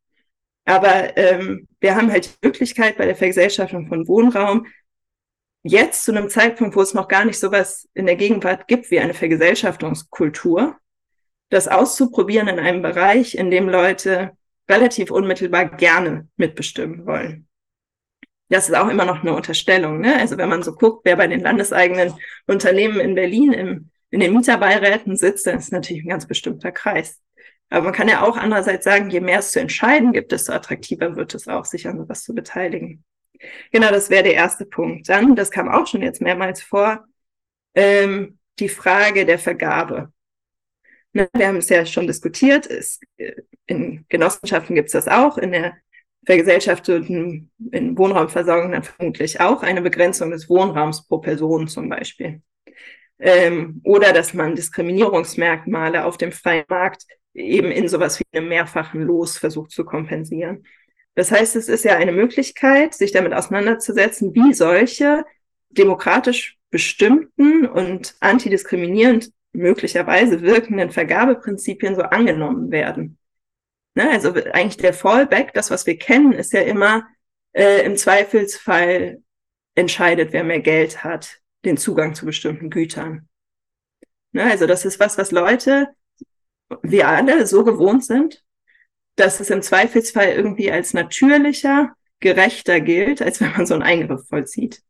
Aber 0.65 1.15
ähm, 1.17 1.67
wir 1.79 1.95
haben 1.95 2.11
halt 2.11 2.25
die 2.25 2.47
Möglichkeit 2.47 2.97
bei 2.97 3.05
der 3.05 3.15
Vergesellschaftung 3.15 3.87
von 3.87 4.07
Wohnraum, 4.07 4.65
jetzt 5.63 6.03
zu 6.03 6.11
einem 6.11 6.29
Zeitpunkt, 6.29 6.75
wo 6.75 6.81
es 6.81 6.93
noch 6.93 7.07
gar 7.07 7.25
nicht 7.25 7.39
sowas 7.39 7.87
in 7.93 8.05
der 8.05 8.15
Gegenwart 8.15 8.67
gibt 8.67 8.89
wie 8.89 8.99
eine 8.99 9.13
Vergesellschaftungskultur, 9.13 10.75
das 11.49 11.67
auszuprobieren 11.67 12.47
in 12.47 12.59
einem 12.59 12.81
Bereich, 12.81 13.35
in 13.35 13.51
dem 13.51 13.69
Leute 13.69 14.35
relativ 14.69 15.11
unmittelbar 15.11 15.65
gerne 15.65 16.27
mitbestimmen 16.37 17.05
wollen 17.05 17.47
das 18.49 18.69
ist 18.69 18.75
auch 18.75 18.89
immer 18.89 19.05
noch 19.05 19.21
eine 19.21 19.33
Unterstellung. 19.33 19.99
Ne? 19.99 20.17
Also 20.17 20.37
wenn 20.37 20.49
man 20.49 20.63
so 20.63 20.73
guckt, 20.73 21.01
wer 21.05 21.15
bei 21.15 21.27
den 21.27 21.41
landeseigenen 21.41 22.13
Unternehmen 22.47 22.99
in 22.99 23.15
Berlin 23.15 23.53
im, 23.53 23.89
in 24.11 24.19
den 24.19 24.33
Mieterbeiräten 24.33 25.17
sitzt, 25.17 25.47
dann 25.47 25.57
ist 25.57 25.71
natürlich 25.71 26.03
ein 26.03 26.09
ganz 26.09 26.27
bestimmter 26.27 26.71
Kreis. 26.71 27.21
Aber 27.69 27.85
man 27.85 27.93
kann 27.93 28.07
ja 28.07 28.21
auch 28.21 28.37
andererseits 28.37 28.85
sagen, 28.85 29.09
je 29.09 29.19
mehr 29.19 29.39
es 29.39 29.51
zu 29.51 29.59
entscheiden 29.59 30.13
gibt, 30.13 30.31
desto 30.31 30.53
attraktiver 30.53 31.15
wird 31.15 31.33
es 31.33 31.47
auch, 31.47 31.65
sich 31.65 31.87
an 31.87 31.97
sowas 31.97 32.23
zu 32.23 32.35
beteiligen. 32.35 33.03
Genau, 33.71 33.89
das 33.89 34.09
wäre 34.09 34.23
der 34.23 34.35
erste 34.35 34.65
Punkt. 34.65 35.09
Dann, 35.09 35.35
das 35.35 35.51
kam 35.51 35.67
auch 35.67 35.87
schon 35.87 36.01
jetzt 36.01 36.21
mehrmals 36.21 36.61
vor, 36.61 37.05
ähm, 37.73 38.39
die 38.59 38.69
Frage 38.69 39.25
der 39.25 39.39
Vergabe. 39.39 40.13
Ne, 41.13 41.29
wir 41.33 41.47
haben 41.47 41.57
es 41.57 41.69
ja 41.69 41.85
schon 41.85 42.07
diskutiert. 42.07 42.67
Es, 42.67 42.99
äh, 43.17 43.33
in 43.65 44.05
Genossenschaften 44.09 44.75
gibt 44.75 44.87
es 44.87 44.93
das 44.93 45.07
auch. 45.07 45.37
In 45.37 45.51
der 45.51 45.75
vergesellschafteten 46.25 47.51
in 47.71 47.97
Wohnraumversorgung 47.97 48.71
dann 48.71 48.83
vermutlich 48.83 49.39
auch 49.39 49.63
eine 49.63 49.81
Begrenzung 49.81 50.31
des 50.31 50.49
Wohnraums 50.49 51.07
pro 51.07 51.19
Person 51.19 51.67
zum 51.67 51.89
Beispiel. 51.89 52.41
Ähm, 53.19 53.81
oder 53.83 54.11
dass 54.11 54.33
man 54.33 54.55
Diskriminierungsmerkmale 54.55 56.05
auf 56.05 56.17
dem 56.17 56.31
freien 56.31 56.65
Markt 56.67 57.05
eben 57.33 57.71
in 57.71 57.87
sowas 57.87 58.19
wie 58.19 58.25
einem 58.37 58.49
mehrfachen 58.49 59.01
Los 59.01 59.37
versucht 59.37 59.71
zu 59.71 59.85
kompensieren. 59.85 60.65
Das 61.15 61.31
heißt, 61.31 61.55
es 61.55 61.69
ist 61.69 61.85
ja 61.85 61.95
eine 61.95 62.11
Möglichkeit, 62.11 62.93
sich 62.93 63.11
damit 63.11 63.33
auseinanderzusetzen, 63.33 64.33
wie 64.35 64.53
solche 64.53 65.23
demokratisch 65.69 66.57
bestimmten 66.71 67.65
und 67.65 68.15
antidiskriminierend 68.19 69.31
möglicherweise 69.53 70.41
wirkenden 70.41 70.91
Vergabeprinzipien 70.91 71.95
so 71.95 72.01
angenommen 72.01 72.71
werden. 72.71 73.17
Ne? 73.95 74.09
Also 74.09 74.33
eigentlich 74.33 74.77
der 74.77 74.93
Fallback, 74.93 75.53
das, 75.53 75.71
was 75.71 75.85
wir 75.85 75.97
kennen, 75.97 76.33
ist 76.33 76.53
ja 76.53 76.61
immer 76.61 77.07
äh, 77.53 77.85
im 77.85 77.97
Zweifelsfall 77.97 79.23
entscheidet, 79.73 80.33
wer 80.33 80.43
mehr 80.43 80.59
Geld 80.59 81.03
hat, 81.03 81.39
den 81.63 81.77
Zugang 81.77 82.13
zu 82.13 82.25
bestimmten 82.25 82.69
Gütern. 82.69 83.27
Ne? 84.31 84.43
Also 84.43 84.67
das 84.67 84.85
ist 84.85 84.99
was, 84.99 85.17
was 85.17 85.31
Leute, 85.31 85.87
wir 86.81 87.07
alle 87.07 87.47
so 87.47 87.63
gewohnt 87.63 88.05
sind, 88.05 88.43
dass 89.15 89.39
es 89.39 89.49
im 89.49 89.61
Zweifelsfall 89.61 90.29
irgendwie 90.29 90.71
als 90.71 90.93
natürlicher, 90.93 91.95
gerechter 92.19 92.81
gilt, 92.81 93.21
als 93.21 93.39
wenn 93.39 93.51
man 93.51 93.65
so 93.65 93.75
einen 93.75 93.83
Eingriff 93.83 94.27
vollzieht. 94.27 94.81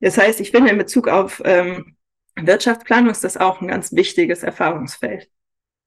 Das 0.00 0.18
heißt, 0.18 0.40
ich 0.40 0.50
finde 0.50 0.70
in 0.70 0.78
Bezug 0.78 1.08
auf 1.08 1.40
ähm, 1.44 1.96
Wirtschaftsplanung 2.36 3.10
ist 3.10 3.24
das 3.24 3.36
auch 3.36 3.60
ein 3.60 3.68
ganz 3.68 3.92
wichtiges 3.92 4.42
Erfahrungsfeld. 4.42 5.30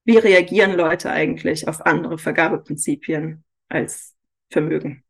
Wie 0.04 0.16
reagieren 0.16 0.76
Leute 0.76 1.10
eigentlich 1.10 1.68
auf 1.68 1.84
andere 1.84 2.18
Vergabeprinzipien 2.18 3.44
als 3.68 4.16
Vermögen? 4.50 5.04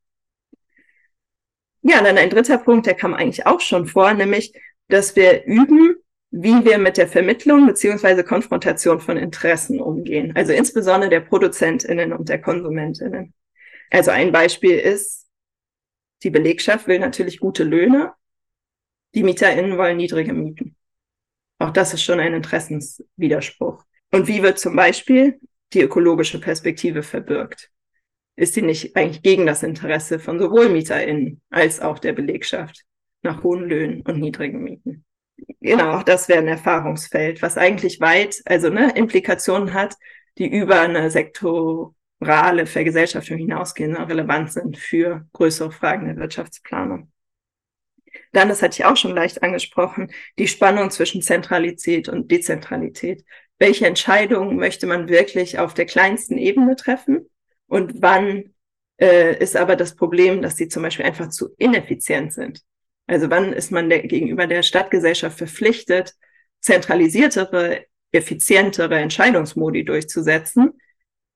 Ja, 1.83 2.03
dann 2.03 2.19
ein 2.19 2.31
dritter 2.31 2.59
Punkt, 2.59 2.87
der 2.87 2.95
kam 2.95 3.15
eigentlich 3.15 3.47
auch 3.47 3.61
schon 3.61 3.87
vor, 3.87 4.13
nämlich, 4.13 4.53
dass 4.89 5.17
wir 5.17 5.45
üben, 5.45 5.95
wie 6.31 6.65
wir 6.65 6.79
mit 6.79 6.97
der 6.97 7.09
Vermittlung 7.09 7.67
beziehungsweise 7.67 8.23
Konfrontation 8.23 9.01
von 9.01 9.17
Interessen 9.17 9.81
umgehen. 9.81 10.35
Also 10.37 10.53
insbesondere 10.53 11.11
der 11.11 11.21
ProduzentInnen 11.21 12.13
und 12.13 12.29
der 12.29 12.41
KonsumentInnen. 12.41 13.35
Also 13.91 14.11
ein 14.11 14.31
Beispiel 14.31 14.79
ist, 14.79 15.29
die 16.23 16.31
Belegschaft 16.31 16.87
will 16.87 16.99
natürlich 16.99 17.41
gute 17.41 17.65
Löhne, 17.65 18.13
die 19.15 19.23
MieterInnen 19.23 19.77
wollen 19.79 19.97
niedrige 19.97 20.33
Mieten. 20.33 20.77
Auch 21.59 21.71
das 21.71 21.95
ist 21.95 22.03
schon 22.03 22.21
ein 22.21 22.35
Interessenswiderspruch. 22.35 23.85
Und 24.11 24.29
wie 24.29 24.43
wird 24.43 24.59
zum 24.59 24.77
Beispiel 24.77 25.41
die 25.73 25.83
ökologische 25.83 26.41
Perspektive 26.41 27.03
verbirgt? 27.03 27.71
Ist 28.37 28.55
sie 28.55 28.63
nicht 28.63 28.97
eigentlich 28.97 29.23
gegen 29.23 29.47
das 29.47 29.63
Interesse 29.63 30.19
von 30.19 30.39
sowohl 30.39 30.69
MieterInnen 30.69 31.41
als 31.51 31.81
auch 31.81 31.99
der 31.99 32.13
Belegschaft 32.13 32.85
nach 33.23 33.43
hohen 33.43 33.69
Löhnen 33.69 34.03
und 34.03 34.19
niedrigen 34.19 34.63
Mieten? 34.63 35.05
Genau, 35.61 35.93
auch 35.93 36.03
das 36.03 36.29
wäre 36.29 36.41
ein 36.41 36.49
Erfahrungsfeld, 36.49 37.43
was 37.43 37.59
eigentlich 37.59 38.01
weit, 38.01 38.41
also 38.47 38.71
ne, 38.71 38.93
Implikationen 38.95 39.75
hat, 39.75 39.95
die 40.39 40.49
über 40.49 40.81
eine 40.81 41.11
sektorale 41.11 42.67
Vergesellschaftung 42.67 43.37
hinausgehen, 43.37 43.97
relevant 43.97 44.53
sind 44.53 44.79
für 44.79 45.27
größere 45.33 45.71
Fragen 45.71 46.07
der 46.07 46.17
Wirtschaftsplanung. 46.17 47.11
Dann, 48.33 48.49
das 48.49 48.63
hatte 48.63 48.81
ich 48.81 48.85
auch 48.85 48.97
schon 48.97 49.15
leicht 49.15 49.43
angesprochen, 49.43 50.13
die 50.39 50.49
Spannung 50.49 50.91
zwischen 50.91 51.23
Zentralität 51.23 52.09
und 52.09 52.31
Dezentralität. 52.31 53.25
Welche 53.59 53.87
Entscheidungen 53.87 54.57
möchte 54.57 54.87
man 54.87 55.09
wirklich 55.09 55.59
auf 55.59 55.75
der 55.75 55.87
kleinsten 55.87 56.39
Ebene 56.39 56.77
treffen? 56.77 57.29
Und 57.67 58.03
wann 58.03 58.55
äh, 59.01 59.37
ist 59.39 59.57
aber 59.57 59.77
das 59.77 59.97
Problem, 59.97 60.43
dass 60.43 60.57
sie 60.57 60.69
zum 60.69 60.83
Beispiel 60.83 61.05
einfach 61.05 61.29
zu 61.29 61.55
ineffizient 61.59 62.33
sind? 62.33 62.63
Also 63.07 63.29
wann 63.31 63.53
ist 63.53 63.73
man 63.73 63.91
der, 63.91 64.01
gegenüber 64.01 64.47
der 64.47 64.63
Stadtgesellschaft 64.63 65.39
verpflichtet, 65.39 66.15
zentralisiertere, 66.61 67.87
effizientere 68.13 68.99
Entscheidungsmodi 68.99 69.85
durchzusetzen, 69.85 70.80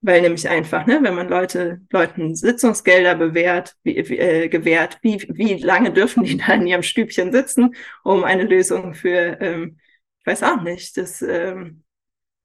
weil 0.05 0.21
nämlich 0.21 0.47
einfach, 0.51 0.87
ne, 0.87 0.99
wenn 1.03 1.15
man 1.15 1.29
Leute, 1.29 1.81
Leuten 1.91 2.35
Sitzungsgelder 2.35 3.15
bewährt, 3.15 3.75
wie, 3.85 3.97
äh, 3.97 4.49
gewährt, 4.51 4.99
wie, 5.01 5.27
wie 5.31 5.55
lange 5.55 5.93
dürfen 5.93 6.25
die 6.25 6.37
da 6.47 6.53
in 6.55 6.67
ihrem 6.67 6.83
Stübchen 6.83 7.33
sitzen, 7.33 7.75
um 8.03 8.23
eine 8.23 8.45
Lösung 8.45 8.93
für, 8.93 9.41
ähm, 9.41 9.79
ich 10.21 10.27
weiß 10.27 10.43
auch 10.43 10.63
nicht, 10.63 10.99
das, 10.99 11.23
ähm, 11.23 11.85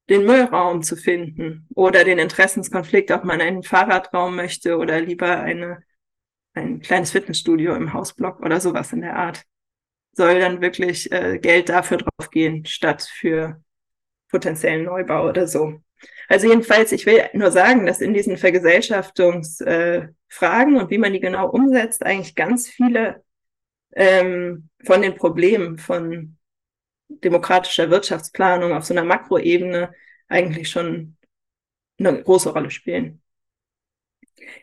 den 0.10 0.26
Müllraum 0.26 0.84
zu 0.84 0.96
finden 0.96 1.68
oder 1.76 2.06
den 2.06 2.18
Interessenskonflikt, 2.18 3.12
ob 3.12 3.26
man 3.26 3.42
einen 3.42 3.64
Fahrradraum 3.64 4.38
möchte 4.38 4.78
oder 4.78 5.02
lieber 5.02 5.42
eine, 5.42 5.84
ein 6.54 6.80
kleines 6.80 7.12
Fitnessstudio 7.12 7.76
im 7.76 7.92
Hausblock 7.92 8.40
oder 8.40 8.62
sowas 8.62 8.94
in 8.94 9.02
der 9.02 9.18
Art. 9.18 9.44
Soll 10.14 10.40
dann 10.40 10.62
wirklich 10.62 11.12
äh, 11.12 11.40
Geld 11.40 11.68
dafür 11.68 11.98
draufgehen, 11.98 12.66
statt 12.66 13.04
für 13.04 13.62
potenziellen 14.30 14.86
Neubau 14.86 15.28
oder 15.28 15.46
so. 15.46 15.82
Also 16.28 16.48
jedenfalls, 16.48 16.92
ich 16.92 17.06
will 17.06 17.28
nur 17.34 17.52
sagen, 17.52 17.86
dass 17.86 18.02
in 18.02 18.14
diesen 18.14 18.38
Vergesellschaftungsfragen 18.38 20.14
äh, 20.76 20.80
und 20.80 20.90
wie 20.90 20.98
man 20.98 21.14
die 21.14 21.20
genau 21.20 21.50
umsetzt, 21.50 22.06
eigentlich 22.06 22.36
ganz 22.36 22.70
viele 22.70 23.24
ähm, 23.96 24.70
von 24.86 25.02
den 25.02 25.16
Problemen 25.16 25.78
von 25.80 26.38
demokratischer 27.10 27.90
Wirtschaftsplanung 27.90 28.74
auf 28.74 28.86
so 28.86 28.94
einer 28.94 29.04
Makroebene 29.04 29.92
eigentlich 30.28 30.70
schon 30.70 31.18
eine 31.98 32.22
große 32.22 32.54
Rolle 32.54 32.70
spielen. 32.70 33.22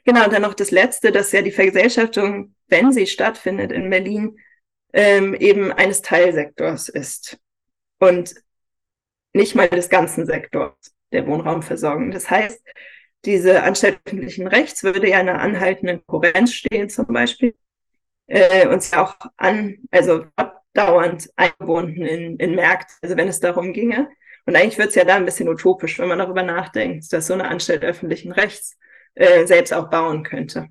Genau, 0.05 0.25
und 0.25 0.33
dann 0.33 0.43
noch 0.43 0.55
das 0.55 0.71
Letzte, 0.71 1.13
dass 1.13 1.33
ja 1.33 1.43
die 1.43 1.51
Vergesellschaftung, 1.51 2.55
wenn 2.69 2.93
sie 2.93 3.07
stattfindet 3.07 3.73
in 3.73 3.91
Berlin, 3.91 4.39
ähm, 4.93 5.35
eben 5.35 5.73
eines 5.73 6.01
Teilsektors 6.01 6.89
ist 6.89 7.39
und 7.99 8.35
nicht 9.33 9.55
mal 9.55 9.69
des 9.69 9.91
ganzen 9.91 10.25
Sektors 10.25 10.96
der 11.13 11.27
Wohnraumversorgung. 11.27 12.11
Das 12.11 12.31
heißt, 12.31 12.61
diese 13.25 13.63
Anstalt 13.63 14.01
öffentlichen 14.05 14.47
Rechts 14.47 14.85
würde 14.85 15.09
ja 15.09 15.19
einer 15.19 15.41
anhaltenden 15.41 16.05
Konkurrenz 16.07 16.53
stehen 16.53 16.89
zum 16.89 17.07
Beispiel 17.07 17.55
äh, 18.27 18.69
und 18.69 18.83
sie 18.83 18.97
auch 18.97 19.17
an, 19.37 19.79
also 19.91 20.27
dauernd 20.75 21.31
eingebunden 21.37 22.03
in, 22.03 22.37
in 22.37 22.55
Märkte, 22.55 22.95
also 23.03 23.17
wenn 23.17 23.29
es 23.29 23.41
darum 23.41 23.73
ginge. 23.73 24.09
Und 24.45 24.55
eigentlich 24.55 24.79
wird 24.79 24.91
es 24.91 24.95
ja 24.95 25.05
da 25.05 25.17
ein 25.17 25.25
bisschen 25.25 25.49
utopisch, 25.49 25.99
wenn 25.99 26.09
man 26.09 26.19
darüber 26.19 26.43
nachdenkt, 26.43 27.13
dass 27.13 27.27
so 27.27 27.35
eine 27.35 27.49
Anstalt 27.49 27.85
öffentlichen 27.85 28.31
Rechts 28.31 28.77
äh, 29.15 29.45
selbst 29.47 29.73
auch 29.75 29.91
bauen 29.91 30.23
könnte. 30.23 30.69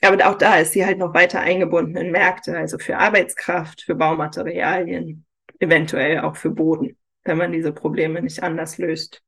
Aber 0.00 0.28
auch 0.28 0.36
da 0.36 0.56
ist 0.56 0.72
sie 0.72 0.84
halt 0.84 0.98
noch 0.98 1.14
weiter 1.14 1.40
eingebunden 1.40 1.96
in 1.96 2.10
Märkte, 2.10 2.56
also 2.56 2.78
für 2.78 2.98
Arbeitskraft, 2.98 3.82
für 3.82 3.94
Baumaterialien, 3.94 5.26
eventuell 5.60 6.20
auch 6.20 6.36
für 6.36 6.50
Boden, 6.50 6.96
wenn 7.24 7.38
man 7.38 7.52
diese 7.52 7.72
Probleme 7.72 8.20
nicht 8.22 8.42
anders 8.42 8.78
löst. 8.78 9.22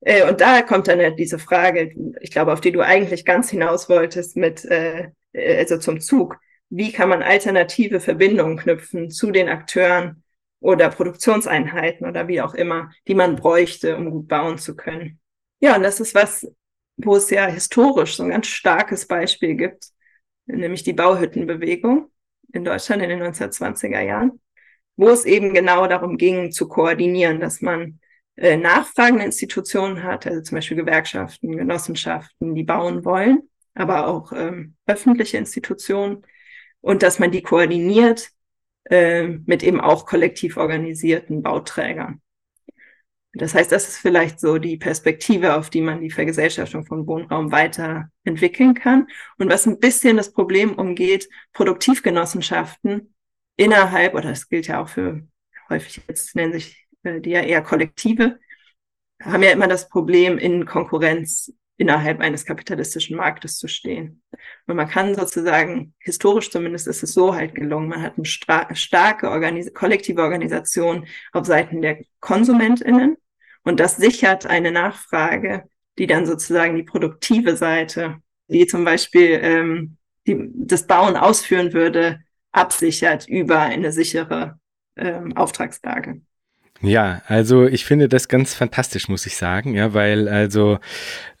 Äh, 0.00 0.28
und 0.28 0.40
da 0.40 0.62
kommt 0.62 0.88
dann 0.88 1.00
ja 1.00 1.10
diese 1.10 1.38
Frage, 1.38 1.94
ich 2.20 2.30
glaube, 2.30 2.52
auf 2.52 2.60
die 2.60 2.72
du 2.72 2.80
eigentlich 2.80 3.24
ganz 3.24 3.50
hinaus 3.50 3.88
wolltest, 3.88 4.36
mit, 4.36 4.64
äh, 4.64 5.10
äh, 5.32 5.58
also 5.58 5.78
zum 5.78 6.00
Zug. 6.00 6.38
Wie 6.68 6.92
kann 6.92 7.08
man 7.08 7.22
alternative 7.22 8.00
Verbindungen 8.00 8.56
knüpfen 8.58 9.10
zu 9.10 9.30
den 9.30 9.48
Akteuren 9.48 10.22
oder 10.60 10.90
Produktionseinheiten 10.90 12.06
oder 12.06 12.28
wie 12.28 12.40
auch 12.40 12.54
immer, 12.54 12.90
die 13.06 13.14
man 13.14 13.36
bräuchte, 13.36 13.96
um 13.96 14.10
gut 14.10 14.28
bauen 14.28 14.58
zu 14.58 14.74
können? 14.74 15.20
Ja, 15.60 15.76
und 15.76 15.82
das 15.82 16.00
ist 16.00 16.14
was, 16.14 16.46
wo 16.96 17.16
es 17.16 17.30
ja 17.30 17.46
historisch 17.46 18.16
so 18.16 18.24
ein 18.24 18.30
ganz 18.30 18.46
starkes 18.48 19.06
Beispiel 19.06 19.54
gibt, 19.54 19.86
nämlich 20.46 20.82
die 20.82 20.92
Bauhüttenbewegung 20.92 22.10
in 22.52 22.64
Deutschland 22.64 23.02
in 23.02 23.10
den 23.10 23.22
1920er 23.22 24.00
Jahren, 24.00 24.40
wo 24.96 25.08
es 25.08 25.24
eben 25.24 25.54
genau 25.54 25.86
darum 25.86 26.16
ging, 26.16 26.50
zu 26.52 26.68
koordinieren, 26.68 27.40
dass 27.40 27.60
man 27.60 28.00
äh, 28.36 28.56
nachfragende 28.56 29.24
Institutionen 29.24 30.02
hat, 30.02 30.26
also 30.26 30.42
zum 30.42 30.56
Beispiel 30.56 30.76
Gewerkschaften, 30.76 31.56
Genossenschaften, 31.56 32.54
die 32.54 32.64
bauen 32.64 33.04
wollen, 33.04 33.48
aber 33.74 34.06
auch 34.06 34.32
ähm, 34.32 34.76
öffentliche 34.86 35.38
Institutionen 35.38 36.22
und 36.80 37.02
dass 37.02 37.18
man 37.18 37.30
die 37.30 37.42
koordiniert 37.42 38.30
äh, 38.90 39.26
mit 39.26 39.62
eben 39.62 39.80
auch 39.80 40.06
kollektiv 40.06 40.56
organisierten 40.56 41.42
Bauträgern. 41.42 42.20
Das 43.32 43.54
heißt, 43.54 43.70
das 43.70 43.88
ist 43.88 43.98
vielleicht 43.98 44.40
so 44.40 44.56
die 44.56 44.78
Perspektive, 44.78 45.56
auf 45.56 45.68
die 45.68 45.82
man 45.82 46.00
die 46.00 46.10
Vergesellschaftung 46.10 46.86
von 46.86 47.06
Wohnraum 47.06 47.52
weiterentwickeln 47.52 48.72
kann. 48.74 49.08
Und 49.36 49.50
was 49.50 49.66
ein 49.66 49.78
bisschen 49.78 50.16
das 50.16 50.32
Problem 50.32 50.74
umgeht, 50.74 51.28
Produktivgenossenschaften 51.52 53.14
innerhalb, 53.56 54.14
oder 54.14 54.30
das 54.30 54.48
gilt 54.48 54.68
ja 54.68 54.80
auch 54.80 54.88
für 54.88 55.26
häufig 55.68 56.00
jetzt 56.08 56.34
nennen 56.34 56.52
sich 56.52 56.85
die 57.20 57.30
ja 57.30 57.40
eher 57.40 57.62
Kollektive, 57.62 58.38
haben 59.22 59.42
ja 59.42 59.50
immer 59.50 59.68
das 59.68 59.88
Problem, 59.88 60.38
in 60.38 60.66
Konkurrenz 60.66 61.52
innerhalb 61.78 62.20
eines 62.20 62.44
kapitalistischen 62.44 63.16
Marktes 63.16 63.58
zu 63.58 63.68
stehen. 63.68 64.22
Und 64.66 64.76
man 64.76 64.88
kann 64.88 65.14
sozusagen, 65.14 65.94
historisch 65.98 66.50
zumindest 66.50 66.86
ist 66.86 67.02
es 67.02 67.12
so 67.12 67.34
halt 67.34 67.54
gelungen, 67.54 67.88
man 67.88 68.02
hat 68.02 68.14
eine 68.16 68.76
starke 68.76 69.30
Organis 69.30 69.72
kollektive 69.74 70.22
Organisation 70.22 71.06
auf 71.32 71.46
Seiten 71.46 71.82
der 71.82 71.98
KonsumentInnen 72.20 73.16
Und 73.62 73.80
das 73.80 73.96
sichert 73.96 74.46
eine 74.46 74.72
Nachfrage, 74.72 75.64
die 75.98 76.06
dann 76.06 76.26
sozusagen 76.26 76.76
die 76.76 76.82
produktive 76.82 77.56
Seite, 77.56 78.20
die 78.48 78.66
zum 78.66 78.84
Beispiel 78.84 79.40
ähm, 79.42 79.96
die, 80.26 80.48
das 80.54 80.86
Bauen 80.86 81.16
ausführen 81.16 81.72
würde, 81.72 82.20
absichert 82.52 83.28
über 83.28 83.60
eine 83.60 83.92
sichere 83.92 84.58
ähm, 84.96 85.36
Auftragslage. 85.36 86.22
Ja, 86.82 87.22
also 87.26 87.66
ich 87.66 87.86
finde 87.86 88.08
das 88.08 88.28
ganz 88.28 88.54
fantastisch, 88.54 89.08
muss 89.08 89.24
ich 89.24 89.36
sagen, 89.36 89.74
ja, 89.74 89.94
weil 89.94 90.28
also 90.28 90.78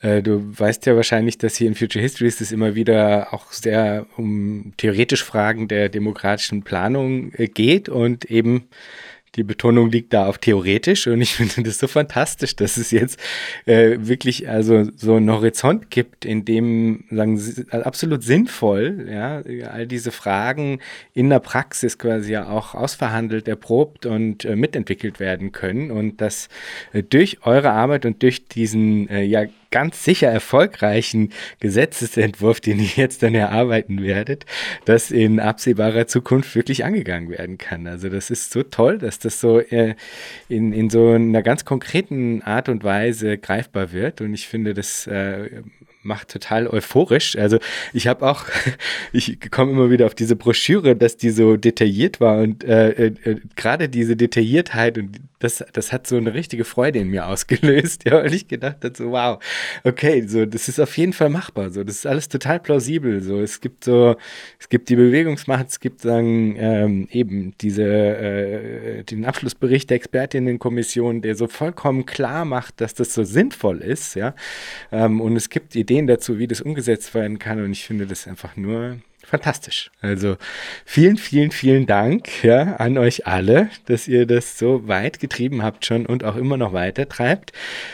äh, 0.00 0.22
du 0.22 0.58
weißt 0.58 0.86
ja 0.86 0.96
wahrscheinlich, 0.96 1.36
dass 1.36 1.56
hier 1.56 1.68
in 1.68 1.74
Future 1.74 2.02
Histories 2.02 2.40
es 2.40 2.52
immer 2.52 2.74
wieder 2.74 3.34
auch 3.34 3.52
sehr 3.52 4.06
um 4.16 4.72
theoretisch 4.78 5.22
Fragen 5.22 5.68
der 5.68 5.90
demokratischen 5.90 6.62
Planung 6.62 7.32
äh, 7.34 7.48
geht 7.48 7.90
und 7.90 8.24
eben 8.24 8.68
die 9.36 9.44
Betonung 9.44 9.90
liegt 9.90 10.12
da 10.12 10.26
auf 10.26 10.38
theoretisch 10.38 11.06
und 11.06 11.20
ich 11.20 11.34
finde 11.36 11.62
das 11.62 11.78
so 11.78 11.86
fantastisch, 11.86 12.56
dass 12.56 12.76
es 12.76 12.90
jetzt 12.90 13.20
äh, 13.66 13.96
wirklich 14.00 14.48
also 14.48 14.84
so 14.96 15.14
einen 15.14 15.30
Horizont 15.30 15.90
gibt, 15.90 16.24
in 16.24 16.44
dem 16.44 17.04
sagen 17.10 17.36
Sie, 17.38 17.70
absolut 17.70 18.22
sinnvoll, 18.22 19.06
ja, 19.10 19.42
all 19.70 19.86
diese 19.86 20.10
Fragen 20.10 20.80
in 21.14 21.30
der 21.30 21.40
Praxis 21.40 21.98
quasi 21.98 22.32
ja 22.32 22.48
auch 22.48 22.74
ausverhandelt, 22.74 23.48
erprobt 23.48 24.06
und 24.06 24.44
äh, 24.44 24.56
mitentwickelt 24.56 25.20
werden 25.20 25.52
können 25.52 25.90
und 25.90 26.20
dass 26.20 26.48
äh, 26.92 27.02
durch 27.02 27.38
eure 27.42 27.70
Arbeit 27.70 28.06
und 28.06 28.22
durch 28.22 28.46
diesen 28.48 29.08
äh, 29.08 29.22
ja 29.22 29.44
ganz 29.76 30.02
sicher 30.02 30.28
erfolgreichen 30.28 31.34
Gesetzesentwurf, 31.60 32.60
den 32.60 32.78
ihr 32.80 32.88
jetzt 32.96 33.22
dann 33.22 33.34
erarbeiten 33.34 34.02
werdet, 34.02 34.46
das 34.86 35.10
in 35.10 35.38
absehbarer 35.38 36.06
Zukunft 36.06 36.54
wirklich 36.54 36.86
angegangen 36.86 37.28
werden 37.28 37.58
kann. 37.58 37.86
Also 37.86 38.08
das 38.08 38.30
ist 38.30 38.52
so 38.52 38.62
toll, 38.62 38.96
dass 38.96 39.18
das 39.18 39.38
so 39.38 39.60
äh, 39.60 39.94
in, 40.48 40.72
in 40.72 40.88
so 40.88 41.10
einer 41.10 41.42
ganz 41.42 41.66
konkreten 41.66 42.40
Art 42.40 42.70
und 42.70 42.84
Weise 42.84 43.36
greifbar 43.36 43.92
wird. 43.92 44.22
Und 44.22 44.32
ich 44.32 44.48
finde, 44.48 44.72
das 44.72 45.06
äh, 45.08 45.50
macht 46.06 46.28
total 46.28 46.66
euphorisch. 46.68 47.36
Also 47.36 47.58
ich 47.92 48.06
habe 48.06 48.26
auch, 48.26 48.44
ich 49.12 49.38
komme 49.50 49.72
immer 49.72 49.90
wieder 49.90 50.06
auf 50.06 50.14
diese 50.14 50.36
Broschüre, 50.36 50.96
dass 50.96 51.16
die 51.16 51.30
so 51.30 51.56
detailliert 51.56 52.20
war 52.20 52.38
und 52.38 52.64
äh, 52.64 52.90
äh, 52.90 53.14
äh, 53.24 53.40
gerade 53.56 53.88
diese 53.88 54.16
Detailliertheit 54.16 54.98
und 54.98 55.20
das, 55.38 55.62
das 55.72 55.92
hat 55.92 56.06
so 56.06 56.16
eine 56.16 56.32
richtige 56.32 56.64
Freude 56.64 56.98
in 56.98 57.08
mir 57.08 57.26
ausgelöst, 57.26 58.04
ja, 58.06 58.12
weil 58.12 58.32
ich 58.32 58.48
gedacht 58.48 58.78
habe, 58.82 58.94
so 58.96 59.10
wow, 59.10 59.38
okay, 59.84 60.26
so 60.26 60.46
das 60.46 60.68
ist 60.68 60.80
auf 60.80 60.96
jeden 60.96 61.12
Fall 61.12 61.28
machbar, 61.28 61.70
so 61.70 61.84
das 61.84 61.96
ist 61.96 62.06
alles 62.06 62.28
total 62.28 62.60
plausibel, 62.60 63.22
so 63.22 63.40
es 63.40 63.60
gibt 63.60 63.84
so, 63.84 64.16
es 64.58 64.68
gibt 64.68 64.88
die 64.88 64.96
Bewegungsmacht, 64.96 65.68
es 65.68 65.80
gibt 65.80 66.00
sagen 66.00 66.56
ähm, 66.58 67.08
eben 67.10 67.54
diese 67.60 67.84
äh, 67.84 69.04
den 69.04 69.24
Abschlussbericht 69.24 69.90
der 69.90 69.96
Expertinnenkommission, 69.96 71.20
der 71.20 71.34
so 71.34 71.48
vollkommen 71.48 72.06
klar 72.06 72.44
macht, 72.44 72.80
dass 72.80 72.94
das 72.94 73.12
so 73.12 73.24
sinnvoll 73.24 73.78
ist, 73.78 74.14
ja, 74.14 74.34
ähm, 74.90 75.20
und 75.20 75.36
es 75.36 75.50
gibt 75.50 75.76
Ideen 75.76 75.95
Ideen 75.96 76.06
dazu, 76.06 76.38
wie 76.38 76.46
das 76.46 76.60
umgesetzt 76.60 77.14
werden 77.14 77.38
kann. 77.38 77.62
Und 77.64 77.72
ich 77.72 77.86
finde 77.86 78.06
das 78.06 78.28
einfach 78.28 78.54
nur 78.56 78.98
fantastisch. 79.26 79.90
Also 80.00 80.36
vielen, 80.84 81.16
vielen, 81.16 81.50
vielen 81.50 81.86
Dank 81.86 82.44
ja, 82.44 82.76
an 82.76 82.96
euch 82.96 83.26
alle, 83.26 83.68
dass 83.86 84.08
ihr 84.08 84.26
das 84.26 84.58
so 84.58 84.86
weit 84.86 85.18
getrieben 85.20 85.62
habt 85.62 85.84
schon 85.84 86.06
und 86.06 86.24
auch 86.24 86.36
immer 86.36 86.56
noch 86.56 86.72
weiter 86.72 87.08
treibt. 87.08 87.52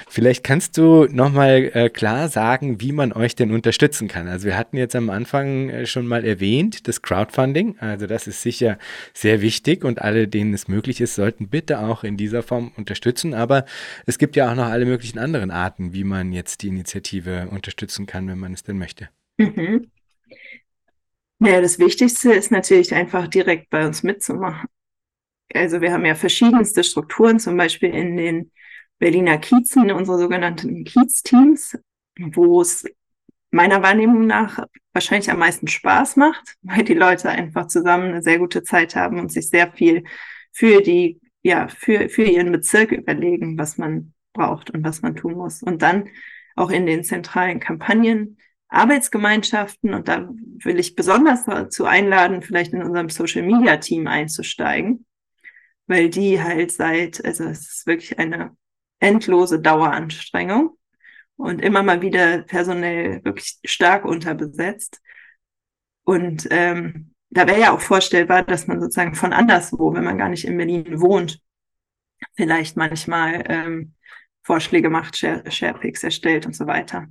Vielleicht 0.08 0.44
kannst 0.44 0.76
du 0.76 1.06
nochmal 1.10 1.70
äh, 1.74 1.88
klar 1.88 2.28
sagen, 2.28 2.80
wie 2.80 2.92
man 2.92 3.12
euch 3.12 3.34
denn 3.34 3.50
unterstützen 3.50 4.08
kann. 4.08 4.28
Also 4.28 4.46
wir 4.46 4.56
hatten 4.56 4.76
jetzt 4.76 4.94
am 4.94 5.10
Anfang 5.10 5.70
äh, 5.70 5.86
schon 5.86 6.06
mal 6.06 6.24
erwähnt, 6.24 6.86
das 6.86 7.02
Crowdfunding. 7.02 7.78
Also 7.78 8.06
das 8.06 8.26
ist 8.26 8.42
sicher 8.42 8.78
sehr 9.14 9.40
wichtig 9.40 9.84
und 9.84 10.02
alle, 10.02 10.28
denen 10.28 10.52
es 10.52 10.68
möglich 10.68 11.00
ist, 11.00 11.14
sollten 11.14 11.48
bitte 11.48 11.80
auch 11.80 12.04
in 12.04 12.16
dieser 12.16 12.42
Form 12.42 12.72
unterstützen. 12.76 13.32
Aber 13.32 13.64
es 14.06 14.18
gibt 14.18 14.36
ja 14.36 14.50
auch 14.50 14.54
noch 14.54 14.66
alle 14.66 14.84
möglichen 14.84 15.18
anderen 15.18 15.50
Arten, 15.50 15.94
wie 15.94 16.04
man 16.04 16.32
jetzt 16.32 16.62
die 16.62 16.68
Initiative 16.68 17.48
unterstützen 17.50 18.06
kann, 18.06 18.28
wenn 18.28 18.38
man 18.38 18.52
es 18.52 18.62
denn 18.62 18.78
möchte. 18.78 19.08
Mhm. 19.38 19.86
Naja, 21.42 21.60
das 21.60 21.80
Wichtigste 21.80 22.32
ist 22.32 22.52
natürlich 22.52 22.94
einfach 22.94 23.26
direkt 23.26 23.68
bei 23.68 23.84
uns 23.84 24.04
mitzumachen. 24.04 24.68
Also 25.52 25.80
wir 25.80 25.92
haben 25.92 26.06
ja 26.06 26.14
verschiedenste 26.14 26.84
Strukturen, 26.84 27.40
zum 27.40 27.56
Beispiel 27.56 27.92
in 27.92 28.16
den 28.16 28.52
Berliner 29.00 29.38
Kiezen, 29.38 29.90
unsere 29.90 30.20
sogenannten 30.20 30.84
Kiez-Teams, 30.84 31.80
wo 32.16 32.60
es 32.60 32.84
meiner 33.50 33.82
Wahrnehmung 33.82 34.24
nach 34.28 34.64
wahrscheinlich 34.92 35.32
am 35.32 35.40
meisten 35.40 35.66
Spaß 35.66 36.14
macht, 36.14 36.54
weil 36.62 36.84
die 36.84 36.94
Leute 36.94 37.28
einfach 37.28 37.66
zusammen 37.66 38.12
eine 38.12 38.22
sehr 38.22 38.38
gute 38.38 38.62
Zeit 38.62 38.94
haben 38.94 39.18
und 39.18 39.32
sich 39.32 39.48
sehr 39.48 39.72
viel 39.72 40.04
für 40.52 40.80
die, 40.80 41.20
ja, 41.42 41.66
für, 41.66 42.08
für 42.08 42.22
ihren 42.22 42.52
Bezirk 42.52 42.92
überlegen, 42.92 43.58
was 43.58 43.78
man 43.78 44.14
braucht 44.32 44.70
und 44.70 44.84
was 44.84 45.02
man 45.02 45.16
tun 45.16 45.32
muss. 45.32 45.60
Und 45.60 45.82
dann 45.82 46.08
auch 46.54 46.70
in 46.70 46.86
den 46.86 47.02
zentralen 47.02 47.58
Kampagnen 47.58 48.38
Arbeitsgemeinschaften 48.72 49.94
und 49.94 50.08
da 50.08 50.28
will 50.64 50.78
ich 50.78 50.96
besonders 50.96 51.44
dazu 51.44 51.84
einladen, 51.84 52.42
vielleicht 52.42 52.72
in 52.72 52.82
unserem 52.82 53.08
Social 53.08 53.42
Media 53.42 53.76
Team 53.76 54.06
einzusteigen, 54.06 55.06
weil 55.86 56.08
die 56.08 56.42
halt 56.42 56.72
seit, 56.72 57.24
also 57.24 57.44
es 57.44 57.68
ist 57.68 57.86
wirklich 57.86 58.18
eine 58.18 58.56
endlose 58.98 59.60
Daueranstrengung 59.60 60.76
und 61.36 61.60
immer 61.60 61.82
mal 61.82 62.02
wieder 62.02 62.42
personell 62.42 63.24
wirklich 63.24 63.58
stark 63.64 64.04
unterbesetzt. 64.04 65.00
Und 66.04 66.46
ähm, 66.50 67.14
da 67.30 67.46
wäre 67.46 67.60
ja 67.60 67.74
auch 67.74 67.80
vorstellbar, 67.80 68.42
dass 68.42 68.66
man 68.66 68.80
sozusagen 68.80 69.14
von 69.14 69.32
anderswo, 69.32 69.92
wenn 69.94 70.04
man 70.04 70.18
gar 70.18 70.28
nicht 70.28 70.44
in 70.44 70.56
Berlin 70.56 71.00
wohnt, 71.00 71.40
vielleicht 72.34 72.76
manchmal 72.76 73.44
ähm, 73.48 73.94
Vorschläge 74.42 74.90
macht, 74.90 75.16
Share, 75.16 75.48
Sharepics 75.50 76.04
erstellt 76.04 76.46
und 76.46 76.54
so 76.54 76.66
weiter. 76.66 77.08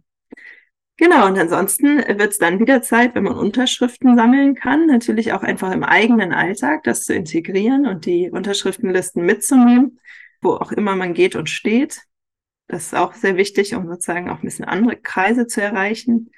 Genau, 0.98 1.26
und 1.26 1.38
ansonsten 1.40 1.98
wird 1.98 2.32
es 2.32 2.38
dann 2.38 2.60
wieder 2.60 2.82
Zeit, 2.84 3.16
wenn 3.16 3.24
man 3.24 3.36
Unterschriften 3.36 4.16
sammeln 4.16 4.54
kann, 4.54 4.86
natürlich 4.86 5.34
auch 5.34 5.42
einfach 5.42 5.72
im 5.72 5.84
eigenen 5.84 6.32
Alltag 6.32 6.84
das 6.84 7.06
zu 7.06 7.14
integrieren 7.16 7.88
und 7.88 8.06
die 8.06 8.30
Unterschriftenlisten 8.30 9.26
mitzunehmen, 9.26 10.00
wo 10.42 10.52
auch 10.52 10.72
immer 10.72 10.96
man 10.96 11.14
geht 11.16 11.36
und 11.36 11.50
steht. 11.50 12.02
Das 12.68 12.84
ist 12.88 12.96
auch 12.96 13.14
sehr 13.14 13.36
wichtig, 13.36 13.74
um 13.74 13.88
sozusagen 13.88 14.30
auch 14.30 14.38
ein 14.38 14.46
bisschen 14.46 14.66
andere 14.66 14.96
Kreise 14.96 15.48
zu 15.48 15.62
erreichen. 15.62 16.30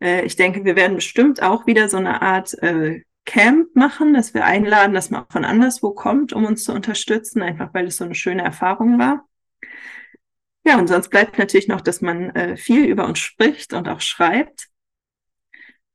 Äh, 0.00 0.24
ich 0.26 0.36
denke, 0.36 0.64
wir 0.64 0.76
werden 0.76 0.96
bestimmt 0.96 1.42
auch 1.42 1.66
wieder 1.66 1.88
so 1.88 1.96
eine 1.96 2.20
Art 2.20 2.54
äh, 2.62 3.02
Camp 3.24 3.74
machen, 3.74 4.12
dass 4.12 4.34
wir 4.34 4.44
einladen, 4.44 4.92
dass 4.92 5.10
man 5.10 5.22
auch 5.22 5.32
von 5.32 5.44
anderswo 5.44 5.92
kommt, 5.92 6.32
um 6.34 6.44
uns 6.44 6.64
zu 6.64 6.72
unterstützen, 6.72 7.42
einfach 7.42 7.72
weil 7.72 7.86
es 7.86 7.96
so 7.96 8.04
eine 8.04 8.14
schöne 8.14 8.42
Erfahrung 8.42 8.98
war. 8.98 9.26
Ja, 10.64 10.78
und 10.78 10.88
sonst 10.88 11.08
bleibt 11.08 11.38
natürlich 11.38 11.68
noch, 11.68 11.80
dass 11.80 12.00
man 12.00 12.30
äh, 12.30 12.56
viel 12.56 12.84
über 12.84 13.06
uns 13.06 13.18
spricht 13.18 13.72
und 13.72 13.88
auch 13.88 14.00
schreibt 14.00 14.68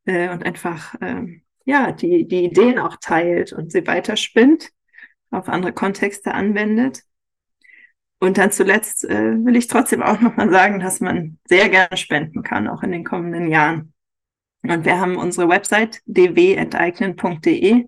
äh, 0.05 0.29
und 0.29 0.43
einfach 0.43 0.95
äh, 1.01 1.41
ja 1.65 1.91
die, 1.91 2.27
die 2.27 2.45
Ideen 2.45 2.79
auch 2.79 2.97
teilt 2.99 3.53
und 3.53 3.71
sie 3.71 3.85
weiterspinnt, 3.85 4.71
auf 5.31 5.49
andere 5.49 5.73
Kontexte 5.73 6.33
anwendet. 6.33 7.01
Und 8.19 8.37
dann 8.37 8.51
zuletzt 8.51 9.03
äh, 9.05 9.35
will 9.45 9.55
ich 9.55 9.67
trotzdem 9.67 10.01
auch 10.01 10.19
nochmal 10.19 10.49
sagen, 10.49 10.79
dass 10.79 10.99
man 10.99 11.37
sehr 11.47 11.69
gerne 11.69 11.97
spenden 11.97 12.43
kann, 12.43 12.67
auch 12.67 12.81
in 12.81 12.91
den 12.91 13.03
kommenden 13.03 13.49
Jahren. 13.49 13.93
Und 14.63 14.85
wir 14.85 14.99
haben 14.99 15.17
unsere 15.17 15.47
Website 15.47 16.01
dwenteignen.de 16.07 17.85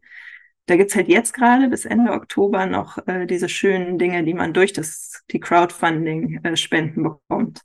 da 0.68 0.76
gibt's 0.76 0.96
halt 0.96 1.08
jetzt 1.08 1.34
gerade 1.34 1.70
bis 1.70 1.86
Ende 1.86 2.12
Oktober 2.12 2.66
noch 2.66 2.98
äh, 3.08 3.26
diese 3.26 3.50
schönen 3.50 3.98
Dinge, 3.98 4.24
die 4.24 4.34
man 4.34 4.54
durch 4.54 4.74
das, 4.74 5.24
die 5.32 5.40
Crowdfunding-Spenden 5.40 7.06
äh, 7.06 7.10
bekommt. 7.10 7.62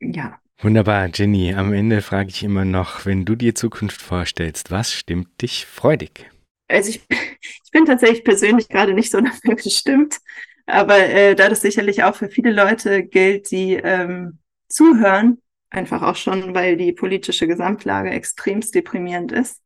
Ja. 0.00 0.40
Wunderbar, 0.58 1.10
Jenny. 1.12 1.52
Am 1.52 1.72
Ende 1.72 2.00
frage 2.02 2.30
ich 2.30 2.42
immer 2.42 2.64
noch, 2.64 3.04
wenn 3.04 3.24
du 3.24 3.34
dir 3.34 3.54
Zukunft 3.54 4.00
vorstellst, 4.00 4.70
was 4.70 4.92
stimmt 4.92 5.42
dich 5.42 5.66
freudig? 5.66 6.30
Also 6.68 6.90
ich, 6.90 7.04
ich 7.10 7.70
bin 7.72 7.84
tatsächlich 7.84 8.24
persönlich 8.24 8.68
gerade 8.68 8.94
nicht 8.94 9.10
so 9.10 9.20
dafür 9.22 9.56
gestimmt, 9.56 10.18
aber 10.66 10.98
äh, 10.98 11.34
da 11.34 11.48
das 11.48 11.60
sicherlich 11.62 12.04
auch 12.04 12.14
für 12.14 12.28
viele 12.28 12.52
Leute 12.52 13.02
gilt, 13.02 13.50
die 13.50 13.74
ähm, 13.74 14.38
zuhören, 14.68 15.42
einfach 15.70 16.02
auch 16.02 16.16
schon, 16.16 16.54
weil 16.54 16.76
die 16.76 16.92
politische 16.92 17.48
Gesamtlage 17.48 18.10
extremst 18.10 18.74
deprimierend 18.74 19.32
ist, 19.32 19.62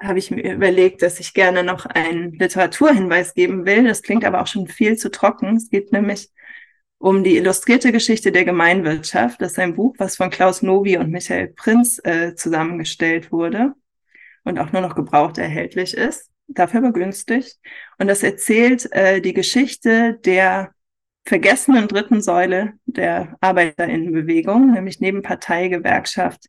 habe 0.00 0.18
ich 0.18 0.30
mir 0.30 0.54
überlegt, 0.54 1.02
dass 1.02 1.20
ich 1.20 1.34
gerne 1.34 1.62
noch 1.62 1.86
einen 1.86 2.32
Literaturhinweis 2.32 3.34
geben 3.34 3.64
will. 3.64 3.84
Das 3.84 4.02
klingt 4.02 4.24
aber 4.24 4.42
auch 4.42 4.46
schon 4.46 4.66
viel 4.66 4.96
zu 4.96 5.10
trocken. 5.10 5.56
Es 5.56 5.70
geht 5.70 5.92
nämlich 5.92 6.30
um 6.98 7.22
die 7.22 7.36
illustrierte 7.36 7.92
Geschichte 7.92 8.32
der 8.32 8.44
Gemeinwirtschaft. 8.44 9.40
Das 9.40 9.52
ist 9.52 9.58
ein 9.58 9.74
Buch, 9.74 9.94
was 9.98 10.16
von 10.16 10.30
Klaus 10.30 10.62
Novi 10.62 10.96
und 10.96 11.10
Michael 11.10 11.48
Prinz 11.48 12.00
äh, 12.04 12.34
zusammengestellt 12.34 13.30
wurde 13.30 13.74
und 14.44 14.58
auch 14.58 14.72
nur 14.72 14.82
noch 14.82 14.94
gebraucht 14.94 15.38
erhältlich 15.38 15.94
ist. 15.94 16.30
Dafür 16.46 16.80
aber 16.80 16.92
günstig. 16.92 17.56
Und 17.98 18.06
das 18.08 18.22
erzählt 18.22 18.90
äh, 18.92 19.20
die 19.20 19.34
Geschichte 19.34 20.18
der 20.24 20.74
vergessenen 21.26 21.88
dritten 21.88 22.20
Säule 22.20 22.74
der 22.84 23.36
Arbeiterinnenbewegung, 23.40 24.72
nämlich 24.72 25.00
neben 25.00 25.22
Partei, 25.22 25.68
Gewerkschaft, 25.68 26.46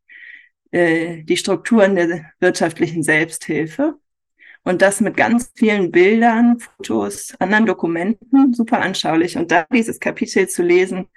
äh, 0.71 1.23
die 1.23 1.37
Strukturen 1.37 1.95
der 1.95 2.31
wirtschaftlichen 2.39 3.03
Selbsthilfe. 3.03 3.95
Und 4.63 4.81
das 4.81 4.99
mit 4.99 5.15
ganz 5.15 5.51
vielen 5.55 5.91
Bildern, 5.91 6.59
Fotos, 6.59 7.35
anderen 7.39 7.67
Dokumenten, 7.67 8.53
super 8.53 8.81
anschaulich. 8.81 9.37
Und 9.37 9.51
da 9.51 9.65
dieses 9.71 9.99
Kapitel 9.99 10.49
zu 10.49 10.63
lesen 10.63 11.07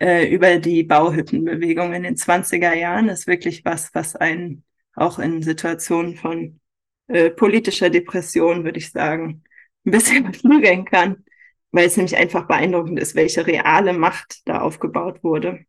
äh, 0.00 0.26
über 0.28 0.56
die 0.58 0.82
Bauhüttenbewegung 0.82 1.92
in 1.92 2.02
den 2.02 2.16
20er 2.16 2.74
Jahren 2.74 3.08
ist 3.08 3.26
wirklich 3.26 3.64
was, 3.64 3.90
was 3.94 4.16
einen 4.16 4.64
auch 4.94 5.18
in 5.18 5.42
Situationen 5.42 6.16
von 6.16 6.60
äh, 7.08 7.30
politischer 7.30 7.90
Depression, 7.90 8.64
würde 8.64 8.78
ich 8.78 8.90
sagen, 8.90 9.44
ein 9.84 9.90
bisschen 9.90 10.24
beflügeln 10.32 10.84
kann, 10.84 11.24
weil 11.70 11.86
es 11.86 11.96
nämlich 11.96 12.16
einfach 12.16 12.46
beeindruckend 12.46 12.98
ist, 12.98 13.14
welche 13.14 13.46
reale 13.46 13.92
Macht 13.92 14.42
da 14.46 14.60
aufgebaut 14.60 15.22
wurde, 15.22 15.64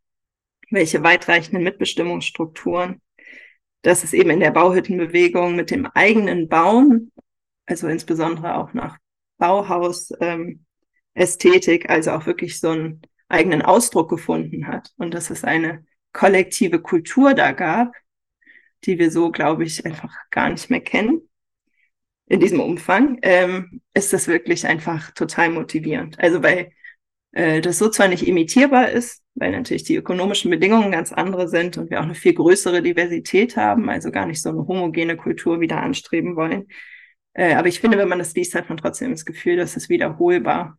welche 0.73 1.03
weitreichenden 1.03 1.63
Mitbestimmungsstrukturen 1.63 3.01
dass 3.83 4.03
es 4.03 4.13
eben 4.13 4.31
in 4.31 4.39
der 4.39 4.51
Bauhüttenbewegung 4.51 5.55
mit 5.55 5.69
dem 5.69 5.85
eigenen 5.85 6.47
Bauen, 6.49 7.11
also 7.65 7.87
insbesondere 7.87 8.55
auch 8.55 8.73
nach 8.73 8.97
Bauhaus 9.37 10.11
ähm, 10.19 10.65
also 11.15 12.11
auch 12.11 12.25
wirklich 12.25 12.59
so 12.59 12.69
einen 12.69 13.01
eigenen 13.27 13.61
Ausdruck 13.61 14.09
gefunden 14.09 14.67
hat 14.67 14.91
und 14.97 15.13
dass 15.13 15.29
es 15.29 15.43
eine 15.43 15.85
kollektive 16.11 16.81
Kultur 16.81 17.33
da 17.33 17.51
gab, 17.51 17.93
die 18.85 18.97
wir 18.97 19.11
so, 19.11 19.31
glaube 19.31 19.63
ich, 19.63 19.85
einfach 19.85 20.15
gar 20.31 20.49
nicht 20.49 20.69
mehr 20.69 20.81
kennen 20.81 21.29
in 22.25 22.39
diesem 22.39 22.61
Umfang, 22.61 23.19
ähm, 23.21 23.81
ist 23.93 24.13
das 24.13 24.27
wirklich 24.27 24.65
einfach 24.65 25.11
total 25.11 25.49
motivierend. 25.49 26.19
Also 26.19 26.41
weil 26.41 26.71
äh, 27.33 27.61
das 27.61 27.79
so 27.79 27.89
zwar 27.89 28.07
nicht 28.07 28.27
imitierbar 28.27 28.89
ist, 28.89 29.21
weil 29.35 29.51
natürlich 29.51 29.83
die 29.83 29.95
ökonomischen 29.95 30.51
Bedingungen 30.51 30.91
ganz 30.91 31.11
andere 31.11 31.49
sind 31.49 31.77
und 31.77 31.89
wir 31.89 31.99
auch 31.99 32.03
eine 32.03 32.15
viel 32.15 32.33
größere 32.33 32.81
Diversität 32.81 33.57
haben, 33.57 33.89
also 33.89 34.11
gar 34.11 34.25
nicht 34.25 34.41
so 34.41 34.49
eine 34.49 34.67
homogene 34.67 35.17
Kultur 35.17 35.59
wieder 35.59 35.81
anstreben 35.81 36.35
wollen. 36.35 36.67
Äh, 37.33 37.55
aber 37.55 37.67
ich 37.67 37.79
finde, 37.79 37.97
wenn 37.97 38.07
man 38.07 38.19
das 38.19 38.35
liest, 38.35 38.55
hat 38.55 38.69
man 38.69 38.77
trotzdem 38.77 39.11
das 39.11 39.25
Gefühl, 39.25 39.57
dass 39.57 39.75
es 39.75 39.89
wiederholbar. 39.89 40.77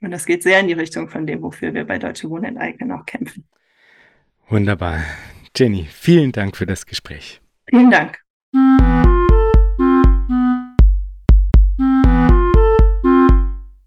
Und 0.00 0.10
das 0.10 0.26
geht 0.26 0.42
sehr 0.42 0.58
in 0.58 0.66
die 0.66 0.72
Richtung 0.72 1.08
von 1.08 1.26
dem, 1.26 1.42
wofür 1.42 1.74
wir 1.74 1.84
bei 1.84 1.98
Deutsche 1.98 2.28
Wohnen 2.28 2.44
enteignen 2.44 2.90
auch 2.90 3.06
kämpfen. 3.06 3.46
Wunderbar. 4.48 5.04
Jenny, 5.56 5.86
vielen 5.90 6.32
Dank 6.32 6.56
für 6.56 6.66
das 6.66 6.86
Gespräch. 6.86 7.40
Vielen 7.68 7.90
Dank. 7.90 8.18